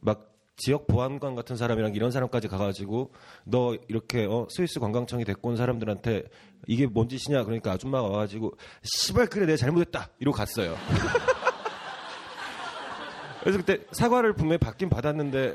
막 0.00 0.37
지역 0.58 0.88
보안관 0.88 1.36
같은 1.36 1.56
사람이랑 1.56 1.94
이런 1.94 2.10
사람까지 2.10 2.48
가가지고 2.48 3.12
너 3.44 3.76
이렇게 3.88 4.26
어, 4.26 4.46
스위스 4.50 4.80
관광청이 4.80 5.24
데리고 5.24 5.48
온 5.48 5.56
사람들한테 5.56 6.24
이게 6.66 6.86
뭔 6.86 7.08
짓이냐 7.08 7.44
그러니까 7.44 7.72
아줌마가 7.72 8.08
와가지고 8.08 8.58
씨발 8.82 9.28
그래 9.28 9.46
내가 9.46 9.56
잘못했다 9.56 10.10
이러고 10.18 10.36
갔어요. 10.36 10.76
그래서 13.40 13.58
그때 13.58 13.78
사과를 13.92 14.34
분명히 14.34 14.58
받긴 14.58 14.90
받았는데 14.90 15.54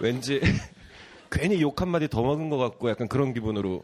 왠지 0.00 0.40
괜히 1.30 1.62
욕 1.62 1.80
한마디 1.80 2.08
더 2.08 2.22
먹은 2.22 2.50
것 2.50 2.58
같고 2.58 2.90
약간 2.90 3.06
그런 3.06 3.32
기분으로 3.32 3.82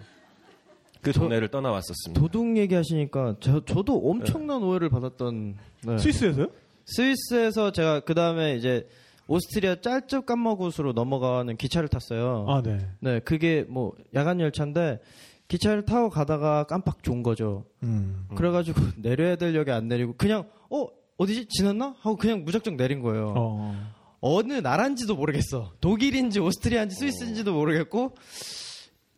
그 1.03 1.13
동네를 1.13 1.49
떠나왔었습니다. 1.49 2.21
도둑 2.21 2.57
얘기하시니까 2.57 3.37
저, 3.41 3.65
저도 3.65 4.11
엄청난 4.11 4.63
오해를 4.63 4.91
받았던 4.91 5.57
네. 5.85 5.99
스위스에서요? 5.99 6.49
스위스에서 6.85 7.71
제가 7.71 8.01
그 8.01 8.15
다음에 8.15 8.57
이제 8.57 8.87
오스트리아 9.31 9.77
짤적 9.81 10.27
깜머굿으로 10.27 10.93
넘어가는 10.93 11.57
기차를 11.57 11.89
탔어요. 11.89 12.47
아, 12.49 12.63
네. 12.63 12.85
네, 12.99 13.21
그게 13.21 13.65
뭐 13.69 13.95
야간 14.13 14.41
열차인데 14.41 14.99
기차를 15.47 15.85
타고 15.85 16.11
가다가 16.11 16.65
깜빡 16.65 17.05
좋은 17.05 17.23
거죠. 17.23 17.65
음. 17.85 18.27
그래가지고 18.35 18.81
내려야 18.99 19.37
될 19.37 19.55
역에 19.55 19.71
안 19.71 19.87
내리고 19.87 20.15
그냥 20.17 20.49
어 20.69 20.87
어디지 21.17 21.47
지났나 21.47 21.95
하고 22.01 22.17
그냥 22.17 22.45
무작정 22.45 22.77
내린 22.77 23.03
거예요. 23.03 23.35
어. 23.37 23.93
어느 24.21 24.55
나라인지도 24.55 25.15
모르겠어. 25.15 25.75
독일인지 25.81 26.41
오스트리아인지 26.41 26.97
스위스인지도 26.97 27.55
모르겠고 27.55 28.17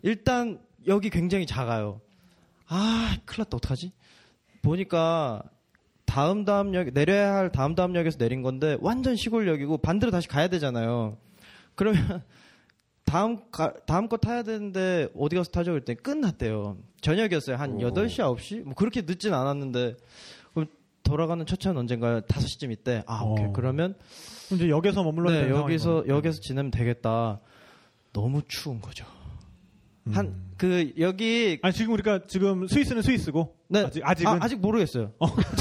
일단 0.03 0.61
여기 0.87 1.09
굉장히 1.09 1.47
작아요. 1.47 2.03
아, 2.67 3.17
큰일 3.25 3.45
났다. 3.45 3.57
어떡하지? 3.57 3.93
보니까 4.61 5.43
다음 6.05 6.45
다음 6.45 6.75
역 6.75 6.93
내려야 6.93 7.35
할 7.35 7.51
다음 7.53 7.75
다음 7.75 7.95
역에서 7.97 8.19
내린 8.19 8.43
건데 8.43 8.77
완전 8.81 9.17
시골역이고 9.17 9.79
반대로 9.79 10.11
다시 10.11 10.29
가야 10.29 10.49
되잖아요. 10.49 11.17
그러면 11.75 12.23
다음 13.05 13.51
가, 13.51 13.73
다음 13.87 14.09
거 14.09 14.17
타야 14.17 14.43
되는데 14.43 15.09
어디 15.17 15.37
가서 15.37 15.51
타죠? 15.51 15.73
그랬더니 15.73 16.03
끝났대요. 16.03 16.79
저녁이었어요. 17.01 17.57
한 17.57 17.79
8시, 17.79 18.19
9시? 18.19 18.63
뭐 18.63 18.75
그렇게 18.75 19.03
늦진 19.03 19.35
않았는데 19.35 19.97
그럼 20.55 20.69
돌아가는 21.03 21.45
첫 21.47 21.61
차는 21.61 21.79
언젠가요? 21.79 22.21
5시쯤 22.23 22.71
있대. 22.73 23.03
아, 23.07 23.23
오케이. 23.23 23.47
어. 23.47 23.53
그러면 23.53 23.97
이제 24.53 24.69
역에서 24.69 25.03
머물러야 25.03 25.43
네, 25.43 25.51
여기서 25.51 26.03
거네. 26.03 26.09
여기서 26.09 26.41
지내면 26.41 26.71
되겠다. 26.71 27.41
너무 28.13 28.43
추운 28.49 28.81
거죠. 28.81 29.05
음. 30.07 30.13
한그 30.13 30.95
여기 30.99 31.59
아니 31.63 31.75
지금 31.75 31.95
우리가 31.95 32.23
지금 32.27 32.67
스위스는 32.67 33.03
스위스고 33.03 33.57
네, 33.69 33.85
아직 33.85 34.03
아직은 34.05 34.43
아, 34.43 34.49
직 34.49 34.61
모르겠어요. 34.61 35.13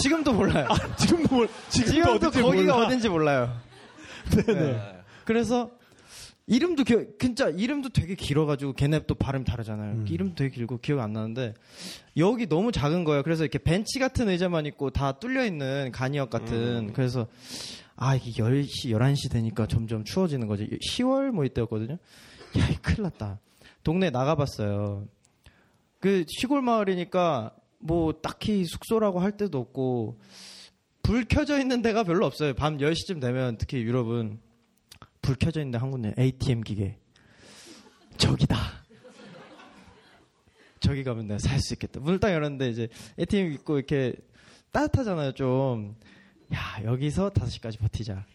지금도 0.01 0.33
몰라요. 0.33 0.67
지금도 0.97 1.35
뭘 1.35 1.49
지금도, 1.69 1.91
지금도 1.91 2.11
어딘지 2.11 2.41
거기가 2.41 2.73
몰라. 2.73 2.87
어딘지 2.87 3.09
몰라요. 3.09 3.61
네네. 4.45 4.81
그래서 5.25 5.71
이름도 6.47 6.83
기 6.83 6.97
진짜 7.19 7.49
이름도 7.49 7.89
되게 7.89 8.15
길어가지고 8.15 8.73
걔네 8.73 9.01
또 9.07 9.15
발음 9.15 9.43
다르잖아요. 9.43 9.93
음. 9.93 10.05
이름도 10.09 10.35
되게 10.35 10.49
길고 10.55 10.79
기억 10.79 10.99
안 10.99 11.13
나는데 11.13 11.53
여기 12.17 12.47
너무 12.47 12.71
작은 12.71 13.03
거예요. 13.03 13.23
그래서 13.23 13.43
이렇게 13.43 13.59
벤치 13.59 13.99
같은 13.99 14.27
의자만 14.27 14.65
있고 14.65 14.89
다 14.89 15.13
뚫려 15.13 15.45
있는 15.45 15.91
간이역 15.93 16.29
같은. 16.29 16.93
그래서 16.93 17.27
아 17.95 18.15
이게 18.15 18.31
10시 18.31 18.87
11시 18.87 19.31
되니까 19.31 19.67
점점 19.67 20.03
추워지는 20.03 20.47
거지. 20.47 20.67
10월 20.83 21.31
뭐 21.31 21.45
이때였거든요. 21.45 21.93
야, 22.57 22.67
이 22.69 22.75
큰일 22.81 23.03
났다. 23.03 23.39
동네 23.83 24.09
나가봤어요. 24.09 25.07
그 25.99 26.25
시골 26.27 26.61
마을이니까 26.61 27.55
뭐 27.79 28.13
딱히 28.13 28.65
숙소라고 28.65 29.19
할 29.19 29.37
데도 29.37 29.59
없고 29.59 30.19
불 31.03 31.25
켜져 31.25 31.59
있는 31.59 31.81
데가 31.81 32.03
별로 32.03 32.25
없어요. 32.25 32.53
밤 32.53 32.77
10시쯤 32.77 33.19
되면 33.19 33.57
특히 33.57 33.81
유럽은 33.81 34.39
불 35.21 35.35
켜져 35.35 35.61
있는데 35.61 35.77
한 35.77 35.91
군데 35.91 36.13
ATM 36.17 36.61
기계. 36.61 36.97
저기다. 38.17 38.55
저기 40.79 41.03
가면 41.03 41.27
내가 41.27 41.37
살 41.39 41.59
수 41.59 41.73
있겠다. 41.73 41.99
문을 41.99 42.19
딱 42.19 42.31
열었는데 42.31 42.69
이제 42.69 42.87
ATM 43.19 43.51
있고 43.53 43.77
이렇게 43.77 44.13
따뜻하잖아요, 44.71 45.33
좀. 45.33 45.95
야, 46.53 46.59
여기서 46.83 47.29
5시까지 47.31 47.79
버티자. 47.79 48.25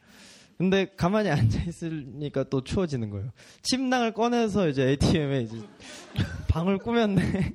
근데 0.58 0.86
가만히 0.96 1.28
앉아 1.30 1.62
있으니까 1.64 2.44
또 2.44 2.62
추워지는 2.64 3.10
거예요. 3.10 3.30
침낭을 3.62 4.12
꺼내서 4.14 4.68
이제 4.68 4.88
ATM에 4.88 5.42
이제 5.42 5.58
방을 6.48 6.78
꾸몄네. 6.78 7.54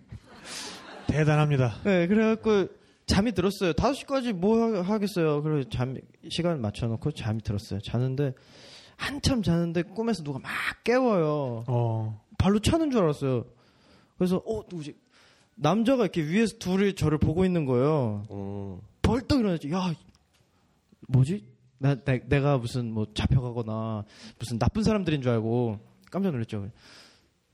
대단합니다. 1.07 1.81
네, 1.83 2.07
그래갖고 2.07 2.67
잠이 3.07 3.31
들었어요. 3.33 3.73
5시까지 3.73 4.33
뭐 4.33 4.59
하- 4.61 4.81
하겠어요. 4.81 5.41
그래서 5.43 5.67
잠, 5.69 5.97
시간 6.29 6.61
맞춰 6.61 6.87
놓고 6.87 7.11
잠이 7.11 7.41
들었어요. 7.41 7.79
자는데, 7.81 8.33
한참 8.95 9.41
자는데 9.41 9.81
꿈에서 9.81 10.23
누가 10.23 10.39
막 10.39 10.51
깨워요. 10.83 11.63
어. 11.67 12.21
발로 12.37 12.59
차는 12.59 12.91
줄 12.91 13.01
알았어요. 13.01 13.45
그래서, 14.17 14.37
어, 14.45 14.61
누구지? 14.69 14.95
남자가 15.55 16.03
이렇게 16.03 16.21
위에서 16.23 16.57
둘이 16.59 16.93
저를 16.93 17.17
보고 17.17 17.43
있는 17.45 17.65
거예요. 17.65 18.25
음. 18.31 18.79
벌떡 19.01 19.39
일어나지. 19.39 19.71
야, 19.71 19.93
뭐지? 21.07 21.50
나, 21.81 21.95
내, 21.95 22.39
가 22.41 22.59
무슨 22.59 22.93
뭐 22.93 23.07
잡혀가거나 23.11 24.05
무슨 24.37 24.59
나쁜 24.59 24.83
사람들인 24.83 25.23
줄 25.23 25.31
알고 25.31 25.79
깜짝 26.11 26.31
놀랐죠. 26.31 26.69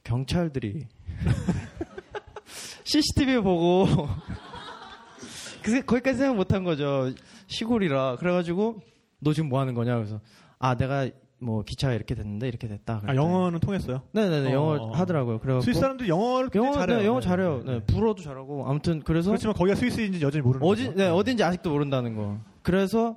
경찰들이 0.03 0.85
CCTV 2.83 3.39
보고 3.39 3.85
그 5.63 5.81
거기까지 5.81 6.17
생각 6.17 6.35
못한 6.35 6.65
거죠. 6.65 7.13
시골이라 7.47 8.17
그래가지고 8.17 8.81
너 9.19 9.31
지금 9.31 9.47
뭐 9.47 9.61
하는 9.61 9.73
거냐 9.73 9.95
그래서 9.95 10.19
아 10.59 10.75
내가 10.75 11.09
뭐 11.39 11.63
기차가 11.63 11.93
이렇게 11.93 12.13
됐는데 12.13 12.49
이렇게 12.49 12.67
됐다. 12.67 13.03
아, 13.05 13.15
영어는 13.15 13.61
통했어요? 13.61 14.01
네네네 14.11 14.49
어, 14.49 14.53
영어 14.53 14.71
어. 14.73 14.91
하더라고요. 14.91 15.39
그래갖고 15.39 15.61
스위스 15.63 15.79
사람들 15.79 16.09
영어를 16.09 16.49
영어 16.55 16.73
잘해요. 16.73 16.97
네, 16.97 17.05
영어 17.05 17.21
네, 17.21 17.25
잘해요. 17.27 17.63
네, 17.65 17.71
네, 17.73 17.79
불어도 17.85 18.23
잘하고 18.23 18.67
아무튼 18.67 19.01
그래서 19.05 19.29
그렇지만 19.29 19.55
거기가 19.55 19.75
스위스인지 19.75 20.21
여전히 20.21 20.41
모르는 20.41 20.67
어디. 20.67 20.93
네 20.95 21.07
어딘지 21.07 21.45
아직도 21.45 21.69
모른다는 21.69 22.15
거. 22.15 22.39
그래서 22.61 23.15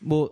뭐 0.00 0.30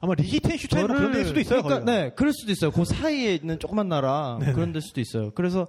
아마 0.00 0.14
리히텐슈타인 0.14 0.86
뭐 0.86 0.96
그런 0.96 1.12
데일 1.12 1.26
수도 1.26 1.40
있어요. 1.40 1.62
그러니까, 1.62 1.84
거기가. 1.84 1.92
네, 2.02 2.12
그럴 2.14 2.32
수도 2.32 2.52
있어요. 2.52 2.70
그 2.70 2.84
사이에 2.84 3.34
있는 3.34 3.58
조그만 3.58 3.88
나라 3.88 4.36
네네. 4.40 4.52
그런 4.52 4.72
데 4.72 4.80
수도 4.80 5.00
있어요. 5.00 5.30
그래서 5.32 5.66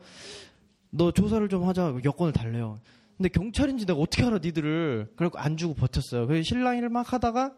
너 0.90 1.12
조사를 1.12 1.48
좀 1.50 1.68
하자. 1.68 1.96
여권을 2.04 2.34
달래요. 2.34 2.80
근데 3.18 3.30
경찰인지 3.30 3.86
내가 3.86 4.00
어떻게 4.00 4.26
알아 4.26 4.40
니들을. 4.40 5.14
그래고 5.16 5.40
안 5.40 5.56
주고 5.56 5.74
버텼어요. 5.74 6.28
그래서 6.28 6.44
실랑이를 6.44 6.90
막 6.90 7.14
하다가 7.14 7.54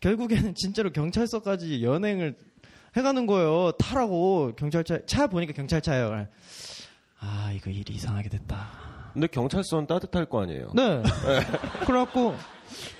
결국에는 0.00 0.54
진짜로 0.54 0.90
경찰서까지 0.92 1.82
연행을 1.82 2.36
해가는 2.96 3.26
거예요. 3.26 3.72
타라고 3.72 4.52
경찰차 4.56 4.98
차 5.06 5.26
보니까 5.26 5.52
경찰차예요. 5.52 6.26
아 7.20 7.52
이거 7.54 7.70
일이 7.70 7.94
이상하게 7.94 8.28
됐다. 8.28 8.68
근데 9.12 9.26
경찰서는 9.26 9.86
따뜻할 9.86 10.26
거 10.26 10.42
아니에요. 10.42 10.70
네. 10.74 11.02
그래갖고 11.86 12.34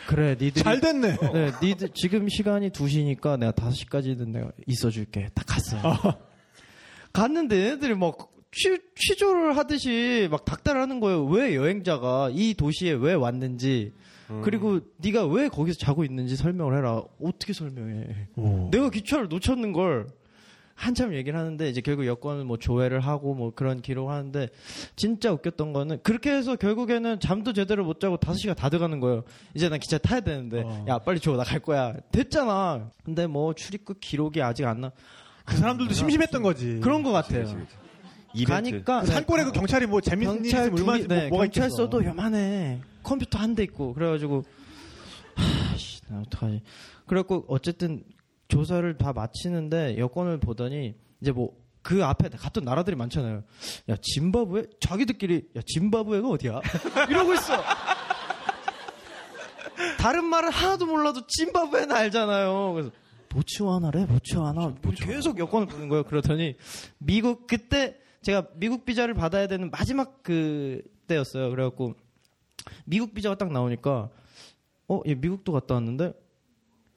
그래 0.07 0.37
니들이 0.41 0.63
잘 0.63 0.81
됐네. 0.81 1.17
네, 1.33 1.53
니들 1.63 1.91
지금 1.95 2.29
시간이 2.29 2.71
2시니까 2.71 3.39
내가 3.39 3.53
5시까지는 3.53 4.29
내가 4.29 4.51
있어 4.67 4.91
줄게. 4.91 5.29
딱 5.35 5.47
갔어요. 5.47 5.83
갔는데 7.13 7.73
애들이 7.73 7.95
막 7.95 8.31
취, 8.53 8.79
취조를 8.97 9.57
하듯이 9.57 10.29
막 10.31 10.45
닥달을 10.45 10.81
하는 10.81 11.01
거예요. 11.01 11.25
왜 11.25 11.55
여행자가 11.55 12.31
이 12.33 12.55
도시에 12.55 12.93
왜 12.93 13.15
왔는지 13.15 13.93
그리고 14.43 14.81
네가 14.99 15.27
왜 15.27 15.49
거기서 15.49 15.79
자고 15.79 16.05
있는지 16.05 16.37
설명을 16.37 16.77
해라. 16.77 17.03
어떻게 17.21 17.53
설명해? 17.53 18.29
오. 18.37 18.71
내가 18.71 18.91
기차를 18.91 19.29
놓쳤는 19.29 19.73
걸 19.73 20.07
한참 20.81 21.13
얘기를 21.15 21.39
하는데 21.39 21.69
이제 21.69 21.83
결국 21.83 22.07
여권을 22.07 22.45
뭐 22.45 22.57
조회를 22.57 23.01
하고 23.01 23.35
뭐 23.35 23.53
그런 23.55 23.83
기록을 23.83 24.15
하는데 24.15 24.49
진짜 24.97 25.31
웃겼던 25.31 25.75
거는 25.75 25.99
그렇게 26.03 26.31
해서 26.33 26.57
결국에는 26.57 27.21
잠도 27.21 27.53
제대로 27.53 27.85
못 27.85 28.01
자고 28.01 28.17
5시가 28.17 28.57
다 28.57 28.71
돼가는 28.71 28.99
거예요. 28.99 29.23
이제 29.55 29.69
난 29.69 29.79
기차 29.79 29.99
타야 29.99 30.21
되는데 30.21 30.63
어. 30.65 30.87
야 30.89 30.99
빨리 30.99 31.21
줘 31.21 31.37
나 31.37 31.45
갈 31.45 31.61
거야. 31.61 31.95
됐잖아. 32.13 32.89
근데 33.05 33.27
뭐 33.27 33.53
출입국 33.55 34.01
기록이 34.01 34.41
아직 34.41 34.65
안 34.65 34.81
나. 34.81 34.93
그 35.45 35.55
사람들도 35.59 35.93
심심했던 35.93 36.43
거지. 36.43 36.81
그런 36.83 37.03
것 37.03 37.13
같아요. 37.13 37.43
이벤트. 38.33 38.71
가니까 38.71 39.01
그 39.03 39.07
산골에 39.09 39.45
그 39.45 39.53
경찰이 39.53 39.85
뭐 39.87 40.01
재밌는 40.01 40.45
일이 40.45 40.51
경찰 40.51 40.73
있으면 40.73 40.79
얼마나 40.81 40.97
둘이, 40.99 41.09
뭐, 41.09 41.17
네, 41.17 41.29
뭐가 41.29 41.45
경찰서도 41.45 41.99
있겠어. 42.01 42.11
요만해. 42.17 42.81
컴퓨터 43.03 43.39
한 43.39 43.55
대 43.55 43.63
있고 43.65 43.93
그래가지고 43.93 44.45
하씨 45.35 46.01
나 46.09 46.21
어떡하지. 46.21 46.63
그래갖고 47.07 47.45
어쨌든 47.49 48.03
조사를 48.51 48.99
다 48.99 49.13
마치는데 49.15 49.97
여권을 49.99 50.41
보더니 50.41 50.95
이제 51.21 51.33
뭐 51.33 51.61
그 51.83 52.05
앞에 52.05 52.29
갔던 52.29 52.65
나라들이 52.65 52.97
많잖아요. 52.97 53.43
야 53.89 53.97
짐바브웨 54.01 54.65
자기들끼리 54.81 55.49
야 55.57 55.61
짐바브웨가 55.65 56.29
어디야? 56.29 56.61
이러고 57.09 57.35
있어. 57.35 57.63
다른 59.99 60.25
말은 60.25 60.51
하나도 60.51 60.87
몰라도 60.87 61.27
짐바브웨는 61.27 61.95
알잖아요. 61.95 62.73
그래서 62.75 62.91
보츠와나래 63.31 64.07
보츠와나 64.07 64.75
뭐 64.83 64.93
계속 64.95 65.39
여권을 65.39 65.67
보는 65.69 65.89
거예요. 65.89 66.05
그러더니 66.05 66.57
미국 66.99 67.47
그때 67.47 67.97
제가 68.23 68.49
미국 68.57 68.85
비자를 68.85 69.15
받아야 69.15 69.47
되는 69.47 69.71
마지막 69.71 70.23
그 70.23 70.83
때였어요. 71.07 71.49
그래갖고 71.51 71.95
미국 72.85 73.15
비자가 73.15 73.37
딱 73.37 73.51
나오니까 73.53 74.11
어, 74.89 75.01
얘 75.07 75.15
미국도 75.15 75.53
갔다 75.53 75.75
왔는데 75.75 76.13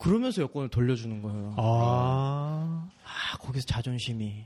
그러면서 0.03 0.41
여권을 0.41 0.67
돌려주는 0.69 1.21
거예요. 1.21 1.53
아. 1.57 2.89
아, 3.05 3.37
거기서 3.37 3.65
자존심이 3.65 4.43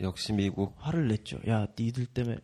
역시 0.00 0.32
미국. 0.32 0.74
화를 0.78 1.08
냈죠. 1.08 1.38
야, 1.46 1.66
니들 1.78 2.06
때문에. 2.06 2.38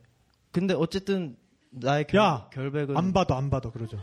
근데 0.53 0.75
어쨌든 0.75 1.37
나의 1.71 2.07
결, 2.07 2.21
야, 2.21 2.49
결백은 2.53 2.97
안 2.97 3.13
봐도 3.15 3.35
안 3.35 3.49
봐도 3.49 3.71
그러죠. 3.71 3.99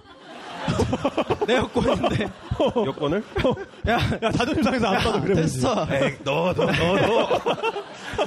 내 1.47 1.55
여권인데. 1.55 2.25
여권을? 2.87 3.23
야, 3.87 3.99
야, 4.23 4.31
자존심 4.31 4.63
상해서 4.63 4.87
안 4.87 5.03
봐도 5.03 5.21
그래. 5.21 5.35
됐어. 5.35 5.87
에이, 5.91 6.17
너, 6.23 6.51
너, 6.53 6.65
너, 6.65 6.95
너. 6.95 7.41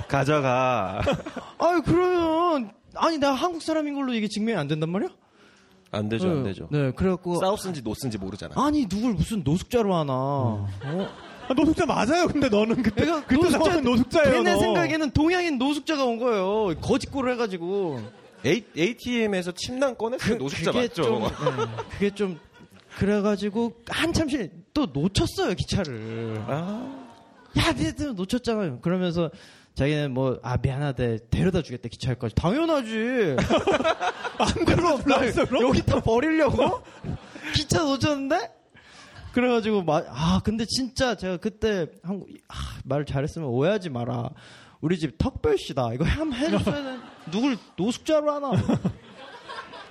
가져가. 0.09 1.01
아유, 1.59 1.83
그러면 1.85 2.73
아니 2.95 3.19
나 3.19 3.33
한국 3.33 3.63
사람인 3.63 3.95
걸로 3.95 4.15
이게 4.15 4.29
증명이 4.29 4.57
안 4.59 4.69
된단 4.69 4.91
말이야? 4.91 5.09
안 5.95 6.09
되죠, 6.09 6.29
안 6.29 6.43
네, 6.43 6.51
되죠. 6.51 6.69
네, 6.71 6.91
그래갖고 6.93 7.37
사우스인지 7.41 7.83
노스인지 7.83 8.19
모르잖아. 8.19 8.55
아니 8.57 8.87
누굴 8.89 9.15
무슨 9.15 9.43
노숙자로 9.45 9.95
하나? 9.95 10.13
어? 10.13 10.69
아, 11.49 11.55
노숙자 11.55 11.87
맞아요. 11.87 12.27
근데 12.27 12.49
너는 12.49 12.83
그때 12.83 13.05
그러니까 13.05 13.27
그때 13.27 13.51
상황은 13.51 13.85
노숙자예요. 13.85 14.33
걔네 14.43 14.55
너. 14.55 14.61
생각에는 14.61 15.11
동양인 15.11 15.59
노숙자가 15.59 16.05
온 16.05 16.19
거예요. 16.19 16.75
거짓골을 16.81 17.33
해가지고. 17.33 18.01
A, 18.47 18.63
ATM에서 18.77 19.53
침낭 19.53 19.95
꺼냈으면 19.95 20.39
노숙자 20.39 20.71
그게 20.73 20.83
맞죠? 20.89 21.03
좀, 21.03 21.23
네, 21.23 21.29
그게 21.91 22.11
좀 22.11 22.39
그래가지고 22.99 23.73
한참 23.89 24.29
실 24.29 24.51
또 24.75 24.87
놓쳤어요 24.93 25.55
기차를. 25.55 26.43
아, 26.49 27.07
야, 27.57 27.73
니들 27.73 28.15
놓쳤잖아요. 28.17 28.81
그러면서 28.81 29.31
자기는 29.75 30.13
뭐, 30.15 30.39
아, 30.43 30.57
미안하대. 30.57 31.19
데려다 31.31 31.61
주겠대, 31.63 31.89
기차역까지. 31.89 32.35
당연하지. 32.37 33.37
안 34.39 34.49
그럼, 34.65 35.01
몰랐어, 35.03 35.45
그럼? 35.47 35.69
여기다 35.69 36.01
버리려고? 36.01 36.83
기차 37.55 37.83
놓쳤는데? 37.83 38.53
그래가지고, 39.33 39.83
마, 39.83 40.03
아, 40.09 40.41
근데 40.45 40.65
진짜 40.65 41.17
제가 41.17 41.39
그때 41.39 41.89
한국, 42.05 42.29
아, 42.49 42.55
말을 42.85 43.05
잘했으면 43.05 43.49
오해하지 43.49 43.91
마라. 43.91 44.31
우리 44.81 44.97
집 44.99 45.19
턱별씨다. 45.19 45.95
이거 45.95 46.05
한번 46.05 46.39
해줬어야 46.39 46.83
돼. 46.83 46.99
누굴 47.33 47.57
노숙자로 47.77 48.31
하나? 48.31 48.53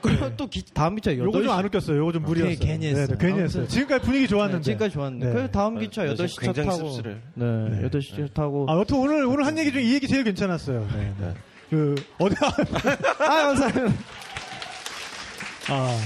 그리고 0.03 0.35
또 0.37 0.47
기, 0.47 0.63
다음 0.73 0.95
기차 0.95 1.11
8시. 1.11 1.17
요거 1.25 1.41
좀 1.43 1.49
안 1.51 1.65
웃겼어요. 1.65 1.97
요거 1.97 2.11
좀 2.11 2.23
무리였어요. 2.23 2.55
괜히- 2.59 2.65
괜히 2.67 2.85
했어요. 2.87 3.07
네, 3.07 3.11
네, 3.13 3.17
괜히 3.17 3.31
아무튼- 3.33 3.45
했어요. 3.45 3.67
지금까지 3.67 4.05
분위기 4.05 4.27
좋았는데. 4.27 4.57
네, 4.57 4.63
지금까지 4.63 4.93
좋았는데. 4.93 5.25
네. 5.25 5.31
그래서 5.33 5.51
다음 5.51 5.79
기차 5.79 6.03
네, 6.03 6.13
8시 6.13 6.35
차 6.35 6.41
굉장히 6.53 6.69
타고. 6.69 6.89
씁쓸해. 6.91 7.15
네, 7.33 7.45
네. 7.69 7.81
8시 7.89 8.15
차 8.27 8.33
타고. 8.33 8.65
아, 8.69 8.77
여튼 8.77 8.97
오늘 8.97 9.25
오늘 9.25 9.45
한 9.45 9.57
얘기 9.57 9.71
중에 9.71 9.81
이 9.83 9.93
얘기 9.93 10.07
제일 10.07 10.23
괜찮았어요. 10.23 10.87
네, 10.95 11.13
네. 11.19 11.33
그 11.69 11.95
어디 12.19 12.35
아, 12.43 12.49
감사합니다. 13.25 13.95
아. 15.69 15.97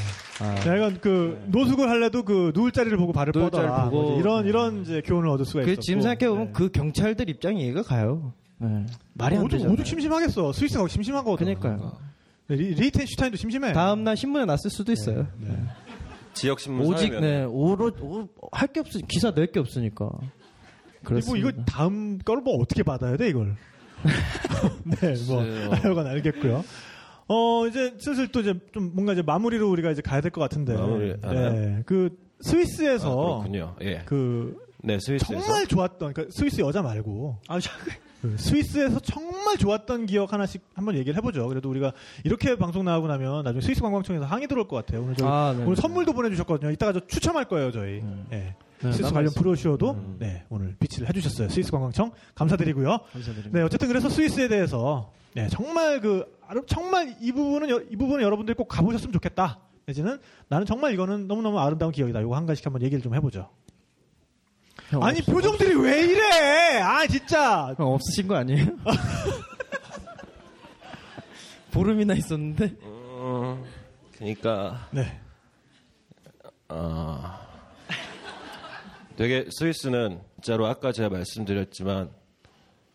내가 0.63 0.91
그 1.01 1.41
노숙을 1.47 1.89
할래도 1.89 2.23
그 2.23 2.51
누울 2.53 2.71
자리를 2.71 2.95
보고 2.97 3.11
발을 3.11 3.33
뻗어라. 3.33 3.51
자리를 3.51 3.83
보고. 3.91 4.01
뭐지. 4.03 4.19
이런 4.19 4.45
이런 4.45 4.81
이제 4.83 5.01
교훈을 5.03 5.29
얻을 5.29 5.45
수가 5.45 5.61
있었고. 5.61 5.75
그 5.75 5.81
지금 5.81 6.01
생각해 6.01 6.29
보면 6.29 6.45
네. 6.47 6.53
그 6.53 6.69
경찰들 6.69 7.27
입장이 7.29 7.63
이해가 7.63 7.81
가요. 7.81 8.33
네. 8.59 8.85
말이 9.13 9.35
안 9.35 9.47
되죠. 9.47 9.67
오죽 9.67 9.85
심심하겠어. 9.85 10.51
스위스가 10.53 10.81
거기 10.81 10.93
심심하거든. 10.93 11.45
그러니까요. 11.55 11.97
네, 12.47 12.55
리, 12.55 12.73
리텐슈타인도 12.75 13.37
심심해. 13.37 13.73
다음 13.73 14.03
날 14.03 14.15
신문에 14.15 14.45
났을 14.45 14.69
수도 14.69 14.91
있어요. 14.91 15.27
지역 16.33 16.59
신문 16.59 16.85
오직 16.85 17.07
사회면 17.07 17.21
네 17.21 17.43
오로 17.43 17.91
할 18.51 18.67
게 18.71 18.79
없으 18.79 18.99
기사 19.07 19.31
낼 19.31 19.51
게 19.51 19.59
없으니까. 19.59 20.09
그리고 21.03 21.31
그렇습니다. 21.31 21.49
이거 21.49 21.63
다음 21.65 22.17
거를 22.19 22.41
뭐 22.41 22.55
어떻게 22.61 22.83
받아야 22.83 23.17
돼 23.17 23.29
이걸? 23.29 23.55
네, 24.85 25.13
뭐 25.27 25.39
글쎄요. 25.43 25.71
하여간 25.71 26.07
알겠고요. 26.07 26.63
어 27.29 27.67
이제 27.67 27.93
슬슬 27.99 28.27
또 28.29 28.39
이제 28.39 28.53
좀 28.73 28.91
뭔가 28.93 29.13
이제 29.13 29.21
마무리로 29.21 29.69
우리가 29.69 29.91
이제 29.91 30.01
가야 30.01 30.21
될 30.21 30.31
것 30.31 30.39
같은데. 30.41 30.73
마무리, 30.75 31.15
아. 31.23 31.33
네, 31.33 31.83
그 31.85 32.09
스위스에서 32.41 33.11
아, 33.11 33.15
그렇군요. 33.41 33.75
예. 33.81 34.03
그 34.05 34.55
네, 34.83 34.97
스위스에서 34.99 35.41
정말 35.41 35.65
좋았던 35.67 36.13
그러니까 36.13 36.33
스위스 36.33 36.61
여자 36.61 36.81
말고 36.81 37.37
아, 37.47 37.59
저- 37.59 37.71
그 38.31 38.37
스위스에서 38.37 38.99
정말 38.99 39.57
좋았던 39.57 40.05
기억 40.07 40.33
하나씩 40.33 40.61
한번 40.75 40.95
얘기를 40.95 41.15
해보죠. 41.17 41.47
그래도 41.47 41.69
우리가 41.69 41.93
이렇게 42.23 42.55
방송 42.57 42.83
나가고 42.85 43.07
나면 43.07 43.43
나중에 43.43 43.61
스위스 43.61 43.81
관광청에서 43.81 44.25
항의 44.25 44.47
들어올 44.47 44.67
것 44.67 44.75
같아요. 44.77 45.03
오늘 45.03 45.15
저희 45.15 45.27
아, 45.29 45.53
네. 45.57 45.63
오늘 45.63 45.75
선물도 45.75 46.13
보내주셨거든요. 46.13 46.71
이따가 46.71 46.93
저 46.93 46.99
추첨할 47.07 47.45
거예요, 47.45 47.71
저희. 47.71 47.95
예. 47.97 48.03
네, 48.29 48.55
스위스 48.79 49.01
남아있습니다. 49.01 49.13
관련 49.13 49.33
브로셔도 49.33 49.91
음. 49.91 50.15
네, 50.19 50.43
오늘 50.49 50.75
비치를 50.79 51.07
해주셨어요. 51.09 51.49
스위스 51.49 51.71
관광청 51.71 52.11
감사드리고요. 52.35 52.99
감사드립니다. 53.11 53.49
네, 53.57 53.61
어쨌든 53.63 53.87
그래서 53.87 54.09
스위스에 54.09 54.47
대해서 54.47 55.11
네, 55.33 55.47
정말 55.49 55.99
그 56.01 56.25
정말 56.67 57.15
이 57.21 57.31
부분은 57.31 57.69
여- 57.69 57.81
이 57.89 57.95
부분은 57.95 58.23
여러분들이 58.23 58.55
꼭 58.55 58.67
가보셨으면 58.67 59.13
좋겠다. 59.13 59.59
내지는 59.85 60.17
나는 60.49 60.65
정말 60.65 60.93
이거는 60.93 61.27
너무 61.27 61.41
너무 61.41 61.59
아름다운 61.59 61.91
기억이다. 61.91 62.19
이거 62.21 62.35
한 62.35 62.45
가지씩 62.45 62.65
한번 62.65 62.81
얘기를 62.81 63.01
좀 63.01 63.15
해보죠. 63.15 63.49
형 64.89 65.03
아니 65.03 65.19
없- 65.19 65.25
표정들이 65.25 65.75
왜 65.75 66.01
이래? 66.03 66.79
아 66.79 67.05
진짜. 67.07 67.73
형 67.77 67.93
없으신 67.93 68.27
거 68.27 68.35
아니에요? 68.35 68.65
보름이나 71.71 72.13
있었는데 72.15 72.65
음, 72.83 73.63
그러니까 74.15 74.87
네. 74.91 75.19
어, 76.69 77.37
되게 79.15 79.45
스위스는 79.51 80.21
진짜로 80.35 80.67
아까 80.67 80.91
제가 80.91 81.09
말씀드렸지만 81.09 82.09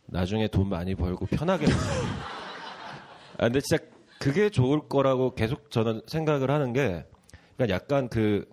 나중에 0.07 0.49
돈 0.49 0.69
많이 0.69 0.95
벌고 0.95 1.27
편하게 1.27 1.67
아 3.39 3.45
근데 3.45 3.61
진짜 3.61 3.83
그게 4.19 4.51
좋을 4.51 4.89
거라고 4.89 5.35
계속 5.35 5.71
저는 5.71 6.03
생각을 6.07 6.51
하는 6.51 6.73
게 6.73 7.05
그러니까 7.57 7.75
약간 7.75 8.09
그 8.09 8.49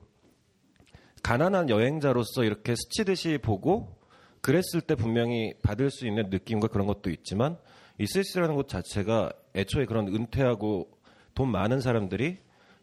가난한 1.23 1.69
여행자로서 1.69 2.43
이렇게 2.43 2.75
스치듯이 2.75 3.37
보고 3.37 3.97
그랬을 4.41 4.81
때 4.81 4.95
분명히 4.95 5.53
받을 5.61 5.91
수 5.91 6.07
있는 6.07 6.29
느낌과 6.29 6.67
그런 6.67 6.87
것도 6.87 7.09
있지만 7.09 7.57
이 7.97 8.05
스위스라는 8.07 8.55
곳 8.55 8.69
자체가 8.69 9.33
애초에 9.55 9.85
그런 9.85 10.07
은퇴하고 10.07 10.89
돈 11.35 11.51
많은 11.51 11.81
사람들이 11.81 12.39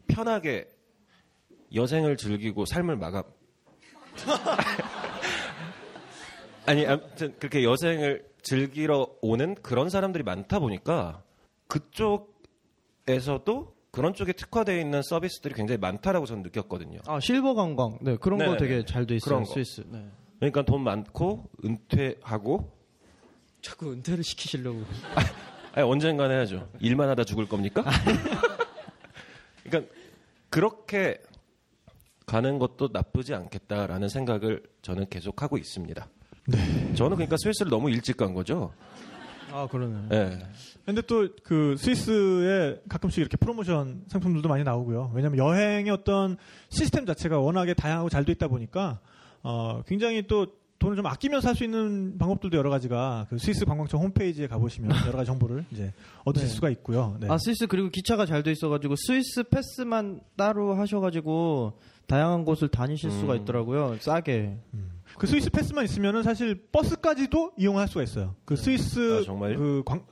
편하게 0.07 0.67
여생을 1.73 2.17
즐기고 2.17 2.65
삶을 2.65 2.97
마감. 2.97 3.23
아니, 6.65 6.85
아무튼 6.85 7.33
그렇게 7.39 7.63
여생을 7.63 8.27
즐기러 8.41 9.07
오는 9.21 9.55
그런 9.55 9.89
사람들이 9.89 10.23
많다 10.23 10.59
보니까 10.59 11.23
그쪽에서도 11.67 12.27
그런 13.97 14.13
쪽에 14.13 14.31
특화되어 14.31 14.79
있는 14.79 15.01
서비스들이 15.01 15.55
굉장히 15.55 15.79
많다라고 15.79 16.27
저는 16.27 16.43
느꼈거든요. 16.43 16.99
아 17.07 17.19
실버 17.19 17.55
관광 17.55 17.97
네 18.01 18.15
그런 18.17 18.37
거 18.37 18.45
네네네. 18.45 18.59
되게 18.59 18.85
잘 18.85 19.07
돼 19.07 19.15
있어요. 19.15 19.43
스위스 19.45 19.83
네. 19.87 20.05
그러니까 20.37 20.61
돈 20.61 20.83
많고 20.83 21.49
은퇴하고 21.65 22.71
자꾸 23.63 23.91
은퇴를 23.91 24.23
시키시려고 24.23 24.83
아니, 25.73 25.83
언젠간 25.83 26.29
해야죠. 26.29 26.69
일만 26.79 27.09
하다 27.09 27.23
죽을 27.23 27.47
겁니까? 27.49 27.83
그러니까 29.65 29.91
그렇게 30.51 31.17
가는 32.27 32.59
것도 32.59 32.89
나쁘지 32.93 33.33
않겠다라는 33.33 34.09
생각을 34.09 34.61
저는 34.83 35.07
계속 35.09 35.41
하고 35.41 35.57
있습니다. 35.57 36.07
저는 36.95 37.15
그러니까 37.17 37.35
스위스를 37.39 37.71
너무 37.71 37.89
일찍 37.89 38.15
간 38.17 38.35
거죠. 38.35 38.73
아 39.51 39.67
그러네 39.67 40.07
예. 40.11 40.39
근데 40.85 41.01
또 41.01 41.27
그 41.43 41.75
스위스에 41.77 42.81
가끔씩 42.89 43.19
이렇게 43.19 43.37
프로모션 43.37 44.03
상품들도 44.07 44.47
많이 44.49 44.63
나오고요. 44.63 45.11
왜냐하면 45.13 45.37
여행의 45.39 45.91
어떤 45.91 46.37
시스템 46.69 47.05
자체가 47.05 47.39
워낙에 47.39 47.73
다양하고 47.73 48.09
잘 48.09 48.25
돼 48.25 48.31
있다 48.33 48.47
보니까 48.47 48.99
어 49.43 49.81
굉장히 49.85 50.25
또 50.27 50.47
돈을 50.79 50.95
좀 50.95 51.05
아끼면서 51.07 51.47
할 51.47 51.55
수 51.55 51.63
있는 51.63 52.17
방법들도 52.19 52.55
여러 52.57 52.69
가지가 52.69 53.27
그 53.29 53.37
스위스 53.39 53.65
관광청 53.65 53.99
홈페이지에 54.01 54.47
가보시면 54.47 54.91
여러 55.07 55.17
가지 55.17 55.27
정보를 55.27 55.65
이제 55.71 55.91
얻으실 56.23 56.47
네. 56.49 56.53
수가 56.53 56.69
있고요. 56.69 57.17
네. 57.19 57.27
아 57.29 57.37
스위스 57.39 57.65
그리고 57.67 57.89
기차가 57.89 58.25
잘 58.25 58.43
돼 58.43 58.51
있어가지고 58.51 58.95
스위스 58.97 59.43
패스만 59.43 60.21
따로 60.35 60.75
하셔가지고 60.75 61.73
다양한 62.07 62.45
곳을 62.45 62.67
다니실 62.69 63.11
수가 63.11 63.33
음. 63.33 63.41
있더라고요 63.41 63.97
싸게 63.99 64.57
그 65.17 65.27
스위스 65.27 65.49
패스만 65.49 65.83
있으면은 65.85 66.23
사실 66.23 66.55
버스까지도 66.71 67.53
이용할 67.57 67.87
수가 67.87 68.03
있어요. 68.03 68.35
그 68.45 68.55
스위스 68.55 69.19
아, 69.19 69.23
정말요? 69.23 69.57
그 69.57 69.83
광, 69.85 70.05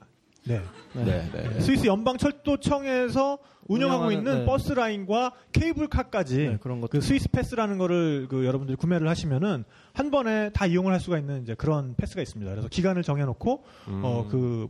네. 0.44 0.60
네, 0.92 1.30
네. 1.32 1.60
스위스 1.60 1.86
연방 1.86 2.18
철도청에서 2.18 3.38
운영하고 3.68 4.04
운영하는, 4.04 4.18
있는 4.18 4.38
네. 4.40 4.46
버스 4.46 4.72
라인과 4.72 5.32
케이블카까지 5.52 6.38
네, 6.38 6.58
그런 6.60 6.80
그 6.88 7.00
스위스 7.00 7.28
패스라는 7.28 7.78
거를 7.78 8.26
그 8.28 8.44
여러분들이 8.44 8.76
구매를 8.76 9.08
하시면은 9.08 9.64
한 9.92 10.10
번에 10.10 10.50
다 10.50 10.66
이용을 10.66 10.92
할 10.92 11.00
수가 11.00 11.18
있는 11.18 11.42
이제 11.42 11.54
그런 11.54 11.94
패스가 11.96 12.22
있습니다. 12.22 12.50
그래서 12.50 12.68
기간을 12.68 13.02
정해 13.02 13.24
놓고 13.24 13.64
음. 13.88 14.02
어그 14.04 14.68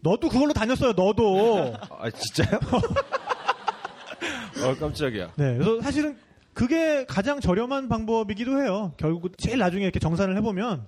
너도 0.00 0.28
그걸로 0.28 0.52
다녔어요. 0.52 0.92
너도. 0.92 1.74
아, 1.90 2.10
진짜요? 2.10 2.58
어, 4.64 4.74
깜짝이야. 4.78 5.32
네. 5.36 5.54
그래서 5.54 5.80
사실은 5.80 6.16
그게 6.54 7.04
가장 7.06 7.40
저렴한 7.40 7.88
방법이기도 7.88 8.62
해요. 8.62 8.92
결국 8.96 9.36
제일 9.38 9.58
나중에 9.58 9.84
이렇게 9.84 9.98
정산을 9.98 10.36
해보면 10.38 10.86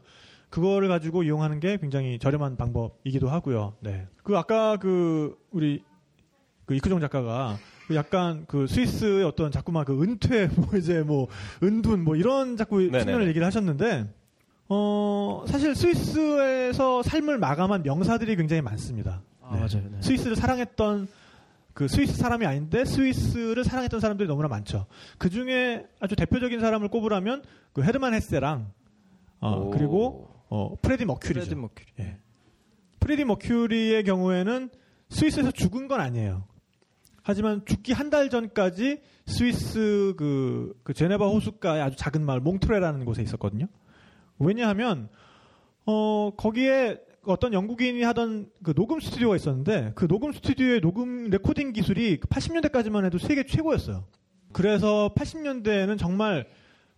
그거를 0.50 0.88
가지고 0.88 1.22
이용하는 1.22 1.58
게 1.58 1.78
굉장히 1.78 2.18
저렴한 2.18 2.56
방법이기도 2.56 3.28
하고요. 3.28 3.74
네. 3.80 4.06
그 4.22 4.36
아까 4.36 4.76
그 4.76 5.36
우리 5.50 5.82
그 6.66 6.74
이크종 6.74 7.00
작가가 7.00 7.58
그 7.88 7.94
약간 7.94 8.44
그 8.46 8.66
스위스의 8.66 9.24
어떤 9.24 9.50
자꾸만 9.50 9.84
그 9.84 10.02
은퇴 10.02 10.46
뭐 10.56 10.68
이제 10.76 11.02
뭐 11.02 11.28
은둔 11.62 12.04
뭐 12.04 12.16
이런 12.16 12.56
자꾸 12.56 12.78
네네네. 12.78 13.00
측면을 13.00 13.28
얘기를 13.28 13.46
하셨는데 13.46 14.06
어 14.68 15.44
사실 15.46 15.74
스위스에서 15.74 17.02
삶을 17.02 17.38
마감한 17.38 17.82
명사들이 17.82 18.36
굉장히 18.36 18.62
많습니다. 18.62 19.22
아 19.42 19.50
맞아요 19.50 19.88
네. 19.90 19.98
스위스를 20.00 20.36
사랑했던 20.36 21.08
그 21.74 21.88
스위스 21.88 22.16
사람이 22.16 22.46
아닌데 22.46 22.84
스위스를 22.84 23.64
사랑했던 23.64 24.00
사람들이 24.00 24.28
너무나 24.28 24.48
많죠. 24.48 24.86
그 25.18 25.28
중에 25.28 25.86
아주 26.00 26.14
대표적인 26.16 26.60
사람을 26.60 26.88
꼽으라면 26.88 27.42
그 27.72 27.82
헤르만 27.82 28.14
헤세랑 28.14 28.72
어, 29.40 29.50
오. 29.60 29.70
그리고 29.70 30.30
어, 30.48 30.76
프레디 30.80 31.04
머큐리죠. 31.04 31.40
프레디 31.40 31.54
머큐리 31.56 31.86
예. 31.98 32.18
프레디 33.00 33.24
머큐리의 33.24 34.04
경우에는 34.04 34.70
스위스에서 35.10 35.50
죽은 35.50 35.88
건 35.88 36.00
아니에요. 36.00 36.46
하지만 37.22 37.64
죽기 37.64 37.92
한 37.92 38.10
달 38.10 38.30
전까지 38.30 39.00
스위스 39.26 40.14
그, 40.16 40.78
그 40.84 40.94
제네바 40.94 41.26
호숫가의 41.26 41.82
아주 41.82 41.96
작은 41.96 42.24
마을 42.24 42.40
몽트레라는 42.40 43.04
곳에 43.04 43.22
있었거든요. 43.22 43.66
왜냐하면 44.38 45.08
어 45.86 46.30
거기에 46.36 46.98
어떤 47.26 47.52
영국인이 47.52 48.02
하던 48.02 48.50
그 48.62 48.74
녹음 48.74 49.00
스튜디오가 49.00 49.36
있었는데 49.36 49.92
그 49.94 50.06
녹음 50.08 50.32
스튜디오의 50.32 50.80
녹음 50.80 51.30
레코딩 51.30 51.72
기술이 51.72 52.20
80년대까지만 52.20 53.04
해도 53.04 53.18
세계 53.18 53.44
최고였어요. 53.44 54.04
그래서 54.52 55.12
80년대에는 55.16 55.98
정말 55.98 56.46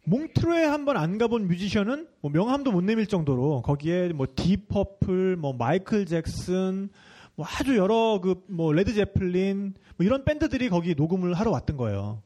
몽트레 0.05 0.65
한번 0.65 0.97
안 0.97 1.19
가본 1.19 1.49
뮤지션은 1.49 2.07
뭐 2.21 2.31
명함도 2.31 2.71
못 2.71 2.83
내밀 2.85 3.07
정도로 3.07 3.63
거기에 3.63 4.11
뭐 4.13 4.27
딥 4.35 4.62
퍼플, 4.62 5.37
뭐 5.37 5.53
마이클 5.53 6.07
잭슨, 6.07 6.91
뭐 7.35 7.45
아주 7.47 7.77
여러 7.77 8.21
그 8.23 8.37
뭐 8.49 8.73
레드 8.73 8.93
제플린 8.95 9.75
뭐 9.97 10.07
이런 10.07 10.25
밴드들이 10.25 10.69
거기 10.69 10.95
녹음을 10.95 11.35
하러 11.35 11.51
왔던 11.51 11.77
거예요. 11.77 12.23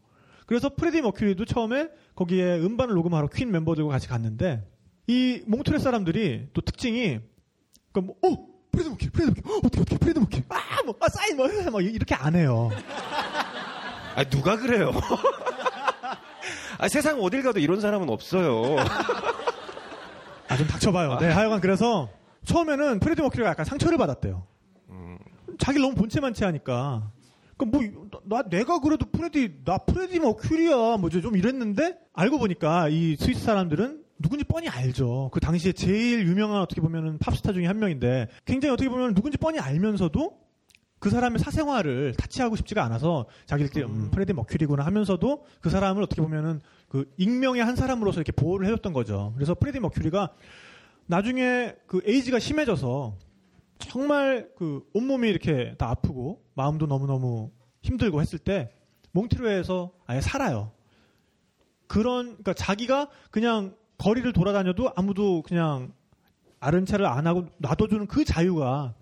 그래서 0.46 0.68
프레디 0.68 1.00
머큐리도 1.00 1.44
처음에 1.44 1.88
거기에 2.14 2.58
음반을 2.58 2.94
녹음하러 2.94 3.28
퀸 3.28 3.50
멤버들과 3.50 3.90
같이 3.90 4.08
갔는데 4.08 4.66
이 5.06 5.42
몽트레 5.46 5.78
사람들이 5.78 6.48
또 6.52 6.60
특징이 6.60 7.20
그러니까 7.92 8.14
뭐, 8.20 8.32
어, 8.32 8.46
프레드 8.70 8.88
머큐리, 8.88 9.10
프레드 9.10 9.30
머큐리, 9.30 9.52
어, 9.52 9.58
어떻게 9.58 9.80
어떻게 9.80 9.98
프레드 9.98 10.18
머큐리, 10.18 10.44
아, 10.48 10.82
뭐, 10.84 10.94
아, 11.00 11.08
사인 11.08 11.36
뭐, 11.36 11.48
해, 11.48 11.70
막 11.70 11.84
이렇게 11.84 12.14
안 12.14 12.34
해요. 12.34 12.70
아, 14.14 14.24
누가 14.24 14.56
그래요? 14.56 14.92
아, 16.78 16.88
세상 16.88 17.20
어딜 17.20 17.42
가도 17.42 17.60
이런 17.60 17.80
사람은 17.80 18.08
없어요. 18.08 18.76
아, 20.48 20.56
좀 20.56 20.66
닥쳐봐요. 20.66 21.18
네, 21.18 21.30
하여간 21.30 21.60
그래서 21.60 22.08
처음에는 22.44 23.00
프레디 23.00 23.22
머큐리가 23.22 23.50
약간 23.50 23.64
상처를 23.64 23.98
받았대요. 23.98 24.46
자기를 25.58 25.82
너무 25.82 25.94
본체만체하니까. 25.94 27.10
그러니까 27.56 27.78
뭐, 27.78 28.20
나, 28.24 28.42
내가 28.48 28.80
그래도 28.80 29.04
프레디, 29.10 29.62
나 29.64 29.78
프레디 29.78 30.18
머큐리야. 30.18 30.96
뭐, 30.96 31.10
좀 31.10 31.36
이랬는데, 31.36 31.98
알고 32.14 32.38
보니까 32.38 32.88
이 32.88 33.16
스위스 33.16 33.44
사람들은 33.44 34.02
누군지 34.20 34.44
뻔히 34.44 34.68
알죠. 34.68 35.30
그 35.32 35.40
당시에 35.40 35.72
제일 35.72 36.26
유명한 36.26 36.60
어떻게 36.60 36.80
보면은 36.80 37.18
팝스타 37.18 37.52
중에 37.52 37.66
한 37.66 37.78
명인데, 37.78 38.28
굉장히 38.44 38.72
어떻게 38.72 38.88
보면 38.90 39.14
누군지 39.14 39.38
뻔히 39.38 39.58
알면서도 39.58 40.38
그 40.98 41.08
사람의 41.08 41.38
사생활을 41.38 42.14
터치하고 42.18 42.56
싶지가 42.56 42.84
않아서 42.84 43.26
자기들끼리 43.46 43.86
음, 43.86 44.10
프레디 44.10 44.34
머큐리구나 44.34 44.84
하면서도 44.84 45.46
그 45.62 45.70
사람을 45.70 46.02
어떻게 46.02 46.20
보면은 46.20 46.60
그 46.88 47.10
익명의 47.16 47.64
한 47.64 47.74
사람으로서 47.74 48.20
이렇게 48.20 48.32
보호를 48.32 48.66
해줬던 48.66 48.92
거죠. 48.92 49.32
그래서 49.34 49.54
프레디 49.54 49.80
머큐리가 49.80 50.34
나중에 51.06 51.74
그 51.86 52.02
에이즈가 52.04 52.38
심해져서 52.38 53.16
정말 53.78 54.50
그 54.58 54.86
온몸이 54.92 55.30
이렇게 55.30 55.74
다 55.78 55.88
아프고 55.88 56.44
마음도 56.54 56.86
너무너무 56.86 57.50
힘들고 57.80 58.20
했을 58.20 58.38
때 58.38 58.70
몽트레에서 59.12 59.92
아예 60.06 60.20
살아요. 60.20 60.72
그런 61.86 62.26
그러니까 62.26 62.52
자기가 62.52 63.08
그냥 63.30 63.74
거리를 64.00 64.32
돌아다녀도 64.32 64.90
아무도 64.96 65.42
그냥 65.42 65.92
아는 66.58 66.79
체를 66.79 67.04
안 67.04 67.26
하고 67.26 67.46
놔둬주는 67.58 68.06
그 68.06 68.24
자유가 68.24 68.94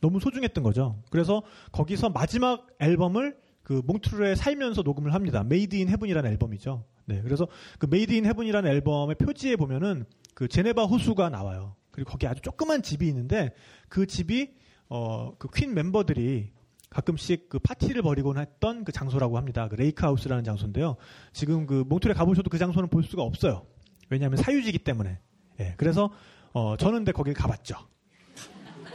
너무 0.00 0.18
소중했던 0.18 0.64
거죠. 0.64 1.02
그래서 1.10 1.42
거기서 1.72 2.08
마지막 2.08 2.66
앨범을 2.78 3.36
그 3.62 3.82
몽트레에 3.84 4.34
살면서 4.34 4.80
녹음을 4.82 5.12
합니다. 5.12 5.44
Made 5.44 5.74
in 5.76 5.90
Heaven이라는 5.90 6.30
앨범이죠. 6.30 6.84
네. 7.04 7.20
그래서 7.22 7.46
그 7.78 7.86
Made 7.90 8.12
in 8.14 8.24
Heaven이라는 8.24 8.70
앨범의 8.70 9.16
표지에 9.16 9.56
보면은 9.56 10.04
그 10.34 10.48
제네바 10.48 10.84
호수가 10.84 11.28
나와요. 11.28 11.74
그리고 11.90 12.10
거기 12.10 12.26
아주 12.26 12.40
조그만 12.40 12.82
집이 12.82 13.06
있는데 13.08 13.50
그 13.88 14.06
집이 14.06 14.54
어 14.88 15.32
그 15.38 15.48
퀸 15.48 15.74
멤버들이 15.74 16.52
가끔씩 16.88 17.50
그 17.50 17.58
파티를 17.58 18.00
벌이곤 18.02 18.38
했던 18.38 18.84
그 18.84 18.92
장소라고 18.92 19.36
합니다. 19.36 19.68
그 19.68 19.74
Lake 19.74 20.04
House라는 20.06 20.44
장소인데요. 20.44 20.96
지금 21.32 21.66
그 21.66 21.84
몽트레 21.86 22.14
가보셔도 22.14 22.48
그 22.48 22.56
장소는 22.58 22.88
볼 22.88 23.02
수가 23.02 23.22
없어요. 23.22 23.66
왜냐하면 24.08 24.36
사유지기 24.38 24.78
때문에. 24.80 25.18
예. 25.60 25.74
그래서 25.76 26.10
어 26.52 26.76
저는 26.76 27.00
근데 27.00 27.12
거길 27.12 27.34
가봤죠. 27.34 27.76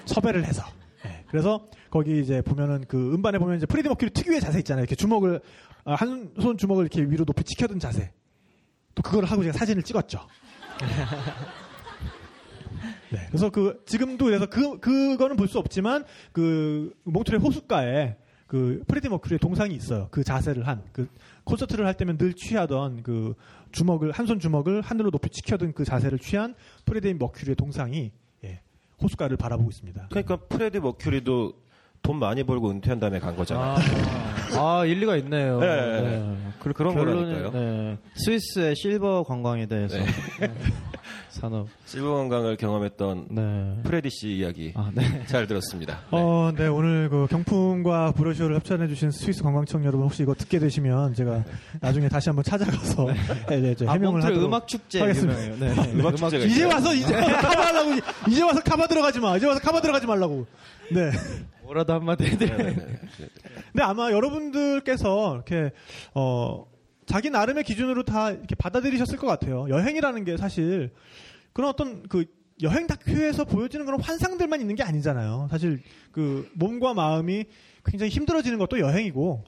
섭외를 0.05 0.45
해서. 0.45 0.63
예. 1.05 1.23
그래서 1.29 1.67
거기 1.89 2.21
이제 2.21 2.41
보면은 2.41 2.85
그 2.88 3.13
음반에 3.13 3.38
보면 3.39 3.57
이제 3.57 3.65
프레디 3.65 3.89
머큐리 3.89 4.11
특유의 4.11 4.41
자세 4.41 4.59
있잖아요. 4.59 4.83
이렇게 4.83 4.95
주먹을 4.95 5.41
아, 5.83 5.95
한손 5.95 6.57
주먹을 6.57 6.83
이렇게 6.85 7.01
위로 7.01 7.25
높이 7.25 7.43
치켜든 7.43 7.79
자세. 7.79 8.13
또 8.95 9.01
그걸 9.01 9.25
하고 9.25 9.43
제가 9.43 9.57
사진을 9.57 9.83
찍었죠. 9.83 10.27
네. 13.11 13.19
그래서 13.27 13.49
그 13.49 13.83
지금도 13.85 14.25
그래서 14.25 14.45
그 14.47 14.79
그거는 14.79 15.35
볼 15.35 15.47
수 15.47 15.59
없지만 15.59 16.05
그 16.31 16.93
몽트레 17.03 17.38
호숫가에 17.39 18.15
그 18.47 18.83
프레디 18.88 19.09
머큐리의 19.09 19.39
동상이 19.39 19.75
있어요. 19.75 20.07
그 20.11 20.23
자세를 20.23 20.67
한 20.67 20.83
그 20.93 21.07
콘서트를 21.43 21.85
할 21.85 21.93
때면 21.95 22.18
늘 22.18 22.34
취하던 22.34 23.03
그 23.03 23.34
주먹을 23.72 24.11
한 24.11 24.26
손 24.27 24.39
주먹을 24.39 24.81
하늘로 24.81 25.11
높이 25.11 25.30
치켜든 25.30 25.73
그 25.73 25.84
자세를 25.85 26.19
취한 26.19 26.55
프레디 26.85 27.13
머큐리의 27.13 27.55
동상이 27.55 28.11
예, 28.43 28.61
호숫가를 29.01 29.38
바라보고 29.38 29.69
있습니다. 29.69 30.07
그러니까 30.09 30.35
프레디 30.38 30.80
머큐리도 30.80 31.53
돈 32.01 32.18
많이 32.19 32.43
벌고 32.43 32.69
은퇴한 32.72 32.99
다음에 32.99 33.19
간 33.19 33.35
거잖아요. 33.35 33.76
아, 34.57 34.80
아, 34.80 34.85
일리가 34.85 35.18
있네요. 35.18 35.59
네, 35.59 35.68
네, 35.68 36.01
네. 36.01 36.38
그 36.59 36.73
그런 36.73 36.95
거라니까요. 36.95 37.51
네. 37.51 37.97
스위스의 38.15 38.76
실버 38.76 39.23
관광에 39.23 39.68
대해서 39.68 39.97
네. 39.97 40.05
네. 41.33 41.39
산업. 41.39 41.67
실버 41.85 42.13
관광을 42.15 42.57
경험했던 42.57 43.27
네. 43.31 43.81
프레디 43.83 44.09
씨 44.09 44.33
이야기 44.37 44.73
아, 44.75 44.91
네. 44.93 45.25
잘 45.25 45.47
들었습니다. 45.47 46.01
어, 46.11 46.51
네, 46.55 46.67
오늘 46.67 47.09
그 47.09 47.27
경품과 47.29 48.11
brochure를 48.11 48.55
협찬해 48.57 48.87
주신 48.87 49.11
스위스 49.11 49.41
관광청 49.43 49.83
여러분 49.85 50.05
혹시 50.05 50.23
이거 50.23 50.33
듣게 50.33 50.59
되시면 50.59 51.13
제가 51.13 51.43
나중에 51.79 52.09
다시 52.09 52.29
한번 52.29 52.43
찾아가서 52.43 53.07
네, 53.49 53.59
네, 53.61 53.75
저 53.75 53.89
아, 53.89 53.93
해명을 53.93 54.23
하도록 54.23 54.43
음악 54.43 54.67
축제 54.67 54.99
하겠습니다. 54.99 55.39
네. 55.39 55.73
네. 55.73 55.91
음악 55.93 56.15
축제가 56.17 56.45
이제? 56.45 56.63
와서 56.65 56.93
이제 56.93 57.13
와서 57.15 57.37
카바하려고 57.37 57.91
이제 58.29 58.43
와서 58.43 58.61
카바 58.63 58.87
들어가지 58.87 59.19
마. 59.19 59.37
이제 59.37 59.47
와서 59.47 59.59
카바 59.61 59.81
들어가지 59.81 60.05
말라고. 60.07 60.45
네. 60.91 61.11
뭐라도 61.63 61.93
한마디 61.93 62.25
해드려. 62.25 62.57
네, 62.57 62.63
네, 62.63 62.75
네. 62.75 63.27
근데 63.71 63.83
아마 63.83 64.11
여러분들께서 64.11 65.35
이렇게 65.35 65.71
어 66.13 66.65
자기 67.11 67.29
나름의 67.29 67.65
기준으로 67.65 68.03
다 68.03 68.31
이렇게 68.31 68.55
받아들이셨을 68.55 69.17
것 69.17 69.27
같아요. 69.27 69.67
여행이라는 69.69 70.23
게 70.23 70.38
사실 70.38 70.91
그런 71.51 71.69
어떤 71.69 72.03
그 72.07 72.23
여행 72.61 72.88
다큐에서 72.88 73.43
보여지는 73.43 73.85
그런 73.85 73.99
환상들만 73.99 74.61
있는 74.61 74.75
게 74.75 74.83
아니잖아요. 74.83 75.47
사실 75.51 75.81
그 76.13 76.49
몸과 76.53 76.93
마음이 76.93 77.45
굉장히 77.83 78.11
힘들어지는 78.11 78.57
것도 78.59 78.79
여행이고 78.79 79.43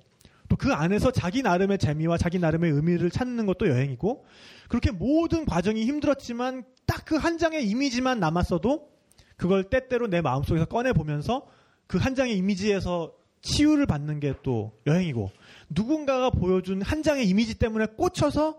또 0.49 0.55
그 0.57 0.71
안에서 0.73 1.11
자기 1.11 1.41
나름의 1.41 1.77
재미와 1.79 2.17
자기 2.17 2.37
나름의 2.37 2.69
의미를 2.71 3.09
찾는 3.09 3.45
것도 3.47 3.69
여행이고 3.69 4.25
그렇게 4.67 4.91
모든 4.91 5.45
과정이 5.45 5.85
힘들었지만 5.85 6.63
딱 6.85 7.05
그 7.05 7.17
한 7.17 7.37
장의 7.37 7.65
이미지만 7.67 8.19
남았어도 8.19 8.89
그걸 9.37 9.63
때때로 9.63 10.07
내 10.07 10.21
마음속에서 10.21 10.65
꺼내 10.65 10.91
보면서 10.93 11.47
그 11.87 11.97
한 11.97 12.13
장의 12.15 12.37
이미지에서 12.37 13.13
치유를 13.43 13.85
받는 13.85 14.19
게 14.19 14.33
또 14.41 14.71
여행이고 14.87 15.29
누군가가 15.69 16.31
보여준 16.31 16.81
한 16.81 17.03
장의 17.03 17.27
이미지 17.27 17.53
때문에 17.53 17.85
꽂혀서 17.97 18.57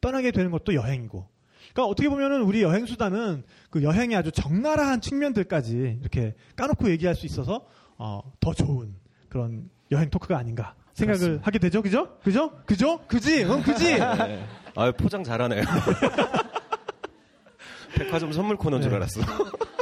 떠나게 0.00 0.30
되는 0.30 0.50
것도 0.50 0.74
여행이고 0.74 1.26
그러니까 1.72 1.86
어떻게 1.86 2.08
보면은 2.08 2.42
우리 2.42 2.62
여행 2.62 2.86
수단은 2.86 3.44
그 3.70 3.82
여행의 3.82 4.16
아주 4.16 4.30
적나라한 4.32 5.00
측면들까지 5.00 5.98
이렇게 6.00 6.34
까놓고 6.56 6.90
얘기할 6.90 7.14
수 7.14 7.26
있어서 7.26 7.66
어, 7.98 8.20
더 8.40 8.52
좋은 8.54 8.94
그런 9.28 9.68
여행 9.90 10.10
토크가 10.10 10.36
아닌가 10.38 10.74
생각을 10.94 11.40
하게 11.42 11.58
되죠, 11.58 11.82
그죠? 11.82 12.18
그죠? 12.22 12.50
그죠? 12.66 13.00
그지? 13.06 13.44
응, 13.44 13.62
그지? 13.62 13.94
네. 13.98 14.46
아 14.74 14.90
포장 14.92 15.24
잘하네요. 15.24 15.62
백화점 17.96 18.32
선물 18.32 18.56
코너인 18.56 18.82
줄 18.82 18.90
네. 18.90 18.96
알았어. 18.96 19.20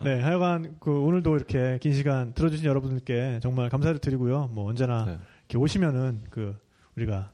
네, 0.00 0.20
하여간 0.20 0.76
그 0.78 1.00
오늘도 1.00 1.36
이렇게 1.36 1.78
긴 1.80 1.92
시간 1.92 2.32
들어주신 2.32 2.66
여러분들께 2.66 3.40
정말 3.42 3.68
감사를 3.68 3.98
드리고요. 3.98 4.48
뭐 4.52 4.68
언제나 4.68 5.04
네. 5.04 5.18
이렇게 5.48 5.58
오시면은 5.58 6.22
그 6.30 6.56
우리가 6.96 7.32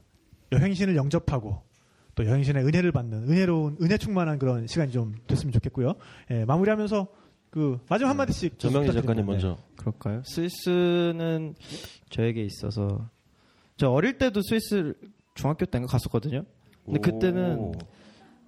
여행신을 0.51 0.95
영접하고 0.95 1.61
또 2.15 2.25
여행신의 2.25 2.65
은혜를 2.65 2.91
받는 2.91 3.29
은혜로운 3.29 3.77
은혜 3.81 3.97
충만한 3.97 4.39
그런 4.39 4.67
시간이 4.67 4.91
좀 4.91 5.15
됐으면 5.27 5.51
좋겠고요. 5.51 5.93
예, 6.31 6.45
마무리하면서 6.45 7.07
그 7.51 7.79
마지막 7.87 8.09
한 8.09 8.17
마디씩 8.17 8.57
부탁드립니다. 8.57 8.93
작가님 8.93 9.25
먼저. 9.25 9.57
그럴까요? 9.75 10.23
스위스는 10.25 11.55
저에게 12.09 12.43
있어서 12.43 13.09
저 13.77 13.89
어릴 13.89 14.17
때도 14.17 14.41
스위스 14.41 14.93
중학교 15.35 15.65
때인가 15.65 15.91
갔었거든요. 15.91 16.43
근데 16.85 16.99
그때는 16.99 17.57
오. 17.57 17.71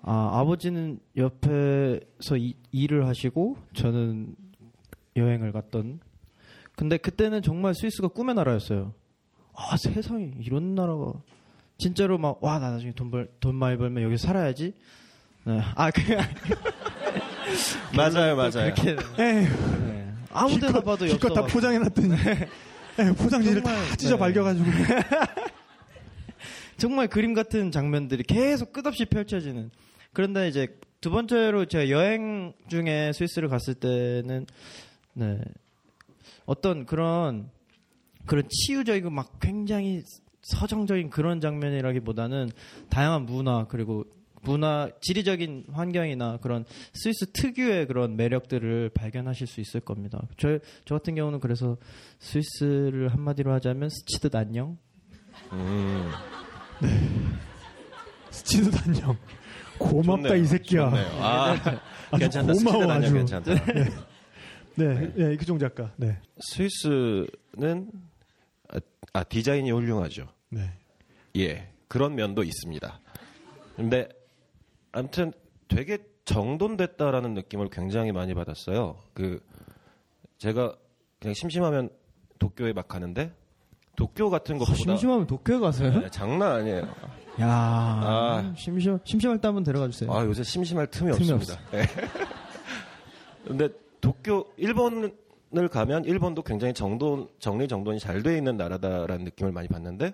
아, 0.02 0.40
아버지는 0.40 1.00
옆에서 1.18 2.38
이- 2.38 2.56
일을 2.72 3.08
하시고 3.08 3.58
저는 3.74 4.36
여행을 5.16 5.52
갔던. 5.52 6.00
근데 6.76 6.98
그때는 6.98 7.42
정말 7.42 7.74
스위스가 7.76 8.08
꿈의 8.10 8.36
나라였어요. 8.36 8.94
아 9.54 9.76
세상에 9.78 10.32
이런 10.40 10.76
나라가 10.76 11.14
진짜로 11.80 12.18
막 12.20 12.38
와 12.42 12.60
나 12.60 12.72
나중에 12.72 12.94
돈 12.94 13.10
벌 13.12 13.30
돈 13.40 13.56
많이 13.56 13.78
벌면 13.78 14.04
여기 14.04 14.18
서 14.18 14.28
살아야지. 14.28 14.74
네. 15.46 15.60
아 15.76 15.90
그. 15.92 16.02
맞아요, 17.96 18.36
맞아요. 18.36 18.74
그렇게 18.76 18.98
에휴, 19.18 19.80
네. 19.86 20.14
아무데나 20.32 20.82
봐도 20.82 21.06
기껏 21.06 21.34
다 21.34 21.46
포장해놨더니 21.46 22.10
예, 23.00 23.12
포장지를 23.14 23.62
다 23.64 23.72
정말, 23.72 23.98
찢어 23.98 24.16
네. 24.16 24.20
발겨가지고 24.20 24.66
정말 26.78 27.08
그림 27.08 27.34
같은 27.34 27.72
장면들이 27.72 28.24
계속 28.24 28.72
끝없이 28.74 29.06
펼쳐지는. 29.06 29.72
그런데 30.18 30.48
이제 30.48 30.76
두 31.00 31.12
번째로 31.12 31.66
제가 31.66 31.92
여행 31.92 32.52
중에 32.70 33.12
스위스를 33.14 33.50
갔을 33.50 33.76
때는 33.76 34.48
네 35.14 35.40
어떤 36.48 36.88
그런 36.88 37.52
그런 38.26 38.44
치유적이고 38.50 39.12
막 39.12 39.40
굉장히 39.40 40.02
서정적인 40.42 41.12
그런 41.12 41.40
장면이라기보다는 41.40 42.50
다양한 42.90 43.28
문화 43.28 43.68
그리고 43.68 44.06
문화 44.42 44.90
지리적인 45.02 45.66
환경이나 45.72 46.38
그런 46.38 46.66
스위스 46.94 47.32
특유의 47.34 47.86
그런 47.86 48.18
매력들을 48.18 48.90
발견하실 48.96 49.46
수 49.46 49.62
있을 49.62 49.82
겁니다. 49.82 50.20
저, 50.38 50.58
저 50.86 50.96
같은 50.96 51.14
경우는 51.14 51.40
그래서 51.40 51.78
스위스를 52.18 53.10
한마디로 53.10 53.54
하자면 53.54 53.90
스치듯 53.90 54.36
안녕? 54.36 54.80
음, 55.52 56.10
스치도 58.32 58.72
단영 58.72 59.16
고맙다 59.78 60.24
좋네요. 60.30 60.36
이 60.44 60.46
새끼야. 60.46 60.90
좋네요. 60.90 61.08
아, 61.22 61.56
괜찮다. 62.18 62.54
고마워, 62.54 62.92
아주. 62.92 63.14
괜찮다. 63.14 63.54
네, 64.76 65.12
네, 65.16 65.34
이규종 65.34 65.60
작가. 65.60 65.92
네, 65.98 66.18
스위스는 66.40 67.92
아, 68.70 68.80
아, 69.14 69.24
디자인이 69.24 69.72
훌륭하죠. 69.72 70.28
네. 70.50 70.72
예, 71.38 71.70
그런 71.88 72.16
면도 72.16 72.44
있습니다. 72.44 73.00
근데 73.76 74.08
아무튼 74.92 75.32
되게 75.68 76.00
정돈됐다라는 76.26 77.34
느낌을 77.34 77.70
굉장히 77.70 78.12
많이 78.12 78.34
받았어요. 78.34 78.98
그 79.14 79.40
제가 80.38 80.76
그냥 81.20 81.34
심심하면 81.34 81.90
도쿄에 82.40 82.74
막 82.74 82.88
가는데 82.88 83.32
도쿄 83.96 84.30
같은 84.30 84.58
것보다 84.58 84.78
심심하면 84.78 85.26
도쿄에 85.26 85.58
가세요? 85.60 86.00
네, 86.00 86.10
장난 86.12 86.52
아니에요. 86.52 86.88
야, 87.40 87.48
아. 87.50 88.54
심심 88.56 89.00
심심할 89.04 89.40
때 89.40 89.48
한번 89.48 89.64
데려가 89.64 89.88
주세요. 89.90 90.12
아 90.12 90.26
요새 90.26 90.44
심심할 90.44 90.88
틈이, 90.88 91.12
틈이 91.12 91.32
없습니다. 91.32 91.62
네. 91.72 91.84
근데 93.46 93.70
도쿄 94.02 94.46
일본을 94.58 95.14
가면 95.72 96.06
일본도 96.06 96.44
굉장히 96.44 96.74
정돈 96.74 97.30
정리 97.40 97.68
정돈이 97.68 98.00
잘 98.00 98.24
돼 98.24 98.38
있는 98.38 98.58
나라다라는 98.58 99.24
느낌을 99.26 99.52
많이 99.52 99.68
받는데 99.68 100.14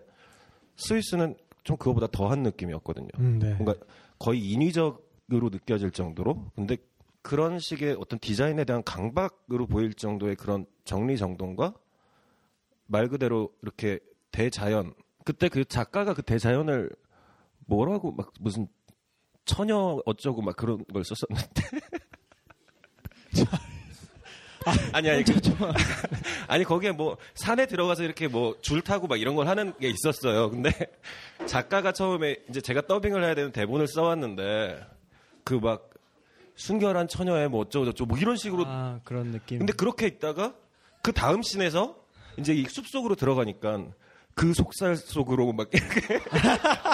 스위스는 0.75 1.35
좀 1.63 1.77
그거보다 1.77 2.07
더한 2.07 2.43
느낌이었거든요. 2.43 3.09
음, 3.19 3.39
네. 3.39 3.53
뭔가 3.53 3.73
거의 4.19 4.39
인위적으로 4.51 5.49
느껴질 5.49 5.91
정도로 5.91 6.51
근데 6.55 6.77
그런 7.21 7.57
식의 7.57 7.95
어떤 7.99 8.19
디자인에 8.19 8.65
대한 8.65 8.83
강박으로 8.83 9.65
보일 9.67 9.93
정도의 9.93 10.35
그런 10.35 10.65
정리 10.83 11.17
정돈과 11.17 11.73
말 12.87 13.07
그대로 13.07 13.49
이렇게 13.61 13.99
대자연 14.31 14.93
그때 15.23 15.47
그 15.47 15.63
작가가 15.63 16.13
그 16.13 16.21
대자연을 16.21 16.89
뭐라고 17.67 18.11
막 18.11 18.31
무슨 18.39 18.67
처녀 19.45 19.99
어쩌고 20.05 20.41
막 20.41 20.55
그런 20.55 20.83
걸 20.93 21.03
썼었는데. 21.03 21.61
아니 24.93 25.09
아니 25.09 25.23
그, 25.25 25.33
아니 26.47 26.63
거기에 26.63 26.91
뭐 26.93 27.17
산에 27.35 27.65
들어가서 27.65 28.03
이렇게 28.03 28.27
뭐 28.29 28.55
줄 28.61 28.81
타고 28.81 29.07
막 29.07 29.19
이런 29.19 29.35
걸 29.35 29.47
하는 29.47 29.73
게 29.77 29.89
있었어요. 29.89 30.49
근데 30.49 30.71
작가가 31.45 31.91
처음에 31.91 32.37
이제 32.49 32.61
제가 32.61 32.87
더빙을 32.87 33.23
해야 33.23 33.35
되는 33.35 33.51
대본을 33.51 33.87
써왔는데 33.87 34.79
그 35.43 35.55
막 35.59 35.89
순결한 36.55 37.07
처녀의 37.07 37.49
뭐 37.49 37.61
어쩌고 37.61 37.85
저쩌고 37.87 38.09
뭐 38.09 38.17
이런 38.19 38.37
식으로 38.37 38.63
아, 38.67 38.99
그런 39.03 39.31
느낌. 39.31 39.57
근데 39.57 39.73
그렇게 39.73 40.05
있다가 40.07 40.53
그 41.01 41.11
다음 41.11 41.41
씬에서 41.41 41.97
이제 42.37 42.53
이 42.53 42.65
숲속으로 42.65 43.15
들어가니까 43.15 43.87
그 44.35 44.53
속살 44.53 44.95
속으로 44.95 45.51
막 45.51 45.69
이렇게 45.73 46.19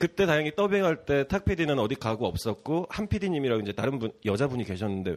그때 0.00 0.24
다행히 0.24 0.54
더빙할 0.56 1.04
때 1.04 1.28
탁 1.28 1.44
PD는 1.44 1.78
어디 1.78 1.94
가고 1.94 2.26
없었고 2.26 2.86
한 2.88 3.06
PD님이랑 3.06 3.60
이제 3.60 3.72
다른 3.72 3.98
분 3.98 4.10
여자분이 4.24 4.64
계셨는데 4.64 5.16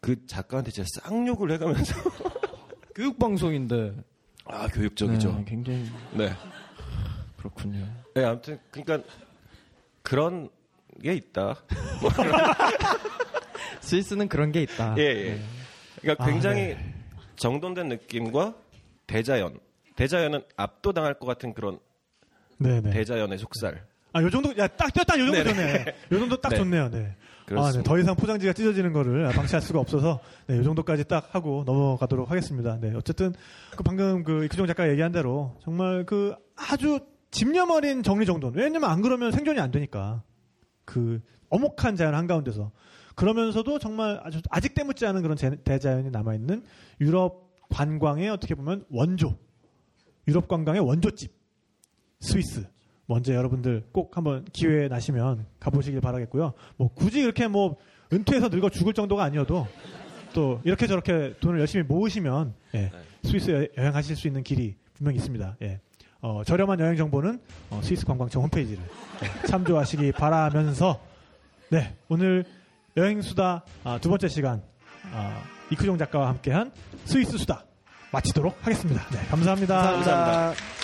그 0.00 0.24
작가한테 0.26 0.70
진짜 0.70 0.88
쌍욕을 1.02 1.50
해가면서 1.50 1.94
교육 2.94 3.18
방송인데. 3.18 3.94
아 4.44 4.68
교육적이죠. 4.68 5.32
네, 5.32 5.44
굉장히 5.44 5.84
네. 6.12 6.32
그렇군요. 7.36 7.84
네, 8.14 8.24
아무튼 8.24 8.60
그러니까 8.70 9.10
그런 10.02 10.50
게 11.02 11.14
있다. 11.14 11.56
스위스는 13.80 14.28
그런 14.28 14.52
게 14.52 14.62
있다. 14.62 14.94
예, 14.98 15.02
예. 15.02 15.40
그러니까 16.00 16.24
아, 16.24 16.26
굉장히 16.28 16.60
네. 16.60 16.94
정돈된 17.34 17.88
느낌과 17.88 18.54
대자연. 19.08 19.58
대자연은 19.96 20.44
압도당할 20.56 21.18
것 21.18 21.26
같은 21.26 21.54
그런 21.54 21.80
네네. 22.58 22.90
대자연의 22.90 23.38
속살. 23.38 23.84
아, 24.16 24.22
요 24.22 24.30
정도, 24.30 24.56
야, 24.56 24.66
딱, 24.66 24.92
딱, 24.94 25.18
요 25.18 25.26
정도. 25.26 25.44
좋네. 25.44 25.84
요 26.12 26.18
정도 26.18 26.40
딱 26.40 26.48
네. 26.50 26.56
좋네요, 26.56 26.90
네. 26.90 27.14
아, 27.18 27.44
그렇습니다. 27.44 27.78
네. 27.82 27.84
더 27.84 27.98
이상 27.98 28.16
포장지가 28.16 28.52
찢어지는 28.54 28.92
거를 28.92 29.28
방치할 29.32 29.60
수가 29.60 29.78
없어서, 29.80 30.20
네, 30.46 30.56
요 30.56 30.62
정도까지 30.62 31.04
딱 31.04 31.34
하고 31.34 31.64
넘어가도록 31.66 32.30
하겠습니다. 32.30 32.78
네. 32.80 32.92
어쨌든, 32.96 33.34
그 33.76 33.82
방금 33.82 34.24
그 34.24 34.44
이크종 34.46 34.66
작가 34.66 34.88
얘기한 34.88 35.12
대로, 35.12 35.54
정말 35.62 36.04
그 36.06 36.34
아주 36.56 37.00
집념 37.30 37.70
어린 37.70 38.02
정리 38.02 38.24
정돈. 38.24 38.54
왜냐면 38.54 38.88
안 38.90 39.02
그러면 39.02 39.32
생존이 39.32 39.60
안 39.60 39.70
되니까. 39.70 40.22
그, 40.86 41.20
어목한 41.50 41.96
자연 41.96 42.14
한 42.14 42.26
가운데서. 42.26 42.70
그러면서도 43.16 43.78
정말 43.78 44.20
아주 44.24 44.40
아직 44.50 44.74
때묻지 44.74 45.04
않은 45.06 45.22
그런 45.22 45.36
제- 45.36 45.56
대자연이 45.62 46.10
남아 46.10 46.34
있는 46.34 46.62
유럽 47.00 47.50
관광의 47.70 48.28
어떻게 48.30 48.54
보면 48.54 48.84
원조. 48.90 49.36
유럽 50.28 50.48
관광의 50.48 50.80
원조집. 50.80 51.32
스위스. 52.20 52.66
먼저 53.06 53.34
여러분들 53.34 53.84
꼭 53.92 54.16
한번 54.16 54.44
기회 54.52 54.88
나시면 54.88 55.46
가보시길 55.60 56.00
바라겠고요. 56.00 56.52
뭐 56.76 56.88
굳이 56.94 57.20
이렇게 57.20 57.46
뭐 57.48 57.76
은퇴해서 58.12 58.48
늙어 58.48 58.68
죽을 58.70 58.92
정도가 58.92 59.22
아니어도 59.24 59.66
또 60.32 60.60
이렇게 60.64 60.86
저렇게 60.86 61.34
돈을 61.40 61.60
열심히 61.60 61.84
모으시면 61.84 62.54
예, 62.74 62.90
스위스 63.24 63.50
여- 63.50 63.66
여행 63.82 63.94
하실 63.94 64.16
수 64.16 64.26
있는 64.26 64.42
길이 64.42 64.76
분명히 64.94 65.16
있습니다. 65.18 65.56
예. 65.62 65.80
어, 66.20 66.42
저렴한 66.44 66.80
여행 66.80 66.96
정보는 66.96 67.40
어, 67.70 67.80
스위스 67.82 68.04
관광청 68.04 68.42
홈페이지를 68.42 68.82
예, 69.22 69.46
참조하시기 69.46 70.12
바라면서 70.12 71.00
네 71.70 71.94
오늘 72.08 72.44
여행 72.96 73.22
수다 73.22 73.62
아, 73.84 73.98
두 74.00 74.08
번째 74.08 74.28
시간 74.28 74.62
아, 75.12 75.42
이크종 75.70 75.98
작가와 75.98 76.28
함께한 76.28 76.72
스위스 77.04 77.38
수다 77.38 77.64
마치도록 78.12 78.56
하겠습니다. 78.62 79.02
네, 79.10 79.18
감사합니다. 79.28 79.74
감사합니다. 79.82 80.52
Taking 80.54 80.75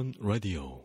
벙커원 0.00 0.12
라디오 0.20 0.79